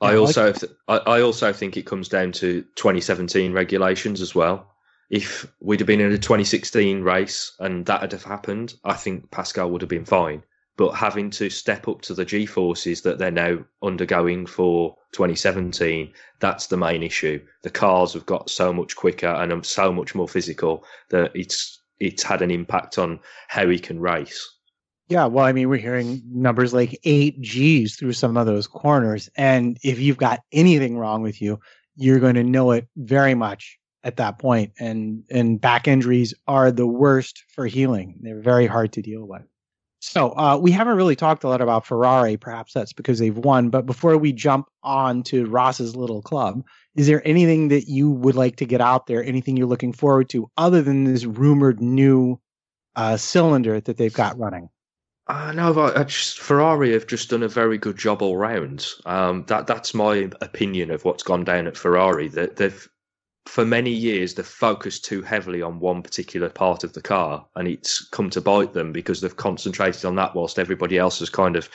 I 0.00 0.16
also 0.16 0.54
I 0.88 1.20
also 1.20 1.52
think 1.52 1.76
it 1.76 1.84
comes 1.84 2.08
down 2.08 2.32
to 2.32 2.62
2017 2.76 3.52
regulations 3.52 4.22
as 4.22 4.34
well 4.34 4.69
if 5.10 5.52
we'd 5.60 5.80
have 5.80 5.88
been 5.88 6.00
in 6.00 6.12
a 6.12 6.18
2016 6.18 7.02
race 7.02 7.52
and 7.58 7.84
that 7.86 8.00
had 8.00 8.12
have 8.12 8.22
happened, 8.22 8.74
I 8.84 8.94
think 8.94 9.30
Pascal 9.30 9.70
would 9.70 9.82
have 9.82 9.90
been 9.90 10.04
fine. 10.04 10.44
But 10.76 10.92
having 10.92 11.30
to 11.30 11.50
step 11.50 11.88
up 11.88 12.00
to 12.02 12.14
the 12.14 12.24
G 12.24 12.46
forces 12.46 13.02
that 13.02 13.18
they're 13.18 13.30
now 13.30 13.58
undergoing 13.82 14.46
for 14.46 14.96
2017, 15.12 16.12
that's 16.38 16.68
the 16.68 16.76
main 16.76 17.02
issue. 17.02 17.44
The 17.62 17.70
cars 17.70 18.14
have 18.14 18.24
got 18.24 18.48
so 18.48 18.72
much 18.72 18.96
quicker 18.96 19.26
and 19.26 19.52
um, 19.52 19.64
so 19.64 19.92
much 19.92 20.14
more 20.14 20.28
physical 20.28 20.84
that 21.10 21.32
it's 21.34 21.82
it's 21.98 22.22
had 22.22 22.40
an 22.40 22.50
impact 22.50 22.98
on 22.98 23.20
how 23.48 23.68
he 23.68 23.78
can 23.78 24.00
race. 24.00 24.48
Yeah, 25.08 25.26
well, 25.26 25.44
I 25.44 25.52
mean, 25.52 25.68
we're 25.68 25.76
hearing 25.76 26.22
numbers 26.24 26.72
like 26.72 26.98
eight 27.04 27.38
G's 27.42 27.96
through 27.96 28.14
some 28.14 28.36
of 28.36 28.46
those 28.46 28.68
corners. 28.68 29.28
And 29.36 29.76
if 29.82 29.98
you've 29.98 30.16
got 30.16 30.40
anything 30.52 30.96
wrong 30.96 31.20
with 31.20 31.42
you, 31.42 31.60
you're 31.96 32.20
going 32.20 32.36
to 32.36 32.44
know 32.44 32.70
it 32.70 32.88
very 32.96 33.34
much 33.34 33.79
at 34.02 34.16
that 34.16 34.38
point 34.38 34.72
and 34.78 35.22
and 35.30 35.60
back 35.60 35.86
injuries 35.86 36.34
are 36.46 36.70
the 36.70 36.86
worst 36.86 37.44
for 37.48 37.66
healing. 37.66 38.16
They're 38.20 38.40
very 38.40 38.66
hard 38.66 38.92
to 38.94 39.02
deal 39.02 39.26
with. 39.26 39.42
So 40.02 40.30
uh, 40.30 40.56
we 40.56 40.70
haven't 40.70 40.96
really 40.96 41.16
talked 41.16 41.44
a 41.44 41.48
lot 41.48 41.60
about 41.60 41.84
ferrari. 41.84 42.38
Perhaps 42.38 42.72
that's 42.72 42.92
because 42.92 43.18
they've 43.18 43.36
won 43.36 43.68
but 43.68 43.86
before 43.86 44.16
we 44.16 44.32
jump 44.32 44.68
on 44.82 45.22
to 45.24 45.46
ross's 45.46 45.94
little 45.94 46.22
club 46.22 46.62
is 46.96 47.06
there 47.06 47.26
anything 47.26 47.68
that 47.68 47.88
you 47.88 48.10
would 48.10 48.34
like 48.34 48.56
to 48.56 48.66
get 48.66 48.80
out 48.80 49.06
there? 49.06 49.22
Anything 49.22 49.56
you're 49.56 49.66
looking 49.66 49.92
forward 49.92 50.28
to 50.30 50.50
other 50.56 50.82
than 50.82 51.04
this 51.04 51.24
rumored 51.24 51.80
new 51.80 52.40
uh, 52.96 53.16
cylinder 53.16 53.80
that 53.80 53.96
they've 53.96 54.12
got 54.12 54.38
running? 54.38 54.68
Uh, 55.28 55.52
no, 55.52 55.92
I 55.94 56.02
just, 56.02 56.40
Ferrari 56.40 56.92
have 56.92 57.06
just 57.06 57.30
done 57.30 57.44
a 57.44 57.48
very 57.48 57.78
good 57.78 57.96
job 57.96 58.20
all 58.20 58.36
round. 58.36 58.88
Um, 59.06 59.44
that 59.46 59.68
that's 59.68 59.94
my 59.94 60.28
opinion 60.40 60.90
of 60.90 61.04
what's 61.04 61.22
gone 61.22 61.44
down 61.44 61.68
at 61.68 61.76
Ferrari. 61.76 62.26
That 62.26 62.56
they've 62.56 62.88
for 63.46 63.64
many 63.64 63.90
years 63.90 64.34
they've 64.34 64.46
focused 64.46 65.04
too 65.04 65.22
heavily 65.22 65.62
on 65.62 65.80
one 65.80 66.02
particular 66.02 66.48
part 66.48 66.84
of 66.84 66.92
the 66.92 67.00
car 67.00 67.46
and 67.56 67.66
it's 67.66 68.06
come 68.08 68.28
to 68.30 68.40
bite 68.40 68.74
them 68.74 68.92
because 68.92 69.20
they've 69.20 69.36
concentrated 69.36 70.04
on 70.04 70.14
that 70.14 70.34
whilst 70.34 70.58
everybody 70.58 70.98
else 70.98 71.20
has 71.20 71.30
kind 71.30 71.56
of 71.56 71.68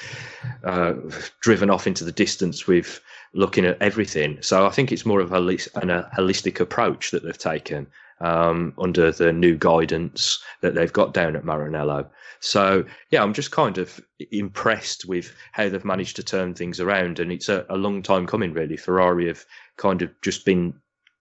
uh, 0.63 0.93
driven 1.41 1.70
off 1.70 1.88
into 1.88 2.03
the 2.03 2.11
distance 2.11 2.68
with 2.68 3.01
looking 3.34 3.66
at 3.66 3.82
everything. 3.82 4.38
So 4.41 4.66
i 4.66 4.70
think 4.70 4.91
it's 4.91 5.05
more 5.05 5.20
of 5.20 5.34
a, 5.34 5.38
a 5.38 6.09
holistic 6.16 6.59
approach 6.59 7.11
that 7.11 7.24
they've 7.24 7.38
taken 7.38 7.88
um, 8.22 8.74
under 8.78 9.11
the 9.11 9.34
new 9.34 9.57
guidance 9.57 10.41
that 10.61 10.76
they've 10.76 10.93
got 10.93 11.13
down 11.13 11.36
at 11.36 11.43
maranello. 11.43 12.07
So 12.41 12.86
yeah 13.09 13.24
i'm 13.24 13.34
just 13.34 13.51
kind 13.51 13.80
of 13.80 13.99
impressed 14.32 15.05
with 15.07 15.36
how 15.51 15.68
they've 15.68 15.84
managed 15.84 16.16
to 16.18 16.24
turn 16.24 16.53
things 16.53 16.80
around 16.80 17.20
and 17.20 17.32
it's 17.32 17.49
a, 17.49 17.66
a 17.70 17.76
long 17.76 18.03
time 18.03 18.28
coming 18.28 18.53
really. 18.53 18.78
Ferrari 18.78 19.28
have 19.28 19.43
kind 19.78 20.03
of 20.03 20.11
just 20.22 20.45
been 20.45 20.76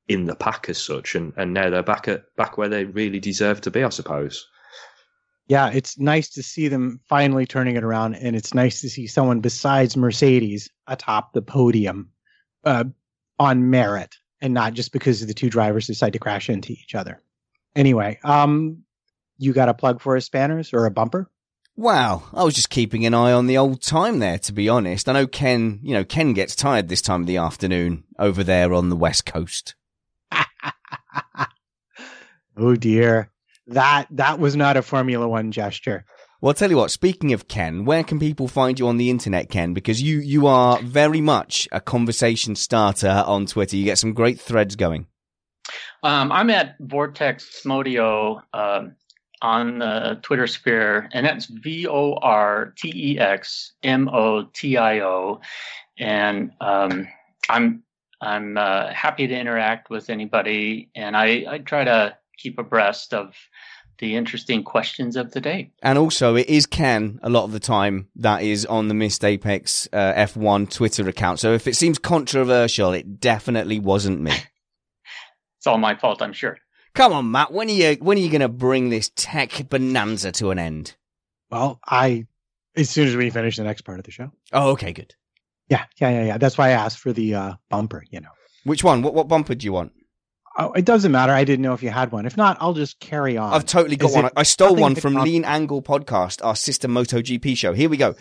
in 0.09 0.27
the 0.27 0.37
pack 0.37 0.69
as 0.69 0.83
such, 0.83 1.15
and, 1.15 1.33
and 1.37 1.55
now 1.55 1.71
they're 1.71 1.83
back 1.83 2.09
at 2.09 2.35
back 2.37 2.59
where 2.59 2.69
they 2.69 2.85
really 2.85 3.21
deserve 3.21 3.61
to 3.63 3.71
be, 3.71 3.83
I 3.83 3.89
suppose. 3.89 4.47
Yeah, 5.47 5.71
it's 5.71 5.99
nice 5.99 6.31
to 6.31 6.43
see 6.43 6.69
them 6.69 7.01
finally 7.07 7.47
turning 7.47 7.77
it 7.77 7.85
around, 7.85 8.15
and 8.15 8.35
it's 8.35 8.55
nice 8.55 8.81
to 8.81 8.89
see 8.89 9.07
someone 9.07 9.41
besides 9.41 9.97
Mercedes 9.97 10.71
atop 10.87 11.33
the 11.33 11.43
podium 11.43 12.11
uh, 12.65 12.85
on 13.39 13.71
merit, 13.71 14.17
and 14.41 14.55
not 14.55 14.73
just 14.73 14.93
because 14.93 15.27
the 15.27 15.35
two 15.35 15.51
drivers 15.51 15.87
decide 15.87 16.15
to 16.15 16.19
crash 16.19 16.49
into 16.49 16.73
each 16.73 16.95
other. 16.95 17.21
Anyway, 17.77 18.19
um, 18.25 18.85
you 19.39 19.53
got 19.53 19.69
a 19.69 19.75
plug 19.75 20.01
for 20.01 20.17
a 20.17 20.21
spanners 20.21 20.73
or 20.73 20.87
a 20.87 20.91
bumper? 20.91 21.31
Well, 21.77 22.29
I 22.33 22.45
was 22.45 22.55
just 22.55 22.71
keeping 22.71 23.05
an 23.05 23.15
eye 23.15 23.33
on 23.33 23.49
the 23.49 23.59
old 23.59 23.83
time 23.83 24.21
there, 24.21 24.39
to 24.39 24.53
be 24.53 24.69
honest. 24.69 25.09
I 25.09 25.13
know 25.13 25.27
Ken, 25.27 25.81
you 25.83 25.93
know, 25.93 26.05
Ken 26.05 26.33
gets 26.33 26.55
tired 26.55 26.89
this 26.89 27.03
time 27.03 27.23
of 27.23 27.27
the 27.27 27.37
afternoon 27.37 28.05
over 28.19 28.45
there 28.45 28.73
on 28.73 28.91
the 28.91 28.97
west 28.97 29.27
coast. 29.27 29.75
oh 32.57 32.77
dear. 32.77 33.31
That 33.69 34.09
that 34.11 34.39
was 34.39 34.57
not 34.57 34.77
a 34.77 34.83
Formula 34.83 35.27
One 35.27 35.51
gesture. 35.53 36.05
Well, 36.45 36.51
I'll 36.51 36.55
tell 36.55 36.69
you 36.69 36.77
what, 36.77 36.91
speaking 36.91 37.33
of 37.33 37.49
Ken, 37.49 37.87
where 37.87 38.05
can 38.05 38.19
people 38.19 38.49
find 38.49 38.79
you 38.79 38.87
on 38.89 38.99
the 38.99 39.09
internet, 39.09 39.49
Ken? 39.49 39.73
Because 39.73 40.03
you, 40.03 40.19
you 40.19 40.47
are 40.47 40.79
very 40.83 41.23
much 41.23 41.67
a 41.73 41.81
conversation 41.81 42.55
starter 42.55 43.25
on 43.27 43.47
Twitter. 43.47 43.79
You 43.79 43.85
get 43.85 43.97
some 43.97 44.13
great 44.13 44.39
threads 44.39 44.77
going. 44.77 45.07
Um, 46.03 46.31
I'm 46.31 46.51
at 46.51 46.77
Vortex 46.81 47.63
Motio 47.65 48.43
uh, 48.53 48.83
on 49.41 49.79
the 49.79 50.19
Twitter 50.21 50.47
sphere, 50.47 51.09
and 51.15 51.25
that's 51.25 51.47
V 51.47 51.87
O 51.89 52.13
R 52.21 52.75
T 52.77 52.93
E 52.95 53.19
X 53.19 53.73
M 53.83 54.11
O 54.13 54.45
T 54.53 54.77
I 54.77 55.01
O. 55.01 55.41
And 55.99 56.53
um, 56.61 57.09
I'm 57.49 57.85
I'm 58.25 58.57
uh, 58.57 58.93
happy 58.93 59.27
to 59.27 59.39
interact 59.39 59.91
with 59.91 60.11
anybody, 60.11 60.91
and 60.95 61.17
I, 61.17 61.45
I 61.49 61.59
try 61.59 61.85
to 61.85 62.17
keep 62.39 62.59
abreast 62.59 63.13
of 63.13 63.35
the 63.99 64.17
interesting 64.17 64.65
questions 64.65 65.17
of 65.17 65.33
the 65.33 65.41
day. 65.41 65.71
And 65.83 65.99
also, 65.99 66.35
it 66.35 66.49
is 66.49 66.67
Ken 66.67 67.21
a 67.23 67.31
lot 67.31 67.45
of 67.45 67.53
the 67.53 67.61
time 67.61 68.09
that 68.17 68.43
is 68.43 68.67
on 68.67 68.89
the 68.89 68.95
Missed 68.95 69.25
Apex 69.25 69.89
uh, 69.93 70.13
F1 70.15 70.71
Twitter 70.71 71.09
account. 71.09 71.39
So 71.39 71.53
if 71.53 71.67
it 71.67 71.77
seems 71.77 71.99
controversial, 71.99 72.93
it 72.93 73.21
definitely 73.21 73.79
wasn't 73.79 74.21
me. 74.21 74.33
It's 75.59 75.69
all 75.69 75.79
my 75.79 75.95
fault, 75.95 76.21
I'm 76.21 76.35
sure. 76.35 76.59
Come 76.95 77.15
on, 77.15 77.31
Matt. 77.31 77.51
When 77.51 77.69
are 77.69 77.73
you 77.73 77.95
when 77.95 78.19
are 78.19 78.21
you 78.21 78.29
going 78.29 78.43
to 78.43 78.51
bring 78.51 78.91
this 78.91 79.11
tech 79.17 79.71
bonanza 79.71 80.31
to 80.33 80.51
an 80.51 80.59
end? 80.59 80.95
Well, 81.51 81.81
I 81.87 82.27
as 82.77 82.91
soon 82.91 83.09
as 83.09 83.17
we 83.17 83.31
finish 83.31 83.57
the 83.57 83.65
next 83.65 83.81
part 83.81 83.99
of 83.99 84.05
the 84.05 84.11
show. 84.11 84.31
Oh, 84.53 84.73
okay, 84.73 84.93
good. 84.93 85.15
Yeah, 85.69 85.85
yeah, 86.01 86.11
yeah, 86.11 86.25
yeah. 86.25 86.39
That's 86.39 86.59
why 86.59 86.69
I 86.69 86.73
asked 86.73 86.99
for 86.99 87.13
the 87.13 87.35
uh, 87.35 87.55
bumper. 87.71 88.05
You 88.11 88.21
know, 88.21 88.31
Which 88.65 88.85
one? 88.85 89.03
What 89.03 89.15
what 89.15 89.29
bumper 89.29 89.55
do 89.55 89.65
you 89.65 89.73
want? 89.73 89.93
oh, 90.59 90.73
it 90.73 90.85
doesn't 90.85 91.13
matter. 91.13 91.33
I 91.33 91.45
didn't 91.45 91.63
know 91.63 91.75
if 91.75 91.83
you 91.83 91.91
had 91.91 92.13
one. 92.13 92.27
If 92.27 92.37
not, 92.37 92.57
I'll 92.61 92.75
just 92.75 93.01
carry 93.01 93.37
on. 93.37 93.53
I've 93.53 93.67
totally 93.67 93.97
got 93.97 94.11
Is 94.11 94.17
one. 94.17 94.31
I 94.37 94.43
stole 94.43 94.77
one 94.77 94.95
from 94.95 95.15
Lean 95.15 95.45
Angle 95.45 95.83
Podcast, 95.83 96.45
our 96.45 96.57
sister 96.57 96.89
MotoGP 96.89 97.57
show. 97.57 97.73
Here 97.73 97.89
we 97.89 97.97
go. 97.97 98.15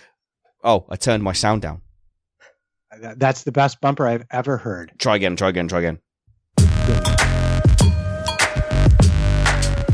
Oh, 0.63 0.85
I 0.89 0.95
turned 0.95 1.23
my 1.23 1.33
sound 1.33 1.61
down. 1.61 1.81
That's 3.17 3.43
the 3.43 3.51
best 3.51 3.81
bumper 3.81 4.07
I've 4.07 4.25
ever 4.31 4.57
heard. 4.57 4.91
Try 4.99 5.15
again, 5.15 5.35
try 5.35 5.49
again, 5.49 5.67
try 5.67 5.79
again. 5.79 5.99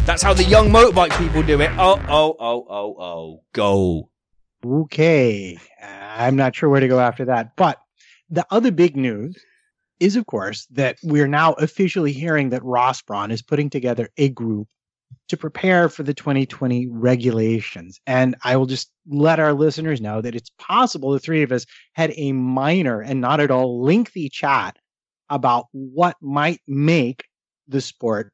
That's 0.05 0.23
how 0.23 0.33
the 0.33 0.43
young 0.43 0.69
motorbike 0.69 1.17
people 1.17 1.43
do 1.43 1.61
it. 1.61 1.69
Oh, 1.77 2.01
oh, 2.09 2.35
oh, 2.39 2.65
oh, 2.69 2.95
oh. 2.99 3.43
Go. 3.53 4.09
Okay. 4.65 5.57
I'm 5.81 6.35
not 6.35 6.55
sure 6.55 6.69
where 6.69 6.81
to 6.81 6.87
go 6.87 6.99
after 6.99 7.25
that. 7.25 7.55
But 7.55 7.79
the 8.29 8.45
other 8.51 8.71
big 8.71 8.95
news 8.95 9.37
is, 9.99 10.15
of 10.15 10.25
course, 10.25 10.65
that 10.71 10.97
we're 11.03 11.27
now 11.27 11.53
officially 11.53 12.11
hearing 12.11 12.49
that 12.49 12.63
Ross 12.63 13.01
Brawn 13.01 13.31
is 13.31 13.41
putting 13.41 13.69
together 13.69 14.09
a 14.17 14.29
group 14.29 14.67
to 15.27 15.37
prepare 15.37 15.89
for 15.89 16.03
the 16.03 16.13
2020 16.13 16.87
regulations. 16.87 17.99
And 18.05 18.35
I 18.43 18.55
will 18.55 18.65
just 18.65 18.91
let 19.07 19.39
our 19.39 19.53
listeners 19.53 20.01
know 20.01 20.21
that 20.21 20.35
it's 20.35 20.51
possible 20.57 21.11
the 21.11 21.19
three 21.19 21.43
of 21.43 21.51
us 21.51 21.65
had 21.93 22.13
a 22.15 22.31
minor 22.31 23.01
and 23.01 23.21
not 23.21 23.39
at 23.39 23.51
all 23.51 23.81
lengthy 23.83 24.29
chat 24.29 24.77
about 25.29 25.65
what 25.71 26.15
might 26.21 26.59
make 26.67 27.25
the 27.67 27.81
sport 27.81 28.31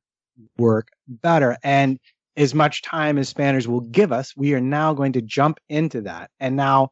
work 0.57 0.89
better. 1.07 1.57
And 1.63 1.99
as 2.37 2.53
much 2.53 2.81
time 2.81 3.17
as 3.17 3.29
Spanners 3.29 3.67
will 3.67 3.81
give 3.81 4.11
us, 4.11 4.33
we 4.35 4.53
are 4.53 4.61
now 4.61 4.93
going 4.93 5.13
to 5.13 5.21
jump 5.21 5.59
into 5.69 6.01
that. 6.01 6.29
And 6.39 6.55
now, 6.55 6.89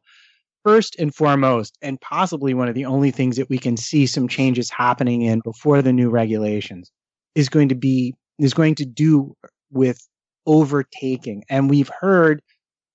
first 0.64 0.96
and 0.98 1.14
foremost, 1.14 1.76
and 1.82 2.00
possibly 2.00 2.54
one 2.54 2.68
of 2.68 2.74
the 2.74 2.86
only 2.86 3.10
things 3.10 3.36
that 3.36 3.50
we 3.50 3.58
can 3.58 3.76
see 3.76 4.06
some 4.06 4.28
changes 4.28 4.70
happening 4.70 5.22
in 5.22 5.40
before 5.40 5.82
the 5.82 5.92
new 5.92 6.08
regulations 6.08 6.90
is 7.34 7.48
going 7.48 7.68
to 7.68 7.74
be 7.74 8.14
is 8.38 8.54
going 8.54 8.74
to 8.76 8.84
do 8.86 9.34
with 9.70 10.06
overtaking. 10.46 11.44
And 11.48 11.70
we've 11.70 11.90
heard 12.00 12.42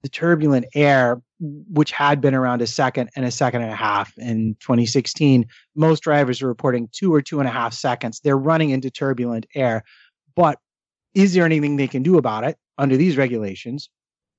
the 0.01 0.09
turbulent 0.09 0.65
air, 0.75 1.21
which 1.39 1.91
had 1.91 2.21
been 2.21 2.33
around 2.33 2.61
a 2.61 2.67
second 2.67 3.09
and 3.15 3.25
a 3.25 3.31
second 3.31 3.61
and 3.61 3.71
a 3.71 3.75
half 3.75 4.11
in 4.17 4.55
2016. 4.61 5.45
Most 5.75 6.01
drivers 6.01 6.41
are 6.41 6.47
reporting 6.47 6.89
two 6.91 7.13
or 7.13 7.21
two 7.21 7.39
and 7.39 7.47
a 7.47 7.51
half 7.51 7.73
seconds. 7.73 8.19
They're 8.23 8.37
running 8.37 8.69
into 8.71 8.89
turbulent 8.89 9.45
air. 9.55 9.83
But 10.35 10.57
is 11.13 11.33
there 11.33 11.45
anything 11.45 11.75
they 11.75 11.87
can 11.87 12.03
do 12.03 12.17
about 12.17 12.43
it 12.43 12.57
under 12.77 12.97
these 12.97 13.17
regulations? 13.17 13.89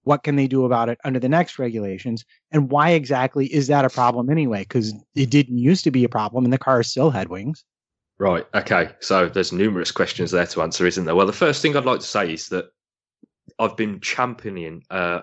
What 0.05 0.23
can 0.23 0.37
they 0.37 0.47
do 0.47 0.65
about 0.65 0.89
it 0.89 0.99
under 1.05 1.19
the 1.21 1.29
next 1.29 1.59
regulations? 1.59 2.25
And 2.53 2.71
why 2.71 2.91
exactly 2.91 3.47
is 3.53 3.67
that 3.67 3.85
a 3.85 3.91
problem 3.91 4.31
anyway? 4.31 4.61
Because 4.61 4.95
it 5.15 5.31
didn't 5.31 5.59
used 5.59 5.85
to 5.85 5.91
be 5.91 6.05
a 6.05 6.09
problem 6.09 6.45
and 6.45 6.53
the 6.53 6.59
car 6.59 6.83
still 6.83 7.11
had 7.11 7.29
wings. 7.29 7.65
Right. 8.19 8.47
Okay. 8.55 8.91
So 9.01 9.29
there's 9.29 9.53
numerous 9.53 9.91
questions 9.91 10.31
there 10.31 10.47
to 10.47 10.63
answer, 10.63 10.87
isn't 10.87 11.05
there? 11.05 11.15
Well, 11.15 11.27
the 11.27 11.33
first 11.33 11.63
thing 11.63 11.77
I'd 11.77 11.85
like 11.85 12.01
to 12.01 12.07
say 12.07 12.33
is 12.33 12.49
that 12.49 12.67
I've 13.59 13.77
been 13.77 14.01
championing 14.01 14.83
uh, 14.91 15.21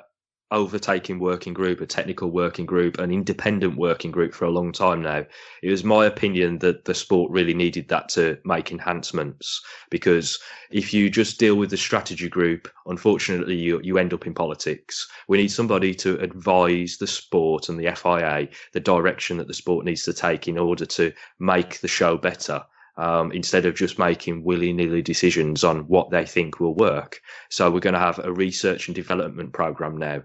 overtaking 0.52 1.19
working 1.19 1.53
group, 1.53 1.82
a 1.82 1.86
technical 1.86 2.32
working 2.32 2.65
group, 2.65 2.98
an 2.99 3.11
independent 3.11 3.76
working 3.76 4.11
group 4.11 4.34
for 4.34 4.45
a 4.45 4.52
long 4.52 4.72
time 4.72 5.02
now. 5.02 5.26
It 5.61 5.69
was 5.69 5.84
my 5.84 6.06
opinion 6.06 6.60
that 6.60 6.86
the 6.86 6.94
sport 6.94 7.32
really 7.32 7.53
needed 7.53 7.90
that 7.90 8.07
to 8.10 8.38
make 8.45 8.72
enhancements 8.72 9.61
because 9.90 10.40
if 10.72 10.94
you 10.94 11.10
just 11.10 11.40
deal 11.40 11.56
with 11.56 11.69
the 11.69 11.78
strategy 11.78 12.30
group, 12.30 12.69
unfortunately, 12.86 13.56
you, 13.56 13.82
you 13.84 13.98
end 13.98 14.14
up 14.14 14.26
in 14.26 14.34
politics. 14.34 15.10
We 15.28 15.38
need 15.38 15.49
somebody 15.49 15.94
to 15.95 16.18
advise 16.19 16.98
the 16.98 17.07
sport 17.07 17.68
and 17.68 17.78
the 17.78 17.94
FIA 17.94 18.48
the 18.72 18.80
direction 18.80 19.38
that 19.38 19.48
the 19.48 19.53
sport 19.53 19.86
needs 19.86 20.03
to 20.03 20.14
take 20.14 20.48
in 20.48 20.57
order 20.57 20.86
to 20.86 21.11
make 21.40 21.80
the 21.82 21.88
show 21.88 22.18
better. 22.18 22.64
Um, 22.99 23.32
instead 23.32 23.68
of 23.68 23.76
just 23.76 23.99
making 23.99 24.44
willy 24.44 24.74
nilly 24.74 25.03
decisions 25.03 25.64
on 25.64 25.82
what 25.82 26.10
they 26.10 26.26
think 26.26 26.60
will 26.60 26.74
work. 26.74 27.22
So 27.48 27.69
we're 27.69 27.80
going 27.80 27.94
to 27.94 27.99
have 27.99 28.18
a 28.18 28.34
research 28.34 28.88
and 28.88 28.95
development 28.95 29.53
program 29.53 29.98
now. 29.98 30.24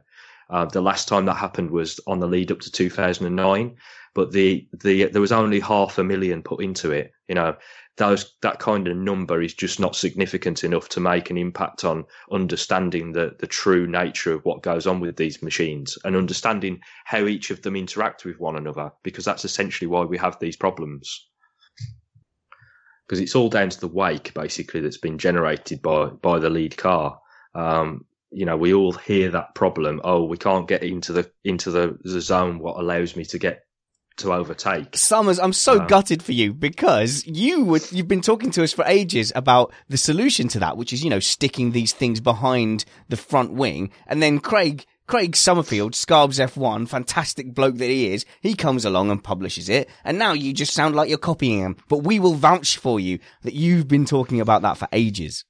Uh, 0.52 0.66
the 0.66 0.82
last 0.82 1.08
time 1.08 1.24
that 1.24 1.34
happened 1.34 1.70
was 1.70 1.98
on 2.06 2.20
the 2.20 2.26
lead 2.26 2.52
up 2.52 2.60
to 2.60 2.70
2009, 2.70 3.74
but 4.14 4.32
the, 4.32 4.68
the, 4.82 5.04
there 5.06 5.20
was 5.22 5.32
only 5.32 5.58
half 5.58 5.96
a 5.96 6.04
million 6.04 6.42
put 6.42 6.62
into 6.62 6.90
it. 6.90 7.10
You 7.26 7.34
know, 7.34 7.56
those, 7.96 8.34
that 8.42 8.58
kind 8.58 8.86
of 8.86 8.96
number 8.98 9.40
is 9.40 9.54
just 9.54 9.80
not 9.80 9.96
significant 9.96 10.62
enough 10.62 10.90
to 10.90 11.00
make 11.00 11.30
an 11.30 11.38
impact 11.38 11.86
on 11.86 12.04
understanding 12.30 13.12
the, 13.12 13.34
the 13.38 13.46
true 13.46 13.86
nature 13.86 14.34
of 14.34 14.44
what 14.44 14.62
goes 14.62 14.86
on 14.86 15.00
with 15.00 15.16
these 15.16 15.42
machines 15.42 15.96
and 16.04 16.14
understanding 16.14 16.80
how 17.06 17.24
each 17.26 17.50
of 17.50 17.62
them 17.62 17.74
interact 17.74 18.26
with 18.26 18.38
one 18.38 18.56
another, 18.56 18.92
because 19.02 19.24
that's 19.24 19.46
essentially 19.46 19.88
why 19.88 20.04
we 20.04 20.18
have 20.18 20.38
these 20.38 20.56
problems 20.56 21.28
because 23.08 23.20
it's 23.20 23.34
all 23.34 23.50
down 23.50 23.68
to 23.68 23.80
the 23.80 23.88
wake 23.88 24.32
basically 24.32 24.80
that's 24.80 24.96
been 24.96 25.18
generated 25.18 25.82
by 25.82 26.06
by 26.06 26.38
the 26.38 26.48
lead 26.48 26.74
car. 26.78 27.20
Um, 27.54 28.06
you 28.32 28.46
know, 28.46 28.56
we 28.56 28.72
all 28.72 28.92
hear 28.92 29.30
that 29.30 29.54
problem. 29.54 30.00
Oh, 30.04 30.24
we 30.24 30.36
can't 30.36 30.66
get 30.66 30.82
into 30.82 31.12
the 31.12 31.30
into 31.44 31.70
the, 31.70 31.98
the 32.02 32.20
zone. 32.20 32.58
What 32.58 32.78
allows 32.78 33.14
me 33.16 33.24
to 33.26 33.38
get 33.38 33.64
to 34.18 34.32
overtake? 34.32 34.96
Somers, 34.96 35.38
I'm 35.38 35.52
so 35.52 35.80
Um, 35.80 35.86
gutted 35.86 36.22
for 36.22 36.32
you 36.32 36.52
because 36.52 37.26
you 37.26 37.64
would, 37.64 37.90
you've 37.92 38.08
been 38.08 38.20
talking 38.20 38.50
to 38.52 38.62
us 38.62 38.72
for 38.72 38.84
ages 38.86 39.32
about 39.34 39.72
the 39.88 39.96
solution 39.96 40.48
to 40.48 40.58
that, 40.60 40.76
which 40.76 40.92
is, 40.92 41.02
you 41.02 41.10
know, 41.10 41.20
sticking 41.20 41.72
these 41.72 41.92
things 41.92 42.20
behind 42.20 42.84
the 43.08 43.16
front 43.16 43.52
wing. 43.52 43.90
And 44.06 44.22
then 44.22 44.38
Craig, 44.38 44.84
Craig 45.06 45.34
Summerfield, 45.34 45.94
Scarbs 45.94 46.38
F1, 46.38 46.88
fantastic 46.88 47.54
bloke 47.54 47.76
that 47.76 47.88
he 47.88 48.12
is, 48.12 48.26
he 48.40 48.54
comes 48.54 48.84
along 48.84 49.10
and 49.10 49.24
publishes 49.24 49.68
it. 49.68 49.88
And 50.04 50.18
now 50.18 50.32
you 50.32 50.52
just 50.52 50.74
sound 50.74 50.94
like 50.94 51.08
you're 51.08 51.18
copying 51.18 51.60
him. 51.60 51.76
But 51.88 52.04
we 52.04 52.18
will 52.18 52.34
vouch 52.34 52.76
for 52.76 53.00
you 53.00 53.18
that 53.42 53.54
you've 53.54 53.88
been 53.88 54.04
talking 54.04 54.40
about 54.40 54.62
that 54.62 54.76
for 54.76 54.88
ages. 54.92 55.44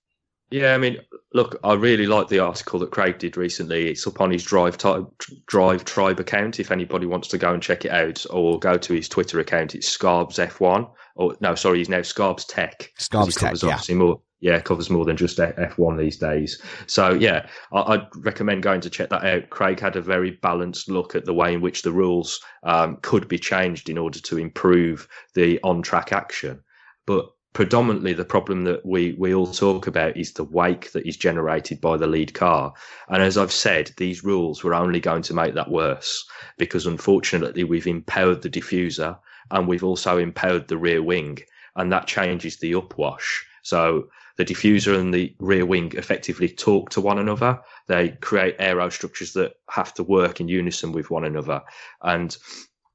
Yeah, 0.53 0.75
I 0.75 0.79
mean, 0.79 0.99
look, 1.33 1.59
I 1.65 1.73
really 1.75 2.07
like 2.07 2.29
the 2.29 2.41
article 2.41 2.79
that 2.81 2.91
Craig 2.91 3.19
did 3.19 3.37
recently. 3.37 3.89
It's 3.89 4.07
up 4.07 4.21
on 4.21 4.31
his 4.31 4.45
Drive 4.45 4.77
Ti- 4.77 5.07
Drive 5.47 5.85
Tribe 5.85 6.21
account. 6.21 6.61
If 6.61 6.71
anybody 6.71 7.07
wants 7.07 7.29
to 7.29 7.39
go 7.39 7.53
and 7.53 7.63
check 7.63 7.85
it 7.85 7.91
out, 7.91 8.25
or 8.31 8.59
go 8.59 8.77
to 8.77 8.93
his 8.93 9.09
Twitter 9.09 9.41
account, 9.41 9.75
it's 9.75 9.97
Scarbs 9.97 10.39
F1. 10.39 10.91
Or 11.17 11.37
no, 11.41 11.55
sorry, 11.55 11.79
he's 11.79 11.89
now 11.89 12.01
Scarbs 12.01 12.45
Tech. 12.47 12.93
Scarbs 12.99 13.35
Tech, 13.35 13.49
covers 13.49 13.63
yeah. 13.63 13.71
obviously 13.71 13.95
more. 13.95 14.21
Yeah, 14.41 14.59
covers 14.61 14.91
more 14.91 15.05
than 15.05 15.17
just 15.17 15.39
F- 15.39 15.55
F1 15.55 15.97
these 15.97 16.17
days. 16.19 16.61
So 16.89 17.15
yeah, 17.15 17.47
I- 17.73 17.95
I'd 17.95 18.07
recommend 18.17 18.65
going 18.65 18.81
to 18.81 18.91
check 18.91 19.09
that 19.11 19.25
out. 19.25 19.51
Craig 19.51 19.79
had 19.79 19.95
a 19.97 20.03
very 20.03 20.33
balanced 20.33 20.91
look 20.91 21.15
at 21.15 21.25
the 21.25 21.35
way 21.35 21.55
in 21.55 21.61
which 21.61 21.83
the 21.83 21.93
rules 21.93 22.41
um, 22.65 22.99
could 23.03 23.29
be 23.29 23.39
changed 23.39 23.89
in 23.89 23.97
order 23.97 24.19
to 24.19 24.39
improve 24.39 25.07
the 25.35 25.61
on-track 25.63 26.13
action. 26.13 26.61
But 27.07 27.31
predominantly 27.53 28.13
the 28.15 28.25
problem 28.25 28.65
that 28.65 28.85
we, 28.85 29.13
we 29.19 29.35
all 29.35 29.47
talk 29.47 29.87
about 29.87 30.17
is 30.17 30.33
the 30.33 30.45
wake 30.45 30.93
that 30.93 31.07
is 31.07 31.17
generated 31.17 31.81
by 31.81 31.97
the 31.97 32.07
lead 32.07 32.33
car. 32.33 32.73
And 33.09 33.23
as 33.23 33.37
I've 33.37 33.53
said, 33.53 33.93
these 33.97 34.25
rules 34.25 34.65
were 34.65 34.75
only 34.75 35.01
going 35.01 35.23
to 35.23 35.35
make 35.35 35.55
that 35.55 35.71
worse 35.71 36.27
because 36.59 36.87
unfortunately 36.87 37.65
we've 37.65 37.87
empowered 37.87 38.43
the 38.43 38.51
diffuser 38.51 39.19
and 39.51 39.69
we've 39.69 39.85
also 39.85 40.19
empowered 40.19 40.69
the 40.69 40.79
rear 40.79 41.03
wing 41.03 41.39
and 41.77 41.93
that 41.93 42.07
changes 42.07 42.59
the 42.59 42.73
upwash. 42.73 43.43
So 43.63 44.09
the 44.37 44.45
diffuser 44.45 44.99
and 44.99 45.13
the 45.13 45.35
rear 45.39 45.67
wing 45.67 45.93
effectively 45.95 46.49
talk 46.49 46.91
to 46.91 47.01
one 47.01 47.19
another. 47.19 47.61
They 47.87 48.11
create 48.21 48.57
aero 48.59 48.89
structures 48.89 49.35
that 49.35 49.55
have 49.71 49.93
to 49.95 50.03
work 50.03 50.41
in 50.41 50.49
unison 50.49 50.93
with 50.93 51.11
one 51.11 51.25
another. 51.25 51.63
And 52.01 52.37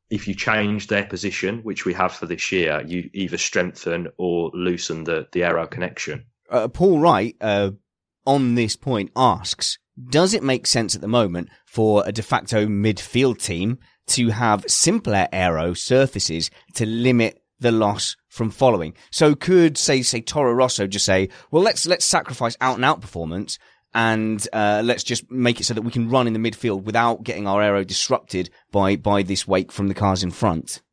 if 0.09 0.27
you 0.27 0.33
change 0.33 0.87
their 0.87 1.05
position, 1.05 1.59
which 1.63 1.85
we 1.85 1.93
have 1.93 2.13
for 2.13 2.25
this 2.25 2.51
year, 2.51 2.81
you 2.85 3.09
either 3.13 3.37
strengthen 3.37 4.07
or 4.17 4.51
loosen 4.53 5.03
the, 5.03 5.27
the 5.31 5.43
aero 5.43 5.67
connection. 5.67 6.25
uh, 6.49 6.67
Paul 6.67 6.99
Wright, 6.99 7.35
uh, 7.41 7.71
on 8.25 8.55
this 8.55 8.75
point 8.75 9.11
asks, 9.15 9.77
does 10.09 10.33
it 10.33 10.43
make 10.43 10.67
sense 10.67 10.95
at 10.95 11.01
the 11.01 11.07
moment 11.07 11.49
for 11.65 12.03
a 12.05 12.11
de 12.11 12.21
facto 12.21 12.67
midfield 12.67 13.41
team 13.41 13.79
to 14.07 14.29
have 14.29 14.63
simpler 14.67 15.27
aero 15.31 15.73
surfaces 15.73 16.51
to 16.75 16.85
limit 16.85 17.41
the 17.59 17.71
loss 17.71 18.15
from 18.29 18.49
following? 18.49 18.93
So 19.11 19.33
could 19.33 19.77
say, 19.77 20.03
say 20.03 20.21
Toro 20.21 20.53
Rosso 20.53 20.87
just 20.87 21.05
say, 21.05 21.29
well, 21.51 21.63
let's, 21.63 21.85
let's 21.87 22.05
sacrifice 22.05 22.55
out 22.61 22.75
and 22.75 22.85
out 22.85 23.01
performance 23.01 23.57
and, 23.97 24.47
uh, 24.53 24.83
let's 24.85 25.03
just 25.03 25.29
make 25.31 25.59
it 25.59 25.63
so 25.63 25.73
that 25.73 25.81
we 25.81 25.89
can 25.89 26.07
run 26.07 26.27
in 26.27 26.33
the 26.33 26.39
midfield 26.39 26.83
without 26.83 27.23
getting 27.23 27.47
our 27.47 27.63
aero 27.63 27.83
disrupted 27.83 28.51
by, 28.71 28.95
by 28.95 29.23
this 29.23 29.47
wake 29.47 29.71
from 29.71 29.87
the 29.87 29.95
cars 29.95 30.21
in 30.21 30.29
front. 30.29 30.83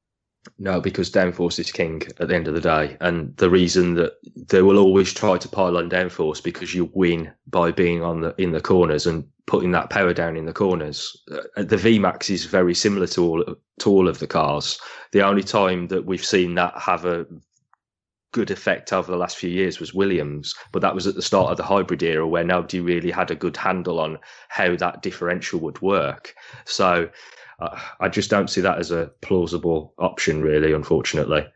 No, 0.58 0.80
because 0.80 1.10
downforce 1.10 1.58
is 1.58 1.70
king 1.70 2.02
at 2.18 2.28
the 2.28 2.34
end 2.34 2.48
of 2.48 2.54
the 2.54 2.62
day, 2.62 2.96
and 3.00 3.36
the 3.36 3.50
reason 3.50 3.94
that 3.94 4.12
they 4.48 4.62
will 4.62 4.78
always 4.78 5.12
try 5.12 5.36
to 5.36 5.48
pile 5.48 5.76
on 5.76 5.90
downforce 5.90 6.42
because 6.42 6.74
you 6.74 6.90
win 6.94 7.30
by 7.46 7.70
being 7.72 8.02
on 8.02 8.20
the 8.20 8.34
in 8.36 8.52
the 8.52 8.60
corners 8.60 9.06
and 9.06 9.24
putting 9.46 9.72
that 9.72 9.90
power 9.90 10.12
down 10.12 10.36
in 10.36 10.46
the 10.46 10.52
corners. 10.52 11.16
Uh, 11.30 11.62
the 11.62 11.76
VMAX 11.76 12.30
is 12.30 12.44
very 12.44 12.74
similar 12.74 13.06
to 13.08 13.24
all 13.24 13.44
to 13.80 13.90
all 13.90 14.06
of 14.06 14.18
the 14.18 14.26
cars. 14.26 14.78
The 15.12 15.22
only 15.22 15.42
time 15.42 15.88
that 15.88 16.04
we've 16.04 16.24
seen 16.24 16.54
that 16.56 16.78
have 16.78 17.04
a 17.06 17.26
good 18.34 18.50
effect 18.50 18.92
over 18.92 19.10
the 19.10 19.16
last 19.16 19.36
few 19.36 19.48
years 19.48 19.78
was 19.78 19.94
Williams, 19.94 20.56
but 20.72 20.82
that 20.82 20.94
was 20.94 21.06
at 21.06 21.14
the 21.14 21.22
start 21.22 21.52
of 21.52 21.56
the 21.56 21.62
hybrid 21.62 22.02
era 22.02 22.26
where 22.26 22.42
nobody 22.42 22.80
really 22.80 23.12
had 23.12 23.30
a 23.30 23.36
good 23.36 23.56
handle 23.56 24.00
on 24.00 24.18
how 24.48 24.74
that 24.74 25.02
differential 25.02 25.60
would 25.60 25.80
work. 25.80 26.34
So 26.64 27.08
uh, 27.60 27.80
I 28.00 28.08
just 28.08 28.30
don't 28.30 28.50
see 28.50 28.60
that 28.60 28.78
as 28.78 28.90
a 28.90 29.12
plausible 29.20 29.94
option, 29.98 30.42
really, 30.42 30.72
unfortunately. 30.72 31.46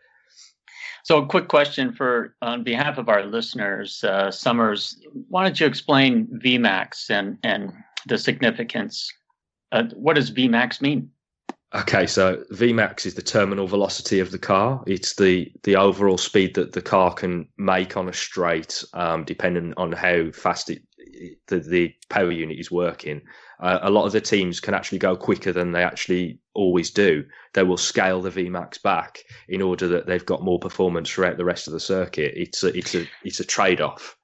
So, 1.02 1.18
a 1.18 1.26
quick 1.26 1.48
question 1.48 1.92
for 1.92 2.36
on 2.42 2.62
behalf 2.62 2.96
of 2.96 3.08
our 3.08 3.24
listeners, 3.24 4.04
uh, 4.04 4.30
Somers. 4.30 5.00
Why 5.28 5.42
don't 5.42 5.58
you 5.58 5.66
explain 5.66 6.26
VMAX 6.44 7.10
and 7.10 7.38
and 7.42 7.72
the 8.06 8.18
significance? 8.18 9.12
Uh, 9.72 9.84
what 9.94 10.14
does 10.14 10.30
VMAX 10.30 10.80
mean? 10.80 11.10
Okay, 11.74 12.06
so 12.06 12.42
Vmax 12.50 13.04
is 13.04 13.14
the 13.14 13.22
terminal 13.22 13.66
velocity 13.66 14.20
of 14.20 14.30
the 14.30 14.38
car. 14.38 14.82
It's 14.86 15.16
the 15.16 15.52
the 15.64 15.76
overall 15.76 16.16
speed 16.16 16.54
that 16.54 16.72
the 16.72 16.80
car 16.80 17.12
can 17.12 17.46
make 17.58 17.94
on 17.94 18.08
a 18.08 18.12
straight, 18.12 18.82
um, 18.94 19.24
depending 19.24 19.74
on 19.76 19.92
how 19.92 20.30
fast 20.30 20.70
it, 20.70 20.82
the 21.46 21.58
the 21.58 21.94
power 22.08 22.30
unit 22.30 22.58
is 22.58 22.70
working. 22.70 23.20
Uh, 23.60 23.80
a 23.82 23.90
lot 23.90 24.06
of 24.06 24.12
the 24.12 24.20
teams 24.20 24.60
can 24.60 24.72
actually 24.72 24.98
go 24.98 25.14
quicker 25.14 25.52
than 25.52 25.72
they 25.72 25.82
actually 25.82 26.38
always 26.54 26.90
do. 26.90 27.24
They 27.52 27.64
will 27.64 27.76
scale 27.76 28.22
the 28.22 28.30
Vmax 28.30 28.80
back 28.82 29.18
in 29.48 29.60
order 29.60 29.88
that 29.88 30.06
they've 30.06 30.24
got 30.24 30.42
more 30.44 30.60
performance 30.60 31.10
throughout 31.10 31.36
the 31.36 31.44
rest 31.44 31.66
of 31.66 31.74
the 31.74 31.80
circuit. 31.80 32.32
It's 32.34 32.64
a 32.64 32.68
it's 32.68 32.94
a 32.94 33.06
it's 33.24 33.40
a 33.40 33.44
trade 33.44 33.82
off. 33.82 34.16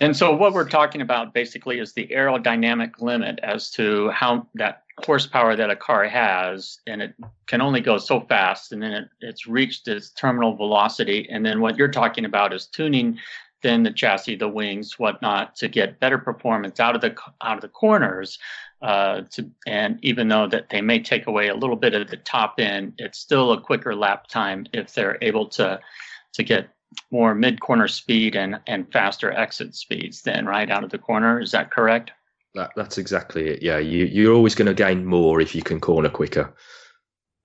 And 0.00 0.16
so, 0.16 0.34
what 0.34 0.54
we're 0.54 0.68
talking 0.68 1.02
about 1.02 1.34
basically 1.34 1.78
is 1.78 1.92
the 1.92 2.08
aerodynamic 2.08 3.00
limit 3.00 3.38
as 3.42 3.70
to 3.72 4.08
how 4.10 4.46
that 4.54 4.82
horsepower 5.04 5.56
that 5.56 5.70
a 5.70 5.76
car 5.76 6.04
has, 6.04 6.78
and 6.86 7.02
it 7.02 7.14
can 7.46 7.60
only 7.60 7.82
go 7.82 7.98
so 7.98 8.20
fast, 8.20 8.72
and 8.72 8.82
then 8.82 8.92
it, 8.92 9.08
it's 9.20 9.46
reached 9.46 9.88
its 9.88 10.10
terminal 10.10 10.56
velocity. 10.56 11.28
And 11.30 11.44
then, 11.44 11.60
what 11.60 11.76
you're 11.76 11.88
talking 11.88 12.24
about 12.24 12.54
is 12.54 12.66
tuning 12.66 13.18
then 13.62 13.82
the 13.82 13.92
chassis, 13.92 14.36
the 14.36 14.48
wings, 14.48 14.98
whatnot, 14.98 15.54
to 15.56 15.68
get 15.68 16.00
better 16.00 16.16
performance 16.16 16.80
out 16.80 16.94
of 16.94 17.02
the 17.02 17.14
out 17.42 17.56
of 17.56 17.60
the 17.60 17.68
corners. 17.68 18.38
Uh, 18.80 19.22
to, 19.30 19.50
and 19.66 19.98
even 20.00 20.28
though 20.28 20.46
that 20.46 20.70
they 20.70 20.80
may 20.80 20.98
take 20.98 21.26
away 21.26 21.48
a 21.48 21.54
little 21.54 21.76
bit 21.76 21.92
of 21.92 22.08
the 22.08 22.16
top 22.16 22.54
end, 22.58 22.94
it's 22.96 23.18
still 23.18 23.52
a 23.52 23.60
quicker 23.60 23.94
lap 23.94 24.26
time 24.28 24.66
if 24.72 24.94
they're 24.94 25.18
able 25.20 25.46
to 25.46 25.78
to 26.32 26.42
get 26.42 26.70
more 27.10 27.34
mid 27.34 27.60
corner 27.60 27.88
speed 27.88 28.36
and, 28.36 28.60
and 28.66 28.90
faster 28.92 29.32
exit 29.32 29.74
speeds 29.74 30.22
then 30.22 30.46
right 30.46 30.70
out 30.70 30.84
of 30.84 30.90
the 30.90 30.98
corner. 30.98 31.40
Is 31.40 31.52
that 31.52 31.70
correct? 31.70 32.12
That, 32.54 32.72
that's 32.76 32.98
exactly 32.98 33.48
it. 33.48 33.62
Yeah, 33.62 33.78
you, 33.78 34.06
you're 34.06 34.34
always 34.34 34.54
going 34.54 34.66
to 34.66 34.74
gain 34.74 35.04
more 35.04 35.40
if 35.40 35.54
you 35.54 35.62
can 35.62 35.80
corner 35.80 36.08
quicker. 36.08 36.52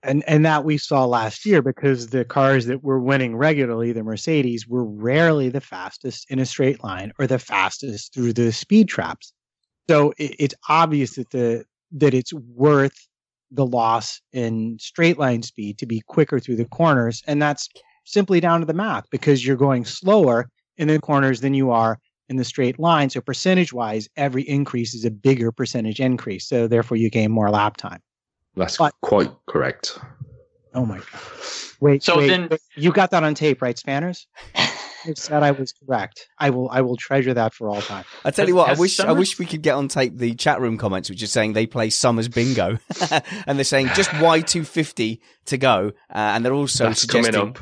And 0.02 0.22
and 0.28 0.44
that 0.44 0.64
we 0.64 0.78
saw 0.78 1.04
last 1.04 1.44
year 1.44 1.62
because 1.62 2.08
the 2.08 2.24
cars 2.24 2.66
that 2.66 2.84
were 2.84 3.00
winning 3.00 3.34
regularly, 3.34 3.92
the 3.92 4.04
Mercedes, 4.04 4.66
were 4.66 4.84
rarely 4.84 5.48
the 5.48 5.60
fastest 5.60 6.30
in 6.30 6.38
a 6.38 6.46
straight 6.46 6.84
line 6.84 7.12
or 7.18 7.26
the 7.26 7.38
fastest 7.38 8.14
through 8.14 8.32
the 8.32 8.52
speed 8.52 8.88
traps. 8.88 9.32
So 9.88 10.12
it, 10.18 10.36
it's 10.38 10.54
obvious 10.68 11.16
that 11.16 11.30
the 11.30 11.64
that 11.92 12.14
it's 12.14 12.32
worth 12.32 13.08
the 13.50 13.66
loss 13.66 14.20
in 14.32 14.76
straight 14.78 15.18
line 15.18 15.42
speed 15.42 15.78
to 15.78 15.86
be 15.86 16.02
quicker 16.06 16.38
through 16.38 16.56
the 16.56 16.66
corners, 16.66 17.22
and 17.26 17.42
that's 17.42 17.68
simply 18.06 18.40
down 18.40 18.60
to 18.60 18.66
the 18.66 18.72
math 18.74 19.04
because 19.10 19.44
you're 19.44 19.56
going 19.56 19.84
slower 19.84 20.48
in 20.78 20.88
the 20.88 20.98
corners 20.98 21.40
than 21.42 21.52
you 21.52 21.70
are 21.70 21.98
in 22.28 22.36
the 22.36 22.44
straight 22.44 22.78
line. 22.78 23.10
So 23.10 23.20
percentage 23.20 23.72
wise, 23.72 24.08
every 24.16 24.42
increase 24.42 24.94
is 24.94 25.04
a 25.04 25.10
bigger 25.10 25.52
percentage 25.52 26.00
increase. 26.00 26.48
So 26.48 26.66
therefore, 26.66 26.96
you 26.96 27.10
gain 27.10 27.30
more 27.30 27.50
lap 27.50 27.76
time. 27.76 28.00
That's 28.54 28.78
but, 28.78 28.94
quite 29.02 29.30
correct. 29.46 29.98
Oh 30.74 30.86
my 30.86 30.98
god! 30.98 31.20
Wait, 31.80 32.02
so 32.02 32.16
wait, 32.18 32.28
then 32.28 32.48
wait. 32.50 32.60
you 32.74 32.92
got 32.92 33.10
that 33.10 33.22
on 33.22 33.34
tape, 33.34 33.60
right, 33.60 33.76
Spanners? 33.78 34.26
it 35.06 35.18
said 35.18 35.42
I 35.42 35.50
was 35.50 35.72
correct. 35.72 36.26
I 36.38 36.50
will 36.50 36.68
I 36.70 36.80
will 36.80 36.96
treasure 36.96 37.34
that 37.34 37.54
for 37.54 37.68
all 37.68 37.80
time. 37.80 38.04
I 38.24 38.30
tell 38.30 38.48
you 38.48 38.56
what, 38.56 38.68
I 38.68 38.74
wish 38.74 38.98
I 39.00 39.12
wish 39.12 39.38
we 39.38 39.46
could 39.46 39.62
get 39.62 39.74
on 39.74 39.88
tape 39.88 40.16
the 40.16 40.34
chat 40.34 40.60
room 40.60 40.78
comments, 40.78 41.10
which 41.10 41.22
is 41.22 41.32
saying 41.32 41.52
they 41.52 41.66
play 41.66 41.90
Somers 41.90 42.28
Bingo, 42.28 42.78
and 43.46 43.58
they're 43.58 43.64
saying 43.64 43.90
just 43.94 44.12
Y 44.20 44.40
two 44.40 44.64
fifty 44.64 45.20
to 45.46 45.58
go, 45.58 45.92
uh, 46.10 46.18
and 46.34 46.44
they're 46.44 46.54
also 46.54 46.84
That's 46.84 47.00
suggesting 47.00 47.56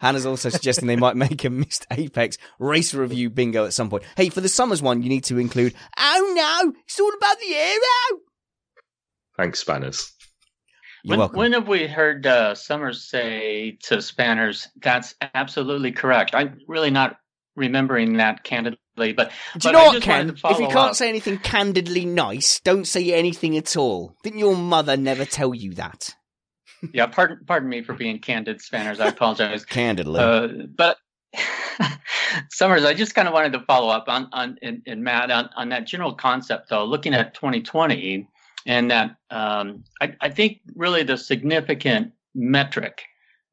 Hannah's 0.00 0.26
also 0.26 0.48
suggesting 0.48 0.86
they 0.86 0.96
might 0.96 1.16
make 1.16 1.44
a 1.44 1.50
missed 1.50 1.86
Apex 1.90 2.38
race 2.58 2.94
review 2.94 3.30
bingo 3.30 3.64
at 3.64 3.72
some 3.72 3.90
point. 3.90 4.04
Hey, 4.16 4.28
for 4.28 4.40
the 4.40 4.48
Somers 4.48 4.82
one, 4.82 5.02
you 5.02 5.08
need 5.08 5.24
to 5.24 5.38
include, 5.38 5.74
oh 5.98 6.32
no, 6.34 6.72
it's 6.86 7.00
all 7.00 7.12
about 7.16 7.38
the 7.40 7.54
aero. 7.54 8.20
Thanks, 9.36 9.60
Spanners. 9.60 10.12
You're 11.02 11.18
when, 11.18 11.28
when 11.30 11.52
have 11.52 11.68
we 11.68 11.86
heard 11.86 12.26
uh, 12.26 12.54
Somers 12.54 13.08
say 13.08 13.76
to 13.82 14.00
Spanners, 14.00 14.68
that's 14.80 15.14
absolutely 15.34 15.92
correct? 15.92 16.34
I'm 16.34 16.58
really 16.66 16.90
not 16.90 17.16
remembering 17.56 18.16
that 18.18 18.42
candidly, 18.42 19.12
but. 19.12 19.30
Do 19.58 19.68
you 19.68 19.72
know 19.72 19.84
what, 19.84 20.02
Ken? 20.02 20.30
If 20.30 20.42
you 20.42 20.66
can't 20.66 20.76
up. 20.76 20.94
say 20.94 21.08
anything 21.08 21.38
candidly 21.38 22.06
nice, 22.06 22.60
don't 22.60 22.86
say 22.86 23.12
anything 23.12 23.56
at 23.56 23.76
all. 23.76 24.16
Didn't 24.22 24.38
your 24.38 24.56
mother 24.56 24.96
never 24.96 25.26
tell 25.26 25.54
you 25.54 25.74
that? 25.74 26.14
Yeah, 26.92 27.06
pardon, 27.06 27.40
pardon 27.46 27.68
me 27.68 27.82
for 27.82 27.94
being 27.94 28.18
candid, 28.18 28.60
Spanners. 28.60 29.00
I 29.00 29.08
apologize. 29.08 29.64
Candidly, 29.64 30.20
uh, 30.20 30.48
but 30.76 30.98
Somers, 32.50 32.84
I 32.84 32.94
just 32.94 33.14
kind 33.14 33.28
of 33.28 33.34
wanted 33.34 33.52
to 33.52 33.60
follow 33.60 33.88
up 33.88 34.08
on 34.08 34.28
on 34.32 34.58
in, 34.62 34.82
in 34.86 35.02
Matt 35.02 35.30
on, 35.30 35.48
on 35.56 35.68
that 35.70 35.86
general 35.86 36.14
concept, 36.14 36.68
though. 36.68 36.84
Looking 36.84 37.14
at 37.14 37.34
2020, 37.34 38.28
and 38.66 38.90
that 38.90 39.16
um, 39.30 39.84
I, 40.00 40.14
I 40.20 40.28
think 40.30 40.60
really 40.74 41.02
the 41.02 41.16
significant 41.16 42.12
metric 42.34 43.02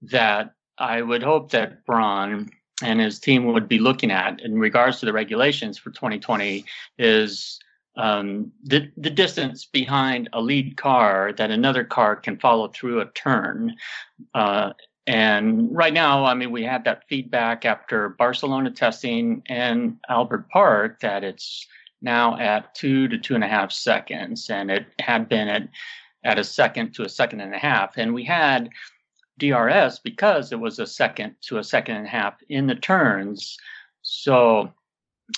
that 0.03 0.53
I 0.77 1.01
would 1.01 1.23
hope 1.23 1.51
that 1.51 1.85
Brawn 1.85 2.49
and 2.81 2.99
his 2.99 3.19
team 3.19 3.45
would 3.45 3.67
be 3.67 3.79
looking 3.79 4.11
at 4.11 4.41
in 4.41 4.57
regards 4.57 4.99
to 4.99 5.05
the 5.05 5.13
regulations 5.13 5.77
for 5.77 5.91
2020 5.91 6.65
is 6.97 7.59
um, 7.97 8.51
the 8.63 8.89
the 8.97 9.09
distance 9.09 9.65
behind 9.65 10.29
a 10.33 10.41
lead 10.41 10.77
car 10.77 11.33
that 11.33 11.51
another 11.51 11.83
car 11.83 12.15
can 12.15 12.37
follow 12.37 12.67
through 12.69 13.01
a 13.01 13.11
turn. 13.11 13.75
Uh, 14.33 14.71
and 15.07 15.75
right 15.75 15.93
now, 15.93 16.25
I 16.25 16.33
mean, 16.33 16.51
we 16.51 16.63
had 16.63 16.85
that 16.85 17.03
feedback 17.09 17.65
after 17.65 18.09
Barcelona 18.09 18.71
testing 18.71 19.41
and 19.47 19.97
Albert 20.07 20.49
Park 20.49 20.99
that 21.01 21.23
it's 21.23 21.67
now 22.01 22.37
at 22.39 22.73
two 22.75 23.07
to 23.07 23.17
two 23.17 23.35
and 23.35 23.43
a 23.43 23.47
half 23.47 23.71
seconds, 23.71 24.49
and 24.49 24.71
it 24.71 24.85
had 24.99 25.27
been 25.27 25.47
at 25.47 25.67
at 26.23 26.39
a 26.39 26.43
second 26.43 26.93
to 26.93 27.03
a 27.03 27.09
second 27.09 27.41
and 27.41 27.53
a 27.53 27.57
half. 27.57 27.97
And 27.97 28.13
we 28.13 28.23
had 28.23 28.69
DRS 29.39 29.99
because 29.99 30.51
it 30.51 30.59
was 30.59 30.79
a 30.79 30.85
second 30.85 31.35
to 31.41 31.57
a 31.57 31.63
second 31.63 31.97
and 31.97 32.05
a 32.05 32.09
half 32.09 32.35
in 32.49 32.67
the 32.67 32.75
turns. 32.75 33.57
So 34.03 34.71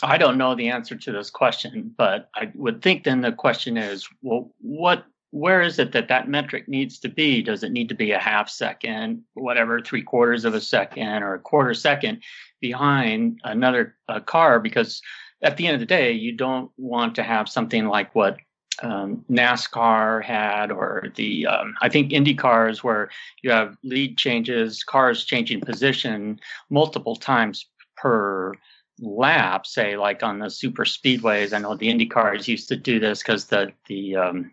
I 0.02 0.18
don't 0.18 0.38
know 0.38 0.56
the 0.56 0.70
answer 0.70 0.95
to 0.95 1.11
this 1.11 1.30
question, 1.30 1.94
but 1.98 2.30
I 2.36 2.52
would 2.56 2.82
think 2.82 3.03
then 3.03 3.22
the 3.22 3.32
question 3.32 3.78
is, 3.78 4.07
well, 4.22 4.52
what, 4.60 5.06
where 5.32 5.61
is 5.61 5.80
it 5.80 5.91
that 5.91 6.07
that 6.07 6.30
metric 6.30 6.68
needs 6.68 6.99
to 6.99 7.10
be? 7.10 7.41
Does 7.41 7.64
it 7.64 7.72
need 7.72 7.90
to 7.90 7.95
be 7.95 8.11
a 8.11 8.20
half 8.20 8.49
second, 8.49 9.24
whatever, 9.34 9.80
three 9.82 10.03
quarters 10.03 10.45
of 10.45 10.53
a 10.53 10.61
second, 10.61 11.24
or 11.24 11.34
a 11.34 11.40
quarter 11.40 11.74
second 11.74 12.24
behind 12.61 13.40
another 13.44 13.95
car? 14.26 14.60
Because 14.60 15.02
at 15.41 15.57
the 15.57 15.68
end 15.68 15.76
of 15.76 15.80
the 15.80 15.86
day, 15.86 16.11
you 16.11 16.32
don't 16.32 16.72
want 16.78 17.15
to 17.15 17.24
have 17.24 17.49
something 17.49 17.88
like 17.88 18.14
what 18.15 18.38
um, 18.82 19.24
NASCAR 19.30 20.24
had, 20.24 20.72
or 20.72 21.07
the 21.15 21.45
um, 21.45 21.76
I 21.82 21.90
think 21.90 22.11
Indy 22.11 22.34
cars, 22.34 22.84
where 22.84 23.10
you 23.41 23.52
have 23.52 23.78
lead 23.84 24.18
changes, 24.18 24.84
cars 24.84 25.26
changing 25.26 25.61
position 25.61 26.40
multiple 26.70 27.15
times 27.15 27.68
per 27.95 28.53
lap, 28.99 29.65
say 29.65 29.98
like 29.98 30.24
on 30.24 30.40
the 30.40 30.49
super 30.49 30.86
speedways. 30.86 31.53
I 31.53 31.60
know 31.60 31.76
the 31.76 31.90
Indy 31.90 32.06
cars 32.06 32.48
used 32.48 32.70
to 32.70 32.76
do 32.76 32.99
this 32.99 33.22
because 33.22 33.45
the 33.45 33.72
the 33.88 34.15
um, 34.15 34.52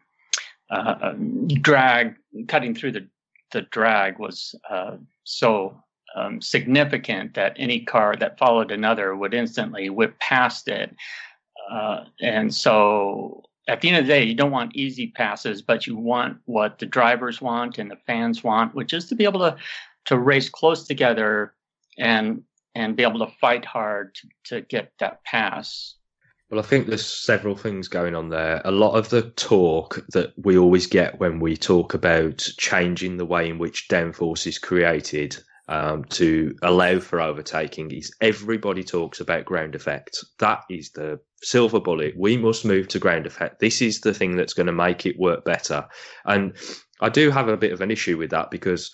uh, 0.71 0.95
um, 1.03 1.49
drag 1.49 2.17
cutting 2.49 2.75
through 2.75 2.93
the 2.93 3.07
the 3.53 3.63
drag 3.63 4.19
was 4.19 4.55
uh, 4.69 4.97
so 5.25 5.83
um, 6.17 6.41
significant 6.41 7.35
that 7.35 7.55
any 7.57 7.81
car 7.81 8.17
that 8.17 8.39
followed 8.39 8.71
another 8.71 9.17
would 9.17 9.35
instantly 9.35 9.91
whip 9.91 10.19
past 10.19 10.69
it. 10.69 10.95
Uh, 11.71 12.05
and 12.21 12.53
so 12.55 13.45
at 13.69 13.81
the 13.81 13.89
end 13.89 13.99
of 13.99 14.07
the 14.07 14.13
day, 14.13 14.25
you 14.25 14.35
don't 14.35 14.51
want 14.51 14.75
easy 14.75 15.09
passes, 15.09 15.63
but 15.63 15.87
you 15.87 15.97
want 15.97 16.39
what 16.47 16.79
the 16.79 16.87
drivers 16.87 17.41
want 17.41 17.79
and 17.79 17.91
the 17.91 17.99
fans 18.07 18.43
want, 18.43 18.75
which 18.75 18.93
is 18.93 19.07
to 19.09 19.15
be 19.15 19.25
able 19.25 19.41
to 19.41 19.57
to 20.07 20.19
race 20.19 20.49
close 20.49 20.87
together 20.87 21.55
and 21.99 22.43
and 22.81 22.97
be 22.97 23.03
able 23.03 23.25
to 23.25 23.33
fight 23.41 23.65
hard 23.65 24.15
to, 24.15 24.29
to 24.45 24.61
get 24.63 24.93
that 24.99 25.23
pass. 25.25 25.95
Well, 26.51 26.59
I 26.59 26.65
think 26.65 26.89
there's 26.89 27.07
several 27.07 27.55
things 27.55 27.87
going 27.87 28.17
on 28.17 28.29
there. 28.29 28.61
A 28.65 28.73
lot 28.73 28.97
of 28.97 29.09
the 29.11 29.23
talk 29.23 30.05
that 30.13 30.33
we 30.37 30.59
always 30.59 30.89
get 30.89 31.21
when 31.21 31.39
we 31.39 31.57
talk 31.57 31.95
about 31.95 32.39
changing 32.59 33.19
the 33.19 33.25
way 33.25 33.49
in 33.49 33.59
which 33.59 33.89
downforce 33.89 34.49
is 34.49 34.59
created 34.59 35.37
um, 35.69 36.05
to 36.07 36.57
allow 36.63 36.99
for 36.99 37.21
overtaking 37.21 37.93
is 37.93 38.13
everybody 38.21 38.83
talks 38.83 39.21
about 39.21 39.45
ground 39.45 39.77
effect. 39.77 40.19
That 40.41 40.65
is 40.69 40.91
the 40.91 41.21
silver 41.43 41.79
bullet. 41.79 42.15
We 42.19 42.37
must 42.37 42.65
move 42.65 42.89
to 42.89 42.99
ground 42.99 43.27
effect. 43.27 43.61
This 43.61 43.81
is 43.81 44.01
the 44.01 44.13
thing 44.13 44.35
that's 44.35 44.55
going 44.55 44.67
to 44.67 44.73
make 44.73 45.07
it 45.07 45.21
work 45.21 45.45
better. 45.45 45.87
And 46.25 46.57
I 47.01 47.11
do 47.11 47.31
have 47.31 47.47
a 47.47 47.57
bit 47.57 47.73
of 47.73 47.81
an 47.81 47.93
issue 47.93 48.19
with 48.19 48.31
that 48.31 48.51
because 48.51 48.91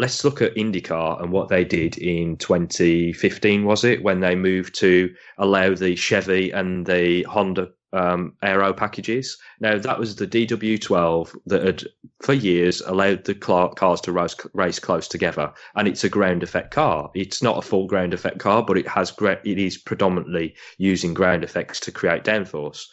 let's 0.00 0.24
look 0.24 0.40
at 0.40 0.54
IndyCar 0.54 1.22
and 1.22 1.30
what 1.30 1.48
they 1.48 1.62
did 1.62 1.98
in 1.98 2.38
2015, 2.38 3.64
was 3.64 3.84
it, 3.84 4.02
when 4.02 4.20
they 4.20 4.34
moved 4.34 4.74
to 4.76 5.14
allow 5.36 5.74
the 5.74 5.94
Chevy 5.94 6.50
and 6.50 6.86
the 6.86 7.22
Honda 7.24 7.68
um, 7.92 8.32
aero 8.42 8.72
packages. 8.72 9.36
Now, 9.60 9.76
that 9.76 9.98
was 9.98 10.16
the 10.16 10.26
DW12 10.26 11.36
that 11.46 11.64
had, 11.64 11.84
for 12.22 12.32
years, 12.32 12.80
allowed 12.80 13.24
the 13.24 13.34
cars 13.34 14.00
to 14.02 14.12
race, 14.12 14.36
race 14.54 14.78
close 14.78 15.06
together. 15.06 15.52
And 15.74 15.86
it's 15.86 16.04
a 16.04 16.08
ground 16.08 16.42
effect 16.42 16.72
car. 16.72 17.10
It's 17.14 17.42
not 17.42 17.58
a 17.58 17.66
full 17.66 17.86
ground 17.86 18.14
effect 18.14 18.38
car, 18.38 18.62
but 18.62 18.78
it 18.78 18.88
has 18.88 19.12
it 19.20 19.58
is 19.58 19.76
predominantly 19.76 20.54
using 20.78 21.12
ground 21.12 21.44
effects 21.44 21.78
to 21.80 21.92
create 21.92 22.24
downforce. 22.24 22.84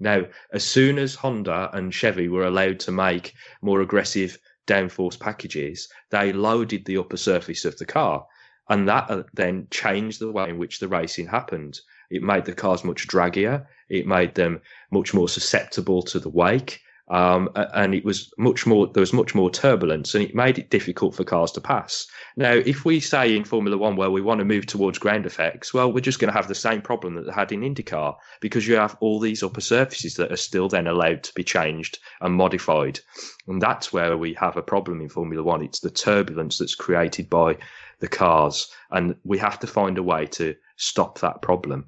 Now, 0.00 0.24
as 0.52 0.64
soon 0.64 0.98
as 0.98 1.14
Honda 1.14 1.70
and 1.72 1.94
Chevy 1.94 2.28
were 2.28 2.46
allowed 2.46 2.80
to 2.80 2.92
make 2.92 3.34
more 3.62 3.80
aggressive 3.80 4.38
downforce 4.68 5.18
packages, 5.18 5.88
they 6.10 6.32
loaded 6.32 6.84
the 6.84 6.98
upper 6.98 7.16
surface 7.16 7.64
of 7.64 7.76
the 7.78 7.86
car. 7.86 8.26
And 8.68 8.88
that 8.88 9.10
uh, 9.10 9.22
then 9.32 9.66
changed 9.70 10.20
the 10.20 10.30
way 10.30 10.48
in 10.50 10.58
which 10.58 10.78
the 10.78 10.88
racing 10.88 11.26
happened. 11.26 11.80
It 12.10 12.22
made 12.22 12.44
the 12.44 12.54
cars 12.54 12.84
much 12.84 13.08
draggier. 13.08 13.66
It 13.88 14.06
made 14.06 14.34
them 14.34 14.60
much 14.90 15.14
more 15.14 15.28
susceptible 15.28 16.02
to 16.02 16.20
the 16.20 16.28
wake. 16.28 16.82
Um, 17.10 17.48
and 17.54 17.94
it 17.94 18.04
was 18.04 18.32
much 18.36 18.66
more, 18.66 18.86
there 18.86 19.00
was 19.00 19.14
much 19.14 19.34
more 19.34 19.50
turbulence 19.50 20.14
and 20.14 20.22
it 20.22 20.34
made 20.34 20.58
it 20.58 20.70
difficult 20.70 21.14
for 21.14 21.24
cars 21.24 21.50
to 21.52 21.60
pass. 21.60 22.06
Now, 22.36 22.52
if 22.52 22.84
we 22.84 23.00
say 23.00 23.34
in 23.34 23.44
Formula 23.44 23.78
One, 23.78 23.96
where 23.96 24.10
we 24.10 24.20
want 24.20 24.40
to 24.40 24.44
move 24.44 24.66
towards 24.66 24.98
ground 24.98 25.24
effects, 25.24 25.72
well, 25.72 25.90
we're 25.90 26.00
just 26.00 26.18
going 26.18 26.30
to 26.30 26.36
have 26.36 26.48
the 26.48 26.54
same 26.54 26.82
problem 26.82 27.14
that 27.14 27.26
they 27.26 27.32
had 27.32 27.50
in 27.50 27.62
IndyCar 27.62 28.16
because 28.40 28.66
you 28.66 28.74
have 28.74 28.96
all 29.00 29.20
these 29.20 29.42
upper 29.42 29.62
surfaces 29.62 30.16
that 30.16 30.30
are 30.30 30.36
still 30.36 30.68
then 30.68 30.86
allowed 30.86 31.22
to 31.24 31.34
be 31.34 31.44
changed 31.44 31.98
and 32.20 32.34
modified. 32.34 33.00
And 33.46 33.62
that's 33.62 33.92
where 33.92 34.16
we 34.18 34.34
have 34.34 34.56
a 34.56 34.62
problem 34.62 35.00
in 35.00 35.08
Formula 35.08 35.42
One. 35.42 35.62
It's 35.62 35.80
the 35.80 35.90
turbulence 35.90 36.58
that's 36.58 36.74
created 36.74 37.30
by 37.30 37.56
the 38.00 38.08
cars. 38.08 38.70
And 38.90 39.16
we 39.24 39.38
have 39.38 39.58
to 39.60 39.66
find 39.66 39.96
a 39.96 40.02
way 40.02 40.26
to 40.26 40.54
stop 40.76 41.20
that 41.20 41.42
problem. 41.42 41.86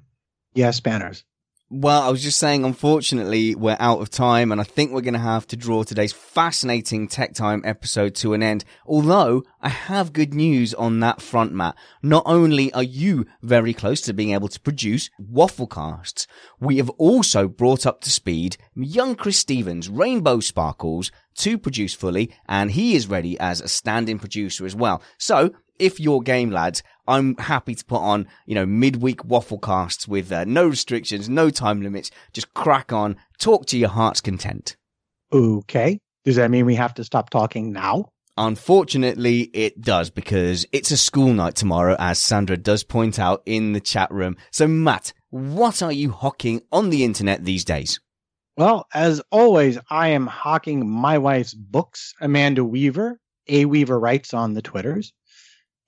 Yes, 0.53 0.79
banners. 0.79 1.23
Well, 1.73 2.01
I 2.01 2.09
was 2.09 2.21
just 2.21 2.37
saying, 2.37 2.65
unfortunately, 2.65 3.55
we're 3.55 3.77
out 3.79 4.01
of 4.01 4.09
time, 4.09 4.51
and 4.51 4.59
I 4.59 4.65
think 4.65 4.91
we're 4.91 4.99
going 4.99 5.13
to 5.13 5.21
have 5.21 5.47
to 5.47 5.55
draw 5.55 5.83
today's 5.83 6.11
fascinating 6.11 7.07
Tech 7.07 7.33
Time 7.33 7.61
episode 7.63 8.13
to 8.15 8.33
an 8.33 8.43
end. 8.43 8.65
Although, 8.85 9.43
I 9.61 9.69
have 9.69 10.11
good 10.11 10.33
news 10.33 10.73
on 10.73 10.99
that 10.99 11.21
front, 11.21 11.53
Matt. 11.53 11.77
Not 12.03 12.23
only 12.25 12.73
are 12.73 12.83
you 12.83 13.25
very 13.41 13.73
close 13.73 14.01
to 14.01 14.13
being 14.13 14.33
able 14.33 14.49
to 14.49 14.59
produce 14.59 15.09
wafflecasts, 15.17 16.27
we 16.59 16.75
have 16.75 16.89
also 16.97 17.47
brought 17.47 17.85
up 17.85 18.01
to 18.01 18.11
speed 18.11 18.57
young 18.75 19.15
Chris 19.15 19.37
Stevens, 19.37 19.87
Rainbow 19.87 20.41
Sparkles, 20.41 21.09
to 21.35 21.57
produce 21.57 21.93
fully, 21.93 22.33
and 22.49 22.71
he 22.71 22.95
is 22.95 23.07
ready 23.07 23.39
as 23.39 23.61
a 23.61 23.69
stand-in 23.69 24.19
producer 24.19 24.65
as 24.65 24.75
well. 24.75 25.01
So, 25.17 25.53
if 25.79 25.99
you're 25.99 26.21
game 26.21 26.51
lads, 26.51 26.83
I'm 27.07 27.35
happy 27.37 27.75
to 27.75 27.85
put 27.85 28.01
on, 28.01 28.27
you 28.45 28.55
know, 28.55 28.65
midweek 28.65 29.25
waffle 29.25 29.59
casts 29.59 30.07
with 30.07 30.31
uh, 30.31 30.45
no 30.45 30.67
restrictions, 30.67 31.29
no 31.29 31.49
time 31.49 31.81
limits. 31.81 32.11
Just 32.33 32.53
crack 32.53 32.93
on, 32.93 33.17
talk 33.39 33.65
to 33.67 33.77
your 33.77 33.89
heart's 33.89 34.21
content. 34.21 34.75
Okay. 35.33 35.99
Does 36.23 36.35
that 36.35 36.51
mean 36.51 36.65
we 36.65 36.75
have 36.75 36.93
to 36.95 37.03
stop 37.03 37.29
talking 37.29 37.71
now? 37.71 38.09
Unfortunately, 38.37 39.41
it 39.53 39.81
does 39.81 40.09
because 40.09 40.65
it's 40.71 40.91
a 40.91 40.97
school 40.97 41.33
night 41.33 41.55
tomorrow, 41.55 41.95
as 41.99 42.19
Sandra 42.19 42.57
does 42.57 42.83
point 42.83 43.19
out 43.19 43.41
in 43.45 43.73
the 43.73 43.81
chat 43.81 44.09
room. 44.11 44.37
So, 44.51 44.67
Matt, 44.67 45.13
what 45.29 45.81
are 45.81 45.91
you 45.91 46.11
hawking 46.11 46.61
on 46.71 46.89
the 46.89 47.03
internet 47.03 47.43
these 47.43 47.65
days? 47.65 47.99
Well, 48.57 48.87
as 48.93 49.21
always, 49.31 49.77
I 49.89 50.09
am 50.09 50.27
hawking 50.27 50.89
my 50.89 51.17
wife's 51.17 51.53
books, 51.53 52.13
Amanda 52.21 52.63
Weaver. 52.63 53.19
A 53.47 53.65
Weaver 53.65 53.99
writes 53.99 54.33
on 54.33 54.53
the 54.53 54.61
Twitters 54.61 55.13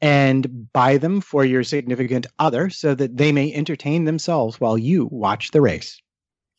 and 0.03 0.69
buy 0.73 0.97
them 0.97 1.21
for 1.21 1.45
your 1.45 1.63
significant 1.63 2.27
other 2.37 2.69
so 2.69 2.93
that 2.93 3.15
they 3.15 3.31
may 3.31 3.53
entertain 3.53 4.03
themselves 4.03 4.59
while 4.59 4.77
you 4.77 5.07
watch 5.09 5.51
the 5.51 5.61
race. 5.61 6.01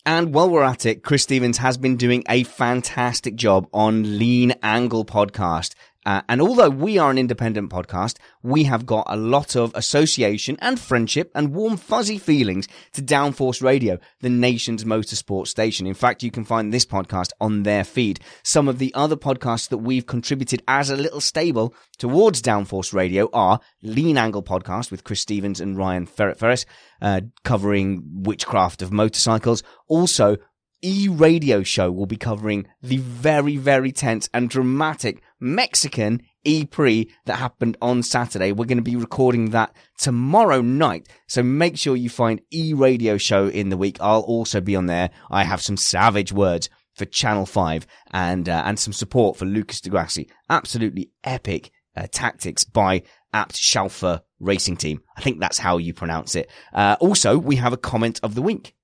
And 0.07 0.33
while 0.33 0.49
we're 0.49 0.63
at 0.63 0.87
it, 0.87 1.03
Chris 1.03 1.25
Stevens 1.25 1.59
has 1.59 1.77
been 1.77 1.99
doing 1.99 2.25
a 2.27 2.45
fantastic 2.45 3.37
job 3.37 3.69
on 3.75 4.19
Lean 4.19 4.55
Angle 4.63 5.05
podcast. 5.05 5.75
Uh, 6.07 6.21
and 6.29 6.41
although 6.41 6.71
we 6.71 6.99
are 6.99 7.11
an 7.11 7.19
independent 7.19 7.71
podcast, 7.71 8.19
we 8.43 8.65
have 8.65 8.85
got 8.85 9.05
a 9.09 9.17
lot 9.17 9.57
of 9.57 9.73
association 9.75 10.57
and 10.61 10.79
friendship 10.79 11.31
and 11.35 11.55
warm 11.55 11.77
fuzzy 11.77 12.19
feelings 12.19 12.69
to 12.93 13.03
Downforce 13.03 13.63
Radio, 13.63 13.99
the 14.21 14.29
nation's 14.29 14.85
motorsport 14.85 15.47
station. 15.47 15.87
In 15.87 15.95
fact, 15.95 16.23
you 16.23 16.31
can 16.31 16.45
find 16.45 16.73
this 16.73 16.85
podcast 16.85 17.31
on 17.41 17.63
their 17.63 17.85
feed. 17.85 18.21
Some 18.43 18.69
of 18.69 18.79
the 18.79 18.93
other 18.95 19.17
podcasts 19.17 19.69
that 19.71 19.79
we've 19.79 20.07
contributed 20.07 20.63
as 20.69 20.91
a 20.91 20.97
little 20.97 21.21
stable 21.21 21.75
towards 21.99 22.43
Downforce 22.43 22.93
Radio 22.93 23.31
are 23.33 23.61
Lean 23.83 24.19
Angle 24.19 24.43
podcast 24.43 24.91
with 24.91 25.05
Chris 25.05 25.21
Stevens 25.21 25.61
and 25.61 25.79
Ryan 25.79 26.07
Ferret 26.07 26.39
Ferris, 26.39 26.67
uh, 27.01 27.23
covering 27.45 28.03
witchcraft 28.25 28.83
of 28.83 28.93
motorcycles. 28.93 29.63
Also, 29.89 30.37
E 30.83 31.09
Radio 31.09 31.63
Show 31.63 31.91
will 31.91 32.05
be 32.05 32.19
covering 32.19 32.67
the 32.83 32.99
very, 32.99 33.57
very 33.57 33.91
tense 33.91 34.29
and 34.35 34.51
dramatic 34.51 35.23
Mexican 35.45 36.23
E 36.45 36.65
Prix 36.65 37.09
that 37.27 37.37
happened 37.37 37.77
on 37.81 38.03
Saturday. 38.03 38.53
We're 38.53 38.65
going 38.65 38.79
to 38.79 38.83
be 38.83 38.97
recording 38.97 39.51
that 39.51 39.75
tomorrow 39.99 40.61
night. 40.61 41.09
So 41.29 41.43
make 41.43 41.77
sure 41.77 41.97
you 41.97 42.11
find 42.11 42.41
E 42.51 42.73
Radio 42.75 43.17
Show 43.19 43.49
in 43.49 43.69
the 43.69 43.77
week. 43.77 43.99
I'll 44.01 44.21
also 44.21 44.61
be 44.61 44.75
on 44.75 44.87
there. 44.87 45.11
I 45.31 45.45
have 45.45 45.63
some 45.63 45.77
savage 45.77 46.33
words 46.33 46.69
for 46.95 47.05
Channel 47.05 47.47
5 47.47 47.87
and, 48.13 48.49
uh, 48.49 48.63
and 48.65 48.79
some 48.79 48.93
support 48.93 49.37
for 49.37 49.45
Lucas 49.45 49.81
di 49.81 49.91
Grassi. 49.91 50.29
Absolutely 50.49 51.11
epic 51.25 51.71
uh, 51.97 52.07
tactics 52.11 52.65
by 52.65 53.03
Abt 53.33 53.55
Schaeffler 53.55 54.21
Racing 54.41 54.77
Team. 54.77 55.03
I 55.17 55.21
think 55.21 55.41
that's 55.41 55.59
how 55.59 55.79
you 55.79 55.93
pronounce 55.93 56.35
it. 56.35 56.51
Uh, 56.73 56.97
also, 57.01 57.39
we 57.39 57.57
have 57.57 57.73
a 57.73 57.79
comment 57.79 58.21
of 58.23 58.35
the 58.35 58.43
week. 58.43 58.75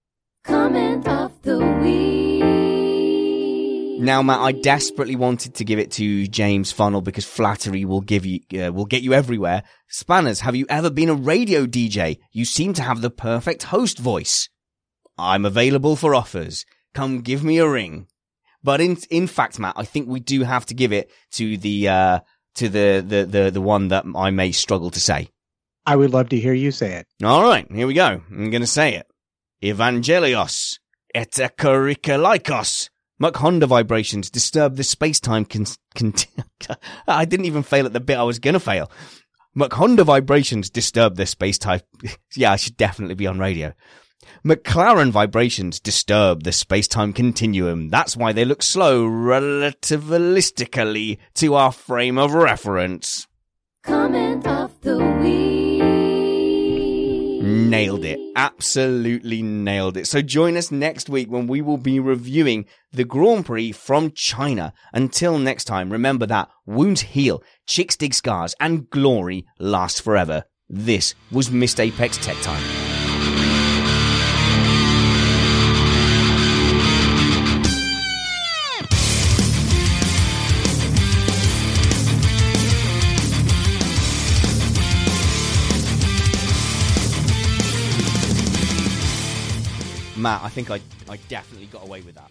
Comment 0.45 1.07
of 1.07 1.41
the 1.43 1.59
week. 1.59 2.50
Now, 4.01 4.23
Matt, 4.23 4.41
I 4.41 4.53
desperately 4.53 5.15
wanted 5.15 5.57
to 5.57 5.65
give 5.65 5.79
it 5.79 5.91
to 5.93 6.27
James 6.27 6.73
Funnel 6.73 7.03
because 7.03 7.27
flattery 7.27 7.85
will 7.85 8.01
give 8.01 8.25
you, 8.25 8.41
uh, 8.59 8.73
will 8.73 8.87
get 8.87 9.03
you 9.03 9.13
everywhere. 9.13 9.63
Spanners, 9.89 10.41
have 10.41 10.57
you 10.57 10.65
ever 10.71 10.89
been 10.89 11.11
a 11.11 11.15
radio 11.15 11.67
DJ? 11.67 12.19
You 12.33 12.47
seem 12.47 12.73
to 12.75 12.83
have 12.83 13.03
the 13.03 13.11
perfect 13.11 13.65
host 13.65 13.99
voice. 13.99 14.49
I'm 15.19 15.45
available 15.45 15.97
for 15.97 16.15
offers. 16.15 16.65
Come 16.95 17.21
give 17.21 17.45
me 17.45 17.59
a 17.59 17.69
ring. 17.69 18.07
But 18.65 18.81
in, 18.81 18.97
in 19.11 19.27
fact, 19.27 19.59
Matt, 19.59 19.75
I 19.77 19.85
think 19.85 20.09
we 20.09 20.21
do 20.21 20.45
have 20.45 20.65
to 20.67 20.75
give 20.75 20.95
it 20.95 21.11
to 21.33 21.59
the, 21.59 21.89
uh, 21.89 22.21
to 22.55 22.71
the, 22.71 23.05
the, 23.07 23.27
the, 23.27 23.51
the 23.51 23.61
one 23.61 23.89
that 23.89 24.07
I 24.17 24.31
may 24.31 24.53
struggle 24.53 24.91
to 24.93 25.01
say. 25.01 25.29
I 25.85 25.97
would 25.97 26.11
love 26.11 26.31
to 26.31 26.41
hear 26.41 26.55
you 26.55 26.71
say 26.71 26.95
it. 26.95 27.07
All 27.23 27.43
right, 27.43 27.71
here 27.71 27.87
we 27.87 27.93
go. 27.93 28.23
I'm 28.31 28.49
going 28.49 28.63
to 28.63 28.67
say 28.67 28.95
it. 28.95 29.07
Evangelios 29.63 30.79
et 31.15 31.33
ekarikalikos. 31.33 32.89
Muck 33.21 33.37
Honda 33.37 33.67
vibrations 33.67 34.31
disturb 34.31 34.77
the 34.77 34.83
space-time 34.83 35.45
con- 35.45 35.67
con- 35.95 36.15
I 37.07 37.27
didn't 37.27 37.47
even 37.47 37.63
fail 37.63 37.85
at 37.85 37.93
the 37.93 38.01
bit 38.01 38.17
I 38.17 38.23
was 38.23 38.39
gonna 38.39 38.59
fail. 38.59 38.91
Muck 39.55 39.75
Honda 39.75 40.05
vibrations 40.05 40.71
disturb 40.71 41.17
the 41.17 41.27
space-time. 41.27 41.81
yeah, 42.35 42.53
I 42.53 42.57
should 42.57 42.79
definitely 42.79 43.17
be 43.17 43.27
on 43.27 43.39
radio. 43.39 43.75
McLaren 44.45 45.11
vibrations 45.11 45.81
disturb 45.81 46.45
the 46.45 46.53
space-time 46.53 47.13
continuum. 47.13 47.91
That's 47.91 48.17
why 48.17 48.33
they 48.33 48.47
look 48.47 48.63
slow 48.63 49.05
relativistically 49.05 51.19
to 51.35 51.55
our 51.55 51.73
frame 51.73 52.17
of 52.17 52.33
reference. 52.33 53.27
Comment 53.83 54.47
of 54.47 54.81
the 54.81 54.97
week. 55.23 55.90
Nailed 57.71 58.05
it. 58.05 58.19
Absolutely 58.37 59.43
nailed 59.43 59.97
it. 59.97 60.07
So 60.07 60.23
join 60.23 60.57
us 60.57 60.71
next 60.71 61.09
week 61.09 61.31
when 61.31 61.47
we 61.47 61.61
will 61.61 61.79
be 61.79 62.01
reviewing 62.01 62.67
the 62.93 63.05
Grand 63.05 63.47
Prix 63.47 63.73
from 63.73 64.13
China. 64.13 64.73
Until 64.93 65.39
next 65.39 65.65
time, 65.65 65.91
remember 65.91 66.27
that 66.27 66.49
wounds 66.67 67.03
heal, 67.03 67.43
chicks 67.67 67.97
dig 67.97 68.15
scars, 68.15 68.55
and 68.61 68.91
glory 68.91 69.47
lasts 69.59 70.01
forever. 70.01 70.45
This 70.69 71.15
was 71.31 71.51
Missed 71.51 71.81
Apex 71.81 72.17
Tech 72.19 72.37
Time. 72.43 72.90
Matt, 90.21 90.43
I 90.43 90.49
think 90.51 90.71
I 90.71 90.81
I 91.09 91.17
definitely 91.29 91.67
got 91.67 91.83
away 91.83 92.03
with 92.03 92.15
that. 92.15 92.31